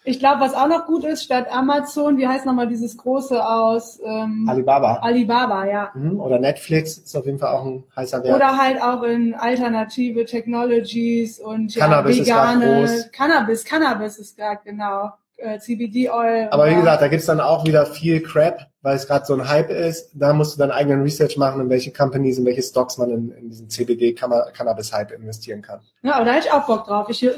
Ich 0.08 0.20
glaube, 0.20 0.40
was 0.40 0.54
auch 0.54 0.70
noch 0.70 0.86
gut 0.86 1.04
ist, 1.04 1.26
statt 1.26 1.48
Amazon, 1.52 2.18
wie 2.18 2.26
heißt 2.26 2.46
nochmal 2.46 2.70
dieses 2.70 2.96
große 2.96 3.46
aus? 3.46 4.00
Ähm, 4.06 4.48
Alibaba. 4.50 5.00
Alibaba, 5.02 5.66
ja. 5.68 5.92
Mhm, 5.96 6.22
oder 6.22 6.40
Netflix 6.40 6.98
ist 6.98 7.14
auf 7.14 7.26
jeden 7.26 7.40
Fall 7.40 7.54
auch 7.54 7.66
ein 7.66 7.84
heißer 7.94 8.24
Wert. 8.24 8.34
Oder 8.34 8.58
halt 8.58 8.82
auch 8.82 9.04
in 9.04 9.36
alternative 9.36 10.24
Technologies 10.24 11.42
und 11.42 11.76
Cannabis 11.76 12.20
ja, 12.20 12.24
vegane 12.24 12.84
ist 12.84 13.12
Cannabis, 13.12 13.66
Cannabis 13.66 14.18
ist 14.18 14.38
gerade 14.38 14.62
genau 14.64 15.12
äh, 15.36 15.60
CBD-Oil. 15.60 16.48
Aber 16.52 16.70
wie 16.70 16.76
gesagt, 16.76 17.02
da 17.02 17.10
gibt's 17.10 17.26
dann 17.26 17.42
auch 17.42 17.66
wieder 17.66 17.86
viel 17.86 18.22
Crap, 18.22 18.66
weil 18.88 18.96
es 18.96 19.06
gerade 19.06 19.26
so 19.26 19.34
ein 19.34 19.50
Hype 19.50 19.70
ist. 19.70 20.12
Da 20.14 20.32
musst 20.32 20.56
du 20.56 20.60
dann 20.60 20.72
eigenen 20.72 21.02
Research 21.02 21.36
machen, 21.36 21.60
in 21.60 21.70
welche 21.70 21.92
Companies, 21.92 22.38
in 22.38 22.46
welche 22.46 22.64
Stocks 22.64 22.98
man 22.98 23.10
in, 23.10 23.32
in 23.32 23.50
diesen 23.50 23.70
CBD-Cannabis-Hype 23.70 25.12
investieren 25.12 25.62
kann. 25.62 25.82
Ja, 26.04 26.14
aber 26.14 26.24
da 26.24 26.32
hätte 26.32 26.48
ich 26.48 26.54
auch 26.54 26.66
Bock 26.66 26.86
drauf. 26.86 27.10
Ich 27.10 27.22
äh, 27.22 27.34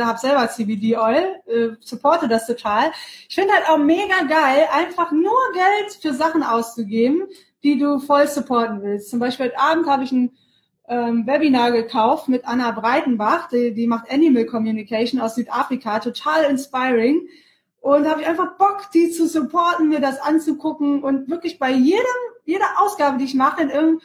habe 0.00 0.18
selber 0.18 0.48
CBD-Oil, 0.48 1.26
äh, 1.46 1.68
supporte 1.80 2.26
das 2.26 2.46
total. 2.46 2.90
Ich 3.28 3.34
finde 3.34 3.52
halt 3.52 3.68
auch 3.68 3.76
mega 3.76 4.22
geil, 4.26 4.64
einfach 4.72 5.12
nur 5.12 5.36
Geld 5.52 5.92
für 6.00 6.14
Sachen 6.14 6.42
auszugeben, 6.42 7.24
die 7.62 7.78
du 7.78 7.98
voll 7.98 8.26
supporten 8.26 8.80
willst. 8.80 9.10
Zum 9.10 9.18
Beispiel 9.18 9.48
heute 9.48 9.58
Abend 9.58 9.86
habe 9.86 10.04
ich 10.04 10.12
ein 10.12 10.30
ähm, 10.88 11.26
Webinar 11.26 11.72
gekauft 11.72 12.30
mit 12.30 12.46
Anna 12.46 12.70
Breitenbach, 12.70 13.50
die, 13.50 13.74
die 13.74 13.86
macht 13.86 14.10
Animal 14.10 14.46
Communication 14.46 15.20
aus 15.20 15.34
Südafrika, 15.34 15.98
total 15.98 16.44
inspiring. 16.44 17.28
Und 17.84 18.08
habe 18.08 18.22
ich 18.22 18.26
einfach 18.26 18.56
Bock, 18.56 18.90
die 18.94 19.10
zu 19.10 19.28
supporten, 19.28 19.90
mir 19.90 20.00
das 20.00 20.18
anzugucken 20.18 21.04
und 21.04 21.28
wirklich 21.28 21.58
bei 21.58 21.70
jedem, 21.70 22.00
jeder 22.46 22.64
Ausgabe, 22.78 23.18
die 23.18 23.26
ich 23.26 23.34
mache, 23.34 23.60
in 23.60 23.68
irgendein 23.68 24.00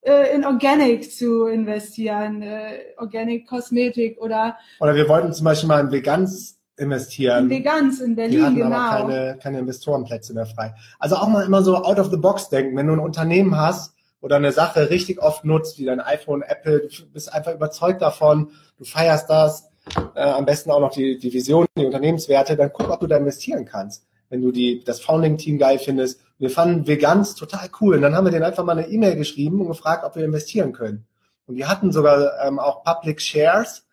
äh, 0.00 0.34
in 0.34 0.44
Organic 0.44 1.12
zu 1.12 1.46
investieren, 1.46 2.42
äh, 2.42 2.80
Organic 2.96 3.46
Kosmetik 3.46 4.20
oder 4.20 4.56
oder 4.80 4.96
wir 4.96 5.08
wollten 5.08 5.32
zum 5.32 5.44
Beispiel 5.44 5.68
mal 5.68 5.78
in 5.78 5.92
Vegans 5.92 6.58
investieren. 6.76 7.44
In 7.44 7.50
Vegans 7.50 8.00
in 8.00 8.16
Berlin, 8.16 8.42
hatten 8.46 8.56
genau. 8.56 8.76
Aber 8.76 9.12
keine, 9.12 9.38
keine 9.40 9.58
Investorenplätze 9.60 10.34
mehr 10.34 10.46
frei. 10.46 10.74
Also 10.98 11.14
auch 11.14 11.28
mal 11.28 11.46
immer 11.46 11.62
so 11.62 11.76
out 11.76 12.00
of 12.00 12.10
the 12.10 12.16
box 12.16 12.48
denken. 12.48 12.76
Wenn 12.76 12.88
du 12.88 12.94
ein 12.94 12.98
Unternehmen 12.98 13.56
hast 13.56 13.94
oder 14.20 14.36
eine 14.36 14.50
Sache 14.50 14.90
richtig 14.90 15.22
oft 15.22 15.44
nutzt, 15.44 15.78
wie 15.78 15.84
dein 15.84 16.00
iPhone, 16.00 16.42
Apple, 16.42 16.88
du 16.88 17.06
bist 17.12 17.32
einfach 17.32 17.54
überzeugt 17.54 18.02
davon, 18.02 18.50
du 18.76 18.84
feierst 18.84 19.30
das, 19.30 19.69
äh, 20.14 20.20
am 20.20 20.44
besten 20.44 20.70
auch 20.70 20.80
noch 20.80 20.92
die, 20.92 21.18
die 21.18 21.32
Vision, 21.32 21.66
die 21.76 21.86
Unternehmenswerte, 21.86 22.56
dann 22.56 22.70
guck, 22.72 22.90
ob 22.90 23.00
du 23.00 23.06
da 23.06 23.16
investieren 23.16 23.64
kannst. 23.64 24.06
Wenn 24.28 24.42
du 24.42 24.52
die, 24.52 24.82
das 24.84 25.00
Founding-Team 25.00 25.58
geil 25.58 25.78
findest. 25.78 26.20
Wir 26.38 26.50
fanden 26.50 26.86
Vegans 26.86 27.34
total 27.34 27.68
cool. 27.80 27.96
Und 27.96 28.02
dann 28.02 28.14
haben 28.14 28.24
wir 28.24 28.30
denen 28.30 28.44
einfach 28.44 28.64
mal 28.64 28.78
eine 28.78 28.88
E-Mail 28.88 29.16
geschrieben 29.16 29.60
und 29.60 29.68
gefragt, 29.68 30.04
ob 30.04 30.14
wir 30.14 30.24
investieren 30.24 30.72
können. 30.72 31.04
Und 31.46 31.56
die 31.56 31.66
hatten 31.66 31.90
sogar 31.90 32.32
ähm, 32.46 32.60
auch 32.60 32.84
Public 32.84 33.20
Shares 33.20 33.84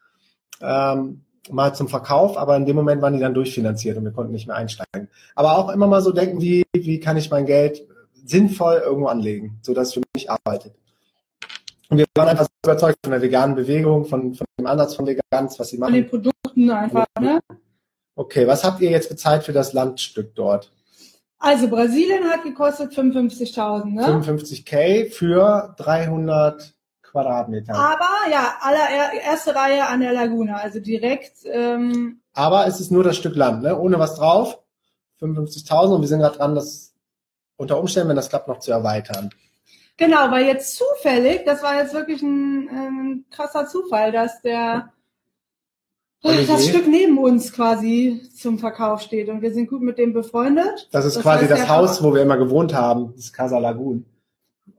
ähm, 0.62 1.24
mal 1.50 1.74
zum 1.74 1.88
Verkauf, 1.88 2.38
aber 2.38 2.56
in 2.56 2.66
dem 2.66 2.76
Moment 2.76 3.02
waren 3.02 3.14
die 3.14 3.20
dann 3.20 3.34
durchfinanziert 3.34 3.98
und 3.98 4.04
wir 4.04 4.12
konnten 4.12 4.32
nicht 4.32 4.48
mehr 4.48 4.56
einsteigen. 4.56 5.10
Aber 5.36 5.58
auch 5.58 5.70
immer 5.70 5.88
mal 5.88 6.02
so 6.02 6.12
denken, 6.12 6.42
wie, 6.42 6.64
wie 6.74 7.00
kann 7.00 7.18
ich 7.18 7.32
mein 7.32 7.46
Geld 7.46 7.88
sinnvoll 8.26 8.82
irgendwo 8.86 9.08
anlegen, 9.08 9.60
sodass 9.62 9.90
es 9.90 9.94
für 9.96 10.02
mich 10.16 10.30
arbeitet. 10.30 10.74
Und 11.90 11.98
wir 11.98 12.06
waren 12.16 12.30
einfach 12.30 12.48
überzeugt 12.66 12.98
von 13.04 13.12
der 13.12 13.22
veganen 13.22 13.56
Bewegung, 13.56 14.06
von, 14.06 14.34
von 14.34 14.46
dem 14.60 14.68
Ansatz 14.68 14.96
von 14.96 15.08
Vegans, 15.08 15.58
was 15.58 15.70
sie 15.70 15.78
machen. 15.78 15.94
Von 15.94 16.02
den 16.02 16.10
Produkten 16.10 16.70
einfach, 16.70 17.06
ne? 17.20 17.40
Okay, 18.16 18.48
was 18.48 18.64
habt 18.64 18.82
ihr 18.82 18.90
jetzt 18.90 19.10
bezahlt 19.10 19.44
für 19.44 19.54
das 19.54 19.74
Landstück 19.74 20.36
dort? 20.36 20.72
Also 21.40 21.70
Brasilien 21.70 22.26
hat 22.26 22.44
gekostet 22.44 22.94
55.000, 22.94 23.86
ne? 23.86 24.06
55k 24.08 25.12
für 25.12 25.76
300 25.78 26.74
Quadratmeter. 27.04 27.76
Aber 27.76 28.32
ja, 28.32 28.58
allererste 28.60 29.56
Reihe 29.56 29.88
an 29.88 30.02
der 30.02 30.14
Laguna, 30.14 30.58
also 30.58 30.80
direkt. 30.80 31.38
Ähm, 31.46 32.22
Aber 32.34 32.68
es 32.68 32.80
ist 32.80 32.92
nur 32.92 33.04
das 33.04 33.18
Stück 33.18 33.36
Land, 33.36 33.64
ne? 33.64 33.78
Ohne 33.78 34.00
was 34.00 34.16
drauf. 34.16 34.60
55.000 35.22 35.96
und 35.96 36.02
wir 36.02 36.08
sind 36.08 36.20
gerade 36.20 36.38
dran, 36.38 36.56
das 36.56 36.94
unter 37.56 37.80
Umständen, 37.80 38.10
wenn 38.10 38.16
das 38.16 38.30
klappt, 38.30 38.48
noch 38.48 38.60
zu 38.60 38.72
erweitern. 38.72 39.30
Genau, 39.98 40.30
weil 40.30 40.46
jetzt 40.46 40.76
zufällig, 40.76 41.44
das 41.46 41.64
war 41.64 41.76
jetzt 41.76 41.94
wirklich 41.94 42.22
ein, 42.22 42.70
ein 42.70 43.26
krasser 43.32 43.68
Zufall, 43.68 44.12
dass 44.12 44.42
der 44.42 44.94
Olivier. 46.22 46.48
das 46.48 46.68
Stück 46.68 46.88
neben 46.88 47.18
uns 47.18 47.52
quasi 47.52 48.22
zum 48.36 48.60
Verkauf 48.60 49.02
steht 49.02 49.30
und 49.30 49.42
wir 49.42 49.54
sind 49.54 49.70
gut 49.70 49.82
mit 49.82 49.98
dem 49.98 50.14
befreundet. 50.14 50.88
Das 50.92 51.06
ist 51.06 51.16
das 51.16 51.24
quasi 51.24 51.48
das 51.48 51.68
Haus, 51.68 52.04
wo 52.04 52.14
wir 52.14 52.22
immer 52.22 52.38
gewohnt 52.38 52.74
haben, 52.74 53.14
das 53.16 53.34
Casa 53.34 53.58
Lagun. 53.58 54.06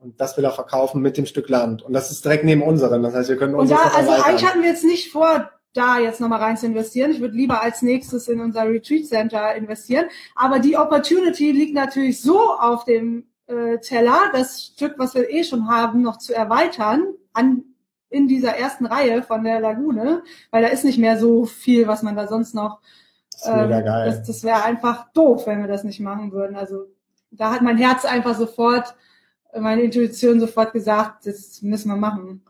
Und 0.00 0.20
das 0.20 0.36
will 0.36 0.44
er 0.44 0.52
verkaufen 0.52 1.02
mit 1.02 1.16
dem 1.16 1.26
Stück 1.26 1.48
Land. 1.48 1.82
Und 1.82 1.92
das 1.92 2.10
ist 2.10 2.24
direkt 2.24 2.44
neben 2.44 2.62
unseren. 2.62 3.02
Das 3.02 3.14
heißt, 3.14 3.28
wir 3.28 3.36
können 3.36 3.54
uns. 3.54 3.70
Und 3.70 3.76
da, 3.76 3.90
also 3.96 4.10
eigentlich 4.12 4.46
hatten 4.46 4.62
wir 4.62 4.68
jetzt 4.68 4.84
nicht 4.84 5.10
vor, 5.10 5.50
da 5.72 5.98
jetzt 5.98 6.20
nochmal 6.20 6.40
rein 6.40 6.56
zu 6.56 6.66
investieren. 6.66 7.10
Ich 7.10 7.20
würde 7.20 7.34
lieber 7.34 7.62
als 7.62 7.82
nächstes 7.82 8.28
in 8.28 8.40
unser 8.40 8.68
Retreat 8.68 9.06
Center 9.06 9.54
investieren. 9.54 10.06
Aber 10.34 10.58
die 10.58 10.76
Opportunity 10.76 11.50
liegt 11.52 11.74
natürlich 11.74 12.20
so 12.20 12.38
auf 12.38 12.84
dem 12.84 13.27
äh, 13.48 13.78
Teller, 13.78 14.30
das 14.32 14.72
Stück, 14.74 14.94
was 14.98 15.14
wir 15.14 15.28
eh 15.30 15.42
schon 15.42 15.68
haben, 15.68 16.02
noch 16.02 16.18
zu 16.18 16.34
erweitern 16.34 17.14
an 17.32 17.64
in 18.10 18.26
dieser 18.28 18.56
ersten 18.56 18.86
Reihe 18.86 19.22
von 19.22 19.44
der 19.44 19.60
Lagune, 19.60 20.22
weil 20.50 20.62
da 20.62 20.68
ist 20.68 20.84
nicht 20.84 20.98
mehr 20.98 21.18
so 21.18 21.44
viel, 21.44 21.86
was 21.86 22.02
man 22.02 22.16
da 22.16 22.26
sonst 22.26 22.54
noch. 22.54 22.80
Das 23.32 23.46
ähm, 23.46 23.70
geil. 23.70 24.06
Das, 24.06 24.26
das 24.26 24.44
wäre 24.44 24.64
einfach 24.64 25.12
doof, 25.12 25.46
wenn 25.46 25.60
wir 25.60 25.68
das 25.68 25.84
nicht 25.84 26.00
machen 26.00 26.32
würden. 26.32 26.56
Also 26.56 26.86
da 27.30 27.52
hat 27.52 27.62
mein 27.62 27.76
Herz 27.76 28.04
einfach 28.04 28.34
sofort, 28.34 28.94
meine 29.54 29.82
Intuition 29.82 30.40
sofort 30.40 30.72
gesagt, 30.72 31.26
das 31.26 31.60
müssen 31.62 31.88
wir 31.88 31.96
machen. 31.96 32.42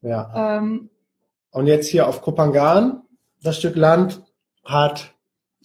Ja. 0.00 0.58
Ähm, 0.58 0.90
Und 1.50 1.66
jetzt 1.66 1.88
hier 1.88 2.06
auf 2.06 2.22
Kopangan, 2.22 3.02
das 3.42 3.58
Stück 3.58 3.76
Land 3.76 4.22
hat, 4.64 5.14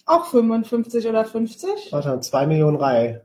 auch 0.05 0.26
55 0.26 1.07
oder 1.07 1.24
50. 1.24 1.91
warte, 1.91 2.20
zwei 2.22 2.47
Millionen 2.47 2.78
Rai. 2.78 3.22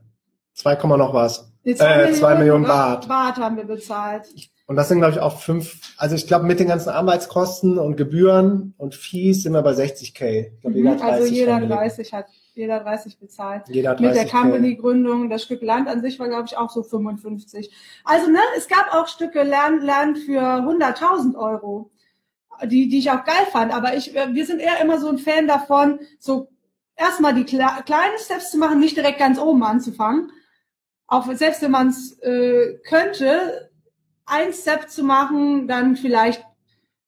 2, 0.55 0.75
Komma 0.77 0.97
noch 0.97 1.13
was. 1.13 1.51
Die 1.63 1.71
Äh, 1.71 2.13
zwei 2.13 2.35
Millionen 2.35 2.65
Baht. 2.65 3.07
Baht 3.07 3.37
haben 3.37 3.57
wir 3.57 3.65
bezahlt. 3.65 4.27
Und 4.67 4.77
das 4.77 4.87
sind, 4.87 4.97
glaube 4.97 5.13
ich, 5.13 5.19
auch 5.19 5.39
fünf, 5.39 5.79
also 5.97 6.15
ich 6.15 6.25
glaube, 6.25 6.45
mit 6.45 6.59
den 6.59 6.67
ganzen 6.69 6.89
Arbeitskosten 6.89 7.77
und 7.77 7.97
Gebühren 7.97 8.73
und 8.77 8.95
Fees 8.95 9.43
sind 9.43 9.53
wir 9.53 9.61
bei 9.61 9.73
60k. 9.73 10.51
Ich 10.55 10.61
glaub, 10.61 10.73
Mhm, 10.73 10.87
also 10.87 11.03
30 11.03 11.31
jeder 11.31 11.53
reingelegt. 11.53 11.79
30 11.79 12.13
hat, 12.13 12.25
jeder 12.55 12.79
30 12.79 13.19
bezahlt. 13.19 13.63
Jeder 13.69 13.91
hat 13.91 13.99
Mit 13.99 14.15
der 14.15 14.25
30K. 14.25 14.31
Company-Gründung, 14.41 15.29
das 15.29 15.43
Stück 15.43 15.61
Land 15.61 15.87
an 15.87 16.01
sich 16.01 16.17
war, 16.19 16.29
glaube 16.29 16.45
ich, 16.47 16.57
auch 16.57 16.71
so 16.71 16.81
55. 16.81 17.71
Also, 18.05 18.31
ne, 18.31 18.39
es 18.57 18.67
gab 18.67 18.91
auch 18.93 19.07
Stücke 19.07 19.43
Land, 19.43 19.83
Land 19.83 20.17
für 20.19 20.41
100.000 20.41 21.35
Euro, 21.35 21.91
die, 22.63 22.89
die 22.89 22.99
ich 22.99 23.11
auch 23.11 23.23
geil 23.23 23.45
fand. 23.51 23.71
Aber 23.71 23.95
ich, 23.95 24.15
äh, 24.15 24.33
wir 24.33 24.45
sind 24.47 24.61
eher 24.61 24.81
immer 24.81 24.99
so 24.99 25.09
ein 25.09 25.19
Fan 25.19 25.47
davon, 25.47 25.99
so 26.19 26.47
erstmal 26.95 27.35
die 27.35 27.43
kle 27.43 27.67
kleinen 27.85 28.17
Steps 28.17 28.49
zu 28.51 28.57
machen, 28.57 28.79
nicht 28.79 28.97
direkt 28.97 29.19
ganz 29.19 29.37
oben 29.37 29.63
anzufangen. 29.63 30.31
Auch 31.07 31.31
selbst 31.33 31.61
wenn 31.61 31.71
man 31.71 31.89
es 31.89 32.19
äh, 32.19 32.79
könnte, 32.87 33.69
ein 34.25 34.53
Step 34.53 34.89
zu 34.89 35.03
machen, 35.03 35.67
dann 35.67 35.95
vielleicht 35.95 36.43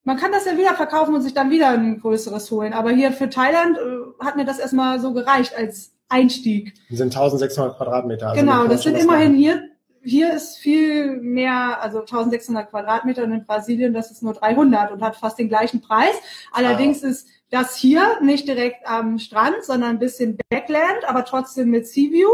man 0.08 0.16
kann 0.16 0.32
das 0.32 0.46
ja 0.46 0.58
wieder 0.58 0.74
verkaufen 0.74 1.14
und 1.16 1.22
sich 1.22 1.34
dann 1.34 1.52
wieder 1.52 1.68
ein 1.68 2.00
größeres 2.00 2.50
holen. 2.50 2.72
Aber 2.72 2.92
hier 2.92 3.12
für 3.12 3.30
Thailand 3.30 3.78
äh, 3.78 4.24
hat 4.24 4.38
mir 4.38 4.46
das 4.46 4.58
erstmal 4.58 5.02
so 5.02 5.12
gereicht 5.12 5.54
als 5.54 5.92
Einstieg. 6.08 6.76
Die 6.90 6.96
sind 6.96 7.14
1600 7.14 7.76
Quadratmeter. 7.76 8.30
Also 8.30 8.40
genau, 8.40 8.68
das 8.68 8.84
sind 8.84 8.96
was 8.96 9.04
immerhin 9.04 9.32
machen. 9.34 9.38
hier, 9.38 9.64
hier 10.02 10.34
ist 10.34 10.60
viel 10.60 11.18
mehr, 11.18 11.82
also 11.82 12.00
1600 12.00 12.70
Quadratmeter 12.70 13.26
und 13.26 13.34
in 13.34 13.46
Brasilien 13.46 13.94
das 13.94 14.10
ist 14.10 14.24
nur 14.24 14.34
300 14.34 14.94
und 14.94 15.02
hat 15.02 15.18
fast 15.18 15.40
den 15.40 15.50
gleichen 15.50 15.82
Preis. 15.82 16.16
Allerdings 16.54 17.04
ist 17.04 17.28
das 17.50 17.76
hier 17.76 18.22
nicht 18.22 18.48
direkt 18.48 18.88
am 18.88 19.20
Strand, 19.20 19.58
sondern 19.64 19.90
ein 19.90 20.00
bisschen 20.00 20.38
Backland, 20.50 21.04
aber 21.06 21.26
trotzdem 21.26 21.70
mit 21.70 21.86
Sea 21.86 22.12
View. 22.14 22.30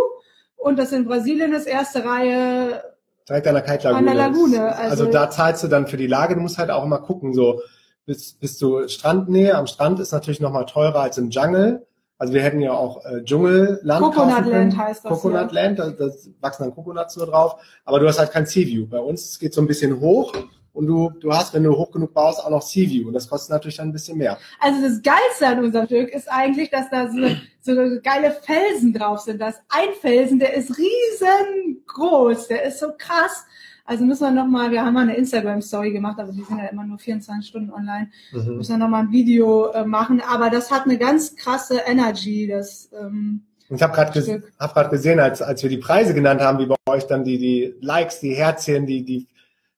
Und 0.63 0.79
das 0.79 0.93
in 0.93 1.05
Brasilien 1.05 1.53
ist 1.53 1.67
erste 1.67 2.05
Reihe 2.05 2.81
Direkt 3.27 3.47
an 3.47 3.53
der 3.53 3.63
Kite 3.63 3.83
Lagune. 3.89 3.97
An 3.97 4.05
der 4.05 4.15
Lagune, 4.15 4.75
Also, 4.75 5.03
also- 5.03 5.05
da 5.05 5.29
zahlst 5.29 5.63
du 5.63 5.67
dann 5.67 5.87
für 5.87 5.97
die 5.97 6.07
Lage, 6.07 6.35
du 6.35 6.41
musst 6.41 6.57
halt 6.57 6.71
auch 6.71 6.83
immer 6.83 6.99
gucken, 6.99 7.33
so 7.33 7.61
bist, 8.05 8.39
bist 8.39 8.61
du 8.61 8.87
Strandnähe, 8.87 9.55
am 9.55 9.67
Strand 9.67 9.99
ist 9.99 10.11
natürlich 10.11 10.39
nochmal 10.41 10.65
teurer 10.65 11.01
als 11.01 11.17
im 11.17 11.29
Jungle. 11.29 11.85
Also 12.17 12.33
wir 12.33 12.41
hätten 12.41 12.61
ja 12.61 12.73
auch 12.73 13.03
äh, 13.05 13.23
Dschungelland 13.23 14.03
Coconut 14.03 14.15
kaufen 14.15 14.43
können. 14.43 14.69
Land 14.71 14.77
heißt 14.77 15.05
das, 15.05 15.11
Coconut 15.11 15.51
Land, 15.51 15.79
da, 15.79 15.89
da 15.89 16.09
wachsen 16.39 16.63
dann 16.63 16.73
Coconuts 16.75 17.17
nur 17.17 17.25
drauf. 17.25 17.55
Aber 17.85 17.99
du 17.99 18.07
hast 18.07 18.19
halt 18.19 18.31
kein 18.31 18.45
Sea 18.45 18.65
View. 18.65 18.87
Bei 18.87 18.99
uns 18.99 19.31
es 19.31 19.39
geht 19.39 19.53
so 19.53 19.61
ein 19.61 19.67
bisschen 19.67 19.99
hoch 19.99 20.31
und 20.73 20.87
du, 20.87 21.11
du 21.19 21.31
hast, 21.31 21.53
wenn 21.53 21.63
du 21.63 21.71
hoch 21.77 21.91
genug 21.91 22.13
baust, 22.13 22.43
auch 22.43 22.49
noch 22.49 22.63
Sea 22.63 22.89
View. 22.89 23.07
Und 23.07 23.13
das 23.13 23.29
kostet 23.29 23.51
natürlich 23.51 23.77
dann 23.77 23.89
ein 23.89 23.93
bisschen 23.93 24.17
mehr. 24.17 24.39
Also 24.59 24.81
das 24.81 25.01
Geilste 25.01 25.47
an 25.47 25.63
unserem 25.63 25.85
Stück 25.85 26.09
ist 26.09 26.29
eigentlich, 26.29 26.71
dass 26.71 26.89
da 26.89 27.09
so, 27.11 27.27
so 27.61 27.73
geile 28.01 28.31
Felsen 28.31 28.93
drauf 28.93 29.19
sind. 29.19 29.39
Das 29.39 29.55
ein 29.69 29.89
Felsen, 30.01 30.39
der 30.39 30.53
ist 30.55 30.75
riesengroß, 30.77 32.47
der 32.47 32.63
ist 32.63 32.79
so 32.79 32.87
krass. 32.97 33.45
Also 33.85 34.03
müssen 34.05 34.23
wir 34.23 34.31
nochmal, 34.31 34.71
wir 34.71 34.83
haben 34.83 34.93
mal 34.93 35.01
eine 35.01 35.15
Instagram-Story 35.15 35.91
gemacht, 35.91 36.19
aber 36.19 36.31
die 36.31 36.41
sind 36.41 36.57
ja 36.57 36.67
immer 36.67 36.85
nur 36.85 36.97
24 36.97 37.47
Stunden 37.47 37.71
online. 37.71 38.09
Mhm. 38.31 38.57
Müssen 38.57 38.71
wir 38.71 38.77
nochmal 38.77 39.03
ein 39.03 39.11
Video 39.11 39.71
äh, 39.71 39.85
machen, 39.85 40.21
aber 40.27 40.49
das 40.49 40.71
hat 40.71 40.85
eine 40.85 40.97
ganz 40.97 41.35
krasse 41.35 41.81
Energy, 41.85 42.47
das, 42.47 42.89
ähm, 42.99 43.43
ich 43.69 43.81
habe 43.81 43.93
gerade 43.93 44.11
ges 44.11 44.29
hab 44.59 44.73
grad 44.73 44.91
gesehen, 44.91 45.19
als, 45.19 45.41
als 45.41 45.63
wir 45.63 45.69
die 45.69 45.77
Preise 45.77 46.13
genannt 46.13 46.41
haben, 46.41 46.59
wie 46.59 46.65
bei 46.65 46.75
euch 46.85 47.07
dann 47.07 47.23
die, 47.23 47.37
die 47.37 47.73
Likes, 47.81 48.19
die 48.19 48.33
Herzchen, 48.33 48.85
die, 48.85 49.03
die 49.03 49.27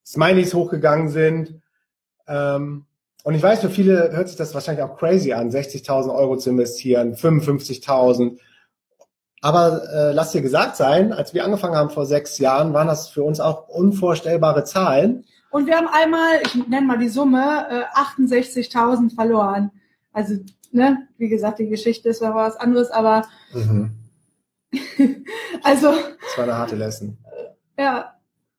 Smileys 0.06 0.54
hochgegangen 0.54 1.10
sind. 1.10 1.62
Ähm, 2.28 2.86
und 3.24 3.34
ich 3.34 3.42
weiß, 3.42 3.62
für 3.62 3.70
viele 3.70 4.12
hört 4.12 4.28
sich 4.28 4.38
das 4.38 4.54
wahrscheinlich 4.54 4.84
auch 4.84 4.98
crazy 4.98 5.34
an, 5.34 5.50
60.000 5.50 6.14
Euro 6.14 6.38
zu 6.38 6.52
investieren, 6.52 7.16
55.000. 7.16 8.38
Aber 9.42 9.84
äh, 9.92 10.12
lass 10.12 10.32
dir 10.32 10.42
gesagt 10.42 10.76
sein, 10.76 11.12
als 11.12 11.34
wir 11.34 11.44
angefangen 11.44 11.76
haben 11.76 11.90
vor 11.90 12.06
sechs 12.06 12.38
Jahren, 12.38 12.74
waren 12.74 12.88
das 12.88 13.10
für 13.10 13.24
uns 13.24 13.40
auch 13.40 13.68
unvorstellbare 13.68 14.64
Zahlen. 14.64 15.26
Und 15.50 15.68
wir 15.68 15.76
haben 15.76 15.88
einmal, 15.88 16.42
ich 16.44 16.56
nenne 16.68 16.86
mal 16.86 16.98
die 16.98 17.10
Summe, 17.10 17.68
äh, 17.70 17.84
68.000 18.00 19.16
verloren. 19.16 19.72
Also, 20.14 20.36
ne, 20.72 21.08
wie 21.18 21.30
gesagt, 21.30 21.60
die 21.60 21.70
Geschichte 21.70 22.10
ist 22.10 22.22
noch 22.22 22.36
was 22.36 22.58
anderes, 22.58 22.92
aber 22.92 23.24
also, 25.64 25.92
Das 25.92 26.38
war 26.38 26.44
eine 26.44 26.58
harte 26.58 26.76
Lesson. 26.76 27.18
ja, 27.78 28.15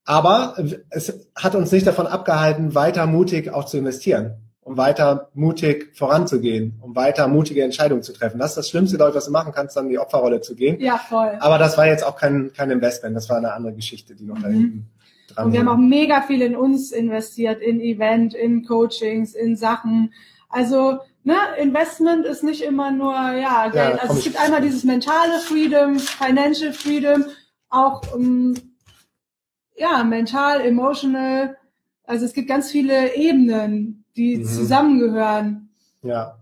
Aber 0.06 0.56
es 0.90 1.12
hat 1.34 1.54
uns 1.54 1.72
nicht 1.72 1.86
davon 1.86 2.06
abgehalten, 2.06 2.74
weiter 2.74 3.06
mutig 3.06 3.52
auch 3.52 3.64
zu 3.64 3.76
investieren, 3.76 4.36
um 4.60 4.76
weiter 4.76 5.30
mutig 5.34 5.90
voranzugehen, 5.96 6.78
um 6.80 6.94
weiter 6.96 7.26
mutige 7.28 7.62
Entscheidungen 7.64 8.02
zu 8.02 8.12
treffen. 8.12 8.38
Das 8.38 8.50
ist 8.52 8.56
das 8.56 8.70
Schlimmste, 8.70 8.96
glaube 8.96 9.10
ich, 9.10 9.16
was 9.16 9.26
du 9.26 9.32
machen 9.32 9.52
kannst, 9.52 9.76
dann 9.76 9.86
in 9.86 9.90
die 9.90 9.98
Opferrolle 9.98 10.40
zu 10.40 10.54
gehen. 10.54 10.80
ja, 10.80 10.96
voll. 10.96 11.36
Aber 11.40 11.58
das 11.58 11.76
war 11.76 11.86
jetzt 11.86 12.06
auch 12.06 12.16
kein, 12.16 12.52
kein 12.56 12.70
Investment, 12.70 13.16
das 13.16 13.28
war 13.28 13.36
eine 13.38 13.52
andere 13.52 13.74
Geschichte, 13.74 14.14
die 14.14 14.24
noch 14.24 14.40
da 14.40 14.48
Mhm. 14.48 14.52
hinten 14.52 14.90
dran 15.34 15.46
Und 15.46 15.52
wir 15.52 15.60
haben 15.60 15.68
auch 15.68 15.76
mega 15.76 16.22
viel 16.22 16.40
in 16.42 16.54
uns 16.54 16.92
investiert, 16.92 17.60
in 17.60 17.80
Event, 17.80 18.32
in 18.32 18.64
Coachings, 18.64 19.34
in 19.34 19.56
Sachen. 19.56 20.12
Also, 20.48 20.98
ne, 21.24 21.34
Investment 21.60 22.24
ist 22.26 22.44
nicht 22.44 22.62
immer 22.62 22.92
nur, 22.92 23.12
ja, 23.12 23.64
Geld. 23.68 23.74
da 23.74 23.90
komm 23.90 24.00
also 24.02 24.14
es 24.18 24.24
gibt 24.24 24.40
einmal 24.40 24.60
dieses 24.60 24.84
mentale 24.84 25.40
Freedom, 25.40 25.98
Financial 25.98 26.72
Freedom, 26.72 27.24
auch, 27.70 28.02
ähm, 28.14 28.54
ja, 29.76 30.04
mental, 30.04 30.60
emotional. 30.60 31.56
Also 32.04 32.24
es 32.24 32.32
gibt 32.32 32.48
ganz 32.48 32.70
viele 32.70 33.14
Ebenen, 33.16 34.04
die 34.16 34.38
Mhm. 34.38 34.44
zusammengehören. 34.44 35.70
Ja. 36.02 36.38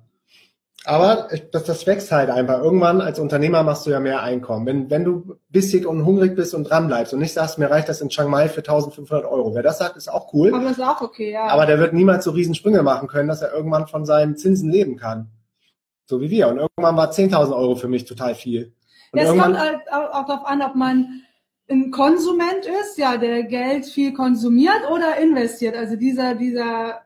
Aber 0.87 1.29
das, 1.51 1.65
das 1.65 1.87
wächst 1.87 2.13
halt 2.13 2.29
einfach. 2.29 2.61
Irgendwann 2.63 3.01
als 3.01 3.19
Unternehmer 3.19 3.63
machst 3.63 3.87
du 3.87 3.91
ja 3.91 4.01
mehr 4.01 4.23
Einkommen. 4.23 4.67
Wenn, 4.67 4.91
wenn 4.91 5.03
du 5.03 5.37
bissig 5.49 5.87
und 5.87 6.05
hungrig 6.05 6.37
bist 6.37 6.55
und 6.55 6.65
dran 6.65 6.89
bleibst 6.89 7.15
und 7.15 7.21
nicht 7.21 7.33
sagst, 7.33 7.59
mir 7.59 7.71
reicht 7.71 7.89
das 7.89 8.03
in 8.03 8.11
Chiang 8.11 8.29
Mai 8.29 8.51
für 8.51 8.61
1500 8.61 9.25
Euro. 9.25 9.55
Wer 9.55 9.63
das 9.63 9.79
sagt, 9.79 9.97
ist 9.97 10.09
auch 10.13 10.35
cool. 10.35 10.53
Aber 10.55 10.65
das 10.65 10.73
ist 10.73 10.85
auch 10.85 11.01
okay, 11.01 11.33
ja. 11.33 11.47
Aber 11.47 11.65
der 11.65 11.79
wird 11.79 11.95
niemals 11.95 12.25
so 12.25 12.33
riesen 12.33 12.55
Sprünge 12.55 12.83
machen 12.83 13.09
können, 13.09 13.29
dass 13.29 13.41
er 13.41 13.55
irgendwann 13.55 13.87
von 13.87 14.05
seinen 14.05 14.37
Zinsen 14.37 14.71
leben 14.71 14.97
kann. 14.97 15.31
So 16.05 16.21
wie 16.21 16.29
wir. 16.29 16.49
Und 16.49 16.59
irgendwann 16.59 16.97
war 16.99 17.11
10.000 17.11 17.57
Euro 17.57 17.77
für 17.77 17.89
mich 17.89 18.05
total 18.05 18.35
viel. 18.35 18.75
Und 19.13 19.21
Ja, 19.21 19.33
es 19.33 19.41
kommt 19.41 19.59
halt 19.59 19.81
auch 19.91 20.27
darauf 20.27 20.45
an, 20.45 20.61
ob 20.61 20.75
man 20.75 21.23
ein 21.71 21.91
Konsument 21.91 22.67
ist, 22.83 22.99
ja, 22.99 23.17
der 23.17 23.45
Geld 23.45 23.87
viel 23.87 24.13
konsumiert 24.13 24.83
oder 24.91 25.17
investiert. 25.19 25.77
Also 25.77 25.97
dieser, 25.97 26.35
dieser 26.35 27.01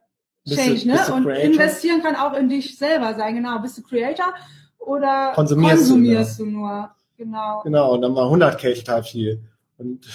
du- 0.47 0.55
Change, 0.55 0.87
ne? 0.89 0.99
du 1.07 1.15
Und 1.15 1.25
Creator? 1.25 1.45
investieren 1.45 2.03
kann 2.03 2.17
auch 2.17 2.35
in 2.35 2.49
dich 2.49 2.77
selber 2.77 3.15
sein, 3.15 3.37
genau. 3.37 3.59
Bist 3.61 3.79
du 3.79 3.83
Creator 3.83 4.35
oder 4.79 5.33
Konsumierst 5.35 5.75
du 5.75 5.95
konsumierst 5.95 6.39
du 6.41 6.47
nur? 6.47 6.91
Genau. 7.17 7.63
genau, 7.65 7.95
und 7.95 8.03
dann 8.03 8.15
war 8.15 8.31
100k 8.31 8.75
total 8.79 9.03
viel. 9.03 9.43
Und 9.77 10.07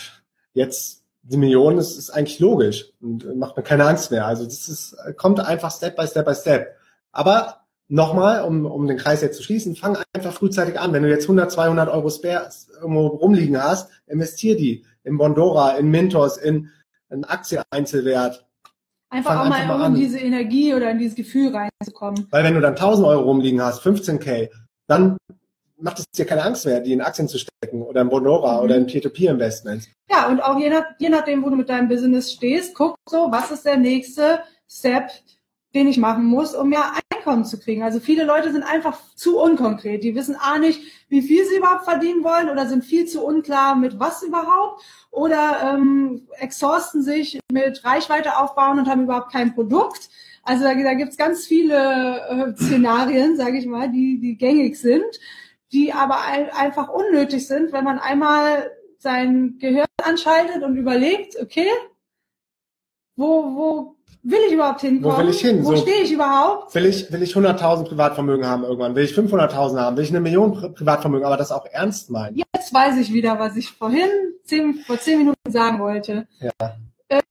jetzt 0.54 1.04
die 1.22 1.38
Millionen, 1.38 1.78
das 1.78 1.98
ist 1.98 2.10
eigentlich 2.10 2.39
logisch 2.39 2.91
und 3.02 3.38
macht 3.38 3.56
mir 3.58 3.64
keine 3.64 3.86
Angst 3.86 4.10
mehr. 4.12 4.26
Also 4.26 4.46
das 4.46 4.68
ist, 4.68 4.96
kommt 5.18 5.39
einfach 5.39 5.72
Step 5.72 5.96
by 5.98 6.08
Step 6.08 6.26
by 6.26 6.34
Step. 6.36 6.76
Aber 7.12 7.62
nochmal, 7.88 8.43
um, 8.43 8.65
um 8.65 8.88
den 8.88 8.97
Kreis 8.97 9.21
jetzt 9.21 9.38
zu 9.38 9.43
schließen, 9.43 9.75
fang 9.75 9.97
einfach 10.13 10.34
frühzeitig 10.34 10.79
an. 10.79 10.93
Wenn 10.93 11.03
du 11.03 11.09
jetzt 11.09 11.23
100, 11.23 11.51
200 11.51 11.89
Euro 11.89 12.09
Spares 12.09 12.69
irgendwo 12.81 13.07
rumliegen 13.07 13.61
hast, 13.61 13.91
investier 14.07 14.55
die 14.55 14.86
in 15.03 15.17
Bondora, 15.17 15.71
in 15.77 15.89
Mintos, 15.89 16.38
in 16.38 16.69
einen 17.09 17.25
Aktieneinzelwert. 17.25 18.45
Einfach 19.09 19.31
Fang 19.31 19.39
auch 19.39 19.49
mal, 19.49 19.61
einfach 19.61 19.77
mal 19.77 19.88
um 19.89 19.95
diese 19.95 20.17
Energie 20.17 20.73
oder 20.73 20.89
in 20.89 20.97
dieses 20.97 21.15
Gefühl 21.15 21.55
reinzukommen. 21.55 22.27
Weil 22.31 22.43
wenn 22.43 22.55
du 22.55 22.61
dann 22.61 22.73
1000 22.73 23.05
Euro 23.07 23.23
rumliegen 23.23 23.61
hast, 23.61 23.81
15k, 23.86 24.49
dann 24.88 25.17
macht 25.77 25.99
es 25.99 26.05
dir 26.15 26.25
keine 26.25 26.43
Angst 26.43 26.65
mehr, 26.65 26.79
die 26.79 26.93
in 26.93 27.01
Aktien 27.01 27.27
zu 27.27 27.38
stecken 27.38 27.84
oder 27.84 28.01
in 28.01 28.09
Bondora 28.09 28.57
Mhm. 28.57 28.63
oder 28.63 28.75
in 28.77 28.88
Peer-to-Peer-Investments. 28.88 29.88
Ja, 30.09 30.27
und 30.29 30.41
auch 30.41 30.57
je, 30.57 30.69
nach, 30.69 30.86
je 30.97 31.09
nachdem, 31.09 31.43
wo 31.43 31.49
du 31.49 31.55
mit 31.57 31.69
deinem 31.69 31.89
Business 31.89 32.31
stehst, 32.31 32.73
guck 32.73 32.95
so, 33.07 33.27
was 33.29 33.51
ist 33.51 33.65
der 33.65 33.77
nächste 33.77 34.39
Step, 34.67 35.11
den 35.74 35.88
ich 35.88 35.97
machen 35.97 36.26
muss, 36.26 36.53
um 36.53 36.69
mehr 36.69 36.93
Einkommen 37.09 37.45
zu 37.45 37.59
kriegen. 37.59 37.84
Also 37.84 37.99
viele 37.99 38.26
Leute 38.26 38.51
sind 38.51 38.63
einfach 38.63 38.99
zu 39.15 39.39
unkonkret. 39.39 40.03
Die 40.03 40.15
wissen 40.15 40.36
A 40.36 40.59
nicht, 40.59 40.82
wie 41.09 41.21
viel 41.21 41.45
sie 41.45 41.57
überhaupt 41.57 41.86
verdienen 41.86 42.24
wollen 42.24 42.49
oder 42.49 42.67
sind 42.67 42.84
viel 42.84 43.05
zu 43.05 43.26
unklar 43.26 43.76
mit 43.76 43.99
was 43.99 44.24
überhaupt 44.24 44.84
oder 45.09 45.74
ähm, 45.74 46.28
exhausten 46.38 47.01
sich 47.01 47.39
mit 47.51 47.84
Reichweite 47.84 48.38
aufbauen 48.38 48.80
und 48.80 48.88
haben 48.88 49.03
überhaupt 49.03 49.32
kein 49.32 49.55
Produkt. 49.55 50.09
Also 50.43 50.63
da, 50.63 50.76
da 50.76 50.93
gibt's 50.93 51.17
ganz 51.17 51.47
viele 51.47 52.19
äh, 52.28 52.55
Szenarien, 52.55 53.36
sage 53.38 53.57
ich 53.57 53.65
mal, 53.65 53.89
die, 53.89 54.19
die 54.19 54.38
gängig 54.38 54.78
sind, 54.78 55.19
die 55.71 55.93
aber 55.93 56.21
ein, 56.26 56.49
einfach 56.51 56.89
unnötig 56.89 57.47
sind, 57.47 57.71
wenn 57.71 57.84
man 57.84 57.97
einmal 57.97 58.71
sein 58.99 59.57
Gehirn 59.59 59.88
anschaltet 60.03 60.63
und 60.63 60.78
überlegt, 60.78 61.36
okay, 61.41 61.67
wo, 63.15 63.55
wo 63.55 63.95
will 64.24 64.39
ich 64.47 64.53
überhaupt 64.53 64.82
hinkommen? 64.82 65.15
Wo 65.17 65.21
will 65.21 65.30
ich 65.30 65.41
hin? 65.41 65.63
Wo 65.63 65.76
So- 65.76 65.82
stehe 65.82 66.01
ich 66.03 66.11
überhaupt? 66.11 66.74
Will 66.76 66.86
ich, 66.86 67.11
will 67.11 67.21
ich 67.21 67.36
100.000 67.36 67.84
Privatvermögen 67.86 68.45
haben 68.47 68.63
irgendwann? 68.63 68.95
Will 68.95 69.03
ich 69.03 69.13
500.000 69.13 69.80
haben? 69.80 69.97
Will 69.97 70.03
ich 70.03 70.09
eine 70.09 70.21
Million 70.21 70.53
Pri- 70.55 70.69
Privatvermögen, 70.74 71.26
aber 71.26 71.38
das 71.38 71.51
auch 71.51 71.65
ernst 71.65 72.09
meinen? 72.09 72.38
Jetzt 72.55 72.74
weiß 72.74 72.97
ich 72.97 73.13
wieder, 73.13 73.38
was 73.39 73.55
ich 73.55 73.69
vorhin 73.71 74.09
zehn, 74.45 74.76
vor 74.88 74.97
zehn 74.99 75.19
Minuten 75.19 75.51
sagen 75.51 75.80
wollte. 75.80 76.28
Ja. 76.39 76.51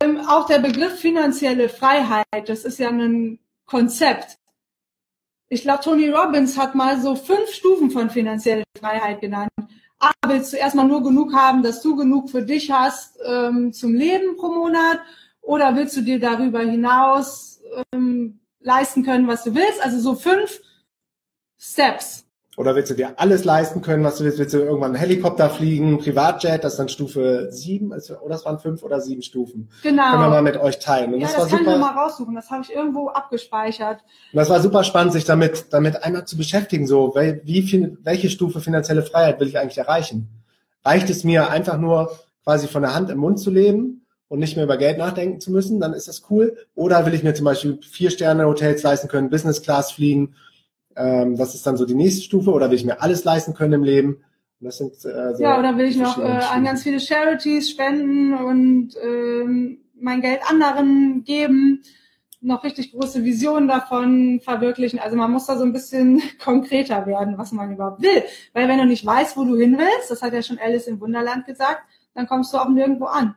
Ähm, 0.00 0.20
auch 0.28 0.46
der 0.46 0.58
Begriff 0.60 0.98
finanzielle 1.00 1.68
Freiheit, 1.68 2.24
das 2.46 2.64
ist 2.64 2.78
ja 2.78 2.88
ein 2.90 3.40
Konzept. 3.66 4.36
Ich 5.48 5.62
glaube, 5.62 5.82
Tony 5.82 6.08
Robbins 6.08 6.56
hat 6.58 6.74
mal 6.74 7.00
so 7.00 7.14
fünf 7.14 7.50
Stufen 7.52 7.90
von 7.90 8.08
finanzieller 8.10 8.62
Freiheit 8.78 9.20
genannt. 9.20 9.50
A, 9.98 10.10
willst 10.26 10.52
du 10.52 10.56
erstmal 10.56 10.86
nur 10.86 11.02
genug 11.02 11.32
haben, 11.34 11.62
dass 11.62 11.80
du 11.82 11.94
genug 11.96 12.30
für 12.30 12.42
dich 12.42 12.70
hast 12.70 13.18
ähm, 13.26 13.72
zum 13.72 13.94
Leben 13.94 14.36
pro 14.36 14.48
Monat? 14.48 15.00
Oder 15.42 15.76
willst 15.76 15.96
du 15.96 16.02
dir 16.02 16.18
darüber 16.18 16.60
hinaus 16.60 17.60
ähm, 17.92 18.40
leisten 18.60 19.02
können, 19.02 19.28
was 19.28 19.44
du 19.44 19.54
willst? 19.54 19.82
Also 19.82 19.98
so 19.98 20.14
fünf 20.14 20.60
Steps. 21.58 22.24
Oder 22.58 22.74
willst 22.74 22.90
du 22.90 22.94
dir 22.94 23.18
alles 23.18 23.44
leisten 23.44 23.80
können, 23.80 24.04
was 24.04 24.18
du 24.18 24.24
willst? 24.24 24.38
Willst 24.38 24.52
du 24.52 24.58
irgendwann 24.58 24.90
einen 24.90 25.00
Helikopter 25.00 25.48
fliegen, 25.48 25.98
Privatjet, 25.98 26.62
das 26.62 26.74
ist 26.74 26.78
dann 26.78 26.90
Stufe 26.90 27.48
sieben, 27.50 27.94
also- 27.94 28.18
oder 28.18 28.34
das 28.34 28.44
waren 28.44 28.58
fünf 28.58 28.82
oder 28.82 29.00
sieben 29.00 29.22
Stufen. 29.22 29.70
Genau. 29.82 30.10
Können 30.10 30.22
wir 30.22 30.28
mal 30.28 30.42
mit 30.42 30.58
euch 30.58 30.78
teilen. 30.78 31.14
Und 31.14 31.20
ja, 31.20 31.28
das, 31.28 31.36
das, 31.36 31.42
war 31.44 31.48
kann 31.48 31.58
ich 31.60 31.64
super. 31.64 31.78
mir 31.78 31.84
mal 31.84 32.02
raussuchen. 32.02 32.34
Das 32.34 32.50
habe 32.50 32.62
ich 32.62 32.72
irgendwo 32.72 33.08
abgespeichert. 33.08 34.00
Und 34.32 34.36
das 34.36 34.50
war 34.50 34.60
super 34.60 34.84
spannend, 34.84 35.14
sich 35.14 35.24
damit, 35.24 35.72
damit 35.72 36.04
einmal 36.04 36.26
zu 36.26 36.36
beschäftigen. 36.36 36.86
So, 36.86 37.14
wie 37.14 37.62
viel, 37.62 37.98
welche 38.02 38.28
Stufe 38.28 38.60
finanzielle 38.60 39.02
Freiheit 39.02 39.40
will 39.40 39.48
ich 39.48 39.58
eigentlich 39.58 39.78
erreichen? 39.78 40.28
Reicht 40.84 41.08
es 41.08 41.24
mir 41.24 41.48
einfach 41.48 41.78
nur 41.78 42.12
quasi 42.44 42.68
von 42.68 42.82
der 42.82 42.94
Hand 42.94 43.08
im 43.08 43.18
Mund 43.18 43.38
zu 43.38 43.50
leben 43.50 44.01
und 44.32 44.38
nicht 44.38 44.56
mehr 44.56 44.64
über 44.64 44.78
Geld 44.78 44.96
nachdenken 44.96 45.40
zu 45.40 45.52
müssen? 45.52 45.78
Dann 45.78 45.92
ist 45.92 46.08
das 46.08 46.22
cool. 46.30 46.56
Oder 46.74 47.04
will 47.04 47.12
ich 47.12 47.22
mir 47.22 47.34
zum 47.34 47.44
Beispiel 47.44 47.78
vier 47.82 48.10
Sterne 48.10 48.46
Hotels 48.46 48.82
leisten 48.82 49.06
können, 49.06 49.28
Business 49.28 49.60
Class 49.60 49.92
fliegen? 49.92 50.36
Ähm, 50.96 51.36
das 51.36 51.54
ist 51.54 51.66
dann 51.66 51.76
so 51.76 51.84
die 51.84 51.94
nächste 51.94 52.22
Stufe. 52.22 52.50
Oder 52.50 52.70
will 52.70 52.78
ich 52.78 52.86
mir 52.86 53.02
alles 53.02 53.24
leisten 53.24 53.52
können 53.52 53.74
im 53.74 53.84
Leben? 53.84 54.24
Und 54.58 54.68
das 54.68 54.78
sind, 54.78 54.94
äh, 55.04 55.34
so 55.34 55.42
Ja, 55.42 55.58
oder 55.58 55.76
will 55.76 55.84
ich 55.84 55.98
noch 55.98 56.16
äh, 56.16 56.22
an 56.22 56.64
ganz 56.64 56.82
viele 56.82 56.98
Charities 56.98 57.68
spenden 57.68 58.32
und 58.32 58.94
ähm, 59.04 59.82
mein 60.00 60.22
Geld 60.22 60.40
anderen 60.48 61.24
geben, 61.24 61.82
noch 62.40 62.64
richtig 62.64 62.92
große 62.92 63.24
Visionen 63.24 63.68
davon 63.68 64.40
verwirklichen. 64.42 64.98
Also 64.98 65.14
man 65.14 65.30
muss 65.30 65.44
da 65.44 65.58
so 65.58 65.64
ein 65.64 65.74
bisschen 65.74 66.22
konkreter 66.42 67.04
werden, 67.04 67.36
was 67.36 67.52
man 67.52 67.70
überhaupt 67.70 68.00
will. 68.00 68.24
Weil 68.54 68.66
wenn 68.66 68.78
du 68.78 68.86
nicht 68.86 69.04
weißt, 69.04 69.36
wo 69.36 69.44
du 69.44 69.56
hin 69.56 69.76
willst, 69.76 70.10
das 70.10 70.22
hat 70.22 70.32
ja 70.32 70.42
schon 70.42 70.58
Alice 70.58 70.86
im 70.86 71.02
Wunderland 71.02 71.44
gesagt, 71.44 71.82
dann 72.14 72.26
kommst 72.26 72.54
du 72.54 72.56
auch 72.56 72.70
nirgendwo 72.70 73.04
an. 73.04 73.34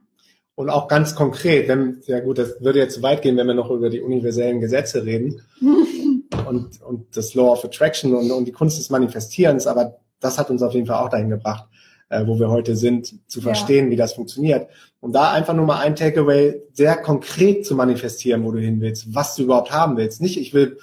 Und 0.55 0.69
auch 0.69 0.87
ganz 0.87 1.15
konkret, 1.15 1.67
wenn, 1.67 2.01
ja 2.05 2.21
gut, 2.21 2.37
das 2.37 2.61
würde 2.61 2.79
jetzt 2.79 2.95
zu 2.95 3.01
weit 3.03 3.21
gehen, 3.21 3.35
wenn 3.35 3.47
wir 3.47 3.53
noch 3.53 3.69
über 3.69 3.89
die 3.89 3.99
universellen 3.99 4.61
Gesetze 4.61 5.03
reden 5.03 5.41
und, 6.47 6.81
und 6.81 7.17
das 7.17 7.33
Law 7.33 7.51
of 7.51 7.65
Attraction 7.65 8.15
und, 8.15 8.31
und 8.31 8.45
die 8.45 8.53
Kunst 8.53 8.77
des 8.79 8.89
Manifestierens, 8.89 9.67
aber 9.67 9.97
das 10.21 10.37
hat 10.37 10.49
uns 10.49 10.61
auf 10.63 10.73
jeden 10.73 10.87
Fall 10.87 11.03
auch 11.03 11.09
dahin 11.09 11.29
gebracht, 11.29 11.65
äh, 12.09 12.25
wo 12.25 12.39
wir 12.39 12.49
heute 12.49 12.75
sind, 12.77 13.15
zu 13.29 13.39
Ja. 13.39 13.47
verstehen, 13.47 13.89
wie 13.89 13.97
das 13.97 14.13
funktioniert. 14.13 14.69
Und 15.01 15.13
da 15.13 15.33
einfach 15.33 15.53
nur 15.53 15.65
mal 15.65 15.79
ein 15.79 15.95
Takeaway, 15.95 16.61
sehr 16.71 16.95
konkret 16.97 17.65
zu 17.65 17.75
manifestieren, 17.75 18.43
wo 18.45 18.51
du 18.51 18.59
hin 18.59 18.79
willst, 18.79 19.13
was 19.13 19.35
du 19.35 19.43
überhaupt 19.43 19.71
haben 19.71 19.97
willst. 19.97 20.21
Nicht, 20.21 20.39
ich 20.39 20.53
will 20.53 20.77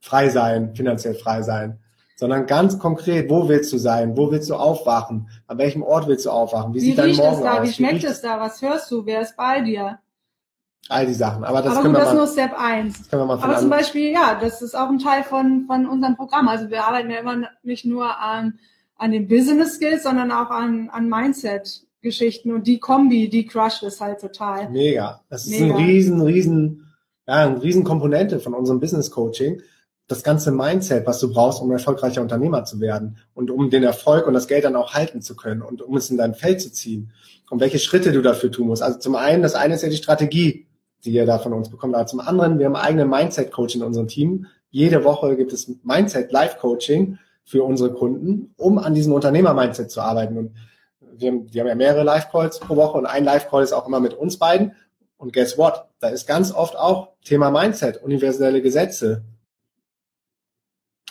frei 0.00 0.30
sein, 0.30 0.74
finanziell 0.74 1.14
frei 1.14 1.42
sein, 1.42 1.78
sondern 2.18 2.46
ganz 2.46 2.78
konkret, 2.80 3.30
wo 3.30 3.48
willst 3.48 3.72
du 3.72 3.78
sein, 3.78 4.16
wo 4.16 4.30
willst 4.32 4.50
du 4.50 4.56
aufwachen, 4.56 5.28
an 5.46 5.58
welchem 5.58 5.82
Ort 5.84 6.08
willst 6.08 6.26
du 6.26 6.30
aufwachen, 6.30 6.74
wie, 6.74 6.78
Wie 6.78 6.84
sieht 6.86 6.98
dein 6.98 7.06
riecht 7.06 7.20
Morgen 7.20 7.36
es 7.36 7.42
da? 7.42 7.58
aus, 7.60 7.68
Wie 7.68 7.72
schmeckt 7.72 8.04
es 8.04 8.20
da? 8.20 8.40
Was 8.40 8.60
hörst 8.60 8.90
du? 8.90 9.06
Wer 9.06 9.22
ist 9.22 9.36
bei 9.36 9.60
dir? 9.60 9.98
all 10.88 11.06
die 11.06 11.14
Sachen. 11.14 11.44
Aber 11.44 11.62
das 11.62 11.72
Aber 11.72 11.82
können 11.82 11.94
gut, 11.94 12.00
wir 12.02 12.04
das 12.04 12.08
ist 12.28 12.36
mal, 12.36 12.44
nur 12.44 12.48
Step 12.48 12.58
1. 12.58 12.98
das 12.98 13.08
können 13.10 13.22
wir 13.22 13.26
mal 13.36 13.42
Aber 13.42 13.58
zum 13.58 13.70
Beispiel, 13.70 14.10
ja, 14.12 14.38
das 14.40 14.62
ist 14.62 14.74
auch 14.74 14.88
ein 14.88 14.98
Teil 14.98 15.22
von, 15.22 15.64
von 15.66 15.86
unserem 15.86 16.16
Programm. 16.16 16.48
Also 16.48 16.70
wir 16.70 16.84
arbeiten 16.84 17.10
ja 17.10 17.18
immer 17.20 17.48
nicht 17.62 17.84
nur 17.84 18.18
an, 18.18 18.58
an 18.96 19.10
den 19.12 19.28
Business 19.28 19.74
Skills, 19.74 20.02
sondern 20.04 20.32
auch 20.32 20.50
an, 20.50 20.88
an 20.90 21.08
Mindset-Geschichten. 21.08 22.52
Und 22.52 22.66
die 22.66 22.78
Kombi, 22.78 23.28
die 23.28 23.46
crusht 23.46 23.82
es 23.82 24.00
halt 24.00 24.20
total. 24.20 24.70
Mega. 24.70 25.20
Das 25.28 25.46
ist 25.46 25.60
Mega. 25.60 25.76
ein 25.76 25.84
riesen, 25.84 26.20
riesen, 26.22 26.86
ja, 27.26 27.34
eine 27.46 27.62
riesen 27.62 27.84
Komponente 27.84 28.40
von 28.40 28.54
unserem 28.54 28.80
Business 28.80 29.10
Coaching. 29.10 29.60
Das 30.08 30.22
ganze 30.22 30.50
Mindset, 30.50 31.06
was 31.06 31.20
du 31.20 31.32
brauchst, 31.32 31.60
um 31.60 31.68
ein 31.68 31.72
erfolgreicher 31.72 32.22
Unternehmer 32.22 32.64
zu 32.64 32.80
werden 32.80 33.18
und 33.34 33.50
um 33.50 33.70
den 33.70 33.84
Erfolg 33.84 34.26
und 34.26 34.34
das 34.34 34.48
Geld 34.48 34.64
dann 34.64 34.74
auch 34.74 34.94
halten 34.94 35.20
zu 35.20 35.36
können 35.36 35.62
und 35.62 35.82
um 35.82 35.96
es 35.96 36.10
in 36.10 36.16
dein 36.16 36.34
Feld 36.34 36.60
zu 36.60 36.72
ziehen. 36.72 37.12
Und 37.50 37.60
welche 37.60 37.78
Schritte 37.78 38.12
du 38.12 38.20
dafür 38.22 38.50
tun 38.50 38.66
musst. 38.66 38.82
Also 38.82 38.98
zum 38.98 39.14
einen, 39.14 39.42
das 39.42 39.54
eine 39.54 39.74
ist 39.74 39.82
ja 39.82 39.88
die 39.88 39.96
Strategie, 39.96 40.66
die 41.04 41.12
ihr 41.12 41.26
da 41.26 41.38
von 41.38 41.52
uns 41.52 41.70
bekommt. 41.70 41.94
Aber 41.94 42.06
zum 42.06 42.20
anderen, 42.20 42.58
wir 42.58 42.66
haben 42.66 42.76
einen 42.76 42.84
eigenen 42.84 43.10
Mindset-Coach 43.10 43.76
in 43.76 43.82
unserem 43.82 44.08
Team. 44.08 44.46
Jede 44.70 45.04
Woche 45.04 45.36
gibt 45.36 45.52
es 45.52 45.70
Mindset-Live-Coaching 45.82 47.18
für 47.44 47.64
unsere 47.64 47.92
Kunden, 47.92 48.52
um 48.56 48.78
an 48.78 48.94
diesem 48.94 49.12
Unternehmer-Mindset 49.12 49.90
zu 49.90 50.00
arbeiten. 50.00 50.36
Und 50.36 50.52
wir 51.16 51.30
haben, 51.30 51.52
wir 51.52 51.62
haben 51.62 51.68
ja 51.68 51.74
mehrere 51.74 52.04
Live-Calls 52.04 52.60
pro 52.60 52.76
Woche 52.76 52.98
und 52.98 53.06
ein 53.06 53.24
Live-Call 53.24 53.62
ist 53.62 53.72
auch 53.72 53.86
immer 53.86 54.00
mit 54.00 54.14
uns 54.14 54.38
beiden. 54.38 54.72
Und 55.16 55.32
guess 55.32 55.56
what? 55.56 55.86
Da 56.00 56.08
ist 56.08 56.26
ganz 56.26 56.52
oft 56.52 56.76
auch 56.76 57.08
Thema 57.24 57.50
Mindset, 57.50 58.02
universelle 58.02 58.62
Gesetze. 58.62 59.22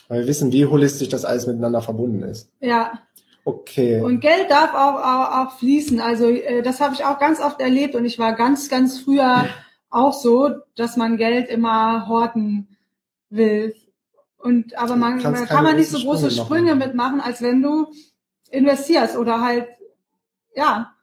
Weil 0.07 0.21
wir 0.21 0.27
wissen, 0.27 0.51
wie 0.51 0.65
holistisch 0.65 1.09
das 1.09 1.25
alles 1.25 1.47
miteinander 1.47 1.81
verbunden 1.81 2.23
ist. 2.23 2.49
Ja. 2.59 2.99
Okay. 3.43 4.01
Und 4.01 4.19
Geld 4.19 4.49
darf 4.49 4.73
auch, 4.73 4.99
auch, 4.99 5.37
auch 5.37 5.57
fließen. 5.57 6.01
Also 6.01 6.27
äh, 6.27 6.61
das 6.61 6.81
habe 6.81 6.93
ich 6.93 7.05
auch 7.05 7.19
ganz 7.19 7.39
oft 7.39 7.61
erlebt 7.61 7.95
und 7.95 8.05
ich 8.05 8.19
war 8.19 8.33
ganz, 8.33 8.69
ganz 8.69 8.99
früher 8.99 9.45
auch 9.89 10.13
so, 10.13 10.51
dass 10.75 10.97
man 10.97 11.17
Geld 11.17 11.49
immer 11.49 12.07
horten 12.07 12.77
will. 13.29 13.73
Und 14.37 14.77
aber 14.77 14.95
man, 14.95 15.21
man 15.21 15.45
kann 15.45 15.63
man 15.63 15.77
nicht 15.77 15.89
so 15.89 15.99
große 15.99 16.29
Sprünge 16.29 16.45
Sprünge 16.45 16.75
machen. 16.75 16.79
mitmachen, 16.79 17.21
als 17.21 17.41
wenn 17.41 17.61
du 17.61 17.87
investierst 18.49 19.17
oder 19.17 19.41
halt 19.41 19.67
ja 20.55 20.93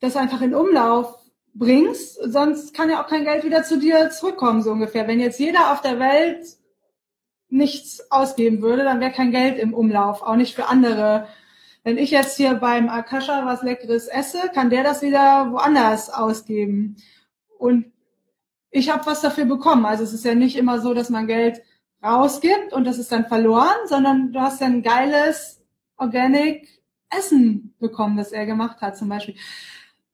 das 0.00 0.16
einfach 0.16 0.42
in 0.42 0.54
Umlauf 0.54 1.18
bringst. 1.54 2.18
Sonst 2.22 2.74
kann 2.74 2.90
ja 2.90 3.02
auch 3.02 3.08
kein 3.08 3.24
Geld 3.24 3.44
wieder 3.44 3.62
zu 3.62 3.78
dir 3.78 4.10
zurückkommen 4.10 4.62
so 4.62 4.72
ungefähr. 4.72 5.08
Wenn 5.08 5.20
jetzt 5.20 5.40
jeder 5.40 5.72
auf 5.72 5.80
der 5.80 5.98
Welt 5.98 6.44
nichts 7.54 8.10
ausgeben 8.10 8.62
würde, 8.62 8.82
dann 8.82 9.00
wäre 9.00 9.12
kein 9.12 9.30
Geld 9.30 9.58
im 9.58 9.74
Umlauf, 9.74 10.22
auch 10.22 10.34
nicht 10.34 10.54
für 10.54 10.66
andere. 10.66 11.28
Wenn 11.84 11.98
ich 11.98 12.10
jetzt 12.10 12.36
hier 12.36 12.54
beim 12.54 12.88
Akasha 12.88 13.46
was 13.46 13.62
Leckeres 13.62 14.08
esse, 14.08 14.50
kann 14.52 14.70
der 14.70 14.82
das 14.82 15.02
wieder 15.02 15.52
woanders 15.52 16.10
ausgeben. 16.10 16.96
Und 17.58 17.92
ich 18.70 18.90
habe 18.92 19.06
was 19.06 19.20
dafür 19.20 19.44
bekommen. 19.44 19.86
Also 19.86 20.02
es 20.02 20.12
ist 20.12 20.24
ja 20.24 20.34
nicht 20.34 20.56
immer 20.56 20.80
so, 20.80 20.94
dass 20.94 21.10
man 21.10 21.28
Geld 21.28 21.62
rausgibt 22.02 22.72
und 22.72 22.84
das 22.84 22.98
ist 22.98 23.12
dann 23.12 23.26
verloren, 23.26 23.86
sondern 23.86 24.32
du 24.32 24.40
hast 24.40 24.60
ja 24.60 24.66
ein 24.66 24.82
geiles 24.82 25.62
Organic 25.96 26.68
Essen 27.08 27.74
bekommen, 27.78 28.16
das 28.16 28.32
er 28.32 28.46
gemacht 28.46 28.80
hat 28.80 28.96
zum 28.96 29.08
Beispiel. 29.08 29.36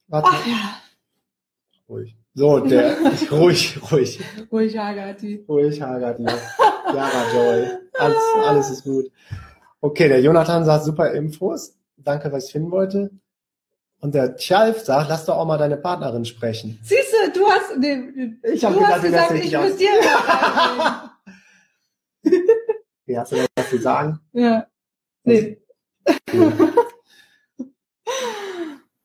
Warte, 0.09 0.29
Ach 0.31 0.47
ja, 0.47 0.77
ruhig. 1.89 2.17
So, 2.35 2.61
der, 2.61 2.97
ruhig, 3.31 3.81
ruhig. 3.91 4.21
ruhig, 4.53 4.79
Agati. 4.79 5.45
Ruhig, 5.49 5.81
Hagati. 5.81 6.27
Jara 6.95 7.33
Joy. 7.35 7.67
Alles, 7.99 8.19
alles 8.47 8.71
ist 8.71 8.85
gut. 8.85 9.11
Okay, 9.81 10.09
der 10.09 10.21
Jonathan 10.21 10.65
sagt 10.65 10.85
super 10.85 11.13
Infos. 11.13 11.75
Danke, 11.97 12.31
was 12.33 12.47
ich 12.47 12.53
finden 12.53 12.71
wollte. 12.71 13.11
Und 14.01 14.15
der 14.15 14.37
Tjalf 14.37 14.81
sagt, 14.85 15.09
lass 15.11 15.27
doch 15.27 15.37
auch 15.37 15.45
mal 15.47 15.59
deine 15.59 15.77
Partnerin 15.77 16.25
sprechen. 16.25 16.79
Siehst 16.83 17.13
du, 17.13 17.33
du 17.41 17.47
hast, 17.47 17.77
nee, 17.79 18.35
Ich 18.45 18.61
du 18.61 18.69
hab 18.69 18.75
hast 18.81 19.03
gedacht, 19.03 19.29
gesagt, 19.31 19.45
ich 19.45 19.53
muss 19.53 19.73
aus. 19.73 19.77
dir 19.77 19.91
Wie 23.07 23.19
hast 23.19 23.33
du 23.33 23.37
denn 23.37 23.47
was 23.57 23.69
zu 23.69 23.79
sagen? 23.79 24.21
Ja. 24.33 24.67
Nee. 25.25 25.59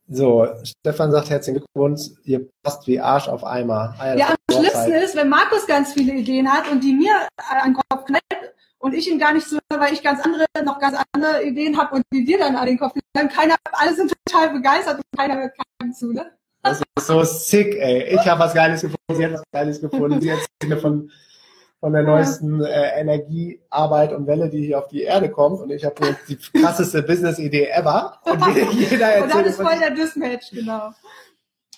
So, 0.07 0.47
Stefan 0.63 1.11
sagt 1.11 1.31
herzlichen 1.31 1.59
Glückwunsch, 1.59 2.11
ihr 2.23 2.47
passt 2.61 2.85
wie 2.87 2.99
Arsch 2.99 3.27
auf 3.27 3.43
Eimer. 3.43 3.95
Ah 3.97 4.13
Ja, 4.13 4.27
am 4.29 4.35
schlimmsten 4.51 4.91
ist, 4.93 5.15
wenn 5.15 5.29
Markus 5.29 5.65
ganz 5.65 5.93
viele 5.93 6.13
Ideen 6.13 6.51
hat 6.51 6.69
und 6.71 6.83
die 6.83 6.93
mir 6.93 7.27
an 7.37 7.73
den 7.73 7.73
Kopf 7.73 8.05
knallt 8.05 8.53
und 8.77 8.93
ich 8.93 9.09
ihm 9.09 9.17
gar 9.17 9.33
nicht 9.33 9.47
so, 9.47 9.57
weil 9.69 9.93
ich 9.93 10.03
ganz 10.03 10.23
andere, 10.23 10.45
noch 10.63 10.79
ganz 10.79 10.97
andere 11.11 11.43
Ideen 11.43 11.75
habe 11.75 11.95
und 11.95 12.03
die 12.13 12.23
dir 12.23 12.37
dann 12.37 12.55
an 12.55 12.67
den 12.67 12.77
Kopf 12.77 12.93
knallen. 13.13 13.29
Keiner, 13.29 13.55
alle 13.71 13.95
sind 13.95 14.13
total 14.25 14.51
begeistert 14.51 14.97
und 14.97 15.19
keiner 15.19 15.37
hört 15.37 15.53
keinem 15.79 15.93
zu, 15.93 16.13
ne? 16.13 16.31
Das 16.61 16.79
ist 16.79 17.07
so 17.07 17.23
sick, 17.23 17.75
ey. 17.75 18.15
Ich 18.15 18.27
habe 18.27 18.39
was 18.39 18.53
Geiles 18.53 18.81
gefunden, 18.81 19.15
sie 19.15 19.25
hat 19.25 19.33
was 19.33 19.43
Geiles 19.51 19.81
gefunden, 19.81 20.21
sie 20.21 20.67
mir 20.67 20.77
von 20.77 21.11
von 21.85 21.93
der 21.93 22.01
neuesten 22.01 22.63
äh, 22.63 22.99
Energiearbeit 22.99 24.11
und 24.11 24.25
Welle, 24.25 24.49
die 24.49 24.65
hier 24.65 24.79
auf 24.79 24.87
die 24.87 25.03
Erde 25.03 25.29
kommt. 25.29 25.61
Und 25.61 25.69
ich 25.69 25.85
habe 25.85 26.17
die 26.27 26.35
krasseste 26.35 27.03
Business-Idee 27.03 27.67
ever. 27.67 28.19
Und 28.23 28.43
jeder 28.73 29.05
erzählt. 29.05 29.35
und 29.35 29.45
das 29.45 29.51
ist 29.51 29.61
voll 29.61 29.77
der 29.79 29.91
Dismatch, 29.91 30.49
genau. 30.49 30.89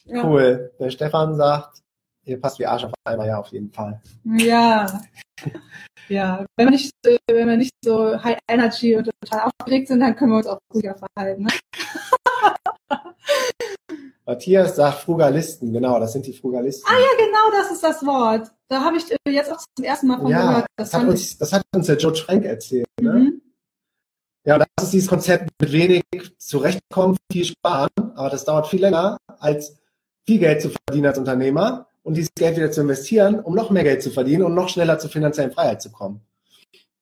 Ja. 0.06 0.24
Cool. 0.24 0.72
Der 0.80 0.92
Stefan 0.92 1.36
sagt, 1.36 1.80
ihr 2.24 2.40
passt 2.40 2.58
wie 2.58 2.66
Arsch 2.66 2.86
auf 2.86 2.94
einmal, 3.04 3.28
ja, 3.28 3.38
auf 3.38 3.50
jeden 3.50 3.70
Fall. 3.70 4.02
Ja. 4.24 4.88
ja. 6.08 6.46
Wenn 6.56 6.68
wir 6.68 6.72
nicht, 6.72 6.94
wenn 7.04 7.48
wir 7.50 7.58
nicht 7.58 7.74
so 7.84 8.24
High 8.24 8.38
Energy 8.50 8.96
und 8.96 9.10
total 9.22 9.52
aufgeregt 9.60 9.90
sind, 9.90 10.00
dann 10.00 10.16
können 10.16 10.32
wir 10.32 10.38
uns 10.38 10.48
auch 10.48 10.60
ruhiger 10.74 10.96
verhalten. 10.96 11.44
Ne? 11.44 11.50
Matthias 14.28 14.76
sagt 14.76 15.00
Frugalisten, 15.00 15.72
genau, 15.72 16.00
das 16.02 16.12
sind 16.12 16.28
die 16.28 16.34
Frugalisten. 16.34 16.86
Ah 16.94 17.00
ja, 17.00 17.26
genau, 17.26 17.60
das 17.60 17.72
ist 17.72 17.82
das 17.82 18.06
Wort. 18.06 18.52
Da 18.68 18.84
habe 18.84 18.98
ich 18.98 19.06
jetzt 19.26 19.52
auch 19.52 19.64
zum 19.74 19.86
ersten 19.86 20.08
Mal 20.08 20.20
von 20.20 20.28
ja, 20.28 20.48
gehört. 20.48 20.66
Das, 20.76 20.94
hat 20.94 21.08
uns, 21.08 21.38
das 21.38 21.54
hat 21.54 21.64
uns 21.74 21.88
der 21.88 21.96
George 21.96 22.24
Frank 22.26 22.44
erzählt. 22.44 22.88
Ne? 23.00 23.14
Mhm. 23.14 23.42
Ja, 24.44 24.58
das 24.58 24.68
ist 24.84 24.94
dieses 24.94 25.10
Konzept 25.10 25.50
mit 25.62 25.72
wenig 25.72 26.04
zurechtkommen, 26.38 27.18
viel 27.32 27.46
sparen, 27.46 27.90
aber 28.16 28.30
das 28.30 28.44
dauert 28.44 28.68
viel 28.68 28.82
länger, 28.82 29.18
als 29.40 29.78
viel 30.26 30.40
Geld 30.40 30.62
zu 30.62 30.72
verdienen 30.72 31.08
als 31.08 31.18
Unternehmer 31.18 31.88
und 32.04 32.18
dieses 32.18 32.32
Geld 32.36 32.58
wieder 32.58 32.72
zu 32.72 32.82
investieren, 32.82 33.40
um 33.40 33.56
noch 33.56 33.70
mehr 33.70 33.84
Geld 33.84 34.04
zu 34.04 34.12
verdienen 34.12 34.44
und 34.44 34.56
noch 34.56 34.68
schneller 34.68 35.00
zur 35.00 35.10
finanziellen 35.10 35.52
Freiheit 35.52 35.82
zu 35.82 35.90
kommen. 35.90 36.22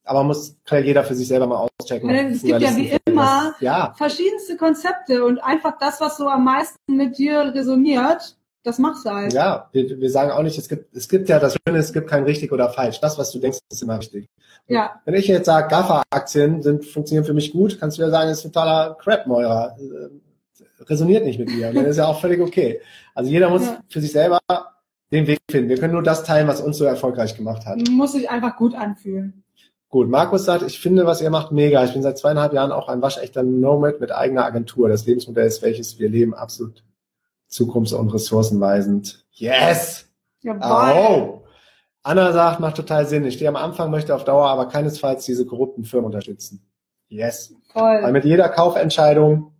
Aber 0.06 0.23
muss 0.23 0.56
kann 0.65 0.80
ja 0.80 0.86
jeder 0.86 1.03
für 1.03 1.15
sich 1.15 1.27
selber 1.27 1.48
mal 1.48 1.68
auschecken. 1.82 2.10
Es 2.10 2.44
gibt 2.44 2.61
ja 2.61 2.76
wie 2.76 2.98
immer 3.06 3.56
ja. 3.60 3.94
verschiedenste 3.98 4.56
Konzepte 4.56 5.26
und 5.26 5.40
einfach 5.40 5.77
das, 5.80 5.99
was 5.99 6.18
so 6.18 6.27
am 6.27 6.45
meisten 6.45 6.95
mit 6.95 7.18
dir 7.18 7.53
resoniert, 7.53 8.38
das 8.64 8.80
machst 8.80 9.06
du 9.06 9.10
halt. 9.11 9.34
Ja, 9.34 9.69
wir, 9.72 9.99
wir 9.99 10.10
sagen 10.10 10.32
auch 10.32 10.41
nicht, 10.41 10.57
es 10.57 10.69
gibt, 10.69 10.95
es 10.95 11.07
gibt 11.07 11.30
ja 11.30 11.40
das 11.40 11.56
Schöne, 11.56 11.80
es 11.80 11.94
gibt 11.94 12.10
kein 12.10 12.23
richtig 12.23 12.52
oder 12.52 12.69
falsch. 12.69 12.99
Das, 12.99 13.18
was 13.18 13.32
du 13.32 13.40
denkst, 13.40 13.60
ist 13.69 13.84
immer 13.84 13.99
richtig. 13.99 14.27
Ja. 14.68 15.02
Wenn 15.06 15.14
ich 15.14 15.27
jetzt 15.27 15.45
sage, 15.45 15.68
GAFA-Aktien 15.68 16.64
sind, 16.64 16.86
funktionieren 16.86 17.26
für 17.26 17.34
mich 17.34 17.52
gut, 17.52 17.80
kannst 17.80 17.98
du 17.98 18.02
ja 18.02 18.10
sagen, 18.10 18.30
es 18.30 18.40
ist 18.40 18.44
totaler 18.44 18.95
Crap-Meurer. 18.95 19.77
Äh, 19.80 20.84
resoniert 20.88 21.26
nicht 21.26 21.40
mit 21.40 21.49
mir. 21.49 21.69
Und 21.69 21.76
dann 21.76 21.86
ist 21.86 21.98
ja 21.98 22.07
auch 22.07 22.19
völlig 22.19 22.41
okay. 22.41 22.82
Also 23.14 23.32
jeder 23.32 23.49
muss 23.49 23.65
ja. 23.65 23.80
für 23.88 24.02
sich 24.02 24.11
selber 24.11 24.40
den 25.11 25.27
Weg 25.27 25.40
finden. 25.49 25.69
Wir 25.69 25.77
können 25.77 25.94
nur 25.94 26.03
das 26.03 26.23
teilen, 26.23 26.48
was 26.48 26.61
uns 26.61 26.77
so 26.77 26.86
erfolgreich 26.86 27.36
gemacht 27.36 27.65
hat. 27.65 27.77
Muss 27.90 28.14
sich 28.14 28.30
einfach 28.30 28.57
gut 28.57 28.76
anfühlen. 28.76 29.44
Gut, 29.95 30.09
Markus 30.09 30.43
sagt, 30.43 30.63
ich 30.63 30.81
finde, 30.81 31.05
was 31.05 31.22
ihr 31.22 31.30
macht, 31.30 31.53
mega. 31.53 31.81
Ich 31.85 31.93
bin 31.93 32.03
seit 32.03 32.17
zweieinhalb 32.17 32.51
Jahren 32.51 32.73
auch 32.73 32.89
ein 32.89 33.01
waschechter 33.01 33.43
Nomad 33.43 34.01
mit 34.01 34.11
eigener 34.11 34.43
Agentur. 34.43 34.89
Das 34.89 35.05
Lebensmodell 35.05 35.47
ist, 35.47 35.61
welches 35.61 35.97
wir 35.99 36.09
leben, 36.09 36.34
absolut 36.34 36.84
zukunfts- 37.49 37.93
und 37.93 38.09
ressourcenweisend. 38.09 39.26
Yes! 39.31 40.09
Jawohl. 40.41 40.97
Oh. 40.97 41.43
Anna 42.03 42.34
sagt, 42.34 42.59
macht 42.59 42.76
total 42.76 43.07
Sinn. 43.07 43.23
Ich 43.23 43.35
stehe 43.35 43.47
am 43.47 43.55
Anfang, 43.55 43.89
möchte 43.89 44.13
auf 44.13 44.26
Dauer 44.26 44.49
aber 44.49 44.67
keinesfalls 44.67 45.23
diese 45.23 45.45
korrupten 45.45 45.85
Firmen 45.85 46.07
unterstützen. 46.07 46.69
Yes. 47.07 47.55
Toll. 47.72 47.99
Weil 48.01 48.11
mit 48.11 48.26
jeder 48.26 48.49
Kaufentscheidung 48.49 49.53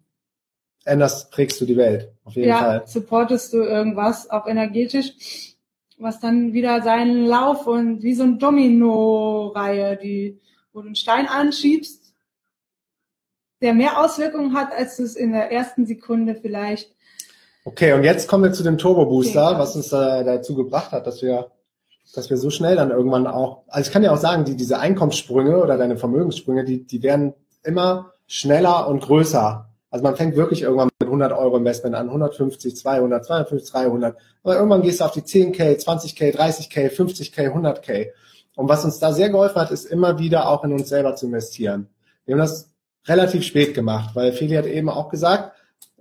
änderst, 0.84 1.32
prägst 1.32 1.62
du 1.62 1.66
die 1.66 1.78
Welt. 1.78 2.12
Auf 2.26 2.36
jeden 2.36 2.50
ja, 2.50 2.58
Fall. 2.58 2.84
supportest 2.88 3.54
du 3.54 3.64
irgendwas, 3.64 4.30
auch 4.30 4.48
energetisch 4.48 5.55
was 5.98 6.20
dann 6.20 6.54
wieder 6.54 6.82
seinen 6.82 7.26
Lauf 7.26 7.68
und 7.68 8.04
wie 8.04 8.14
so 8.14 8.24
ein 8.24 8.40
Domino-Reihe, 8.40 9.98
die, 9.98 10.40
wo 10.74 10.82
du 10.82 10.88
einen 10.88 10.96
Stein 10.96 11.28
anschiebst, 11.28 12.14
der 13.62 13.74
mehr 13.74 14.04
Auswirkungen 14.04 14.54
hat, 14.54 14.74
als 14.74 14.98
du 14.98 15.04
es 15.04 15.16
in 15.16 15.32
der 15.32 15.52
ersten 15.52 15.86
Sekunde 15.86 16.36
vielleicht. 16.36 16.94
Okay, 17.64 17.94
und 17.94 18.04
jetzt 18.04 18.28
kommen 18.28 18.44
wir 18.44 18.54
zu 18.54 18.64
dem 18.64 18.78
Turbo 18.78 19.06
Booster, 19.06 19.52
okay. 19.52 19.60
was 19.60 19.76
uns 19.76 19.90
da, 19.90 20.24
dazu 20.24 20.56
gebracht 20.56 20.92
hat, 20.92 21.08
dass 21.08 21.22
wir, 21.22 21.52
dass 22.14 22.30
wir 22.30 22.38
so 22.38 22.50
schnell 22.50 22.76
dann 22.76 22.92
irgendwann 22.92 23.26
auch, 23.26 23.64
also 23.68 23.88
ich 23.88 23.94
kann 23.94 24.04
ja 24.04 24.12
auch 24.12 24.18
sagen, 24.18 24.46
die, 24.46 24.56
diese 24.56 24.80
Einkommenssprünge 24.80 25.58
oder 25.58 25.78
deine 25.78 25.98
Vermögenssprünge, 25.98 26.64
die, 26.64 26.86
die 26.86 27.02
werden 27.02 27.34
immer 27.64 28.14
schneller 28.28 28.88
und 28.88 29.02
größer. 29.02 29.70
Also 29.96 30.04
man 30.04 30.18
fängt 30.18 30.36
wirklich 30.36 30.64
irgendwann 30.64 30.90
mit 31.00 31.08
100 31.08 31.32
Euro 31.32 31.56
Investment 31.56 31.96
an, 31.96 32.08
150, 32.08 32.76
200, 32.76 33.24
250, 33.24 33.72
300. 33.72 34.18
Aber 34.44 34.56
irgendwann 34.58 34.82
gehst 34.82 35.00
du 35.00 35.06
auf 35.06 35.14
die 35.14 35.22
10k, 35.22 35.82
20k, 35.82 36.36
30k, 36.36 36.90
50k, 36.94 37.50
100k. 37.50 38.08
Und 38.58 38.68
was 38.68 38.84
uns 38.84 39.00
da 39.00 39.14
sehr 39.14 39.30
geholfen 39.30 39.56
hat, 39.56 39.72
ist 39.72 39.86
immer 39.86 40.20
wieder 40.20 40.50
auch 40.50 40.66
in 40.66 40.74
uns 40.74 40.90
selber 40.90 41.16
zu 41.16 41.28
investieren. 41.28 41.88
Wir 42.26 42.36
haben 42.36 42.42
das 42.42 42.74
relativ 43.08 43.46
spät 43.46 43.74
gemacht, 43.74 44.14
weil 44.18 44.34
Feli 44.34 44.56
hat 44.56 44.66
eben 44.66 44.90
auch 44.90 45.08
gesagt, 45.08 45.54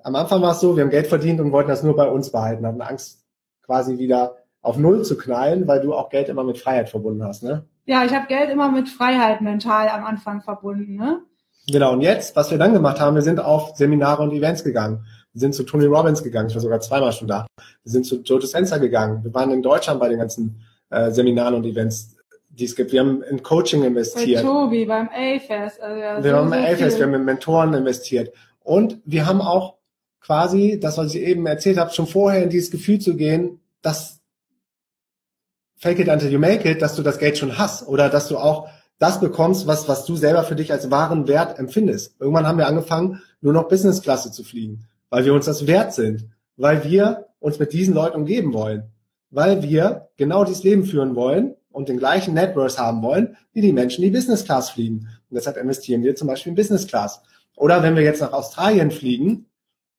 am 0.02 0.16
Anfang 0.16 0.42
war 0.42 0.50
es 0.50 0.60
so, 0.60 0.74
wir 0.74 0.82
haben 0.82 0.90
Geld 0.90 1.06
verdient 1.06 1.40
und 1.40 1.52
wollten 1.52 1.70
das 1.70 1.84
nur 1.84 1.94
bei 1.94 2.08
uns 2.08 2.32
behalten, 2.32 2.66
hatten 2.66 2.82
Angst 2.82 3.24
quasi 3.62 3.98
wieder 3.98 4.38
auf 4.60 4.76
Null 4.76 5.04
zu 5.04 5.16
knallen, 5.16 5.68
weil 5.68 5.80
du 5.80 5.94
auch 5.94 6.08
Geld 6.08 6.28
immer 6.28 6.42
mit 6.42 6.58
Freiheit 6.58 6.88
verbunden 6.88 7.22
hast, 7.22 7.44
ne? 7.44 7.64
Ja, 7.86 8.04
ich 8.04 8.12
habe 8.12 8.26
Geld 8.26 8.50
immer 8.50 8.72
mit 8.72 8.88
Freiheit 8.88 9.40
mental 9.40 9.88
am 9.88 10.04
Anfang 10.04 10.42
verbunden, 10.42 10.96
ne? 10.96 11.20
Genau, 11.66 11.92
und 11.92 12.02
jetzt, 12.02 12.36
was 12.36 12.50
wir 12.50 12.58
dann 12.58 12.72
gemacht 12.72 13.00
haben, 13.00 13.14
wir 13.14 13.22
sind 13.22 13.40
auf 13.40 13.76
Seminare 13.76 14.22
und 14.22 14.32
Events 14.32 14.64
gegangen. 14.64 15.06
Wir 15.32 15.40
sind 15.40 15.54
zu 15.54 15.64
Tony 15.64 15.86
Robbins 15.86 16.22
gegangen, 16.22 16.48
ich 16.48 16.54
war 16.54 16.62
sogar 16.62 16.80
zweimal 16.80 17.12
schon 17.12 17.26
da. 17.26 17.46
Wir 17.82 17.92
sind 17.92 18.06
zu 18.06 18.22
Joe 18.22 18.38
Dispenza 18.38 18.78
gegangen. 18.78 19.24
Wir 19.24 19.34
waren 19.34 19.50
in 19.50 19.62
Deutschland 19.62 19.98
bei 19.98 20.08
den 20.08 20.18
ganzen 20.18 20.60
äh, 20.90 21.10
Seminaren 21.10 21.54
und 21.54 21.64
Events, 21.64 22.16
die 22.50 22.66
es 22.66 22.76
gibt. 22.76 22.92
Wir 22.92 23.00
haben 23.00 23.22
in 23.22 23.42
Coaching 23.42 23.82
investiert. 23.82 24.42
Bei 24.42 24.48
Tobi, 24.48 24.84
beim 24.84 25.08
A-Fest. 25.08 25.80
Also 25.80 26.00
ja, 26.00 26.22
wir 26.22 26.30
so, 26.30 26.36
haben 26.36 26.50
beim 26.50 26.64
A-Fest, 26.64 26.98
wir 26.98 27.06
haben 27.06 27.14
in 27.14 27.24
Mentoren 27.24 27.74
investiert. 27.74 28.32
Und 28.62 28.98
wir 29.04 29.26
haben 29.26 29.40
auch 29.40 29.74
quasi, 30.20 30.78
das, 30.80 30.98
was 30.98 31.14
ich 31.14 31.22
eben 31.22 31.46
erzählt 31.46 31.78
habe, 31.78 31.92
schon 31.92 32.06
vorher 32.06 32.42
in 32.42 32.50
dieses 32.50 32.70
Gefühl 32.70 32.98
zu 32.98 33.16
gehen, 33.16 33.60
dass 33.82 34.20
fake 35.76 35.98
it 35.98 36.08
until 36.08 36.30
you 36.30 36.38
make 36.38 36.68
it, 36.68 36.80
dass 36.80 36.94
du 36.94 37.02
das 37.02 37.18
Geld 37.18 37.36
schon 37.36 37.58
hast 37.58 37.86
oder 37.88 38.08
dass 38.08 38.28
du 38.28 38.38
auch 38.38 38.68
das 38.98 39.20
bekommst, 39.20 39.66
was, 39.66 39.88
was 39.88 40.04
du 40.04 40.16
selber 40.16 40.44
für 40.44 40.56
dich 40.56 40.72
als 40.72 40.90
wahren 40.90 41.26
Wert 41.28 41.58
empfindest. 41.58 42.14
Irgendwann 42.20 42.46
haben 42.46 42.58
wir 42.58 42.66
angefangen, 42.66 43.22
nur 43.40 43.52
noch 43.52 43.68
Business-Klasse 43.68 44.30
zu 44.30 44.44
fliegen, 44.44 44.86
weil 45.10 45.24
wir 45.24 45.34
uns 45.34 45.46
das 45.46 45.66
wert 45.66 45.92
sind, 45.92 46.28
weil 46.56 46.84
wir 46.84 47.26
uns 47.40 47.58
mit 47.58 47.72
diesen 47.72 47.94
Leuten 47.94 48.16
umgeben 48.16 48.52
wollen, 48.52 48.84
weil 49.30 49.62
wir 49.62 50.08
genau 50.16 50.44
dieses 50.44 50.62
Leben 50.62 50.84
führen 50.84 51.16
wollen 51.16 51.54
und 51.72 51.88
den 51.88 51.98
gleichen 51.98 52.34
Networks 52.34 52.78
haben 52.78 53.02
wollen, 53.02 53.36
wie 53.52 53.60
die 53.60 53.72
Menschen, 53.72 54.02
die 54.02 54.10
Business 54.10 54.44
Class 54.44 54.70
fliegen. 54.70 55.08
Und 55.28 55.34
deshalb 55.34 55.56
investieren 55.56 56.02
wir 56.02 56.14
zum 56.14 56.28
Beispiel 56.28 56.50
in 56.50 56.56
Business 56.56 56.86
Class. 56.86 57.20
Oder 57.56 57.82
wenn 57.82 57.96
wir 57.96 58.02
jetzt 58.02 58.20
nach 58.20 58.32
Australien 58.32 58.90
fliegen, 58.90 59.46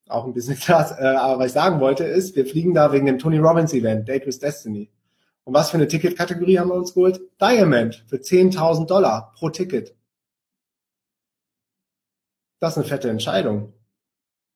auch 0.07 0.25
in 0.25 0.33
Business 0.33 0.61
Class, 0.61 0.91
äh, 0.97 1.03
aber 1.03 1.39
was 1.39 1.47
ich 1.47 1.53
sagen 1.53 1.79
wollte, 1.79 2.05
ist, 2.05 2.35
wir 2.35 2.45
fliegen 2.45 2.73
da 2.73 2.91
wegen 2.91 3.05
dem 3.05 3.19
Tony 3.19 3.37
Robbins 3.37 3.73
Event, 3.73 4.07
Date 4.07 4.25
with 4.25 4.39
Destiny. 4.39 4.89
Und 5.45 5.53
was 5.53 5.69
für 5.69 5.77
eine 5.77 5.87
Ticketkategorie 5.87 6.59
haben 6.59 6.69
wir 6.69 6.75
uns 6.75 6.93
geholt? 6.93 7.21
Diamond 7.39 8.03
für 8.07 8.17
10.000 8.17 8.87
Dollar 8.87 9.31
pro 9.37 9.49
Ticket. 9.49 9.95
Das 12.59 12.73
ist 12.73 12.77
eine 12.79 12.87
fette 12.87 13.09
Entscheidung. 13.09 13.73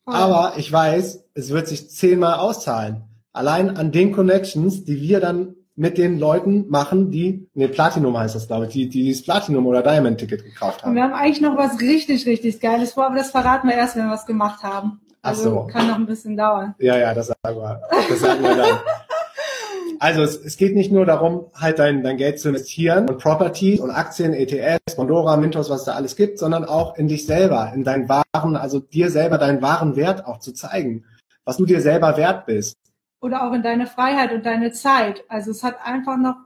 Oh. 0.08 0.12
Aber 0.12 0.54
ich 0.58 0.72
weiß, 0.72 1.26
es 1.36 1.50
wird 1.52 1.68
sich 1.68 1.92
zehnmal 1.92 2.40
auszahlen. 2.40 3.04
Allein 3.32 3.78
an 3.78 3.92
den 3.92 4.12
Connections, 4.12 4.84
die 4.84 5.00
wir 5.00 5.20
dann 5.20 5.56
mit 5.76 6.00
den 6.00 6.20
Leuten 6.20 6.68
machen, 6.70 7.12
die, 7.12 7.48
ne, 7.54 7.70
Platinum 7.70 8.18
heißt 8.18 8.36
das, 8.36 8.48
glaube 8.48 8.66
ich, 8.66 8.72
die, 8.72 8.90
die 8.90 9.12
das 9.12 9.22
Platinum 9.22 9.68
oder 9.68 9.84
Diamond 9.84 10.18
Ticket 10.18 10.44
gekauft 10.44 10.82
haben. 10.82 10.90
Und 10.90 10.96
wir 10.96 11.04
haben 11.04 11.14
eigentlich 11.14 11.40
noch 11.40 11.56
was 11.56 11.80
richtig, 11.80 12.26
richtig 12.26 12.60
Geiles 12.60 12.94
vor, 12.94 13.06
aber 13.06 13.16
das 13.16 13.30
verraten 13.30 13.70
wir 13.70 13.76
erst, 13.76 13.96
wenn 13.96 14.08
wir 14.08 14.12
was 14.12 14.26
gemacht 14.26 14.64
haben. 14.64 15.00
Also 15.22 15.42
Ach 15.42 15.54
so. 15.54 15.68
kann 15.68 15.88
noch 15.88 15.96
ein 15.96 16.06
bisschen 16.08 16.36
dauern. 16.36 16.74
Ja, 16.80 16.98
ja, 16.98 17.14
das 17.14 17.28
sagen 17.28 17.58
wir. 17.60 17.82
Das 18.10 18.20
sagen 18.20 18.42
wir 18.42 18.56
dann. 18.56 18.80
Also 20.00 20.24
es, 20.24 20.38
es 20.38 20.56
geht 20.56 20.76
nicht 20.76 20.92
nur 20.92 21.06
darum, 21.06 21.48
halt 21.54 21.78
dein, 21.78 22.04
dein 22.04 22.18
Geld 22.18 22.40
zu 22.40 22.50
investieren 22.50 23.10
und 23.10 23.18
Property 23.18 23.80
und 23.80 23.92
Aktien, 23.92 24.34
ETFs, 24.34 24.96
Pandora, 24.96 25.36
Mintos, 25.36 25.70
was 25.70 25.84
da 25.84 25.94
alles 25.94 26.16
gibt, 26.16 26.40
sondern 26.40 26.64
auch 26.64 26.98
in 26.98 27.10
dich 27.10 27.26
selber, 27.26 27.72
in 27.76 27.84
deinen 27.84 28.08
wahren, 28.08 28.56
also 28.56 28.80
dir 28.80 29.12
selber 29.12 29.38
deinen 29.38 29.62
wahren 29.62 29.98
Wert 29.98 30.26
auch 30.26 30.40
zu 30.40 30.54
zeigen, 30.54 31.04
was 31.44 31.58
du 31.58 31.66
dir 31.66 31.82
selber 31.82 32.16
wert 32.16 32.46
bist. 32.46 32.78
Oder 33.22 33.46
auch 33.46 33.54
in 33.54 33.62
deine 33.62 33.88
Freiheit 33.88 34.32
und 34.32 34.46
deine 34.46 34.72
Zeit. 34.72 35.24
Also 35.28 35.52
es 35.52 35.64
hat 35.64 35.76
einfach 35.84 36.18
noch, 36.18 36.38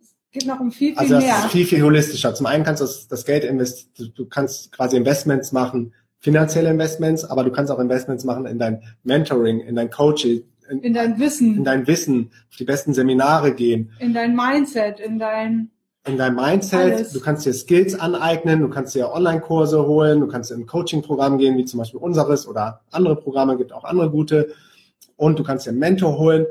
es 0.00 0.14
geht 0.30 0.46
noch 0.46 0.60
um 0.60 0.70
viel, 0.70 0.90
viel 0.90 0.98
also 0.98 1.14
das 1.14 1.24
mehr. 1.24 1.36
Ist 1.38 1.50
viel, 1.50 1.66
viel 1.66 1.82
holistischer. 1.82 2.34
Zum 2.34 2.46
einen 2.46 2.62
kannst 2.62 2.80
du 2.80 2.86
das, 2.86 3.08
das 3.08 3.24
Geld 3.24 3.42
investieren, 3.42 4.12
du 4.14 4.26
kannst 4.26 4.70
quasi 4.70 4.96
Investments 4.96 5.50
machen, 5.50 5.92
finanzielle 6.20 6.70
Investments, 6.70 7.24
aber 7.24 7.42
du 7.42 7.50
kannst 7.50 7.72
auch 7.72 7.80
Investments 7.80 8.24
machen 8.24 8.46
in 8.46 8.60
dein 8.60 8.82
Mentoring, 9.02 9.60
in 9.60 9.74
dein 9.74 9.90
Coaching, 9.90 10.44
in, 10.68 10.80
in 10.80 10.94
dein 10.94 11.18
Wissen, 11.18 11.56
in 11.58 11.64
dein 11.64 11.86
Wissen, 11.86 12.30
auf 12.50 12.56
die 12.56 12.64
besten 12.64 12.94
Seminare 12.94 13.54
gehen, 13.54 13.92
in 13.98 14.14
dein 14.14 14.34
Mindset, 14.34 15.00
in 15.00 15.18
dein 15.18 15.70
in 16.06 16.18
dein 16.18 16.34
Mindset, 16.34 16.92
alles. 16.92 17.12
du 17.12 17.20
kannst 17.20 17.46
dir 17.46 17.54
Skills 17.54 17.98
aneignen, 17.98 18.60
du 18.60 18.68
kannst 18.68 18.94
dir 18.94 19.10
Online-Kurse 19.10 19.86
holen, 19.86 20.20
du 20.20 20.26
kannst 20.26 20.50
in 20.50 20.60
ein 20.60 20.66
Coaching-Programm 20.66 21.38
gehen, 21.38 21.56
wie 21.56 21.64
zum 21.64 21.78
Beispiel 21.78 21.98
unseres 21.98 22.46
oder 22.46 22.82
andere 22.90 23.16
Programme, 23.16 23.56
gibt 23.56 23.72
auch 23.72 23.84
andere 23.84 24.10
gute. 24.10 24.52
Und 25.16 25.38
du 25.38 25.44
kannst 25.44 25.64
dir 25.64 25.70
einen 25.70 25.78
Mentor 25.78 26.18
holen 26.18 26.46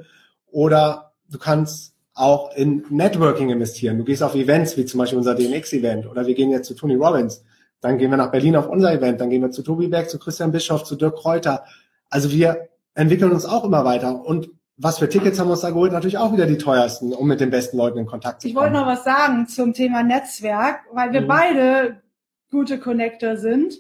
oder 0.48 1.12
du 1.30 1.38
kannst 1.38 1.94
auch 2.16 2.56
in 2.56 2.84
Networking 2.90 3.50
investieren. 3.50 3.98
Du 3.98 4.04
gehst 4.04 4.24
auf 4.24 4.34
Events, 4.34 4.76
wie 4.78 4.86
zum 4.86 5.00
Beispiel 5.00 5.20
unser 5.20 5.36
DNX-Event 5.36 6.10
oder 6.10 6.26
wir 6.26 6.34
gehen 6.34 6.50
jetzt 6.50 6.68
zu 6.68 6.74
Tony 6.74 6.96
Robbins. 6.96 7.44
Dann 7.80 7.98
gehen 7.98 8.10
wir 8.10 8.18
nach 8.18 8.32
Berlin 8.32 8.56
auf 8.56 8.70
unser 8.70 8.94
Event, 8.94 9.20
dann 9.20 9.30
gehen 9.30 9.42
wir 9.42 9.52
zu 9.52 9.62
Tobi 9.62 9.88
Berg, 9.88 10.10
zu 10.10 10.18
Christian 10.18 10.52
Bischoff, 10.52 10.84
zu 10.84 10.96
Dirk 10.96 11.18
Kräuter. 11.18 11.64
Also 12.10 12.32
wir 12.32 12.70
entwickeln 12.96 13.32
uns 13.32 13.46
auch 13.46 13.64
immer 13.64 13.86
weiter. 13.86 14.26
Und 14.26 14.50
was 14.78 14.98
für 15.00 15.08
Tickets 15.10 15.40
haben 15.40 15.48
wir 15.48 15.52
uns 15.54 15.62
da 15.62 15.70
geholt? 15.70 15.92
Natürlich 15.92 16.18
auch 16.18 16.34
wieder 16.34 16.48
die 16.48 16.58
teuersten, 16.58 17.14
um 17.14 17.28
mit 17.28 17.40
den 17.40 17.52
besten 17.52 17.78
Leuten 17.78 18.00
in 18.00 18.06
Kontakt 18.06 18.42
zu 18.42 18.48
Ich 18.48 18.56
kommen. 18.56 18.66
wollte 18.74 18.80
noch 18.80 18.88
was 18.88 19.04
sagen 19.04 19.48
zum 19.48 19.74
Thema 19.74 20.04
Netzwerk, 20.04 20.82
weil 20.92 21.14
wir 21.14 21.22
Mhm. 21.22 21.28
beide 21.28 22.02
gute 22.50 22.80
Connector 22.80 23.38
sind. 23.38 23.76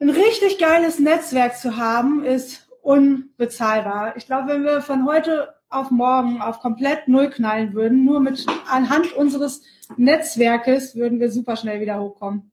Ein 0.00 0.10
richtig 0.10 0.58
geiles 0.58 0.98
Netzwerk 0.98 1.56
zu 1.56 1.76
haben, 1.76 2.24
ist 2.24 2.68
unbezahlbar. 2.80 4.16
Ich 4.16 4.26
glaube, 4.26 4.48
wenn 4.48 4.64
wir 4.64 4.82
von 4.82 5.06
heute 5.06 5.54
auf 5.68 5.90
morgen 5.90 6.40
auf 6.40 6.60
komplett 6.60 7.08
Null 7.08 7.30
knallen 7.30 7.72
würden, 7.74 8.04
nur 8.04 8.20
mit 8.20 8.46
anhand 8.70 9.12
unseres 9.14 9.62
Netzwerkes 9.96 10.94
würden 10.94 11.18
wir 11.18 11.30
super 11.30 11.56
schnell 11.56 11.80
wieder 11.80 11.98
hochkommen. 12.00 12.51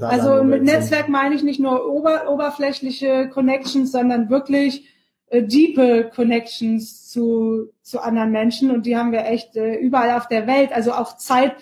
Also 0.00 0.44
mit 0.44 0.62
Netzwerk 0.62 1.08
meine 1.08 1.34
ich 1.34 1.42
nicht 1.42 1.58
nur 1.60 1.86
ober, 1.88 2.30
oberflächliche 2.30 3.28
Connections, 3.30 3.90
sondern 3.92 4.28
wirklich 4.30 4.86
äh, 5.28 5.42
diepe 5.42 6.10
Connections 6.14 7.08
zu, 7.08 7.70
zu 7.82 8.00
anderen 8.00 8.30
Menschen. 8.30 8.70
Und 8.70 8.84
die 8.86 8.96
haben 8.96 9.12
wir 9.12 9.24
echt 9.24 9.56
äh, 9.56 9.74
überall 9.76 10.16
auf 10.18 10.28
der 10.28 10.46
Welt, 10.46 10.72
also 10.72 10.92
auch 10.92 11.16
Zeit 11.16 11.54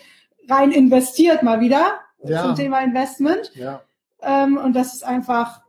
rein 0.50 0.72
investiert 0.72 1.42
mal 1.42 1.60
wieder 1.60 1.92
Ja. 2.24 2.42
zum 2.42 2.54
Thema 2.56 2.80
Investment. 2.80 3.52
Ja. 3.54 3.82
Ähm, 4.22 4.56
und 4.58 4.74
das 4.74 4.94
ist 4.94 5.04
einfach, 5.04 5.60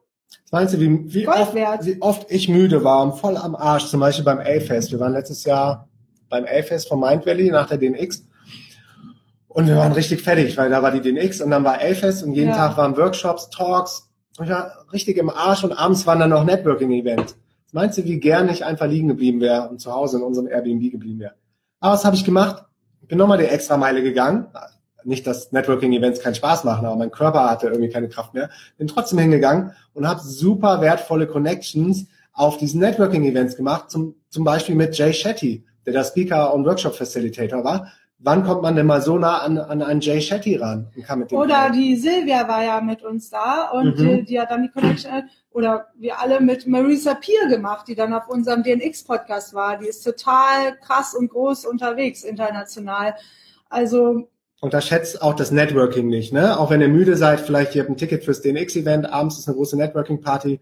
meinst 0.52 0.74
du, 0.74 0.80
wie, 0.80 1.14
wie, 1.14 1.28
oft, 1.28 1.54
wie 1.54 2.02
oft 2.02 2.32
ich 2.32 2.50
müde 2.50 2.84
war 2.84 3.04
und 3.04 3.14
voll 3.20 3.38
am 3.38 3.56
Arsch, 3.56 3.86
zum 3.88 4.00
Beispiel 4.00 4.26
beim 4.26 4.40
A-Fest. 4.40 4.92
Wir 4.92 5.00
waren 5.00 5.14
letztes 5.14 5.44
Jahr 5.44 5.88
beim 6.30 6.46
A-Fest 6.46 6.88
von 6.88 7.00
Mind 7.00 7.26
Valley 7.26 7.52
nach 7.52 7.68
der 7.68 7.78
DNX 7.78 8.26
und 9.50 9.68
wir 9.68 9.76
waren 9.76 9.92
richtig 9.92 10.22
fertig, 10.22 10.58
weil 10.58 10.70
da 10.70 10.82
war 10.82 10.92
die 10.92 11.02
DNX 11.02 11.42
und 11.42 11.50
dann 11.50 11.64
war 11.64 11.76
A-Fest 11.76 12.24
und 12.24 12.34
jeden 12.34 12.50
Ja. 12.50 12.56
Tag 12.56 12.78
waren 12.78 12.96
Workshops, 12.96 13.50
Talks 13.50 14.10
und 14.38 14.46
ich 14.46 14.52
war 14.52 14.86
richtig 14.94 15.18
im 15.18 15.30
Arsch 15.30 15.64
und 15.64 15.74
abends 15.74 16.06
waren 16.08 16.20
dann 16.20 16.30
noch 16.30 16.46
Networking-Events. 16.46 17.36
Meinst 17.72 17.98
du, 17.98 18.04
wie 18.06 18.20
gern 18.20 18.48
ich 18.50 18.64
einfach 18.64 18.88
liegen 18.88 19.08
geblieben 19.10 19.42
wäre 19.42 19.68
und 19.70 19.82
zu 19.82 19.92
Hause 19.92 20.18
in 20.18 20.24
unserem 20.24 20.48
Airbnb 20.48 20.92
geblieben 20.92 21.20
wäre? 21.20 21.34
Aber 21.80 21.94
was 21.94 22.06
habe 22.06 22.16
ich 22.16 22.24
gemacht? 22.24 22.64
Bin 23.08 23.18
nochmal 23.18 23.38
die 23.40 23.46
extra 23.46 23.76
Meile 23.78 24.04
gegangen. 24.04 24.48
Nicht, 25.04 25.26
dass 25.26 25.52
Networking-Events 25.52 26.22
keinen 26.22 26.36
Spaß 26.36 26.64
machen, 26.64 26.86
aber 26.86 26.96
mein 26.96 27.10
Körper 27.12 27.50
hatte 27.50 27.68
irgendwie 27.68 27.90
keine 27.90 28.10
Kraft 28.10 28.34
mehr. 28.34 28.50
Bin 28.78 28.88
trotzdem 28.88 29.18
hingegangen 29.18 29.72
und 29.94 30.08
habe 30.08 30.20
super 30.22 30.82
wertvolle 30.82 31.26
Connections 31.26 32.06
auf 32.34 32.58
diesen 32.58 32.80
Networking-Events 32.82 33.56
gemacht, 33.56 33.90
zum, 33.90 34.16
zum 34.30 34.44
Beispiel 34.44 34.76
mit 34.76 34.98
Jay 34.98 35.14
Shetty, 35.14 35.66
der 35.86 35.94
der 35.94 36.04
Speaker 36.04 36.54
und 36.54 36.66
Workshop-Facilitator 36.66 37.64
war. 37.64 37.92
Wann 38.22 38.44
kommt 38.44 38.62
man 38.64 38.76
denn 38.76 38.86
mal 38.86 39.02
so 39.02 39.18
nah 39.18 39.38
an, 39.38 39.58
an 39.58 39.82
einen 39.82 40.02
Jay 40.02 40.20
Shetty 40.20 40.58
ran 40.58 40.92
und 40.94 41.06
kann 41.06 41.20
mit 41.20 41.32
dem 41.32 41.38
oder 41.38 41.70
die 41.70 41.96
Silvia 41.96 42.48
war 42.50 42.64
ja 42.64 42.82
mit 42.82 43.02
uns 43.02 43.30
da 43.30 43.70
und 43.72 43.98
Mhm. 43.98 44.18
die, 44.18 44.24
die 44.26 44.40
hat 44.42 44.52
dann 44.52 44.64
die 44.64 44.70
Connection, 44.70 45.30
oder 45.52 45.88
wir 45.98 46.20
alle 46.20 46.42
mit 46.42 46.68
Marisa 46.68 47.14
Peer 47.14 47.48
gemacht, 47.48 47.88
die 47.88 47.96
dann 47.96 48.14
auf 48.14 48.28
unserem 48.28 48.62
DNX-Podcast 48.64 49.54
war. 49.54 49.78
Die 49.78 49.88
ist 49.88 50.04
total 50.04 50.78
krass 50.86 51.16
und 51.16 51.30
groß 51.30 51.66
unterwegs 51.66 52.24
international. 52.24 53.16
Also 53.70 54.28
unterschätzt 54.60 55.22
auch 55.22 55.34
das 55.34 55.52
Networking 55.52 56.08
nicht, 56.10 56.34
ne? 56.34 56.60
Auch 56.60 56.70
wenn 56.70 56.82
ihr 56.82 56.90
müde 56.90 57.16
seid, 57.16 57.40
vielleicht 57.40 57.74
ihr 57.76 57.82
habt 57.84 57.90
ein 57.90 57.96
Ticket 57.98 58.26
fürs 58.26 58.42
DNX-Event, 58.42 59.12
abends 59.12 59.40
ist 59.40 59.48
eine 59.48 59.56
große 59.56 59.78
Networking-Party. 59.78 60.60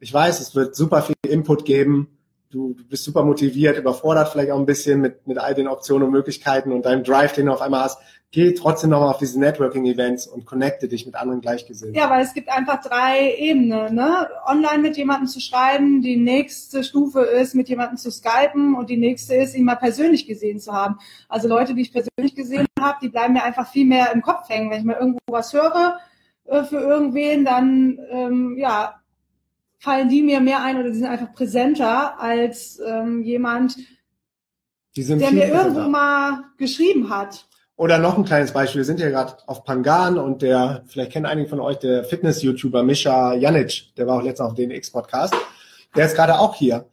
Ich 0.00 0.12
weiß, 0.12 0.40
es 0.40 0.54
wird 0.56 0.74
super 0.74 1.02
viel 1.02 1.14
Input 1.26 1.64
geben. 1.64 2.17
Du, 2.50 2.72
du 2.72 2.84
bist 2.84 3.04
super 3.04 3.24
motiviert, 3.24 3.76
überfordert 3.76 4.30
vielleicht 4.30 4.50
auch 4.52 4.58
ein 4.58 4.64
bisschen 4.64 5.02
mit, 5.02 5.26
mit 5.26 5.36
all 5.36 5.54
den 5.54 5.68
Optionen 5.68 6.06
und 6.06 6.12
Möglichkeiten 6.12 6.72
und 6.72 6.86
deinem 6.86 7.04
Drive, 7.04 7.34
den 7.34 7.46
du 7.46 7.52
auf 7.52 7.60
einmal 7.60 7.82
hast. 7.82 7.98
Geh 8.30 8.52
trotzdem 8.52 8.90
nochmal 8.90 9.10
auf 9.10 9.18
diese 9.18 9.38
Networking-Events 9.38 10.26
und 10.26 10.46
connecte 10.46 10.88
dich 10.88 11.04
mit 11.04 11.14
anderen 11.14 11.40
Gleichgesinnten. 11.40 11.94
Ja, 11.94 12.08
weil 12.08 12.22
es 12.22 12.34
gibt 12.34 12.50
einfach 12.50 12.80
drei 12.82 13.34
Ebenen. 13.36 13.94
Ne? 13.94 14.28
Online 14.46 14.78
mit 14.78 14.96
jemandem 14.96 15.26
zu 15.28 15.40
schreiben, 15.40 16.00
die 16.00 16.16
nächste 16.16 16.84
Stufe 16.84 17.20
ist, 17.20 17.54
mit 17.54 17.68
jemandem 17.68 17.96
zu 17.98 18.10
skypen 18.10 18.74
und 18.74 18.88
die 18.88 18.98
nächste 18.98 19.34
ist, 19.34 19.54
ihn 19.54 19.64
mal 19.64 19.76
persönlich 19.76 20.26
gesehen 20.26 20.58
zu 20.58 20.72
haben. 20.72 20.98
Also 21.28 21.48
Leute, 21.48 21.74
die 21.74 21.82
ich 21.82 21.92
persönlich 21.92 22.34
gesehen 22.34 22.66
habe, 22.80 22.98
die 23.02 23.08
bleiben 23.08 23.34
mir 23.34 23.44
einfach 23.44 23.70
viel 23.70 23.86
mehr 23.86 24.12
im 24.12 24.22
Kopf 24.22 24.48
hängen. 24.48 24.70
Wenn 24.70 24.80
ich 24.80 24.84
mal 24.84 24.96
irgendwo 24.98 25.20
was 25.26 25.52
höre 25.52 25.98
äh, 26.44 26.64
für 26.64 26.80
irgendwen, 26.80 27.44
dann 27.44 27.98
ähm, 28.10 28.56
ja 28.58 28.97
fallen 29.78 30.08
die 30.08 30.22
mir 30.22 30.40
mehr 30.40 30.62
ein 30.62 30.78
oder 30.78 30.90
die 30.90 30.96
sind 30.96 31.06
einfach 31.06 31.32
präsenter 31.32 32.20
als 32.20 32.80
ähm, 32.84 33.22
jemand, 33.22 33.76
der 34.96 35.30
mir 35.30 35.48
irgendwo 35.48 35.88
mal 35.88 36.44
geschrieben 36.56 37.10
hat. 37.10 37.46
Oder 37.76 37.98
noch 37.98 38.18
ein 38.18 38.24
kleines 38.24 38.52
Beispiel. 38.52 38.80
Wir 38.80 38.84
sind 38.84 38.98
hier 38.98 39.10
gerade 39.10 39.34
auf 39.46 39.62
Pangan 39.62 40.18
und 40.18 40.42
der, 40.42 40.82
vielleicht 40.88 41.12
kennen 41.12 41.26
einige 41.26 41.48
von 41.48 41.60
euch, 41.60 41.78
der 41.78 42.02
Fitness-YouTuber 42.02 42.82
Misha 42.82 43.34
Janic, 43.34 43.94
der 43.96 44.08
war 44.08 44.16
auch 44.18 44.22
letztens 44.22 44.48
auf 44.48 44.56
den 44.56 44.72
X-Podcast. 44.72 45.34
Der 45.94 46.06
ist 46.06 46.16
gerade 46.16 46.40
auch 46.40 46.56
hier. 46.56 46.86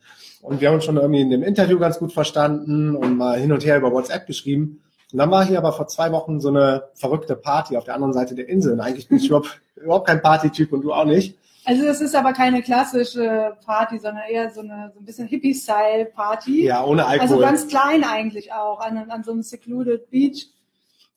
Und 0.44 0.62
wir 0.62 0.68
haben 0.68 0.76
uns 0.76 0.86
schon 0.86 0.98
irgendwie 0.98 1.22
in 1.22 1.32
dem 1.32 1.41
Interview 1.41 1.80
ganz 1.80 1.98
gut 1.98 2.14
verstanden 2.14 2.95
und 2.95 3.18
mal 3.18 3.40
hin 3.40 3.52
und 3.52 3.66
her 3.66 3.78
über 3.78 3.91
WhatsApp 3.91 4.28
geschrieben. 4.28 4.84
Und 5.12 5.18
dann 5.18 5.32
war 5.32 5.44
hier 5.44 5.57
aber 5.57 5.74
vor 5.74 5.88
zwei 5.88 6.12
Wochen 6.12 6.40
so 6.40 6.49
eine 6.49 6.90
verrückte 6.94 7.36
Party 7.36 7.78
auf 7.78 7.84
der 7.86 7.95
anderen 7.95 8.14
Seite 8.14 8.36
der 8.36 8.48
Insel. 8.48 8.74
Und 8.74 8.80
eigentlich 8.80 9.07
bin 9.07 9.18
ich 9.18 9.26
überhaupt, 9.26 9.60
überhaupt 9.76 10.07
kein 10.07 10.22
Partytyp 10.22 10.72
und 10.72 10.84
du 10.84 10.94
auch 10.94 11.06
nicht. 11.06 11.36
Also 11.66 11.84
das 11.84 12.00
ist 12.02 12.16
aber 12.16 12.34
keine 12.34 12.62
klassische 12.62 13.58
Party, 13.66 13.98
sondern 14.00 14.24
eher 14.30 14.52
so 14.52 14.62
eine 14.62 14.92
so 14.94 15.00
ein 15.00 15.06
bisschen 15.06 15.28
Hippie-Style-Party. 15.28 16.66
Ja, 16.66 16.84
ohne 16.84 17.06
Alkohol. 17.06 17.30
Also 17.30 17.40
ganz 17.42 17.68
klein 17.68 18.04
eigentlich 18.04 18.54
auch, 18.54 18.80
an, 18.80 19.10
an 19.10 19.24
so 19.24 19.32
einem 19.32 19.42
secluded 19.42 20.10
beach. 20.10 20.48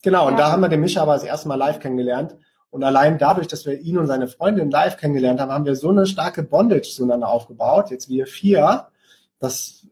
Genau, 0.03 0.27
und 0.27 0.33
Ja. 0.35 0.39
da 0.39 0.53
haben 0.53 0.61
wir 0.63 0.69
den 0.69 0.81
Mischa 0.81 1.03
aber 1.03 1.15
das 1.15 1.25
erste 1.25 1.49
Mal 1.49 1.57
live 1.57 1.81
kennengelernt. 1.81 2.37
Und 2.71 2.85
allein 2.85 3.19
dadurch, 3.19 3.47
dass 3.49 3.67
wir 3.67 3.81
ihn 3.81 3.99
und 3.99 4.07
seine 4.07 4.29
Freundin 4.29 4.71
live 4.71 4.97
kennengelernt 4.97 5.41
haben, 5.41 5.53
haben 5.53 5.65
wir 5.65 5.75
so 5.75 5.91
eine 5.91 6.07
starke 6.07 6.43
Bondage 6.43 6.91
zueinander 6.95 7.29
aufgebaut, 7.29 7.91
jetzt 7.91 8.09
wir 8.09 8.27
vier, 8.27 8.89
dass 9.39 9.87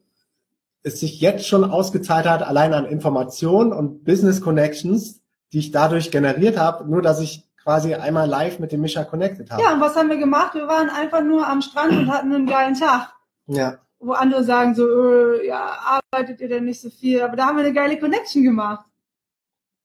es 0.82 1.00
sich 1.00 1.20
jetzt 1.20 1.46
schon 1.46 1.64
ausgezahlt 1.64 2.26
hat, 2.26 2.42
allein 2.42 2.74
an 2.74 2.84
Informationen 2.84 3.72
und 3.72 4.04
Business 4.04 4.40
Connections, 4.40 5.20
die 5.52 5.58
ich 5.58 5.72
dadurch 5.72 6.10
generiert 6.10 6.58
habe, 6.58 6.88
nur 6.88 7.02
dass 7.02 7.20
ich 7.20 7.45
quasi 7.66 7.92
einmal 7.94 8.28
live 8.28 8.60
mit 8.60 8.70
dem 8.70 8.80
Mischa 8.80 9.02
connected 9.02 9.50
habe. 9.50 9.60
Ja, 9.60 9.74
und 9.74 9.80
was 9.80 9.96
haben 9.96 10.08
wir 10.08 10.18
gemacht? 10.18 10.54
Wir 10.54 10.68
waren 10.68 10.88
einfach 10.88 11.20
nur 11.20 11.44
am 11.48 11.60
Strand 11.60 11.90
und 11.90 12.12
hatten 12.12 12.32
einen 12.32 12.46
geilen 12.46 12.74
Tag. 12.74 13.12
ja. 13.46 13.78
Wo 13.98 14.12
andere 14.12 14.44
sagen 14.44 14.74
so, 14.74 14.86
äh, 14.86 15.46
ja, 15.46 16.00
arbeitet 16.12 16.42
ihr 16.42 16.48
denn 16.48 16.66
nicht 16.66 16.80
so 16.80 16.90
viel? 16.90 17.22
Aber 17.22 17.34
da 17.34 17.46
haben 17.46 17.56
wir 17.56 17.64
eine 17.64 17.72
geile 17.72 17.98
Connection 17.98 18.44
gemacht. 18.44 18.84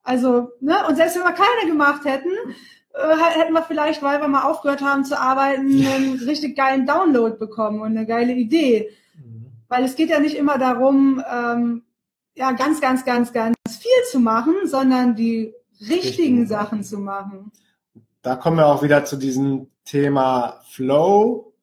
Also, 0.04 0.50
ne? 0.60 0.76
Und 0.88 0.98
selbst 0.98 1.16
wenn 1.16 1.24
wir 1.24 1.32
keine 1.32 1.72
gemacht 1.72 2.04
hätten, 2.04 2.30
äh, 2.94 3.40
hätten 3.40 3.54
wir 3.54 3.64
vielleicht, 3.64 4.04
weil 4.04 4.20
wir 4.20 4.28
mal 4.28 4.44
aufgehört 4.44 4.82
haben 4.82 5.06
zu 5.06 5.18
arbeiten, 5.18 5.84
einen 5.96 6.20
richtig 6.20 6.58
geilen 6.58 6.86
Download 6.86 7.38
bekommen 7.38 7.80
und 7.80 7.98
eine 7.98 8.06
geile 8.06 8.34
Idee. 8.34 8.90
Weil 9.70 9.86
es 9.86 9.96
geht 9.96 10.10
ja 10.10 10.20
nicht 10.20 10.36
immer 10.36 10.58
darum, 10.58 11.24
ähm, 11.32 11.84
ja, 12.36 12.52
ganz, 12.52 12.82
ganz, 12.82 13.06
ganz, 13.06 13.32
ganz 13.32 13.56
viel 13.70 14.04
zu 14.12 14.20
machen, 14.20 14.54
sondern 14.66 15.16
die 15.16 15.54
richtigen 15.80 16.02
Richtigen 16.02 16.48
Sachen 16.48 16.84
zu 16.84 17.00
machen. 17.00 17.52
Da 18.22 18.36
kommen 18.36 18.58
wir 18.58 18.68
auch 18.68 18.84
wieder 18.84 19.06
zu 19.06 19.18
diesem 19.18 19.68
Thema 19.84 20.62
Flow 20.70 21.54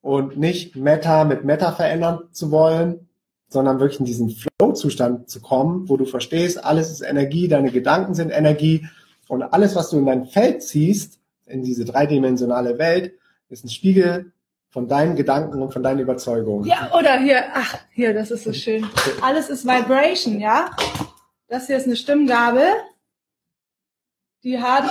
und 0.00 0.38
nicht 0.38 0.76
Meta 0.76 1.24
mit 1.24 1.44
Meta 1.44 1.72
verändern 1.72 2.20
zu 2.30 2.50
wollen, 2.50 3.08
sondern 3.48 3.80
wirklich 3.80 4.00
in 4.00 4.06
diesen 4.06 4.30
Flow-Zustand 4.30 5.28
zu 5.28 5.40
kommen, 5.40 5.88
wo 5.88 5.96
du 5.96 6.04
verstehst, 6.04 6.64
alles 6.64 6.90
ist 6.90 7.00
Energie, 7.00 7.48
deine 7.48 7.70
Gedanken 7.70 8.14
sind 8.14 8.30
Energie 8.30 8.86
und 9.28 9.42
alles, 9.42 9.74
was 9.74 9.90
du 9.90 9.98
in 9.98 10.06
dein 10.06 10.26
Feld 10.26 10.62
ziehst, 10.62 11.18
in 11.46 11.62
diese 11.62 11.84
dreidimensionale 11.84 12.78
Welt, 12.78 13.14
ist 13.48 13.64
ein 13.64 13.68
Spiegel 13.68 14.32
von 14.68 14.88
deinen 14.88 15.16
Gedanken 15.16 15.62
und 15.62 15.72
von 15.72 15.82
deinen 15.82 16.00
Überzeugungen. 16.00 16.66
Ja, 16.66 16.92
oder 16.96 17.18
hier, 17.18 17.44
ach, 17.54 17.76
hier, 17.92 18.12
das 18.12 18.30
ist 18.30 18.44
so 18.44 18.52
schön. 18.52 18.86
Alles 19.22 19.48
ist 19.48 19.64
Vibration, 19.64 20.38
ja? 20.38 20.70
Das 21.48 21.66
hier 21.66 21.76
ist 21.76 21.86
eine 21.86 21.96
Stimmgabel. 21.96 22.66
Die 24.42 24.60
hat 24.60 24.84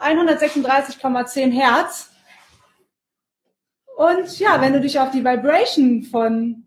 136,10 0.00 1.50
Hertz. 1.50 2.10
Und 3.96 4.38
ja, 4.38 4.60
wenn 4.60 4.72
du 4.72 4.80
dich 4.80 4.98
auf 4.98 5.10
die 5.10 5.24
Vibration 5.24 6.02
von 6.02 6.66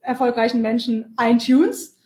erfolgreichen 0.00 0.60
Menschen 0.60 1.14
eintunst 1.16 1.96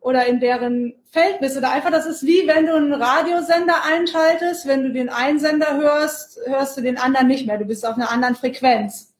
oder 0.00 0.26
in 0.26 0.40
deren 0.40 0.94
Feld 1.10 1.40
bist 1.40 1.56
oder 1.56 1.70
einfach, 1.70 1.90
das 1.90 2.06
ist 2.06 2.24
wie 2.24 2.46
wenn 2.46 2.66
du 2.66 2.74
einen 2.74 2.94
Radiosender 2.94 3.84
einschaltest, 3.84 4.66
wenn 4.66 4.82
du 4.82 4.92
den 4.92 5.08
einen 5.08 5.40
Sender 5.40 5.76
hörst, 5.76 6.38
hörst 6.46 6.76
du 6.76 6.80
den 6.80 6.98
anderen 6.98 7.26
nicht 7.26 7.46
mehr. 7.46 7.58
Du 7.58 7.64
bist 7.64 7.86
auf 7.86 7.96
einer 7.96 8.10
anderen 8.10 8.36
Frequenz. 8.36 9.14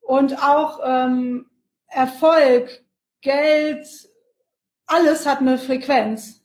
Und 0.00 0.42
auch 0.42 0.80
ähm, 0.84 1.46
Erfolg, 1.86 2.82
Geld, 3.20 3.86
alles 4.86 5.26
hat 5.26 5.40
eine 5.40 5.58
Frequenz. 5.58 6.37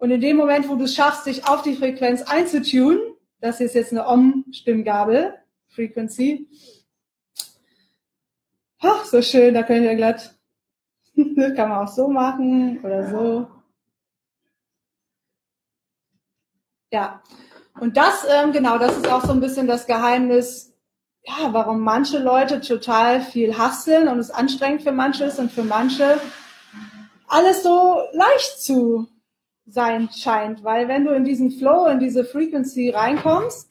Und 0.00 0.10
in 0.10 0.20
dem 0.20 0.36
Moment, 0.36 0.68
wo 0.68 0.76
du 0.76 0.84
es 0.84 0.94
schaffst, 0.94 1.26
dich 1.26 1.46
auf 1.46 1.62
die 1.62 1.76
Frequenz 1.76 2.22
einzutunen, 2.22 3.00
das 3.40 3.60
ist 3.60 3.74
jetzt 3.74 3.92
eine 3.92 4.06
Om-Stimmgabel, 4.06 5.34
Frequency. 5.68 6.48
Ach, 8.80 9.04
so 9.04 9.20
schön, 9.20 9.54
da 9.54 9.62
könnt 9.62 9.84
ihr 9.84 9.94
glatt. 9.94 10.34
Kann 11.14 11.68
man 11.68 11.86
auch 11.86 11.92
so 11.92 12.08
machen 12.08 12.80
oder 12.82 13.08
so. 13.10 13.46
Ja. 16.90 17.22
Und 17.78 17.96
das, 17.96 18.26
ähm, 18.28 18.52
genau, 18.52 18.78
das 18.78 18.96
ist 18.96 19.08
auch 19.08 19.24
so 19.24 19.32
ein 19.32 19.40
bisschen 19.40 19.66
das 19.66 19.86
Geheimnis 19.86 20.70
ja, 21.22 21.52
warum 21.52 21.80
manche 21.80 22.18
Leute 22.18 22.60
total 22.60 23.20
viel 23.20 23.58
hasseln 23.58 24.08
und 24.08 24.18
es 24.18 24.30
anstrengend 24.30 24.82
für 24.82 24.92
manche 24.92 25.24
ist 25.24 25.38
und 25.38 25.52
für 25.52 25.64
manche 25.64 26.18
alles 27.28 27.62
so 27.62 28.00
leicht 28.12 28.62
zu 28.62 29.06
sein 29.72 30.08
scheint, 30.14 30.64
weil 30.64 30.88
wenn 30.88 31.04
du 31.04 31.12
in 31.12 31.24
diesen 31.24 31.50
Flow, 31.50 31.86
in 31.86 32.00
diese 32.00 32.24
Frequency 32.24 32.90
reinkommst, 32.90 33.70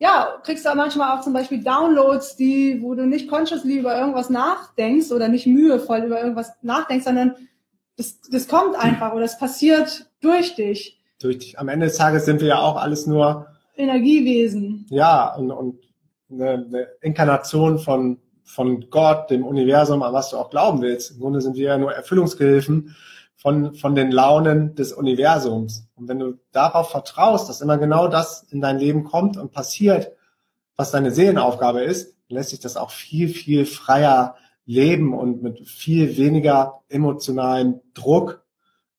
ja, 0.00 0.40
kriegst 0.44 0.64
du 0.64 0.70
auch 0.70 0.76
manchmal 0.76 1.16
auch 1.16 1.22
zum 1.22 1.32
Beispiel 1.32 1.62
Downloads, 1.62 2.36
die, 2.36 2.80
wo 2.80 2.94
du 2.94 3.06
nicht 3.06 3.28
consciously 3.28 3.78
über 3.78 3.98
irgendwas 3.98 4.30
nachdenkst 4.30 5.10
oder 5.10 5.28
nicht 5.28 5.46
mühevoll 5.46 5.98
über 5.98 6.20
irgendwas 6.20 6.52
nachdenkst, 6.62 7.04
sondern 7.04 7.34
das, 7.96 8.20
das 8.30 8.46
kommt 8.46 8.76
einfach 8.76 9.12
oder 9.12 9.24
es 9.24 9.38
passiert 9.38 10.08
durch 10.20 10.54
dich. 10.54 11.00
Durch 11.20 11.38
dich. 11.38 11.58
Am 11.58 11.68
Ende 11.68 11.86
des 11.86 11.96
Tages 11.96 12.24
sind 12.26 12.40
wir 12.40 12.48
ja 12.48 12.58
auch 12.60 12.76
alles 12.76 13.06
nur 13.06 13.48
Energiewesen. 13.76 14.86
Ja, 14.90 15.34
und, 15.34 15.50
und 15.50 15.80
eine, 16.30 16.50
eine 16.50 16.88
Inkarnation 17.00 17.80
von, 17.80 18.18
von 18.44 18.88
Gott, 18.90 19.30
dem 19.30 19.44
Universum, 19.44 20.04
an 20.04 20.12
was 20.12 20.30
du 20.30 20.36
auch 20.36 20.50
glauben 20.50 20.80
willst. 20.80 21.12
Im 21.12 21.20
Grunde 21.20 21.40
sind 21.40 21.56
wir 21.56 21.64
ja 21.64 21.78
nur 21.78 21.92
Erfüllungsgehilfen 21.92 22.94
von, 23.38 23.74
von 23.74 23.94
den 23.94 24.10
Launen 24.10 24.74
des 24.74 24.92
Universums. 24.92 25.88
Und 25.94 26.08
wenn 26.08 26.18
du 26.18 26.38
darauf 26.52 26.90
vertraust, 26.90 27.48
dass 27.48 27.60
immer 27.60 27.78
genau 27.78 28.08
das 28.08 28.42
in 28.50 28.60
dein 28.60 28.78
Leben 28.78 29.04
kommt 29.04 29.36
und 29.36 29.52
passiert, 29.52 30.12
was 30.76 30.90
deine 30.90 31.12
Seelenaufgabe 31.12 31.80
ist, 31.82 32.14
lässt 32.28 32.50
sich 32.50 32.60
das 32.60 32.76
auch 32.76 32.90
viel, 32.90 33.28
viel 33.28 33.64
freier 33.64 34.36
leben 34.66 35.14
und 35.14 35.42
mit 35.42 35.66
viel 35.66 36.16
weniger 36.16 36.80
emotionalem 36.88 37.80
Druck 37.94 38.44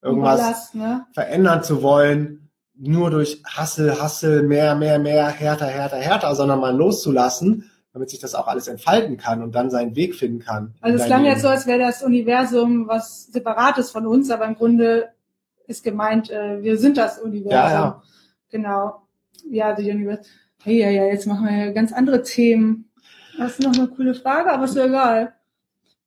irgendwas 0.02 0.40
Überlast, 0.40 0.76
ne? 0.76 1.06
verändern 1.14 1.64
zu 1.64 1.84
wollen, 1.84 2.49
nur 2.76 3.11
durch 3.11 3.44
Hassel, 3.45 4.02
Hassel, 4.02 4.44
mehr, 4.44 4.74
mehr, 4.76 4.99
mehr, 4.99 5.28
härter, 5.28 5.68
härter, 5.68 5.98
härter, 5.98 6.34
sondern 6.34 6.60
mal 6.60 6.76
loszulassen, 6.76 7.70
damit 7.94 8.10
sich 8.10 8.20
das 8.20 8.36
auch 8.36 8.48
alles 8.48 8.68
entfalten 8.68 9.18
kann 9.18 9.41
und 9.41 9.53
dann 9.56 9.70
seinen 9.72 9.95
Weg 9.95 10.16
finden 10.16 10.40
kann. 10.40 10.76
Also 10.82 10.98
es 10.98 11.06
klang 11.06 11.26
jetzt 11.26 11.41
so, 11.41 11.48
als 11.48 11.66
wäre 11.66 11.80
das 11.80 12.03
Universum 12.03 12.88
was 12.88 13.28
Separates 13.28 13.91
von 13.91 14.06
uns, 14.06 14.30
aber 14.30 14.45
im 14.45 14.56
Grunde 14.56 15.10
ist 15.68 15.84
gemeint, 15.84 16.30
äh, 16.30 16.61
wir 16.61 16.78
sind 16.78 16.98
das 16.98 17.20
Universum. 17.20 17.52
Ja, 17.52 17.72
ja. 17.72 18.03
Genau. 18.49 19.02
Ja, 19.49 19.74
die 19.74 19.90
Universum. 19.90 20.26
Hey, 20.64 20.80
ja, 20.82 20.90
ja, 20.90 21.06
jetzt 21.06 21.26
machen 21.26 21.45
wir 21.45 21.66
ja 21.66 21.72
ganz 21.72 21.94
andere 21.94 22.22
Themen. 22.24 22.90
Das 23.38 23.52
ist 23.53 23.61
noch 23.61 23.74
eine 23.74 23.88
coole 23.88 24.14
Frage, 24.14 24.52
aber 24.52 24.66
ist 24.66 24.76
ja 24.76 24.86
egal. 24.86 25.34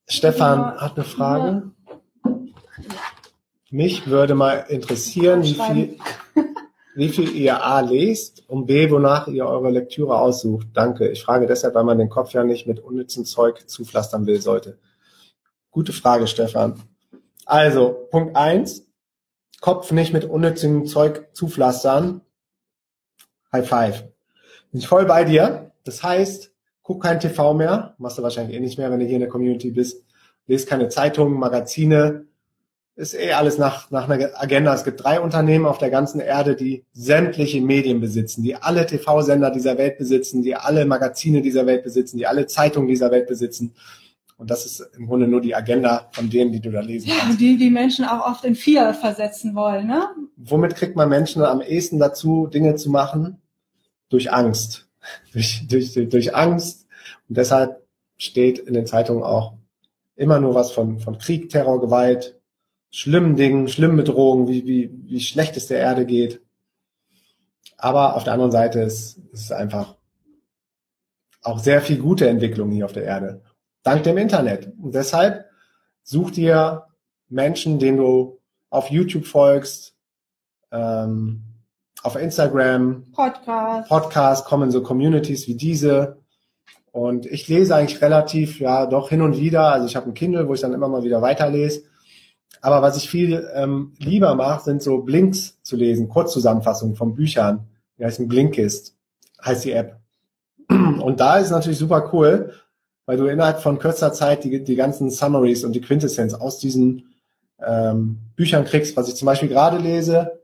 Stefan 0.09 0.59
Ja. 0.59 0.77
hat 0.81 0.97
eine 0.97 1.05
Frage. 1.05 1.71
Mich 3.71 4.07
würde 4.07 4.35
mal 4.35 4.67
interessieren, 4.69 5.43
wie 5.43 5.55
viel, 5.55 5.99
wie 6.95 7.09
viel 7.09 7.35
ihr 7.35 7.63
A 7.63 7.81
lest 7.81 8.49
und 8.49 8.67
B, 8.67 8.91
wonach 8.91 9.29
ihr 9.29 9.47
eure 9.47 9.71
Lektüre 9.71 10.19
aussucht. 10.19 10.69
Danke. 10.75 11.09
Ich 11.09 11.23
frage 11.23 11.47
deshalb, 11.47 11.75
weil 11.75 11.85
man 11.85 11.99
den 11.99 12.11
Kopf 12.11 12.33
ja 12.33 12.45
nicht 12.45 12.67
mit 12.67 12.81
unnützem 12.81 13.25
Zeug 13.25 13.69
zupflastern 13.69 14.27
will 14.27 14.41
sollte. 14.41 14.79
Gute 15.71 15.93
Frage, 15.93 16.27
Stefan. 16.27 16.83
Also, 17.47 18.07
Punkt 18.11 18.37
eins: 18.37 18.87
Kopf 19.61 19.91
nicht 19.93 20.13
mit 20.13 20.25
unnützem 20.25 20.87
Zeug 20.87 21.29
zupflastern. 21.33 22.21
High 23.53 23.69
five. 23.69 24.05
Bin 24.71 24.81
ich 24.81 24.89
voll 24.89 25.07
bei 25.07 25.25
dir. 25.25 25.73
Das 25.85 26.03
heißt, 26.03 26.53
guck 26.83 27.03
kein 27.03 27.21
TV 27.21 27.55
mehr. 27.55 27.95
Machst 27.99 28.19
du 28.19 28.23
wahrscheinlich 28.23 28.57
eh 28.57 28.61
nicht 28.61 28.79
mehr, 28.79 28.91
wenn 28.91 29.01
du 29.01 29.07
hier 29.07 29.15
in 29.15 29.21
der 29.21 29.29
Community 29.29 29.71
bist. 29.71 30.05
Lest 30.47 30.69
keine 30.69 30.89
Zeitungen, 30.89 31.39
Magazine. 31.39 32.27
Ist 32.95 33.15
eh 33.15 33.33
alles 33.33 33.57
nach, 33.57 33.91
nach 33.91 34.09
einer 34.09 34.29
Agenda. 34.41 34.75
Es 34.75 34.85
gibt 34.85 35.03
drei 35.03 35.19
Unternehmen 35.21 35.65
auf 35.65 35.79
der 35.79 35.89
ganzen 35.89 36.21
Erde, 36.21 36.55
die 36.55 36.85
sämtliche 36.93 37.61
Medien 37.63 38.01
besitzen, 38.01 38.43
die 38.43 38.55
alle 38.55 38.85
TV-Sender 38.87 39.51
dieser 39.51 39.79
Welt 39.79 39.97
besitzen, 39.97 40.43
die 40.43 40.55
alle 40.55 40.85
Magazine 40.85 41.41
dieser 41.41 41.65
Welt 41.65 41.85
besitzen, 41.85 42.19
die 42.19 42.27
alle 42.27 42.47
Zeitungen 42.47 42.89
dieser 42.89 43.11
Welt 43.11 43.29
besitzen. 43.29 43.73
Und 44.37 44.51
das 44.51 44.67
ist 44.67 44.81
im 44.99 45.07
Grunde 45.07 45.27
nur 45.27 45.41
die 45.41 45.55
Agenda 45.55 46.11
von 46.13 46.29
denen, 46.29 46.53
die 46.53 46.61
du 46.61 46.71
da 46.71 46.81
lesen 46.81 47.09
Ja, 47.09 47.15
kannst. 47.21 47.41
die 47.41 47.57
die 47.57 47.71
Menschen 47.71 48.05
auch 48.05 48.27
oft 48.27 48.45
in 48.45 48.55
vier 48.57 48.93
versetzen 48.93 49.55
wollen, 49.55 49.87
ne? 49.87 50.09
Womit 50.37 50.75
kriegt 50.75 50.95
man 50.97 51.09
Menschen 51.09 51.43
am 51.45 51.63
ehesten 51.63 51.99
dazu, 51.99 52.47
Dinge 52.47 52.75
zu 52.75 52.91
machen? 52.91 53.41
Durch 54.11 54.31
Angst. 54.33 54.89
durch, 55.33 55.67
durch, 55.71 55.95
durch, 55.95 56.09
durch 56.11 56.35
Angst. 56.37 56.87
Und 57.29 57.39
deshalb 57.39 57.83
steht 58.19 58.59
in 58.59 58.75
den 58.75 58.85
Zeitungen 58.87 59.23
auch 59.23 59.55
immer 60.15 60.41
nur 60.41 60.55
was 60.55 60.73
von, 60.73 60.99
von 60.99 61.17
Krieg, 61.17 61.49
Terror, 61.49 61.81
Gewalt, 61.81 62.39
schlimmen 62.93 63.35
Dingen, 63.35 63.67
schlimmen 63.69 63.97
Bedrohungen, 63.97 64.47
wie, 64.47 64.67
wie, 64.67 64.91
wie 65.07 65.21
schlecht 65.21 65.57
es 65.57 65.67
der 65.67 65.79
Erde 65.79 66.07
geht. 66.07 66.41
Aber 67.79 68.15
auf 68.15 68.23
der 68.23 68.35
anderen 68.35 68.53
Seite 68.53 68.81
ist, 68.81 69.19
ist 69.33 69.45
es 69.45 69.53
einfach 69.53 69.97
auch 71.43 71.59
sehr 71.59 71.81
viel 71.81 71.99
gute 71.99 72.29
Entwicklung 72.29 72.71
hier 72.71 72.85
auf 72.85 72.93
der 72.93 73.05
Erde. 73.05 73.43
Dank 73.83 74.05
dem 74.05 74.19
Internet. 74.19 74.73
Und 74.81 74.95
deshalb 74.95 75.47
such 76.05 76.31
dir 76.31 76.85
Menschen, 77.29 77.81
denen 77.81 77.97
du 77.97 78.39
auf 78.71 78.91
YouTube 78.91 79.25
folgst, 79.25 79.97
ähm, 80.71 81.43
auf 82.03 82.17
Instagram, 82.17 83.11
Podcast. 83.13 83.89
Podcasts 83.89 84.47
kommen 84.47 84.71
so 84.71 84.83
Communities 84.83 85.49
wie 85.49 85.57
diese. 85.57 86.19
Und 86.93 87.27
ich 87.27 87.49
lese 87.49 87.75
eigentlich 87.75 88.03
relativ, 88.03 88.61
ja, 88.61 88.87
doch 88.87 89.09
hin 89.09 89.23
und 89.23 89.39
wieder. 89.39 89.73
Also 89.73 89.87
ich 89.87 89.97
habe 89.97 90.11
ein 90.11 90.15
Kindle, 90.15 90.47
wo 90.47 90.55
ich 90.55 90.61
dann 90.61 90.75
immer 90.75 90.89
mal 90.89 91.05
wieder 91.05 91.23
weiterlese. 91.23 91.85
Aber 92.61 92.83
was 92.83 92.97
ich 92.97 93.09
viel 93.11 93.49
ähm, 93.55 93.93
lieber 93.99 94.35
mache, 94.35 94.65
sind 94.65 94.83
so 94.83 94.99
Blinks 94.99 95.61
zu 95.63 95.77
lesen, 95.77 96.09
Kurzzusammenfassungen 96.09 96.95
von 96.95 97.15
Büchern. 97.15 97.67
Die 97.99 98.05
heißen 98.05 98.29
Blinkist, 98.29 98.97
heißt 99.45 99.65
die 99.65 99.73
App. 99.73 99.99
Und 100.69 101.21
da 101.21 101.39
ist 101.39 101.47
es 101.47 101.51
natürlich 101.51 101.79
super 101.79 102.11
cool, 102.13 102.53
weil 103.07 103.17
du 103.17 103.27
innerhalb 103.27 103.61
von 103.61 103.79
kürzer 103.79 104.13
Zeit 104.13 104.45
die, 104.45 104.63
die 104.63 104.77
ganzen 104.77 105.11
Summaries 105.11 105.65
und 105.65 105.73
die 105.73 105.81
Quintessenz 105.81 106.35
aus 106.35 106.59
diesen 106.59 107.15
ähm, 107.61 108.19
Büchern 108.37 108.65
kriegst. 108.65 108.97
Was 108.97 109.09
ich 109.09 109.17
zum 109.17 109.27
Beispiel 109.27 109.49
gerade 109.49 109.79
lese, 109.79 110.41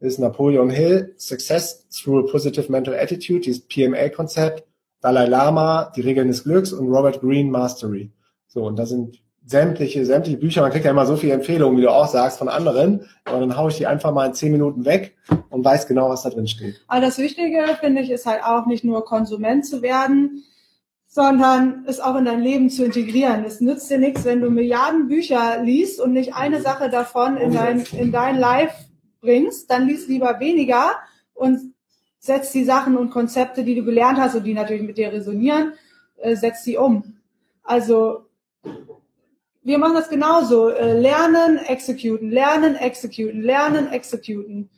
ist 0.00 0.18
Napoleon 0.18 0.70
Hill, 0.70 1.14
Success 1.16 1.88
Through 1.88 2.28
a 2.28 2.30
Positive 2.30 2.70
Mental 2.70 2.94
Attitude, 2.94 3.40
dieses 3.40 3.66
PMA-Konzept, 3.66 4.64
Dalai 5.00 5.26
Lama, 5.26 5.92
die 5.96 6.02
Regeln 6.02 6.28
des 6.28 6.44
Glücks 6.44 6.72
und 6.72 6.88
Robert 6.88 7.20
Greene, 7.20 7.50
Mastery. 7.50 8.10
So, 8.46 8.64
und 8.64 8.76
da 8.76 8.86
sind 8.86 9.23
sämtliche, 9.46 10.06
sämtliche 10.06 10.38
Bücher, 10.38 10.62
man 10.62 10.70
kriegt 10.70 10.84
ja 10.84 10.90
immer 10.90 11.06
so 11.06 11.16
viele 11.16 11.34
Empfehlungen, 11.34 11.76
wie 11.76 11.82
du 11.82 11.90
auch 11.90 12.08
sagst, 12.08 12.38
von 12.38 12.48
anderen, 12.48 13.06
aber 13.24 13.40
dann 13.40 13.56
haue 13.56 13.70
ich 13.70 13.76
die 13.76 13.86
einfach 13.86 14.12
mal 14.12 14.26
in 14.26 14.34
zehn 14.34 14.52
Minuten 14.52 14.84
weg 14.84 15.16
und 15.50 15.64
weiß 15.64 15.86
genau, 15.86 16.08
was 16.08 16.22
da 16.22 16.30
drin 16.30 16.46
steht. 16.46 16.80
Aber 16.88 17.00
das 17.00 17.18
Wichtige, 17.18 17.62
finde 17.80 18.02
ich, 18.02 18.10
ist 18.10 18.26
halt 18.26 18.42
auch 18.42 18.66
nicht 18.66 18.84
nur 18.84 19.04
Konsument 19.04 19.66
zu 19.66 19.82
werden, 19.82 20.44
sondern 21.06 21.84
es 21.86 22.00
auch 22.00 22.16
in 22.16 22.24
dein 22.24 22.40
Leben 22.40 22.70
zu 22.70 22.84
integrieren. 22.84 23.44
Es 23.44 23.60
nützt 23.60 23.90
dir 23.90 23.98
nichts, 23.98 24.24
wenn 24.24 24.40
du 24.40 24.50
Milliarden 24.50 25.08
Bücher 25.08 25.62
liest 25.62 26.00
und 26.00 26.12
nicht 26.12 26.34
eine 26.34 26.60
Sache 26.60 26.88
davon 26.88 27.36
in 27.36 27.52
dein, 27.52 27.84
in 27.92 28.10
dein 28.10 28.38
Life 28.38 28.74
bringst, 29.20 29.70
dann 29.70 29.86
liest 29.86 30.08
lieber 30.08 30.40
weniger 30.40 30.92
und 31.34 31.74
setz 32.18 32.50
die 32.52 32.64
Sachen 32.64 32.96
und 32.96 33.10
Konzepte, 33.10 33.62
die 33.62 33.74
du 33.74 33.84
gelernt 33.84 34.18
hast 34.18 34.34
und 34.34 34.44
die 34.44 34.54
natürlich 34.54 34.82
mit 34.82 34.96
dir 34.96 35.12
resonieren, 35.12 35.74
äh, 36.16 36.34
setz 36.34 36.64
die 36.64 36.78
um. 36.78 37.18
Also 37.62 38.24
wir 39.64 39.78
machen 39.78 39.94
das 39.94 40.08
genauso. 40.08 40.68
Äh, 40.68 40.98
lernen, 41.00 41.58
executen, 41.58 42.30
lernen, 42.30 42.76
executen, 42.76 43.42
lernen, 43.42 43.90
executen. 43.92 44.70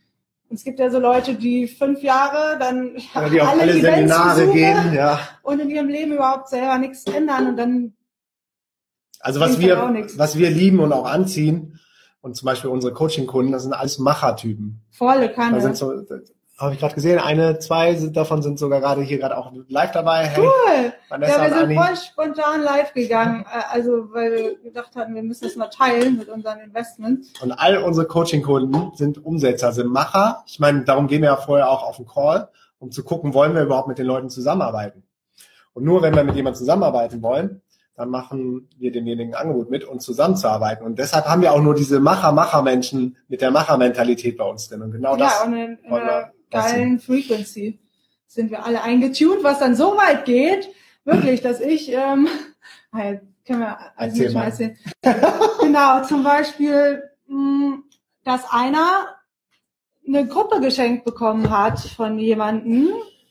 Und 0.49 0.57
es 0.57 0.65
gibt 0.65 0.79
ja 0.79 0.89
so 0.91 1.01
Leute, 1.01 1.35
die 1.35 1.67
fünf 1.67 2.03
Jahre 2.03 2.57
dann 2.59 2.97
Ja, 3.15 3.29
die 3.29 3.41
auf 3.41 3.49
alle, 3.49 3.73
Events 3.73 3.83
Seminare 3.83 4.47
gehen, 4.53 4.95
ja. 4.95 5.19
und 5.43 5.61
in 5.61 5.71
ihrem 5.71 5.89
Leben 5.89 6.13
überhaupt 6.13 6.49
selber 6.49 6.79
nichts 6.79 7.05
ändern 7.05 7.49
und 7.49 7.57
dann 7.57 7.95
Also 9.21 9.41
was 9.41 9.59
wir, 9.59 9.77
was 10.17 10.39
wir 10.39 10.51
lieben 10.51 10.79
und 10.79 10.93
auch 10.93 11.07
anziehen, 11.07 11.81
und 12.21 12.35
zum 12.37 12.47
Beispiel 12.47 12.71
unsere 12.71 12.93
Coaching-Kunden, 12.93 13.53
das 13.53 13.63
sind 13.65 13.73
alles 13.73 13.99
Machertypen. 13.99 14.83
volle 14.91 15.29
Da 15.29 15.35
Kanne. 15.35 15.61
sind 15.61 15.77
so, 15.77 15.93
habe 16.59 16.73
ich 16.73 16.81
gerade 16.81 16.95
gesehen, 16.95 17.19
eine, 17.19 17.59
zwei 17.59 17.95
sind 17.97 18.17
davon 18.17 18.41
sind 18.41 18.59
sogar 18.59 18.81
gerade 18.81 19.03
hier 19.03 19.19
gerade 19.19 19.37
auch 19.37 19.53
live 19.69 19.93
dabei. 19.93 20.27
Hey, 20.27 20.43
cool. 20.43 20.93
Vanessa 21.11 21.33
Ja, 21.33 21.43
wir 21.43 21.49
sind 21.51 21.63
Anni. 21.65 21.75
voll 21.75 21.97
spontan 21.97 22.63
live 22.63 22.95
gegangen, 22.95 23.45
äh, 23.45 23.63
also 23.71 24.13
weil 24.13 24.33
wir 24.33 24.59
gedacht 24.63 24.97
hatten, 24.97 25.15
wir 25.15 25.23
müssen 25.23 25.45
das 25.45 25.57
mal 25.57 25.69
teilen 25.69 26.17
mit 26.17 26.29
unseren 26.29 26.61
Investments. 26.61 27.33
Und 27.43 27.53
all 27.53 27.77
unsere 27.79 28.07
Coaching-Kunden 28.07 28.93
sind 28.95 29.23
Umsetzer, 29.23 29.73
sind 29.73 29.89
Macher. 29.89 30.45
Ich 30.47 30.59
meine, 30.59 30.85
darum 30.85 31.09
gehen 31.09 31.21
wir 31.21 31.29
ja 31.29 31.37
vorher 31.37 31.71
auch 31.71 31.83
auf 31.83 31.97
den 31.97 32.07
Call, 32.07 32.49
um 32.79 32.91
zu 32.91 33.05
gucken, 33.05 33.35
wollen 33.35 33.55
wir 33.55 33.63
überhaupt 33.63 33.89
mit 33.89 33.99
den 33.99 34.07
Leuten 34.07 34.31
zusammenarbeiten. 34.31 35.03
Und 35.75 35.85
nur 35.85 36.01
wenn 36.01 36.17
wir 36.17 36.25
mit 36.25 36.37
jemandem 36.37 36.59
zusammenarbeiten 36.59 37.21
wollen, 37.21 37.61
dann 37.97 38.09
machen 38.09 38.69
wir 38.79 38.93
demjenigen 38.93 39.35
ein 39.35 39.43
Angebot 39.43 39.71
mit, 39.71 39.85
uns 39.85 40.05
zusammenzuarbeiten. 40.05 40.85
Und 40.87 40.99
deshalb 40.99 41.27
haben 41.27 41.43
wir 41.43 41.53
auch 41.53 41.61
nur 41.61 41.75
diese 41.75 42.01
Macher-Macher-Menschen 42.01 43.17
mit 43.29 43.41
der 43.41 43.51
Macher-Mentalität 43.51 44.37
bei 44.37 44.45
uns 44.45 44.69
drin. 44.69 44.83
Und 44.83 44.93
genau 44.93 45.17
das. 45.17 45.41
ja, 45.41 45.47
und 45.47 45.53
in, 45.55 45.79
in 45.79 45.91
wollen 45.91 46.05
wir 46.05 46.17
einer 46.17 46.33
geilen 46.51 47.01
Frequency 47.01 47.79
sind 48.27 48.51
wir 48.51 48.65
alle 48.65 48.83
eingetuned, 48.83 49.43
was 49.43 49.59
dann 49.59 49.77
so 49.77 49.97
weit 49.97 50.25
geht, 50.25 50.69
wirklich, 51.05 51.41
dass 51.41 51.61
ich, 51.61 51.91
ähm, 51.93 52.29
halt, 52.93 53.23
können 53.47 53.61
wir 53.61 53.79
also 53.97 54.23
Erzähl 54.23 54.25
nicht 54.25 54.35
mal 54.35 54.41
mal. 54.41 54.47
erzählen. 54.47 54.77
genau, 55.61 56.03
zum 56.05 56.23
Beispiel, 56.23 57.03
mh, 57.29 57.79
dass 58.25 58.43
einer 58.51 59.17
eine 60.07 60.27
Gruppe 60.27 60.61
geschenkt 60.61 61.05
bekommen 61.05 61.51
hat 61.51 61.81
von 61.81 62.19
jemandem 62.19 62.91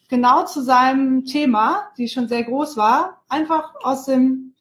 genau 0.10 0.46
zu 0.46 0.62
seinem 0.62 1.26
Thema, 1.26 1.90
die 1.98 2.08
schon 2.10 2.28
sehr 2.28 2.44
groß 2.44 2.78
war, 2.78 3.24
einfach 3.30 3.76
aus 3.82 4.06
dem 4.06 4.54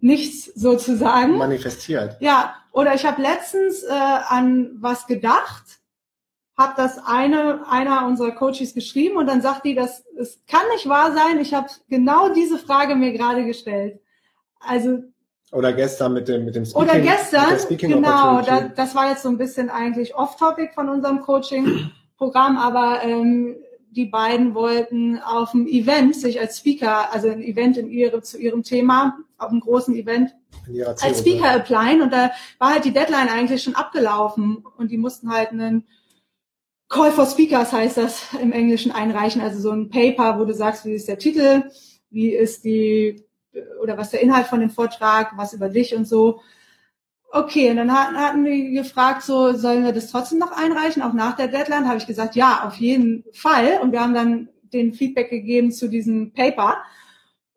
Nichts 0.00 0.44
sozusagen. 0.54 1.36
Manifestiert. 1.38 2.16
Ja, 2.20 2.54
oder 2.70 2.94
ich 2.94 3.04
habe 3.04 3.20
letztens 3.20 3.82
äh, 3.82 3.88
an 3.90 4.70
was 4.76 5.08
gedacht, 5.08 5.77
habe 6.58 6.74
das 6.76 6.98
eine 7.06 7.70
einer 7.70 8.06
unserer 8.06 8.32
Coaches 8.32 8.74
geschrieben 8.74 9.16
und 9.16 9.28
dann 9.28 9.40
sagt 9.40 9.64
die, 9.64 9.76
das 9.76 10.04
es 10.18 10.40
kann 10.48 10.62
nicht 10.74 10.88
wahr 10.88 11.12
sein. 11.12 11.38
Ich 11.38 11.54
habe 11.54 11.68
genau 11.88 12.34
diese 12.34 12.58
Frage 12.58 12.96
mir 12.96 13.12
gerade 13.12 13.46
gestellt. 13.46 14.00
Also 14.58 14.98
oder 15.52 15.72
gestern 15.72 16.12
mit 16.12 16.28
dem 16.28 16.44
mit 16.44 16.56
dem 16.56 16.66
Speaking, 16.66 16.88
oder 16.88 17.00
gestern 17.00 17.78
genau. 17.78 18.42
Da, 18.42 18.68
das 18.68 18.94
war 18.96 19.08
jetzt 19.08 19.22
so 19.22 19.28
ein 19.28 19.38
bisschen 19.38 19.70
eigentlich 19.70 20.16
off-topic 20.16 20.74
von 20.74 20.88
unserem 20.88 21.20
Coaching-Programm, 21.20 22.58
aber 22.58 23.02
ähm, 23.04 23.56
die 23.90 24.06
beiden 24.06 24.54
wollten 24.54 25.18
auf 25.18 25.52
dem 25.52 25.66
Event 25.66 26.16
sich 26.16 26.40
als 26.40 26.58
Speaker, 26.58 27.12
also 27.12 27.28
ein 27.28 27.40
Event 27.40 27.78
in 27.78 27.88
ihre, 27.88 28.20
zu 28.20 28.36
ihrem 28.36 28.62
Thema, 28.62 29.16
auf 29.38 29.50
einem 29.50 29.60
großen 29.60 29.94
Event, 29.94 30.34
als 31.00 31.20
Speaker 31.20 31.52
applyen 31.52 32.02
und 32.02 32.12
da 32.12 32.30
war 32.58 32.74
halt 32.74 32.84
die 32.84 32.92
Deadline 32.92 33.28
eigentlich 33.28 33.62
schon 33.62 33.74
abgelaufen 33.74 34.64
und 34.76 34.90
die 34.90 34.98
mussten 34.98 35.32
halt 35.32 35.50
einen 35.50 35.86
Call 36.88 37.12
for 37.12 37.26
Speakers 37.26 37.72
heißt 37.72 37.98
das 37.98 38.32
im 38.40 38.52
Englischen 38.52 38.92
einreichen, 38.92 39.42
also 39.42 39.60
so 39.60 39.70
ein 39.72 39.90
Paper, 39.90 40.38
wo 40.38 40.44
du 40.44 40.54
sagst, 40.54 40.86
wie 40.86 40.94
ist 40.94 41.08
der 41.08 41.18
Titel, 41.18 41.64
wie 42.10 42.34
ist 42.34 42.64
die 42.64 43.24
oder 43.82 43.98
was 43.98 44.10
der 44.10 44.20
Inhalt 44.20 44.46
von 44.46 44.60
dem 44.60 44.70
Vortrag, 44.70 45.36
was 45.36 45.52
über 45.52 45.68
dich 45.68 45.94
und 45.94 46.06
so. 46.06 46.40
Okay, 47.30 47.70
und 47.70 47.76
dann 47.76 47.92
hatten 47.92 48.44
wir 48.44 48.70
gefragt, 48.70 49.22
so 49.22 49.52
sollen 49.52 49.84
wir 49.84 49.92
das 49.92 50.10
trotzdem 50.10 50.38
noch 50.38 50.52
einreichen, 50.52 51.02
auch 51.02 51.12
nach 51.12 51.36
der 51.36 51.48
Deadline? 51.48 51.86
Habe 51.86 51.98
ich 51.98 52.06
gesagt, 52.06 52.36
ja, 52.36 52.66
auf 52.66 52.76
jeden 52.76 53.24
Fall. 53.32 53.80
Und 53.82 53.92
wir 53.92 54.00
haben 54.00 54.14
dann 54.14 54.48
den 54.72 54.94
Feedback 54.94 55.28
gegeben 55.28 55.70
zu 55.70 55.88
diesem 55.88 56.32
Paper. 56.32 56.78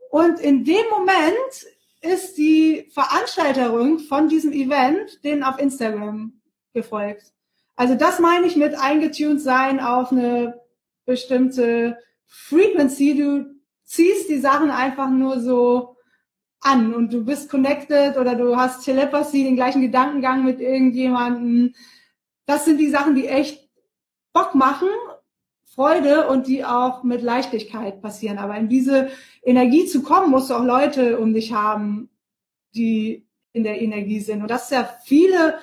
Und 0.10 0.42
in 0.42 0.66
dem 0.66 0.84
Moment 0.90 1.66
ist 2.02 2.38
die 2.38 2.90
Veranstalterin 2.94 4.00
von 4.00 4.28
diesem 4.28 4.52
Event 4.52 5.24
denen 5.24 5.44
auf 5.44 5.58
Instagram 5.58 6.34
gefolgt. 6.74 7.32
Also 7.82 7.96
das 7.96 8.20
meine 8.20 8.46
ich 8.46 8.56
mit 8.56 8.76
eingetuned 8.76 9.42
sein 9.42 9.80
auf 9.80 10.12
eine 10.12 10.62
bestimmte 11.08 11.98
Frequency. 12.28 13.18
Du 13.18 13.56
ziehst 13.86 14.30
die 14.30 14.38
Sachen 14.38 14.70
einfach 14.70 15.10
nur 15.10 15.40
so 15.40 15.96
an 16.60 16.94
und 16.94 17.12
du 17.12 17.26
bist 17.26 17.50
connected 17.50 18.18
oder 18.18 18.36
du 18.36 18.56
hast 18.56 18.86
Telepathy, 18.86 19.46
den 19.46 19.56
gleichen 19.56 19.82
Gedankengang 19.82 20.46
mit 20.46 20.60
irgendjemandem. 20.60 21.74
Das 22.46 22.66
sind 22.66 22.78
die 22.78 22.92
Sachen, 22.92 23.16
die 23.16 23.26
echt 23.28 23.68
Bock 24.32 24.54
machen, 24.54 24.90
Freude 25.66 26.28
und 26.28 26.46
die 26.46 26.64
auch 26.64 27.02
mit 27.02 27.24
Leichtigkeit 27.24 28.00
passieren. 28.00 28.38
Aber 28.38 28.58
in 28.58 28.70
diese 28.70 29.10
Energie 29.42 29.88
zu 29.88 30.04
kommen, 30.04 30.30
musst 30.30 30.52
du 30.52 30.54
auch 30.54 30.64
Leute 30.64 31.18
um 31.18 31.34
dich 31.34 31.52
haben, 31.52 32.12
die 32.76 33.28
in 33.54 33.64
der 33.64 33.82
Energie 33.82 34.20
sind. 34.20 34.44
Und 34.44 34.52
das 34.52 34.66
ist 34.66 34.72
ja 34.72 34.88
viele, 35.04 35.56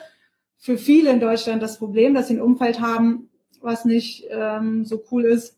für 0.58 0.76
viele 0.76 1.10
in 1.10 1.20
Deutschland 1.20 1.62
das 1.62 1.78
Problem, 1.78 2.14
dass 2.14 2.28
sie 2.28 2.34
ein 2.34 2.42
Umfeld 2.42 2.80
haben, 2.80 3.30
was 3.62 3.84
nicht 3.84 4.26
ähm, 4.30 4.84
so 4.84 5.02
cool 5.10 5.24
ist. 5.24 5.56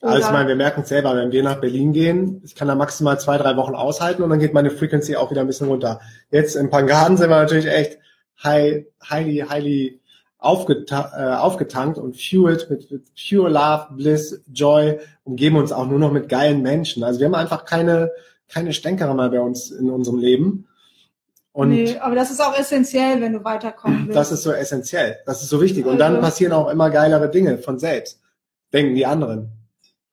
Also 0.00 0.26
ich 0.26 0.32
meine, 0.32 0.48
wir 0.48 0.56
merken 0.56 0.80
es 0.82 0.88
selber, 0.88 1.14
wenn 1.14 1.30
wir 1.30 1.44
nach 1.44 1.60
Berlin 1.60 1.92
gehen, 1.92 2.42
ich 2.44 2.56
kann 2.56 2.66
da 2.66 2.74
maximal 2.74 3.20
zwei, 3.20 3.38
drei 3.38 3.56
Wochen 3.56 3.76
aushalten 3.76 4.22
und 4.22 4.30
dann 4.30 4.40
geht 4.40 4.52
meine 4.52 4.70
Frequency 4.70 5.14
auch 5.14 5.30
wieder 5.30 5.42
ein 5.42 5.46
bisschen 5.46 5.68
runter. 5.68 6.00
Jetzt 6.30 6.56
in 6.56 6.70
Pangaden 6.70 7.16
sind 7.16 7.30
wir 7.30 7.36
natürlich 7.36 7.66
echt 7.66 7.98
high, 8.42 8.84
highly, 9.08 9.44
highly 9.48 10.00
aufgeta 10.38 11.12
äh, 11.16 11.36
aufgetankt 11.36 11.98
und 11.98 12.16
fueled 12.16 12.68
mit, 12.68 12.90
mit 12.90 13.04
pure 13.14 13.48
Love, 13.48 13.94
Bliss, 13.94 14.42
Joy, 14.52 14.98
umgeben 15.22 15.56
uns 15.56 15.70
auch 15.70 15.86
nur 15.86 16.00
noch 16.00 16.10
mit 16.10 16.28
geilen 16.28 16.62
Menschen. 16.62 17.04
Also 17.04 17.20
wir 17.20 17.26
haben 17.26 17.36
einfach 17.36 17.64
keine, 17.64 18.10
keine 18.48 18.72
Stänkerer 18.72 19.14
mehr 19.14 19.28
bei 19.28 19.40
uns 19.40 19.70
in 19.70 19.88
unserem 19.88 20.18
Leben. 20.18 20.66
Und 21.52 21.68
nee, 21.68 21.98
aber 21.98 22.14
das 22.14 22.30
ist 22.30 22.40
auch 22.40 22.58
essentiell, 22.58 23.20
wenn 23.20 23.34
du 23.34 23.44
weiterkommen 23.44 23.98
willst. 24.06 24.16
Das 24.16 24.32
ist 24.32 24.42
so 24.42 24.52
essentiell. 24.52 25.18
Das 25.26 25.42
ist 25.42 25.50
so 25.50 25.60
wichtig. 25.60 25.86
Und 25.86 25.98
dann 25.98 26.16
also 26.16 26.26
passieren 26.26 26.52
auch 26.52 26.70
immer 26.70 26.90
geilere 26.90 27.30
Dinge 27.30 27.58
von 27.58 27.78
selbst. 27.78 28.20
Denken 28.72 28.94
die 28.94 29.04
anderen. 29.06 29.52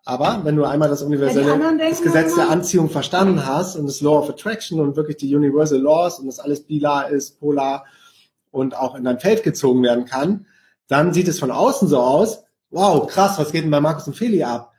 Aber 0.06 0.42
wenn 0.44 0.56
du 0.56 0.66
einmal 0.66 0.90
das 0.90 1.04
universelle, 1.04 1.78
das 1.78 2.02
Gesetz 2.02 2.36
der 2.36 2.50
Anziehung 2.50 2.90
verstanden 2.90 3.46
hast 3.46 3.76
und 3.76 3.86
das 3.86 4.02
Law 4.02 4.20
of 4.20 4.30
Attraction 4.30 4.80
und 4.80 4.96
wirklich 4.96 5.18
die 5.18 5.34
Universal 5.36 5.80
Laws 5.80 6.20
und 6.20 6.26
das 6.26 6.40
alles 6.40 6.64
bilar 6.64 7.10
ist, 7.10 7.40
polar 7.40 7.86
und 8.50 8.76
auch 8.76 8.96
in 8.96 9.04
dein 9.04 9.20
Feld 9.20 9.44
gezogen 9.44 9.84
werden 9.84 10.06
kann, 10.06 10.48
dann 10.88 11.14
sieht 11.14 11.28
es 11.28 11.40
von 11.40 11.52
außen 11.52 11.88
so 11.88 12.00
aus, 12.00 12.44
wow, 12.72 13.06
krass, 13.08 13.38
was 13.38 13.52
geht 13.52 13.64
denn 13.64 13.72
bei 13.72 13.82
Markus 13.82 14.08
und 14.08 14.16
Feli 14.16 14.44
ab? 14.44 14.74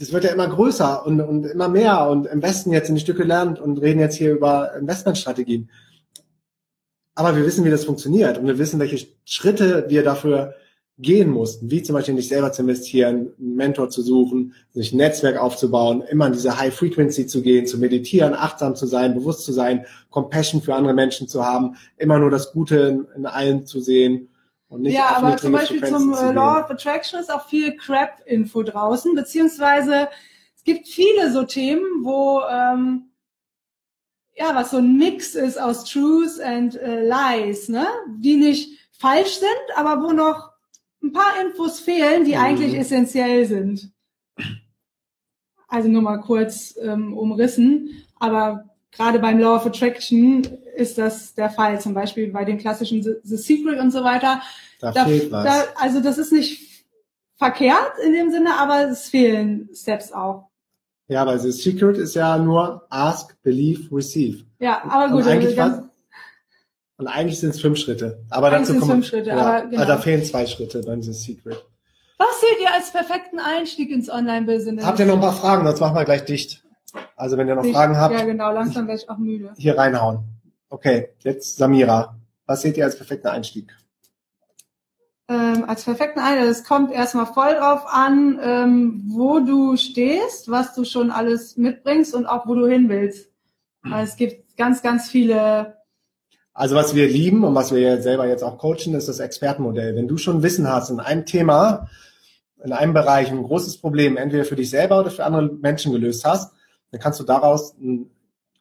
Das 0.00 0.14
wird 0.14 0.24
ja 0.24 0.32
immer 0.32 0.48
größer 0.48 1.04
und, 1.04 1.20
und 1.20 1.44
immer 1.44 1.68
mehr 1.68 2.08
und 2.08 2.26
im 2.26 2.40
Westen 2.40 2.72
jetzt 2.72 2.88
in 2.88 2.94
die 2.94 3.02
Stücke 3.02 3.22
lernt 3.22 3.60
und 3.60 3.76
reden 3.82 4.00
jetzt 4.00 4.16
hier 4.16 4.32
über 4.32 4.74
Investmentstrategien. 4.74 5.68
Aber 7.14 7.36
wir 7.36 7.44
wissen, 7.44 7.66
wie 7.66 7.70
das 7.70 7.84
funktioniert 7.84 8.38
und 8.38 8.46
wir 8.46 8.58
wissen, 8.58 8.80
welche 8.80 9.06
Schritte 9.26 9.84
wir 9.88 10.02
dafür 10.02 10.54
gehen 10.96 11.28
mussten, 11.28 11.70
wie 11.70 11.82
zum 11.82 11.94
Beispiel 11.94 12.12
in 12.12 12.16
dich 12.16 12.28
selber 12.28 12.50
zu 12.50 12.62
investieren, 12.62 13.32
einen 13.38 13.56
Mentor 13.56 13.90
zu 13.90 14.00
suchen, 14.00 14.54
sich 14.70 14.90
ein 14.90 14.96
Netzwerk 14.96 15.36
aufzubauen, 15.36 16.02
immer 16.10 16.28
in 16.28 16.32
diese 16.32 16.58
High 16.58 16.74
Frequency 16.74 17.26
zu 17.26 17.42
gehen, 17.42 17.66
zu 17.66 17.76
meditieren, 17.76 18.32
achtsam 18.32 18.76
zu 18.76 18.86
sein, 18.86 19.14
bewusst 19.14 19.44
zu 19.44 19.52
sein, 19.52 19.84
Compassion 20.08 20.62
für 20.62 20.74
andere 20.74 20.94
Menschen 20.94 21.28
zu 21.28 21.44
haben, 21.44 21.76
immer 21.98 22.18
nur 22.18 22.30
das 22.30 22.52
Gute 22.52 22.76
in, 22.76 23.06
in 23.16 23.26
allen 23.26 23.66
zu 23.66 23.80
sehen. 23.80 24.29
Ja, 24.78 25.16
aber 25.16 25.36
zum 25.36 25.52
Beispiel 25.52 25.84
zum 25.84 26.14
äh, 26.14 26.32
Law 26.32 26.60
of 26.60 26.70
Attraction 26.70 27.18
ist 27.18 27.32
auch 27.32 27.48
viel 27.48 27.76
Crap-Info 27.76 28.62
draußen, 28.62 29.14
beziehungsweise 29.14 30.08
es 30.56 30.62
gibt 30.62 30.86
viele 30.86 31.32
so 31.32 31.42
Themen, 31.42 32.04
wo 32.04 32.42
ähm, 32.48 33.10
ja, 34.36 34.54
was 34.54 34.70
so 34.70 34.78
ein 34.78 34.96
Mix 34.96 35.34
ist 35.34 35.60
aus 35.60 35.84
Truth 35.84 36.40
and 36.40 36.76
äh, 36.76 37.06
Lies, 37.06 37.68
ne? 37.68 37.86
Die 38.18 38.36
nicht 38.36 38.78
falsch 38.92 39.38
sind, 39.38 39.76
aber 39.76 40.02
wo 40.02 40.12
noch 40.12 40.50
ein 41.02 41.12
paar 41.12 41.40
Infos 41.42 41.80
fehlen, 41.80 42.24
die 42.24 42.34
mhm. 42.34 42.40
eigentlich 42.40 42.74
essentiell 42.74 43.46
sind. 43.46 43.92
Also 45.68 45.88
nur 45.88 46.02
mal 46.02 46.18
kurz 46.18 46.76
ähm, 46.80 47.16
umrissen, 47.16 48.04
aber 48.18 48.69
gerade 48.92 49.18
beim 49.18 49.38
Law 49.38 49.56
of 49.56 49.66
Attraction 49.66 50.42
ist 50.76 50.98
das 50.98 51.34
der 51.34 51.50
Fall, 51.50 51.80
zum 51.80 51.94
Beispiel 51.94 52.30
bei 52.32 52.44
den 52.44 52.58
klassischen 52.58 53.02
The, 53.02 53.14
The 53.22 53.36
Secret 53.36 53.78
und 53.78 53.90
so 53.90 54.04
weiter. 54.04 54.40
Da, 54.80 54.92
da 54.92 55.04
fehlt 55.04 55.30
was. 55.30 55.44
Da, 55.44 55.64
also 55.76 56.00
das 56.00 56.18
ist 56.18 56.32
nicht 56.32 56.84
verkehrt 57.36 57.92
in 58.04 58.12
dem 58.12 58.30
Sinne, 58.30 58.58
aber 58.58 58.90
es 58.90 59.08
fehlen 59.08 59.68
Steps 59.74 60.12
auch. 60.12 60.48
Ja, 61.08 61.26
weil 61.26 61.40
The 61.40 61.50
Secret 61.50 61.98
ist 61.98 62.14
ja 62.14 62.38
nur 62.38 62.86
Ask, 62.88 63.36
Believe, 63.42 63.94
Receive. 63.94 64.44
Ja, 64.58 64.82
aber 64.84 65.12
gut. 65.12 65.24
Und 65.24 65.28
eigentlich 65.28 65.60
also 65.60 65.90
und 67.00 67.06
eigentlich 67.06 67.40
sind 67.40 67.50
es 67.50 67.60
fünf 67.62 67.78
Schritte. 67.78 68.22
Aber 68.28 68.48
eigentlich 68.48 68.68
dazu 68.68 68.78
kommen 68.78 68.92
fünf 68.92 69.06
Schritte, 69.06 69.30
ja, 69.30 69.38
aber 69.38 69.68
genau. 69.68 69.86
da 69.86 69.96
fehlen 69.96 70.22
zwei 70.22 70.46
Schritte 70.46 70.82
beim 70.82 71.02
The 71.02 71.14
Secret. 71.14 71.64
Was 72.18 72.40
seht 72.42 72.60
ihr 72.60 72.70
als 72.72 72.92
perfekten 72.92 73.38
Einstieg 73.38 73.90
ins 73.90 74.10
Online-Business? 74.10 74.84
Habt 74.84 74.98
ihr 74.98 75.06
noch 75.06 75.14
ein 75.14 75.20
paar 75.20 75.32
Fragen? 75.32 75.64
Sonst 75.64 75.80
machen 75.80 75.96
wir 75.96 76.04
gleich 76.04 76.26
dicht. 76.26 76.62
Also 77.16 77.36
wenn 77.36 77.48
ihr 77.48 77.54
noch 77.54 77.62
dicht. 77.62 77.74
Fragen 77.74 77.96
habt. 77.96 78.14
Ja, 78.14 78.24
genau. 78.24 78.52
Langsam 78.52 78.86
werde 78.86 79.00
ich 79.02 79.10
auch 79.10 79.18
müde. 79.18 79.52
Hier 79.56 79.76
reinhauen. 79.76 80.20
Okay, 80.68 81.10
jetzt 81.20 81.56
Samira. 81.56 82.16
Was 82.46 82.62
seht 82.62 82.76
ihr 82.76 82.84
als 82.84 82.96
perfekten 82.96 83.28
Einstieg? 83.28 83.76
Ähm, 85.28 85.64
als 85.66 85.84
perfekten 85.84 86.20
Einstieg. 86.20 86.50
Es 86.50 86.64
kommt 86.64 86.92
erstmal 86.92 87.26
voll 87.26 87.54
drauf 87.54 87.82
an, 87.86 88.38
ähm, 88.42 89.04
wo 89.08 89.40
du 89.40 89.76
stehst, 89.76 90.50
was 90.50 90.74
du 90.74 90.84
schon 90.84 91.10
alles 91.10 91.56
mitbringst 91.56 92.14
und 92.14 92.26
auch 92.26 92.46
wo 92.46 92.54
du 92.54 92.66
hin 92.66 92.88
willst. 92.88 93.30
Weil 93.82 94.04
es 94.04 94.16
gibt 94.16 94.56
ganz, 94.56 94.82
ganz 94.82 95.08
viele 95.08 95.80
also 96.52 96.74
was 96.74 96.94
wir 96.94 97.08
lieben 97.08 97.44
und 97.44 97.54
was 97.54 97.74
wir 97.74 98.02
selber 98.02 98.26
jetzt 98.26 98.42
auch 98.42 98.58
coachen, 98.58 98.94
ist 98.94 99.08
das 99.08 99.20
Expertenmodell. 99.20 99.96
Wenn 99.96 100.08
du 100.08 100.18
schon 100.18 100.42
Wissen 100.42 100.68
hast 100.68 100.90
in 100.90 101.00
einem 101.00 101.24
Thema, 101.24 101.88
in 102.62 102.72
einem 102.72 102.92
Bereich 102.92 103.30
ein 103.30 103.42
großes 103.42 103.78
Problem, 103.78 104.16
entweder 104.16 104.44
für 104.44 104.56
dich 104.56 104.68
selber 104.68 105.00
oder 105.00 105.10
für 105.10 105.24
andere 105.24 105.44
Menschen 105.44 105.92
gelöst 105.92 106.24
hast, 106.24 106.52
dann 106.90 107.00
kannst 107.00 107.20
du 107.20 107.24
daraus 107.24 107.74
ein 107.78 108.10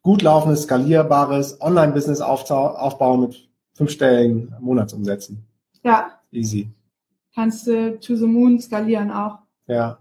gut 0.01 0.21
laufendes, 0.21 0.63
skalierbares 0.63 1.61
Online-Business 1.61 2.21
aufbauen 2.21 3.21
mit 3.21 3.49
fünfstelligen 3.73 4.53
Monatsumsätzen. 4.59 5.45
Ja. 5.83 6.19
Easy. 6.31 6.69
Kannst 7.33 7.67
du 7.67 7.99
to 7.99 8.15
the 8.15 8.25
moon 8.25 8.59
skalieren 8.59 9.11
auch. 9.11 9.39
Ja. 9.67 9.99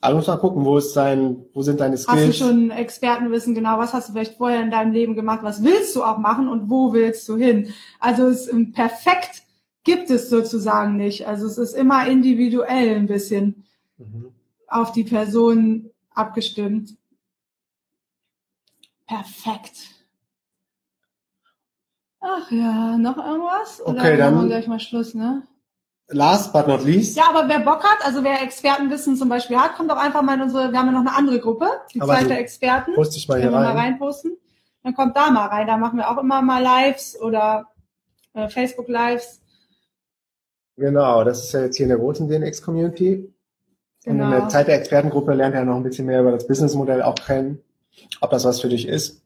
Also 0.00 0.16
muss 0.18 0.26
man 0.26 0.38
gucken, 0.38 0.64
wo 0.64 0.76
ist 0.76 0.94
dein, 0.94 1.46
wo 1.54 1.62
sind 1.62 1.80
deine 1.80 1.96
Skills? 1.96 2.18
Hast 2.18 2.40
du 2.40 2.44
schon 2.44 2.70
Expertenwissen, 2.70 3.54
genau, 3.54 3.78
was 3.78 3.94
hast 3.94 4.08
du 4.08 4.12
vielleicht 4.12 4.36
vorher 4.36 4.62
in 4.62 4.70
deinem 4.70 4.92
Leben 4.92 5.14
gemacht, 5.14 5.40
was 5.42 5.62
willst 5.62 5.96
du 5.96 6.04
auch 6.04 6.18
machen 6.18 6.48
und 6.48 6.68
wo 6.68 6.92
willst 6.92 7.26
du 7.28 7.36
hin? 7.36 7.72
Also 8.00 8.26
es 8.26 8.52
ähm, 8.52 8.72
perfekt 8.72 9.44
gibt 9.82 10.10
es 10.10 10.28
sozusagen 10.28 10.96
nicht. 10.96 11.26
Also 11.26 11.46
es 11.46 11.56
ist 11.56 11.74
immer 11.74 12.06
individuell 12.06 12.96
ein 12.96 13.06
bisschen 13.06 13.64
mhm. 13.96 14.26
auf 14.68 14.92
die 14.92 15.04
Person 15.04 15.90
abgestimmt. 16.14 16.96
Perfekt. 19.06 19.90
Ach 22.20 22.50
ja, 22.50 22.96
noch 22.96 23.18
irgendwas? 23.18 23.82
Oder 23.82 24.00
okay, 24.00 24.16
dann 24.16 24.34
machen 24.34 24.48
wir 24.48 24.56
gleich 24.56 24.66
mal 24.66 24.80
Schluss, 24.80 25.14
ne? 25.14 25.46
last 26.08 26.52
but 26.52 26.66
not 26.68 26.84
least. 26.84 27.16
Ja, 27.16 27.24
aber 27.30 27.48
wer 27.48 27.60
Bock 27.60 27.82
hat, 27.82 28.04
also 28.04 28.22
wer 28.24 28.42
Expertenwissen 28.42 29.16
zum 29.16 29.28
Beispiel 29.28 29.56
hat, 29.58 29.74
kommt 29.74 29.90
doch 29.90 29.96
einfach 29.96 30.22
mal 30.22 30.34
in 30.34 30.42
unsere, 30.42 30.72
wir 30.72 30.78
haben 30.78 30.86
ja 30.86 30.92
noch 30.92 31.00
eine 31.00 31.14
andere 31.14 31.40
Gruppe, 31.40 31.68
die 31.92 32.00
Aber 32.00 32.16
der 32.22 32.38
Experten. 32.40 32.94
Poste 32.94 33.16
ich 33.16 33.28
mal 33.28 33.40
hier 33.40 33.52
rein. 33.52 33.62
mal 33.62 33.76
reinposten. 33.76 34.36
Dann 34.82 34.94
kommt 34.94 35.16
da 35.16 35.30
mal 35.30 35.46
rein. 35.46 35.66
Da 35.66 35.76
machen 35.76 35.98
wir 35.98 36.10
auch 36.10 36.18
immer 36.18 36.42
mal 36.42 36.62
Lives 36.62 37.18
oder 37.20 37.68
äh, 38.34 38.48
Facebook 38.48 38.88
Lives. 38.88 39.40
Genau, 40.76 41.24
das 41.24 41.44
ist 41.44 41.52
ja 41.52 41.62
jetzt 41.62 41.76
hier 41.76 41.84
in 41.84 41.90
der 41.90 41.98
roten 41.98 42.28
DNX-Community. 44.04 44.10
Und 44.10 44.10
in 44.10 44.18
Genau. 44.18 44.30
der 44.30 44.48
Zeit 44.48 44.68
der 44.68 44.76
Expertengruppe 44.78 45.34
lernt 45.34 45.54
er 45.54 45.64
noch 45.64 45.76
ein 45.76 45.82
bisschen 45.82 46.06
mehr 46.06 46.20
über 46.20 46.32
das 46.32 46.46
Businessmodell 46.46 47.02
auch 47.02 47.14
kennen, 47.14 47.60
ob 48.20 48.30
das 48.30 48.44
was 48.44 48.60
für 48.60 48.68
dich 48.68 48.86
ist, 48.88 49.22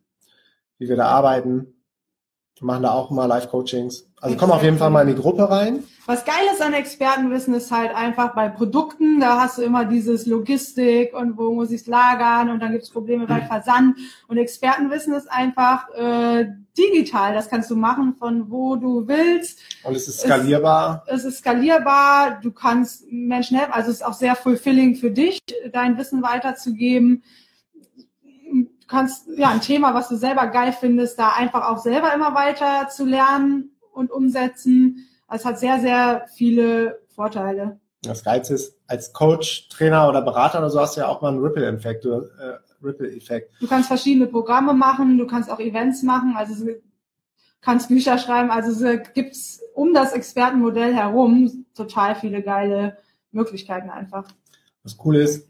wie 0.78 0.88
wir 0.88 0.96
da 0.96 1.06
arbeiten. 1.06 1.74
Wir 2.58 2.66
machen 2.66 2.82
da 2.82 2.92
auch 2.92 3.10
mal 3.10 3.26
Live-Coachings. 3.26 4.07
Also 4.20 4.36
komm 4.36 4.50
auf 4.50 4.62
jeden 4.62 4.78
Fall 4.78 4.90
mal 4.90 5.08
in 5.08 5.14
die 5.14 5.20
Gruppe 5.20 5.48
rein. 5.48 5.84
Was 6.06 6.24
geil 6.24 6.34
ist 6.52 6.62
an 6.62 6.72
Expertenwissen 6.72 7.54
ist 7.54 7.70
halt 7.70 7.94
einfach 7.94 8.34
bei 8.34 8.48
Produkten, 8.48 9.20
da 9.20 9.42
hast 9.42 9.58
du 9.58 9.62
immer 9.62 9.84
dieses 9.84 10.26
Logistik 10.26 11.12
und 11.14 11.36
wo 11.36 11.52
muss 11.52 11.70
ich 11.70 11.82
es 11.82 11.86
lagern 11.86 12.50
und 12.50 12.60
dann 12.60 12.72
gibt 12.72 12.84
es 12.84 12.90
Probleme 12.90 13.26
bei 13.26 13.42
Versand. 13.42 13.96
Und 14.26 14.38
Expertenwissen 14.38 15.12
ist 15.12 15.30
einfach 15.30 15.88
äh, 15.90 16.46
digital. 16.76 17.34
Das 17.34 17.48
kannst 17.48 17.70
du 17.70 17.76
machen 17.76 18.14
von 18.18 18.50
wo 18.50 18.76
du 18.76 19.06
willst. 19.06 19.60
Und 19.84 19.94
es 19.94 20.08
ist 20.08 20.20
skalierbar. 20.20 21.04
Es 21.06 21.24
ist 21.24 21.38
skalierbar, 21.38 22.40
du 22.42 22.52
kannst 22.52 23.04
Menschen 23.12 23.58
helfen, 23.58 23.74
also 23.74 23.90
es 23.90 23.96
ist 23.96 24.06
auch 24.06 24.14
sehr 24.14 24.34
fulfilling 24.34 24.96
für 24.96 25.10
dich, 25.10 25.40
dein 25.72 25.98
Wissen 25.98 26.22
weiterzugeben. 26.22 27.22
Du 28.50 28.66
kannst 28.88 29.28
ja 29.36 29.50
ein 29.50 29.60
Thema, 29.60 29.92
was 29.92 30.08
du 30.08 30.16
selber 30.16 30.46
geil 30.46 30.72
findest, 30.72 31.18
da 31.18 31.34
einfach 31.36 31.68
auch 31.68 31.78
selber 31.78 32.14
immer 32.14 32.34
weiter 32.34 32.88
zu 32.88 33.04
lernen 33.04 33.72
und 33.98 34.10
umsetzen. 34.10 35.08
Also 35.26 35.42
Es 35.42 35.46
hat 35.46 35.58
sehr, 35.58 35.80
sehr 35.80 36.26
viele 36.34 37.00
Vorteile. 37.08 37.80
Das 38.02 38.24
Geilste 38.24 38.54
ist, 38.54 38.78
als 38.86 39.12
Coach, 39.12 39.68
Trainer 39.68 40.08
oder 40.08 40.22
Berater 40.22 40.58
oder 40.58 40.70
so 40.70 40.80
hast 40.80 40.96
du 40.96 41.00
ja 41.00 41.08
auch 41.08 41.20
mal 41.20 41.28
einen 41.28 41.42
Ripple-Effekt. 41.42 42.04
du, 42.04 42.12
Äh, 42.12 42.58
Ripple-Effekt. 42.82 43.52
Du 43.60 43.66
kannst 43.66 43.88
verschiedene 43.88 44.26
Programme 44.26 44.72
machen, 44.72 45.18
du 45.18 45.26
kannst 45.26 45.50
auch 45.50 45.58
Events 45.58 46.02
machen, 46.02 46.34
also 46.36 46.64
du 46.64 46.80
kannst 47.60 47.88
Bücher 47.88 48.18
schreiben. 48.18 48.50
Also 48.50 48.86
es 48.86 49.12
gibt 49.14 49.36
um 49.74 49.92
das 49.94 50.12
Expertenmodell 50.12 50.94
herum 50.94 51.66
total 51.74 52.14
viele 52.14 52.42
geile 52.42 52.96
Möglichkeiten 53.32 53.90
einfach. 53.90 54.28
Das 54.84 54.96
Coole 54.96 55.22
ist, 55.22 55.48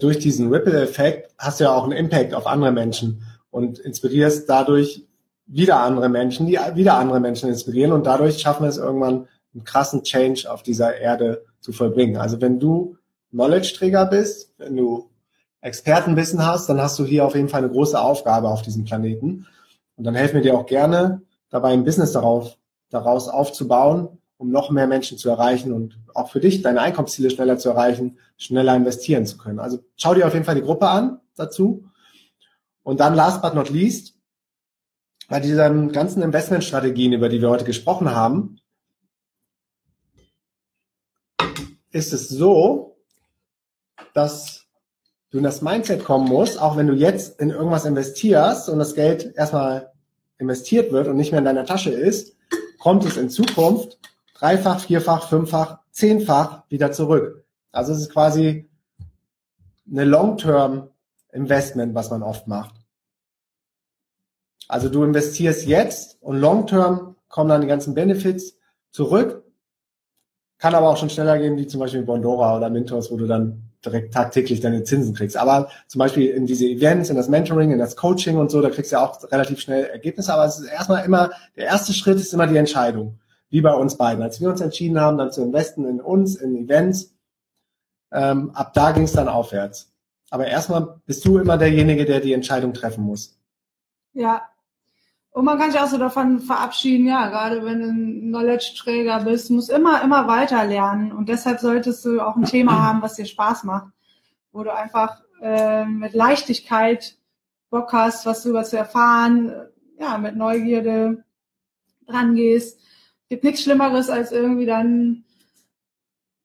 durch 0.00 0.18
diesen 0.18 0.52
Ripple-Effekt 0.52 1.32
hast 1.38 1.60
du 1.60 1.64
ja 1.64 1.74
auch 1.74 1.84
einen 1.84 1.92
Impact 1.92 2.34
auf 2.34 2.46
andere 2.46 2.72
Menschen 2.72 3.22
und 3.50 3.78
inspirierst 3.78 4.48
dadurch 4.48 5.06
wieder 5.46 5.80
andere 5.80 6.08
Menschen, 6.08 6.46
die 6.46 6.58
wieder 6.74 6.94
andere 6.94 7.20
Menschen 7.20 7.48
inspirieren 7.48 7.92
und 7.92 8.06
dadurch 8.06 8.38
schaffen 8.38 8.62
wir 8.62 8.70
es 8.70 8.78
irgendwann, 8.78 9.28
einen 9.52 9.64
krassen 9.64 10.02
Change 10.02 10.50
auf 10.50 10.62
dieser 10.62 10.96
Erde 10.96 11.44
zu 11.60 11.72
vollbringen. 11.72 12.16
Also 12.16 12.40
wenn 12.40 12.58
du 12.58 12.96
Knowledge-Träger 13.30 14.06
bist, 14.06 14.52
wenn 14.58 14.76
du 14.76 15.10
Expertenwissen 15.60 16.44
hast, 16.44 16.68
dann 16.68 16.80
hast 16.80 16.98
du 16.98 17.04
hier 17.04 17.24
auf 17.24 17.34
jeden 17.34 17.48
Fall 17.48 17.62
eine 17.62 17.72
große 17.72 17.98
Aufgabe 17.98 18.48
auf 18.48 18.62
diesem 18.62 18.84
Planeten. 18.84 19.46
Und 19.96 20.04
dann 20.04 20.14
helfen 20.14 20.34
wir 20.36 20.42
dir 20.42 20.54
auch 20.54 20.66
gerne 20.66 21.22
dabei, 21.50 21.72
ein 21.72 21.84
Business 21.84 22.12
darauf, 22.12 22.56
daraus 22.90 23.28
aufzubauen, 23.28 24.18
um 24.36 24.50
noch 24.50 24.70
mehr 24.70 24.86
Menschen 24.86 25.16
zu 25.16 25.30
erreichen 25.30 25.72
und 25.72 25.98
auch 26.14 26.30
für 26.30 26.40
dich 26.40 26.62
deine 26.62 26.80
Einkommensziele 26.80 27.30
schneller 27.30 27.58
zu 27.58 27.70
erreichen, 27.70 28.18
schneller 28.36 28.74
investieren 28.76 29.24
zu 29.24 29.38
können. 29.38 29.58
Also 29.58 29.78
schau 29.96 30.14
dir 30.14 30.26
auf 30.26 30.34
jeden 30.34 30.44
Fall 30.44 30.56
die 30.56 30.62
Gruppe 30.62 30.88
an 30.88 31.20
dazu. 31.36 31.84
Und 32.82 33.00
dann 33.00 33.14
last 33.14 33.40
but 33.40 33.54
not 33.54 33.70
least, 33.70 34.13
bei 35.28 35.40
diesen 35.40 35.92
ganzen 35.92 36.22
Investmentstrategien, 36.22 37.12
über 37.12 37.28
die 37.28 37.40
wir 37.40 37.50
heute 37.50 37.64
gesprochen 37.64 38.14
haben, 38.14 38.60
ist 41.90 42.12
es 42.12 42.28
so, 42.28 42.96
dass 44.12 44.66
du 45.30 45.38
in 45.38 45.44
das 45.44 45.62
Mindset 45.62 46.04
kommen 46.04 46.28
musst, 46.28 46.60
auch 46.60 46.76
wenn 46.76 46.86
du 46.86 46.94
jetzt 46.94 47.40
in 47.40 47.50
irgendwas 47.50 47.84
investierst 47.84 48.68
und 48.68 48.78
das 48.78 48.94
Geld 48.94 49.34
erstmal 49.36 49.92
investiert 50.38 50.92
wird 50.92 51.08
und 51.08 51.16
nicht 51.16 51.32
mehr 51.32 51.38
in 51.38 51.44
deiner 51.44 51.64
Tasche 51.64 51.90
ist, 51.90 52.36
kommt 52.78 53.04
es 53.04 53.16
in 53.16 53.30
Zukunft 53.30 53.98
dreifach, 54.34 54.80
vierfach, 54.80 55.28
fünffach, 55.28 55.78
zehnfach 55.90 56.64
wieder 56.68 56.92
zurück. 56.92 57.44
Also 57.72 57.92
es 57.92 58.00
ist 58.00 58.12
quasi 58.12 58.68
eine 59.90 60.04
Long-Term-Investment, 60.04 61.94
was 61.94 62.10
man 62.10 62.22
oft 62.22 62.46
macht. 62.46 62.83
Also 64.68 64.88
du 64.88 65.04
investierst 65.04 65.66
jetzt 65.66 66.22
und 66.22 66.38
Long-Term 66.38 67.16
kommen 67.28 67.48
dann 67.48 67.60
die 67.60 67.66
ganzen 67.66 67.94
Benefits 67.94 68.56
zurück. 68.90 69.44
Kann 70.58 70.74
aber 70.74 70.88
auch 70.88 70.96
schon 70.96 71.10
schneller 71.10 71.38
gehen, 71.38 71.56
wie 71.56 71.66
zum 71.66 71.80
Beispiel 71.80 72.02
Bondora 72.02 72.56
oder 72.56 72.70
Mintos, 72.70 73.10
wo 73.10 73.16
du 73.16 73.26
dann 73.26 73.70
direkt 73.84 74.14
tagtäglich 74.14 74.60
deine 74.60 74.84
Zinsen 74.84 75.14
kriegst. 75.14 75.36
Aber 75.36 75.68
zum 75.88 75.98
Beispiel 75.98 76.28
in 76.30 76.46
diese 76.46 76.66
Events, 76.66 77.10
in 77.10 77.16
das 77.16 77.28
Mentoring, 77.28 77.70
in 77.70 77.78
das 77.78 77.96
Coaching 77.96 78.38
und 78.38 78.50
so, 78.50 78.62
da 78.62 78.70
kriegst 78.70 78.92
du 78.92 78.96
ja 78.96 79.04
auch 79.04 79.22
relativ 79.30 79.60
schnell 79.60 79.84
Ergebnisse. 79.84 80.32
Aber 80.32 80.46
es 80.46 80.58
ist 80.58 80.66
erstmal 80.66 81.04
immer, 81.04 81.30
der 81.56 81.66
erste 81.66 81.92
Schritt 81.92 82.18
ist 82.18 82.32
immer 82.32 82.46
die 82.46 82.56
Entscheidung. 82.56 83.18
Wie 83.50 83.60
bei 83.60 83.74
uns 83.74 83.96
beiden. 83.96 84.22
Als 84.22 84.40
wir 84.40 84.48
uns 84.48 84.60
entschieden 84.60 84.98
haben, 84.98 85.18
dann 85.18 85.30
zu 85.30 85.42
investen 85.42 85.86
in 85.86 86.00
uns, 86.00 86.34
in 86.36 86.56
Events, 86.56 87.14
ähm, 88.10 88.50
ab 88.54 88.72
da 88.74 88.92
ging 88.92 89.04
es 89.04 89.12
dann 89.12 89.28
aufwärts. 89.28 89.92
Aber 90.30 90.46
erstmal 90.46 91.00
bist 91.06 91.24
du 91.24 91.38
immer 91.38 91.58
derjenige, 91.58 92.04
der 92.04 92.20
die 92.20 92.32
Entscheidung 92.32 92.72
treffen 92.72 93.04
muss. 93.04 93.38
Ja. 94.12 94.42
Und 95.34 95.46
man 95.46 95.58
kann 95.58 95.72
sich 95.72 95.80
auch 95.80 95.88
so 95.88 95.98
davon 95.98 96.38
verabschieden, 96.38 97.08
ja, 97.08 97.28
gerade 97.28 97.64
wenn 97.64 97.80
du 97.80 97.88
ein 97.88 98.20
Knowledge-Träger 98.28 99.24
bist, 99.24 99.50
musst 99.50 99.68
immer, 99.68 100.00
immer 100.02 100.28
weiter 100.28 100.64
lernen. 100.64 101.10
Und 101.10 101.28
deshalb 101.28 101.58
solltest 101.58 102.04
du 102.04 102.20
auch 102.20 102.36
ein 102.36 102.44
Thema 102.44 102.80
haben, 102.80 103.02
was 103.02 103.16
dir 103.16 103.26
Spaß 103.26 103.64
macht. 103.64 103.88
Wo 104.52 104.62
du 104.62 104.72
einfach 104.72 105.22
äh, 105.42 105.84
mit 105.86 106.14
Leichtigkeit 106.14 107.18
Bock 107.68 107.92
hast, 107.92 108.26
was 108.26 108.44
darüber 108.44 108.62
zu 108.62 108.78
erfahren, 108.78 109.52
ja, 109.98 110.18
mit 110.18 110.36
Neugierde 110.36 111.24
dran 112.06 112.36
gehst. 112.36 112.78
Gibt 113.28 113.42
nichts 113.42 113.62
Schlimmeres, 113.62 114.10
als 114.10 114.30
irgendwie 114.30 114.66
dann 114.66 115.24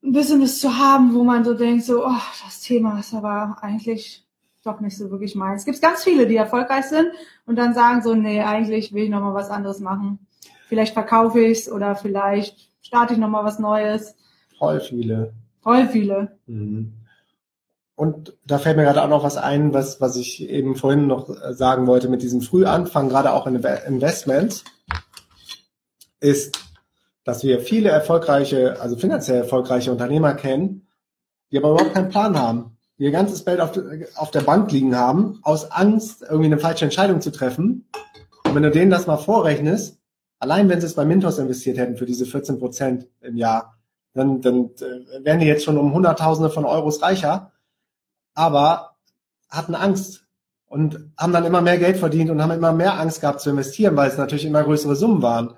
ein 0.01 0.13
Business 0.13 0.59
zu 0.59 0.79
haben, 0.79 1.13
wo 1.13 1.23
man 1.23 1.45
so 1.45 1.53
denkt, 1.53 1.85
so, 1.85 2.07
oh, 2.07 2.21
das 2.43 2.61
Thema 2.61 2.99
ist 2.99 3.13
aber 3.13 3.55
eigentlich 3.61 4.25
doch 4.71 4.79
nicht 4.81 4.97
so 4.97 5.11
wirklich 5.11 5.35
meins. 5.35 5.61
Es 5.61 5.65
gibt 5.65 5.81
ganz 5.81 6.03
viele, 6.03 6.27
die 6.27 6.35
erfolgreich 6.35 6.85
sind 6.85 7.07
und 7.45 7.55
dann 7.57 7.73
sagen 7.73 8.01
so, 8.01 8.13
nee, 8.13 8.41
eigentlich 8.41 8.93
will 8.93 9.03
ich 9.03 9.09
noch 9.09 9.21
mal 9.21 9.33
was 9.33 9.49
anderes 9.49 9.79
machen. 9.79 10.19
Vielleicht 10.67 10.93
verkaufe 10.93 11.39
ich's 11.39 11.71
oder 11.71 11.95
vielleicht 11.95 12.69
starte 12.81 13.13
ich 13.13 13.19
noch 13.19 13.29
mal 13.29 13.43
was 13.43 13.59
Neues. 13.59 14.15
Voll 14.57 14.79
viele. 14.79 15.33
Voll 15.61 15.87
viele. 15.87 16.37
Mhm. 16.45 16.93
Und 17.95 18.37
da 18.45 18.59
fällt 18.59 18.77
mir 18.77 18.83
gerade 18.83 19.03
auch 19.03 19.09
noch 19.09 19.23
was 19.23 19.35
ein, 19.35 19.73
was, 19.73 19.99
was 19.99 20.15
ich 20.15 20.47
eben 20.49 20.75
vorhin 20.75 21.07
noch 21.07 21.29
sagen 21.51 21.85
wollte 21.85 22.07
mit 22.07 22.21
diesem 22.21 22.39
Frühanfang, 22.41 23.09
gerade 23.09 23.33
auch 23.33 23.45
in 23.45 23.57
Inve- 23.61 23.83
Investments, 23.85 24.63
ist, 26.21 26.59
dass 27.25 27.43
wir 27.43 27.59
viele 27.59 27.89
erfolgreiche, 27.89 28.79
also 28.79 28.95
finanziell 28.95 29.39
erfolgreiche 29.39 29.91
Unternehmer 29.91 30.33
kennen, 30.33 30.87
die 31.51 31.57
aber 31.57 31.71
überhaupt 31.71 31.93
keinen 31.93 32.09
Plan 32.09 32.39
haben, 32.39 32.77
ihr 32.99 33.11
ganzes 33.11 33.45
Geld 33.45 33.61
auf, 33.61 33.71
auf 34.15 34.31
der 34.31 34.41
Bank 34.41 34.71
liegen 34.71 34.95
haben, 34.95 35.39
aus 35.41 35.71
Angst, 35.71 36.21
irgendwie 36.21 36.45
eine 36.45 36.59
falsche 36.59 36.85
Entscheidung 36.85 37.21
zu 37.21 37.31
treffen. 37.31 37.87
Und 38.43 38.55
wenn 38.55 38.63
du 38.63 38.71
denen 38.71 38.91
das 38.91 39.07
mal 39.07 39.17
vorrechnest, 39.17 39.97
allein 40.37 40.69
wenn 40.69 40.81
sie 40.81 40.87
es 40.87 40.95
bei 40.95 41.05
Mintos 41.05 41.39
investiert 41.39 41.77
hätten 41.77 41.97
für 41.97 42.05
diese 42.05 42.25
14 42.25 42.59
Prozent 42.59 43.07
im 43.21 43.37
Jahr, 43.37 43.77
dann, 44.13 44.41
dann 44.41 44.71
äh, 44.81 45.23
wären 45.23 45.39
die 45.39 45.45
jetzt 45.45 45.63
schon 45.63 45.77
um 45.77 45.93
Hunderttausende 45.93 46.49
von 46.49 46.65
Euros 46.65 47.01
reicher, 47.01 47.51
aber 48.33 48.97
hatten 49.49 49.75
Angst 49.75 50.25
und 50.67 51.11
haben 51.17 51.33
dann 51.33 51.45
immer 51.45 51.61
mehr 51.61 51.77
Geld 51.77 51.97
verdient 51.97 52.29
und 52.29 52.41
haben 52.41 52.51
immer 52.51 52.73
mehr 52.73 52.99
Angst 52.99 53.21
gehabt 53.21 53.39
zu 53.39 53.49
investieren, 53.49 53.95
weil 53.95 54.09
es 54.09 54.17
natürlich 54.17 54.45
immer 54.45 54.63
größere 54.63 54.95
Summen 54.95 55.21
waren 55.21 55.55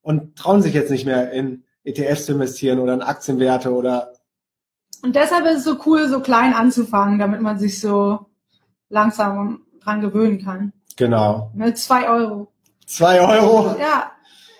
und 0.00 0.36
trauen 0.36 0.62
sich 0.62 0.74
jetzt 0.74 0.90
nicht 0.90 1.06
mehr 1.06 1.32
in 1.32 1.64
ETFs 1.82 2.26
zu 2.26 2.32
investieren 2.32 2.78
oder 2.78 2.94
in 2.94 3.02
Aktienwerte 3.02 3.72
oder 3.72 4.12
Und 5.02 5.14
deshalb 5.16 5.46
ist 5.46 5.58
es 5.58 5.64
so 5.64 5.76
cool, 5.86 6.08
so 6.08 6.20
klein 6.20 6.54
anzufangen, 6.54 7.18
damit 7.18 7.40
man 7.40 7.58
sich 7.58 7.80
so 7.80 8.26
langsam 8.88 9.62
dran 9.82 10.00
gewöhnen 10.00 10.42
kann. 10.44 10.72
genau 10.96 11.50
Mit 11.54 11.78
zwei 11.78 12.08
Euro. 12.08 12.48
zwei 12.86 13.20
Euro. 13.20 13.76
Ja, 13.78 14.10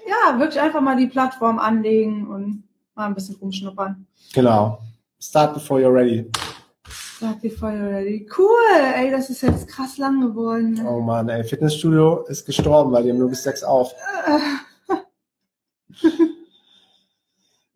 ja, 0.06 0.38
wirklich 0.38 0.60
einfach 0.60 0.80
mal 0.80 0.96
die 0.96 1.06
Plattform 1.08 1.58
anlegen 1.58 2.28
und 2.28 2.64
mal 2.94 3.06
ein 3.06 3.14
bisschen 3.14 3.36
rumschnuppern. 3.36 4.06
Genau. 4.32 4.78
Start 5.20 5.54
before 5.54 5.80
you're 5.80 5.92
ready. 5.92 6.30
Sagt 7.18 7.42
die 7.42 7.50
Feuer 7.50 7.90
ready. 7.90 8.28
Cool, 8.38 8.46
ey, 8.94 9.10
das 9.10 9.28
ist 9.28 9.40
jetzt 9.42 9.66
krass 9.66 9.98
lang 9.98 10.20
geworden. 10.20 10.80
Oh 10.86 11.00
man, 11.00 11.28
ey, 11.28 11.42
Fitnessstudio 11.42 12.22
ist 12.28 12.46
gestorben, 12.46 12.92
weil 12.92 13.02
die 13.02 13.10
haben 13.10 13.18
nur 13.18 13.28
bis 13.28 13.42
sechs 13.42 13.64
auf. 13.64 13.92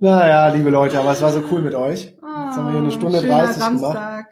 Naja, 0.02 0.48
liebe 0.48 0.68
Leute, 0.70 0.98
aber 0.98 1.12
es 1.12 1.22
war 1.22 1.30
so 1.32 1.44
cool 1.52 1.62
mit 1.62 1.76
euch. 1.76 2.06
Jetzt 2.06 2.22
haben 2.24 2.64
wir 2.66 2.72
hier 2.72 2.80
eine 2.80 2.90
Stunde 2.90 3.18
Ah, 3.18 3.20
schöner 3.20 3.38
30 3.46 3.54
gemacht. 3.54 3.82
Samstag. 3.82 4.26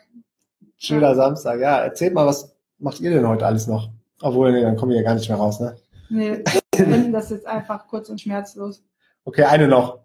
Schöner 0.76 1.14
Samstag. 1.14 1.60
Ja, 1.60 1.78
erzählt 1.78 2.12
mal, 2.12 2.26
was 2.26 2.56
macht 2.78 2.98
ihr 2.98 3.10
denn 3.12 3.28
heute 3.28 3.47
alles 3.47 3.68
noch? 3.68 3.88
Obwohl, 4.20 4.51
nee, 4.51 4.62
dann 4.62 4.74
kommen 4.74 4.90
wir 4.90 4.98
ja 4.98 5.05
gar 5.05 5.14
nicht 5.14 5.28
mehr 5.28 5.38
raus, 5.38 5.60
ne? 5.60 5.76
Nee, 6.09 6.42
wir 6.74 6.86
finden 6.86 7.12
das 7.12 7.30
jetzt 7.30 7.47
einfach 7.47 7.86
kurz 7.86 8.09
und 8.09 8.20
schmerzlos. 8.20 8.82
Okay, 9.24 9.44
eine 9.44 9.68
noch. 9.68 10.01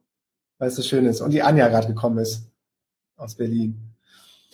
weil 0.59 0.67
es 0.67 0.75
so 0.75 0.83
schön 0.83 1.07
ist. 1.07 1.21
Und 1.21 1.31
die 1.31 1.41
Anja 1.41 1.67
gerade 1.67 1.87
gekommen 1.87 2.19
ist 2.19 2.47
aus 3.17 3.33
Berlin. 3.33 3.75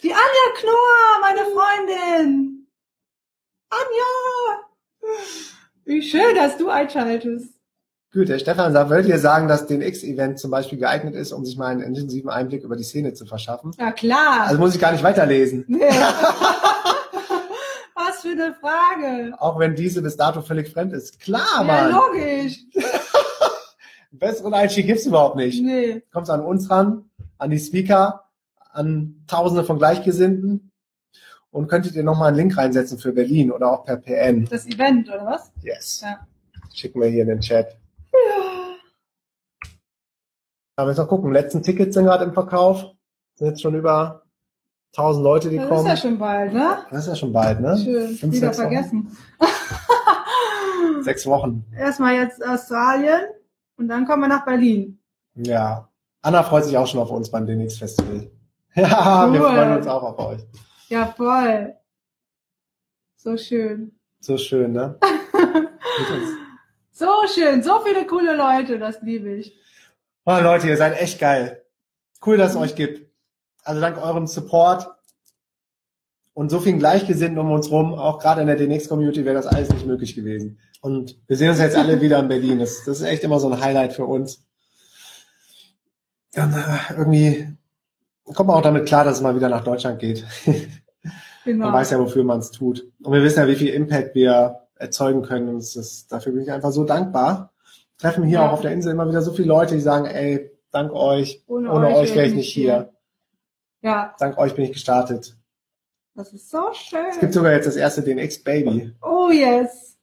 Die 0.01 0.13
Anja 0.13 0.59
Knorr, 0.61 1.19
meine 1.19 1.41
Freundin. 1.51 2.67
Anja! 3.69 5.11
Wie 5.83 6.01
schön, 6.01 6.35
dass 6.35 6.57
du 6.57 6.69
einschaltest. 6.69 7.53
Gut, 8.13 8.27
der 8.27 8.39
Stefan 8.39 8.73
sagt, 8.73 8.89
würdet 8.89 9.07
ihr 9.07 9.19
sagen, 9.19 9.47
dass 9.47 9.67
den 9.67 9.81
X-Event 9.81 10.37
zum 10.37 10.51
Beispiel 10.51 10.77
geeignet 10.77 11.15
ist, 11.15 11.31
um 11.31 11.45
sich 11.45 11.55
mal 11.57 11.67
einen 11.67 11.81
intensiven 11.81 12.29
Einblick 12.29 12.63
über 12.63 12.75
die 12.75 12.83
Szene 12.83 13.13
zu 13.13 13.25
verschaffen? 13.25 13.71
Ja, 13.79 13.91
klar. 13.93 14.41
Also 14.47 14.59
muss 14.59 14.75
ich 14.75 14.81
gar 14.81 14.91
nicht 14.91 15.03
weiterlesen. 15.03 15.63
Nee. 15.69 15.89
Was 17.95 18.21
für 18.21 18.29
eine 18.29 18.53
Frage. 18.55 19.33
Auch 19.39 19.59
wenn 19.59 19.75
diese 19.75 20.01
bis 20.01 20.17
dato 20.17 20.41
völlig 20.41 20.69
fremd 20.71 20.93
ist. 20.93 21.19
Klar, 21.19 21.45
Ja, 21.59 21.63
Mann. 21.63 21.91
logisch. 21.91 22.57
Einen 22.75 22.85
besseren 24.19 24.53
Einstieg 24.53 24.87
gibt's 24.87 25.05
überhaupt 25.05 25.35
nicht. 25.35 25.61
Nee. 25.63 26.03
Kommst 26.11 26.29
an 26.31 26.41
uns 26.41 26.69
ran, 26.69 27.05
an 27.37 27.49
die 27.49 27.59
Speaker, 27.59 28.25
an 28.71 29.23
Tausende 29.27 29.63
von 29.63 29.77
Gleichgesinnten 29.77 30.71
und 31.51 31.67
könntet 31.67 31.95
ihr 31.95 32.03
nochmal 32.03 32.29
einen 32.29 32.37
Link 32.37 32.57
reinsetzen 32.57 32.97
für 32.97 33.11
Berlin 33.13 33.51
oder 33.51 33.71
auch 33.71 33.85
per 33.85 33.97
PN. 33.97 34.45
Das 34.49 34.65
Event, 34.65 35.07
oder 35.09 35.25
was? 35.25 35.51
Yes. 35.61 36.01
Ja. 36.03 36.19
Schicken 36.73 37.01
wir 37.01 37.09
hier 37.09 37.23
in 37.23 37.27
den 37.29 37.41
Chat. 37.41 37.77
Aber 40.75 40.89
jetzt 40.89 40.97
noch 40.97 41.07
gucken, 41.07 41.31
letzten 41.31 41.61
Tickets 41.63 41.93
sind 41.93 42.05
gerade 42.05 42.23
im 42.23 42.33
Verkauf. 42.33 42.85
Sind 43.35 43.47
jetzt 43.47 43.61
schon 43.61 43.75
über 43.75 44.23
1000 44.95 45.23
Leute, 45.23 45.49
die 45.49 45.57
Das 45.57 45.65
ist 45.65 45.69
kommen. 45.69 45.87
ja 45.87 45.97
schon 45.97 46.17
bald, 46.17 46.53
ne? 46.53 46.85
das 46.89 47.01
ist 47.03 47.07
ja 47.07 47.15
schon 47.15 47.33
bald, 47.33 47.59
ne? 47.61 47.77
Schön. 47.77 48.15
Fünf, 48.15 48.33
Wieder 48.35 48.47
Wochen? 48.49 48.55
vergessen. 48.55 49.17
Sechs 51.01 51.25
Wochen. 51.25 51.65
Erstmal 51.75 52.15
jetzt 52.15 52.45
Australien 52.45 53.21
und 53.77 53.87
dann 53.87 54.05
kommen 54.05 54.21
wir 54.23 54.27
nach 54.29 54.45
Berlin. 54.45 54.99
Ja. 55.35 55.87
Anna 56.21 56.43
freut 56.43 56.65
sich 56.65 56.77
auch 56.77 56.85
schon 56.87 56.99
auf 56.99 57.09
uns 57.09 57.29
beim 57.31 57.45
DNX 57.47 57.77
Festival. 57.77 58.29
Ja, 58.73 59.29
wir 59.31 59.41
Cool. 59.41 59.47
freuen 59.49 59.77
uns 59.77 59.87
auch 59.87 60.01
auf 60.03 60.17
euch. 60.19 60.41
Ja, 60.87 61.07
voll. 61.07 61.75
So 63.17 63.35
schön. 63.35 63.99
So 64.21 64.37
schön, 64.37 64.71
ne? 64.71 64.97
So 67.01 67.27
schön. 67.33 67.63
So 67.63 67.79
viele 67.83 68.05
coole 68.05 68.35
Leute, 68.35 68.77
das 68.77 69.01
liebe 69.01 69.33
ich. 69.33 69.57
Oh, 70.23 70.37
Leute, 70.39 70.67
ihr 70.67 70.77
seid 70.77 71.01
echt 71.01 71.19
geil. 71.19 71.63
Cool, 72.23 72.37
dass 72.37 72.51
es 72.51 72.57
euch 72.57 72.75
gibt. 72.75 73.09
Also 73.63 73.81
dank 73.81 73.97
eurem 73.97 74.27
Support 74.27 74.87
und 76.33 76.51
so 76.51 76.59
vielen 76.59 76.77
Gleichgesinnten 76.77 77.39
um 77.39 77.51
uns 77.51 77.71
rum, 77.71 77.95
auch 77.95 78.19
gerade 78.19 78.41
in 78.41 78.47
der 78.47 78.55
DNX-Community 78.55 79.25
wäre 79.25 79.33
das 79.33 79.47
alles 79.47 79.69
nicht 79.69 79.87
möglich 79.87 80.13
gewesen. 80.13 80.59
Und 80.81 81.19
wir 81.27 81.37
sehen 81.37 81.49
uns 81.49 81.57
jetzt 81.57 81.75
alle 81.75 82.01
wieder 82.01 82.19
in 82.19 82.27
Berlin. 82.27 82.59
Das, 82.59 82.83
das 82.85 82.99
ist 82.99 83.07
echt 83.07 83.23
immer 83.23 83.39
so 83.39 83.51
ein 83.51 83.59
Highlight 83.59 83.93
für 83.93 84.05
uns. 84.05 84.45
Und, 86.35 86.53
äh, 86.53 86.93
irgendwie 86.97 87.47
kommt 88.25 88.47
man 88.47 88.57
auch 88.57 88.61
damit 88.61 88.85
klar, 88.85 89.05
dass 89.05 89.17
es 89.17 89.21
mal 89.23 89.35
wieder 89.35 89.49
nach 89.49 89.63
Deutschland 89.63 89.99
geht. 89.99 90.23
Genau. 91.43 91.65
Man 91.65 91.73
weiß 91.73 91.89
ja, 91.89 91.97
wofür 91.97 92.23
man 92.23 92.37
es 92.37 92.51
tut. 92.51 92.85
Und 93.01 93.13
wir 93.13 93.23
wissen 93.23 93.39
ja, 93.39 93.47
wie 93.47 93.55
viel 93.55 93.73
Impact 93.73 94.13
wir 94.13 94.60
erzeugen 94.81 95.21
können. 95.21 95.49
Und 95.49 95.57
es 95.57 95.75
ist, 95.75 96.11
dafür 96.11 96.33
bin 96.33 96.41
ich 96.41 96.51
einfach 96.51 96.71
so 96.71 96.83
dankbar. 96.83 97.53
Treffen 97.97 98.23
hier 98.23 98.39
Ja. 98.39 98.49
auch 98.49 98.53
auf 98.53 98.61
der 98.61 98.71
Insel 98.71 98.91
immer 98.91 99.07
wieder 99.07 99.21
so 99.21 99.31
viele 99.31 99.47
Leute, 99.47 99.75
die 99.75 99.81
sagen, 99.81 100.05
ey, 100.05 100.51
dank 100.71 100.91
euch, 100.91 101.43
Ohne 101.47 101.71
ohne, 101.71 101.87
euch 101.95 102.15
wäre 102.15 102.25
ich 102.25 102.31
ich 102.31 102.35
nicht 102.35 102.45
nicht 102.47 102.53
hier. 102.53 102.91
Ja, 103.81 104.15
Dank 104.19 104.37
euch 104.37 104.55
bin 104.55 104.65
ich 104.65 104.73
gestartet. 104.73 105.35
das 106.15 106.33
ist 106.33 106.49
so 106.51 106.71
schön. 106.73 107.05
Es 107.09 107.19
gibt 107.19 107.33
sogar 107.33 107.51
jetzt 107.53 107.65
das 107.67 107.75
erste 107.75 108.01
DNX 108.03 108.43
Baby. 108.43 108.93
Oh 109.01 109.29
yes. 109.31 109.97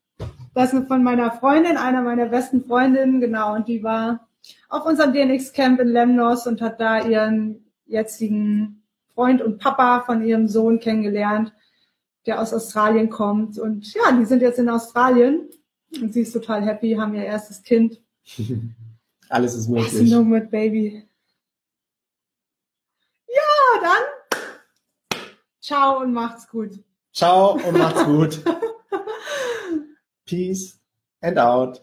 Das 0.55 0.73
ist 0.73 0.89
von 0.89 1.05
meiner 1.05 1.31
Freundin, 1.31 1.77
einer 1.77 2.03
meiner 2.03 2.27
besten 2.27 2.65
Freundinnen, 2.65 3.21
genau. 3.21 3.55
Und 3.55 3.69
die 3.69 3.83
war 3.85 4.27
auf 4.69 4.85
unserem 4.87 5.13
DNX-Camp 5.13 5.79
in 5.81 5.89
Lemnos 5.89 6.47
und 6.47 6.61
hat 6.61 6.81
da 6.81 7.05
ihren 7.07 7.65
jetzigen 7.87 8.83
Freund 9.15 9.43
und 9.43 9.59
Papa 9.59 10.01
von 10.01 10.25
ihrem 10.25 10.49
Sohn 10.49 10.81
kennengelernt, 10.81 11.53
der 12.27 12.41
aus 12.41 12.53
Australien 12.53 13.11
kommt. 13.11 13.59
Und 13.59 13.93
ja, 13.95 14.13
die 14.13 14.25
sind 14.25 14.43
jetzt 14.43 14.59
in 14.59 14.69
Australien 14.69 15.49
und 16.01 16.13
sie 16.13 16.23
ist 16.23 16.33
total 16.33 16.65
happy, 16.65 16.95
haben 16.95 17.15
ihr 17.15 17.25
erstes 17.25 17.63
Kind. 17.63 18.01
Alles 19.29 19.55
ist 19.55 19.69
möglich. 19.69 20.01
ein 20.01 20.09
Nomad 20.09 20.51
Baby. 20.51 21.07
Ja, 23.29 23.81
dann. 23.83 25.21
Ciao 25.61 26.01
und 26.01 26.13
macht's 26.13 26.49
gut. 26.49 26.83
Ciao 27.13 27.53
und 27.53 27.73
macht's 27.79 28.05
gut. 28.05 28.41
Peace 30.25 30.79
and 31.21 31.39
out. 31.39 31.83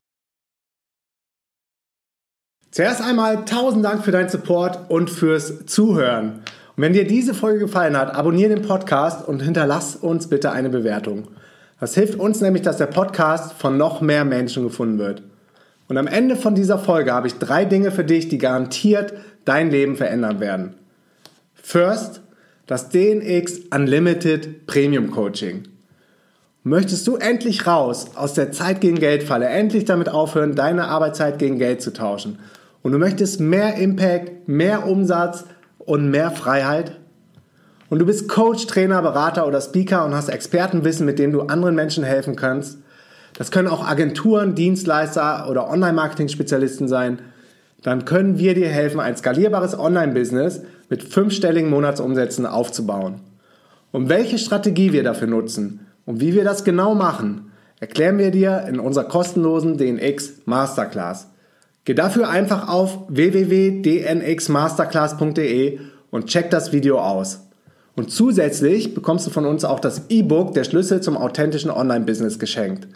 Zuerst 2.72 3.02
einmal 3.02 3.46
tausend 3.46 3.86
Dank 3.86 4.04
für 4.04 4.12
deinen 4.12 4.30
Support 4.30 4.90
und 4.90 5.10
fürs 5.10 5.66
Zuhören. 5.66 6.44
Und 6.76 6.84
wenn 6.84 6.94
dir 6.94 7.08
diese 7.08 7.34
Folge 7.34 7.60
gefallen 7.60 7.98
hat, 7.98 8.14
abonniere 8.14 8.54
den 8.54 8.62
Podcast 8.62 9.28
und 9.28 9.42
hinterlass 9.42 9.96
uns 9.96 10.28
bitte 10.28 10.52
eine 10.52 10.70
Bewertung. 10.70 11.28
Das 11.80 11.96
hilft 11.96 12.20
uns 12.20 12.42
nämlich, 12.42 12.64
dass 12.64 12.78
der 12.78 12.88
Podcast 12.88 13.54
von 13.54 13.78
noch 13.78 14.02
mehr 14.02 14.26
Menschen 14.26 14.64
gefunden 14.64 15.00
wird. 15.00 15.24
Und 15.88 15.98
am 15.98 16.08
Ende 16.08 16.36
von 16.36 16.56
dieser 16.56 16.80
Folge 16.80 17.14
habe 17.14 17.28
ich 17.28 17.38
drei 17.38 17.64
Dinge 17.66 17.92
für 17.92 18.04
dich, 18.04 18.28
die 18.28 18.38
garantiert 18.38 19.14
dein 19.46 19.70
Leben 19.70 19.96
verändern 19.96 20.40
werden. 20.40 20.74
First, 21.54 22.22
das 22.66 22.90
DNX 22.90 23.60
Unlimited 23.74 24.66
Premium 24.66 25.12
Coaching. 25.12 25.64
Möchtest 26.64 27.06
du 27.06 27.18
endlich 27.18 27.68
raus 27.68 28.08
aus 28.16 28.34
der 28.34 28.52
Zeit 28.52 28.82
gegen 28.82 28.98
Geld 28.98 29.22
Falle, 29.22 29.48
endlich 29.48 29.86
damit 29.86 30.10
aufhören, 30.10 30.56
deine 30.56 30.88
Arbeitszeit 30.88 31.38
gegen 31.38 31.60
Geld 31.60 31.82
zu 31.82 31.94
tauschen? 31.94 32.40
Und 32.82 32.92
du 32.92 32.98
möchtest 32.98 33.40
mehr 33.40 33.76
Impact, 33.76 34.48
mehr 34.48 34.88
Umsatz 34.88 35.46
und 35.86 36.10
mehr 36.10 36.32
Freiheit? 36.32 36.98
Und 37.90 38.00
du 38.00 38.06
bist 38.06 38.28
Coach, 38.28 38.66
Trainer, 38.68 39.02
Berater 39.02 39.48
oder 39.48 39.62
Speaker 39.62 40.06
und 40.06 40.16
hast 40.16 40.30
Expertenwissen, 40.30 41.06
mit 41.06 41.20
dem 41.20 41.32
du 41.32 41.42
anderen 41.42 41.76
Menschen 41.76 42.04
helfen 42.04 42.36
kannst. 42.36 42.80
Das 43.38 43.52
können 43.52 43.68
auch 43.68 43.88
Agenturen, 43.88 44.56
Dienstleister 44.56 45.48
oder 45.50 45.70
Online-Marketing-Spezialisten 45.70 46.88
sein. 46.88 47.20
Dann 47.84 48.06
können 48.06 48.40
wir 48.40 48.56
dir 48.56 48.70
helfen, 48.70 49.00
ein 49.00 49.16
skalierbares 49.16 49.78
Online-Business 49.78 50.62
mit 50.90 51.04
fünfstelligen 51.04 51.70
Monatsumsätzen 51.70 52.46
aufzubauen. 52.46 53.22
Und 53.92 54.10
welche 54.10 54.38
Strategie 54.38 54.92
wir 54.92 55.04
dafür 55.04 55.28
nutzen 55.28 55.88
und 56.06 56.20
wie 56.20 56.34
wir 56.34 56.44
das 56.44 56.64
genau 56.64 56.96
machen, 56.96 57.52
erklären 57.80 58.18
wir 58.18 58.32
dir 58.32 58.66
in 58.68 58.80
unserer 58.80 59.06
kostenlosen 59.06 59.78
DNX 59.78 60.42
Masterclass. 60.46 61.28
Geh 61.86 61.94
dafür 61.94 62.28
einfach 62.30 62.68
auf 62.68 62.98
www.dnxmasterclass.de 63.08 65.80
und 66.10 66.26
check 66.26 66.50
das 66.50 66.74
Video 66.74 67.00
aus. 67.00 67.40
Und 67.96 68.12
zusätzlich 68.12 68.94
bekommst 68.94 69.26
du 69.28 69.32
von 69.32 69.46
uns 69.46 69.64
auch 69.64 69.80
das 69.80 70.10
E-Book 70.10 70.54
Der 70.56 70.66
Schlüssel 70.66 71.00
zum 71.02 71.16
authentischen 71.16 71.72
Online-Business 71.72 72.40
geschenkt. 72.40 72.90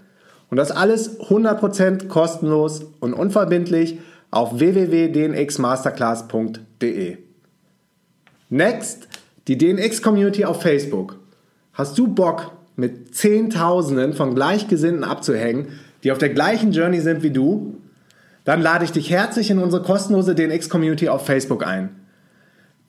Und 0.50 0.58
das 0.58 0.72
alles 0.72 1.22
100% 1.22 2.08
kostenlos 2.08 2.84
und 3.00 3.14
unverbindlich 3.14 4.00
auf 4.32 4.60
www.dnxmasterclass.de. 4.60 7.18
Next, 8.50 9.08
die 9.48 9.58
DNX-Community 9.58 10.44
auf 10.46 10.62
Facebook. 10.62 11.18
Hast 11.74 11.98
du 11.98 12.08
Bock, 12.08 12.52
mit 12.76 13.14
Zehntausenden 13.14 14.14
von 14.14 14.36
Gleichgesinnten 14.36 15.04
abzuhängen, 15.04 15.68
die 16.04 16.12
auf 16.12 16.18
der 16.18 16.30
gleichen 16.30 16.72
Journey 16.72 17.02
sind 17.02 17.24
wie 17.24 17.32
du? 17.32 17.76
Dann 18.50 18.64
lade 18.64 18.84
ich 18.84 18.92
dich 18.92 19.12
herzlich 19.12 19.52
in 19.52 19.60
unsere 19.60 19.84
kostenlose 19.84 20.34
DNX-Community 20.34 21.08
auf 21.08 21.24
Facebook 21.24 21.64
ein. 21.64 21.92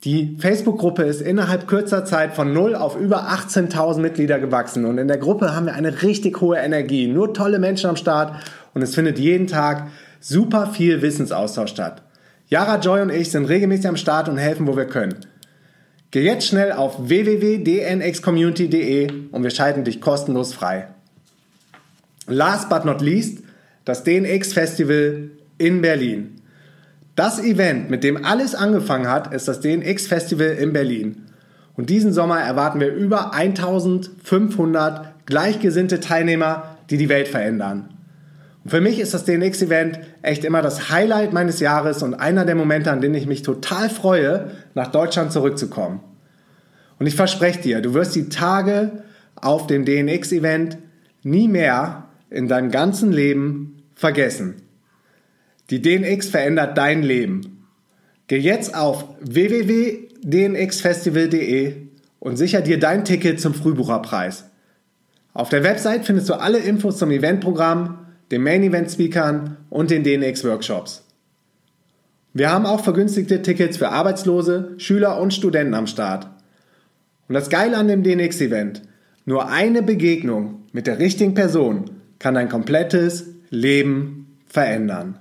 Die 0.03 0.35
Facebook-Gruppe 0.39 1.03
ist 1.03 1.21
innerhalb 1.21 1.67
kürzer 1.67 2.03
Zeit 2.03 2.33
von 2.33 2.51
0 2.51 2.73
auf 2.73 2.99
über 2.99 3.29
18.000 3.29 3.99
Mitglieder 3.99 4.39
gewachsen 4.39 4.85
und 4.85 4.97
in 4.97 5.07
der 5.07 5.19
Gruppe 5.19 5.55
haben 5.55 5.67
wir 5.67 5.75
eine 5.75 6.01
richtig 6.01 6.41
hohe 6.41 6.57
Energie, 6.57 7.05
nur 7.05 7.35
tolle 7.35 7.59
Menschen 7.59 7.91
am 7.91 7.95
Start 7.95 8.41
und 8.73 8.81
es 8.81 8.95
findet 8.95 9.19
jeden 9.19 9.45
Tag 9.45 9.89
super 10.19 10.65
viel 10.65 11.03
Wissensaustausch 11.03 11.69
statt. 11.69 12.01
Yara, 12.47 12.79
Joy 12.79 13.03
und 13.03 13.11
ich 13.11 13.29
sind 13.29 13.45
regelmäßig 13.45 13.87
am 13.87 13.97
Start 13.97 14.29
und 14.29 14.39
helfen, 14.39 14.65
wo 14.65 14.75
wir 14.75 14.85
können. 14.85 15.13
Geh 16.09 16.23
jetzt 16.23 16.47
schnell 16.47 16.71
auf 16.71 17.07
www.dnxcommunity.de 17.07 19.11
und 19.31 19.43
wir 19.43 19.51
schalten 19.51 19.83
dich 19.83 20.01
kostenlos 20.01 20.55
frei. 20.55 20.87
Last 22.25 22.67
but 22.67 22.83
not 22.83 22.99
least, 22.99 23.43
das 23.85 24.03
DNX 24.03 24.53
Festival 24.53 25.29
in 25.61 25.81
Berlin. 25.81 26.41
Das 27.15 27.39
Event, 27.39 27.89
mit 27.89 28.03
dem 28.03 28.25
alles 28.25 28.55
angefangen 28.55 29.07
hat, 29.07 29.33
ist 29.33 29.47
das 29.47 29.59
DNX 29.59 30.07
Festival 30.07 30.47
in 30.47 30.73
Berlin. 30.73 31.27
Und 31.77 31.89
diesen 31.89 32.13
Sommer 32.13 32.39
erwarten 32.39 32.79
wir 32.79 32.93
über 32.93 33.33
1500 33.33 35.25
gleichgesinnte 35.25 35.99
Teilnehmer, 35.99 36.77
die 36.89 36.97
die 36.97 37.09
Welt 37.09 37.27
verändern. 37.27 37.89
Und 38.63 38.71
für 38.71 38.81
mich 38.81 38.99
ist 38.99 39.13
das 39.13 39.25
DNX-Event 39.25 39.99
echt 40.21 40.43
immer 40.43 40.61
das 40.61 40.89
Highlight 40.89 41.31
meines 41.31 41.59
Jahres 41.59 42.01
und 42.01 42.15
einer 42.15 42.45
der 42.45 42.55
Momente, 42.55 42.91
an 42.91 43.01
denen 43.01 43.15
ich 43.15 43.27
mich 43.27 43.43
total 43.43 43.89
freue, 43.89 44.51
nach 44.73 44.87
Deutschland 44.87 45.31
zurückzukommen. 45.31 45.99
Und 46.99 47.07
ich 47.07 47.15
verspreche 47.15 47.61
dir, 47.61 47.81
du 47.81 47.93
wirst 47.93 48.15
die 48.15 48.29
Tage 48.29 49.03
auf 49.35 49.67
dem 49.67 49.85
DNX-Event 49.85 50.77
nie 51.23 51.47
mehr 51.47 52.07
in 52.29 52.47
deinem 52.47 52.71
ganzen 52.71 53.11
Leben 53.11 53.83
vergessen. 53.95 54.55
Die 55.71 55.81
DNX 55.81 56.27
verändert 56.27 56.77
dein 56.77 57.01
Leben. 57.01 57.65
Geh 58.27 58.37
jetzt 58.37 58.75
auf 58.75 59.05
www.dnxfestival.de 59.21 61.75
und 62.19 62.35
sicher 62.35 62.61
dir 62.61 62.77
dein 62.77 63.05
Ticket 63.05 63.39
zum 63.39 63.53
Frühbucherpreis. 63.53 64.49
Auf 65.33 65.47
der 65.47 65.63
Website 65.63 66.03
findest 66.05 66.27
du 66.27 66.33
alle 66.33 66.57
Infos 66.59 66.97
zum 66.97 67.09
Eventprogramm, 67.09 68.05
den 68.31 68.43
Main 68.43 68.63
Event 68.63 68.91
Speakern 68.91 69.55
und 69.69 69.91
den 69.91 70.03
DNX 70.03 70.43
Workshops. 70.43 71.05
Wir 72.33 72.51
haben 72.51 72.65
auch 72.65 72.83
vergünstigte 72.83 73.41
Tickets 73.41 73.77
für 73.77 73.87
Arbeitslose, 73.89 74.73
Schüler 74.77 75.21
und 75.21 75.33
Studenten 75.33 75.73
am 75.73 75.87
Start. 75.87 76.27
Und 77.29 77.35
das 77.35 77.49
Geile 77.49 77.77
an 77.77 77.87
dem 77.87 78.03
DNX 78.03 78.41
Event, 78.41 78.81
nur 79.23 79.47
eine 79.47 79.83
Begegnung 79.83 80.63
mit 80.73 80.85
der 80.85 80.99
richtigen 80.99 81.33
Person 81.33 81.91
kann 82.19 82.33
dein 82.33 82.49
komplettes 82.49 83.27
Leben 83.49 84.35
verändern. 84.47 85.17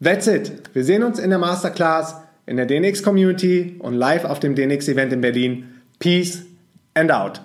That's 0.00 0.26
it. 0.26 0.52
Wir 0.74 0.84
sehen 0.84 1.02
uns 1.02 1.18
in 1.18 1.30
der 1.30 1.38
Masterclass, 1.38 2.16
in 2.46 2.56
der 2.56 2.66
DNX 2.66 3.02
Community 3.02 3.76
und 3.80 3.94
live 3.94 4.24
auf 4.24 4.38
dem 4.38 4.54
DNX 4.54 4.88
Event 4.88 5.12
in 5.12 5.20
Berlin. 5.20 5.64
Peace 5.98 6.44
and 6.94 7.10
out. 7.10 7.40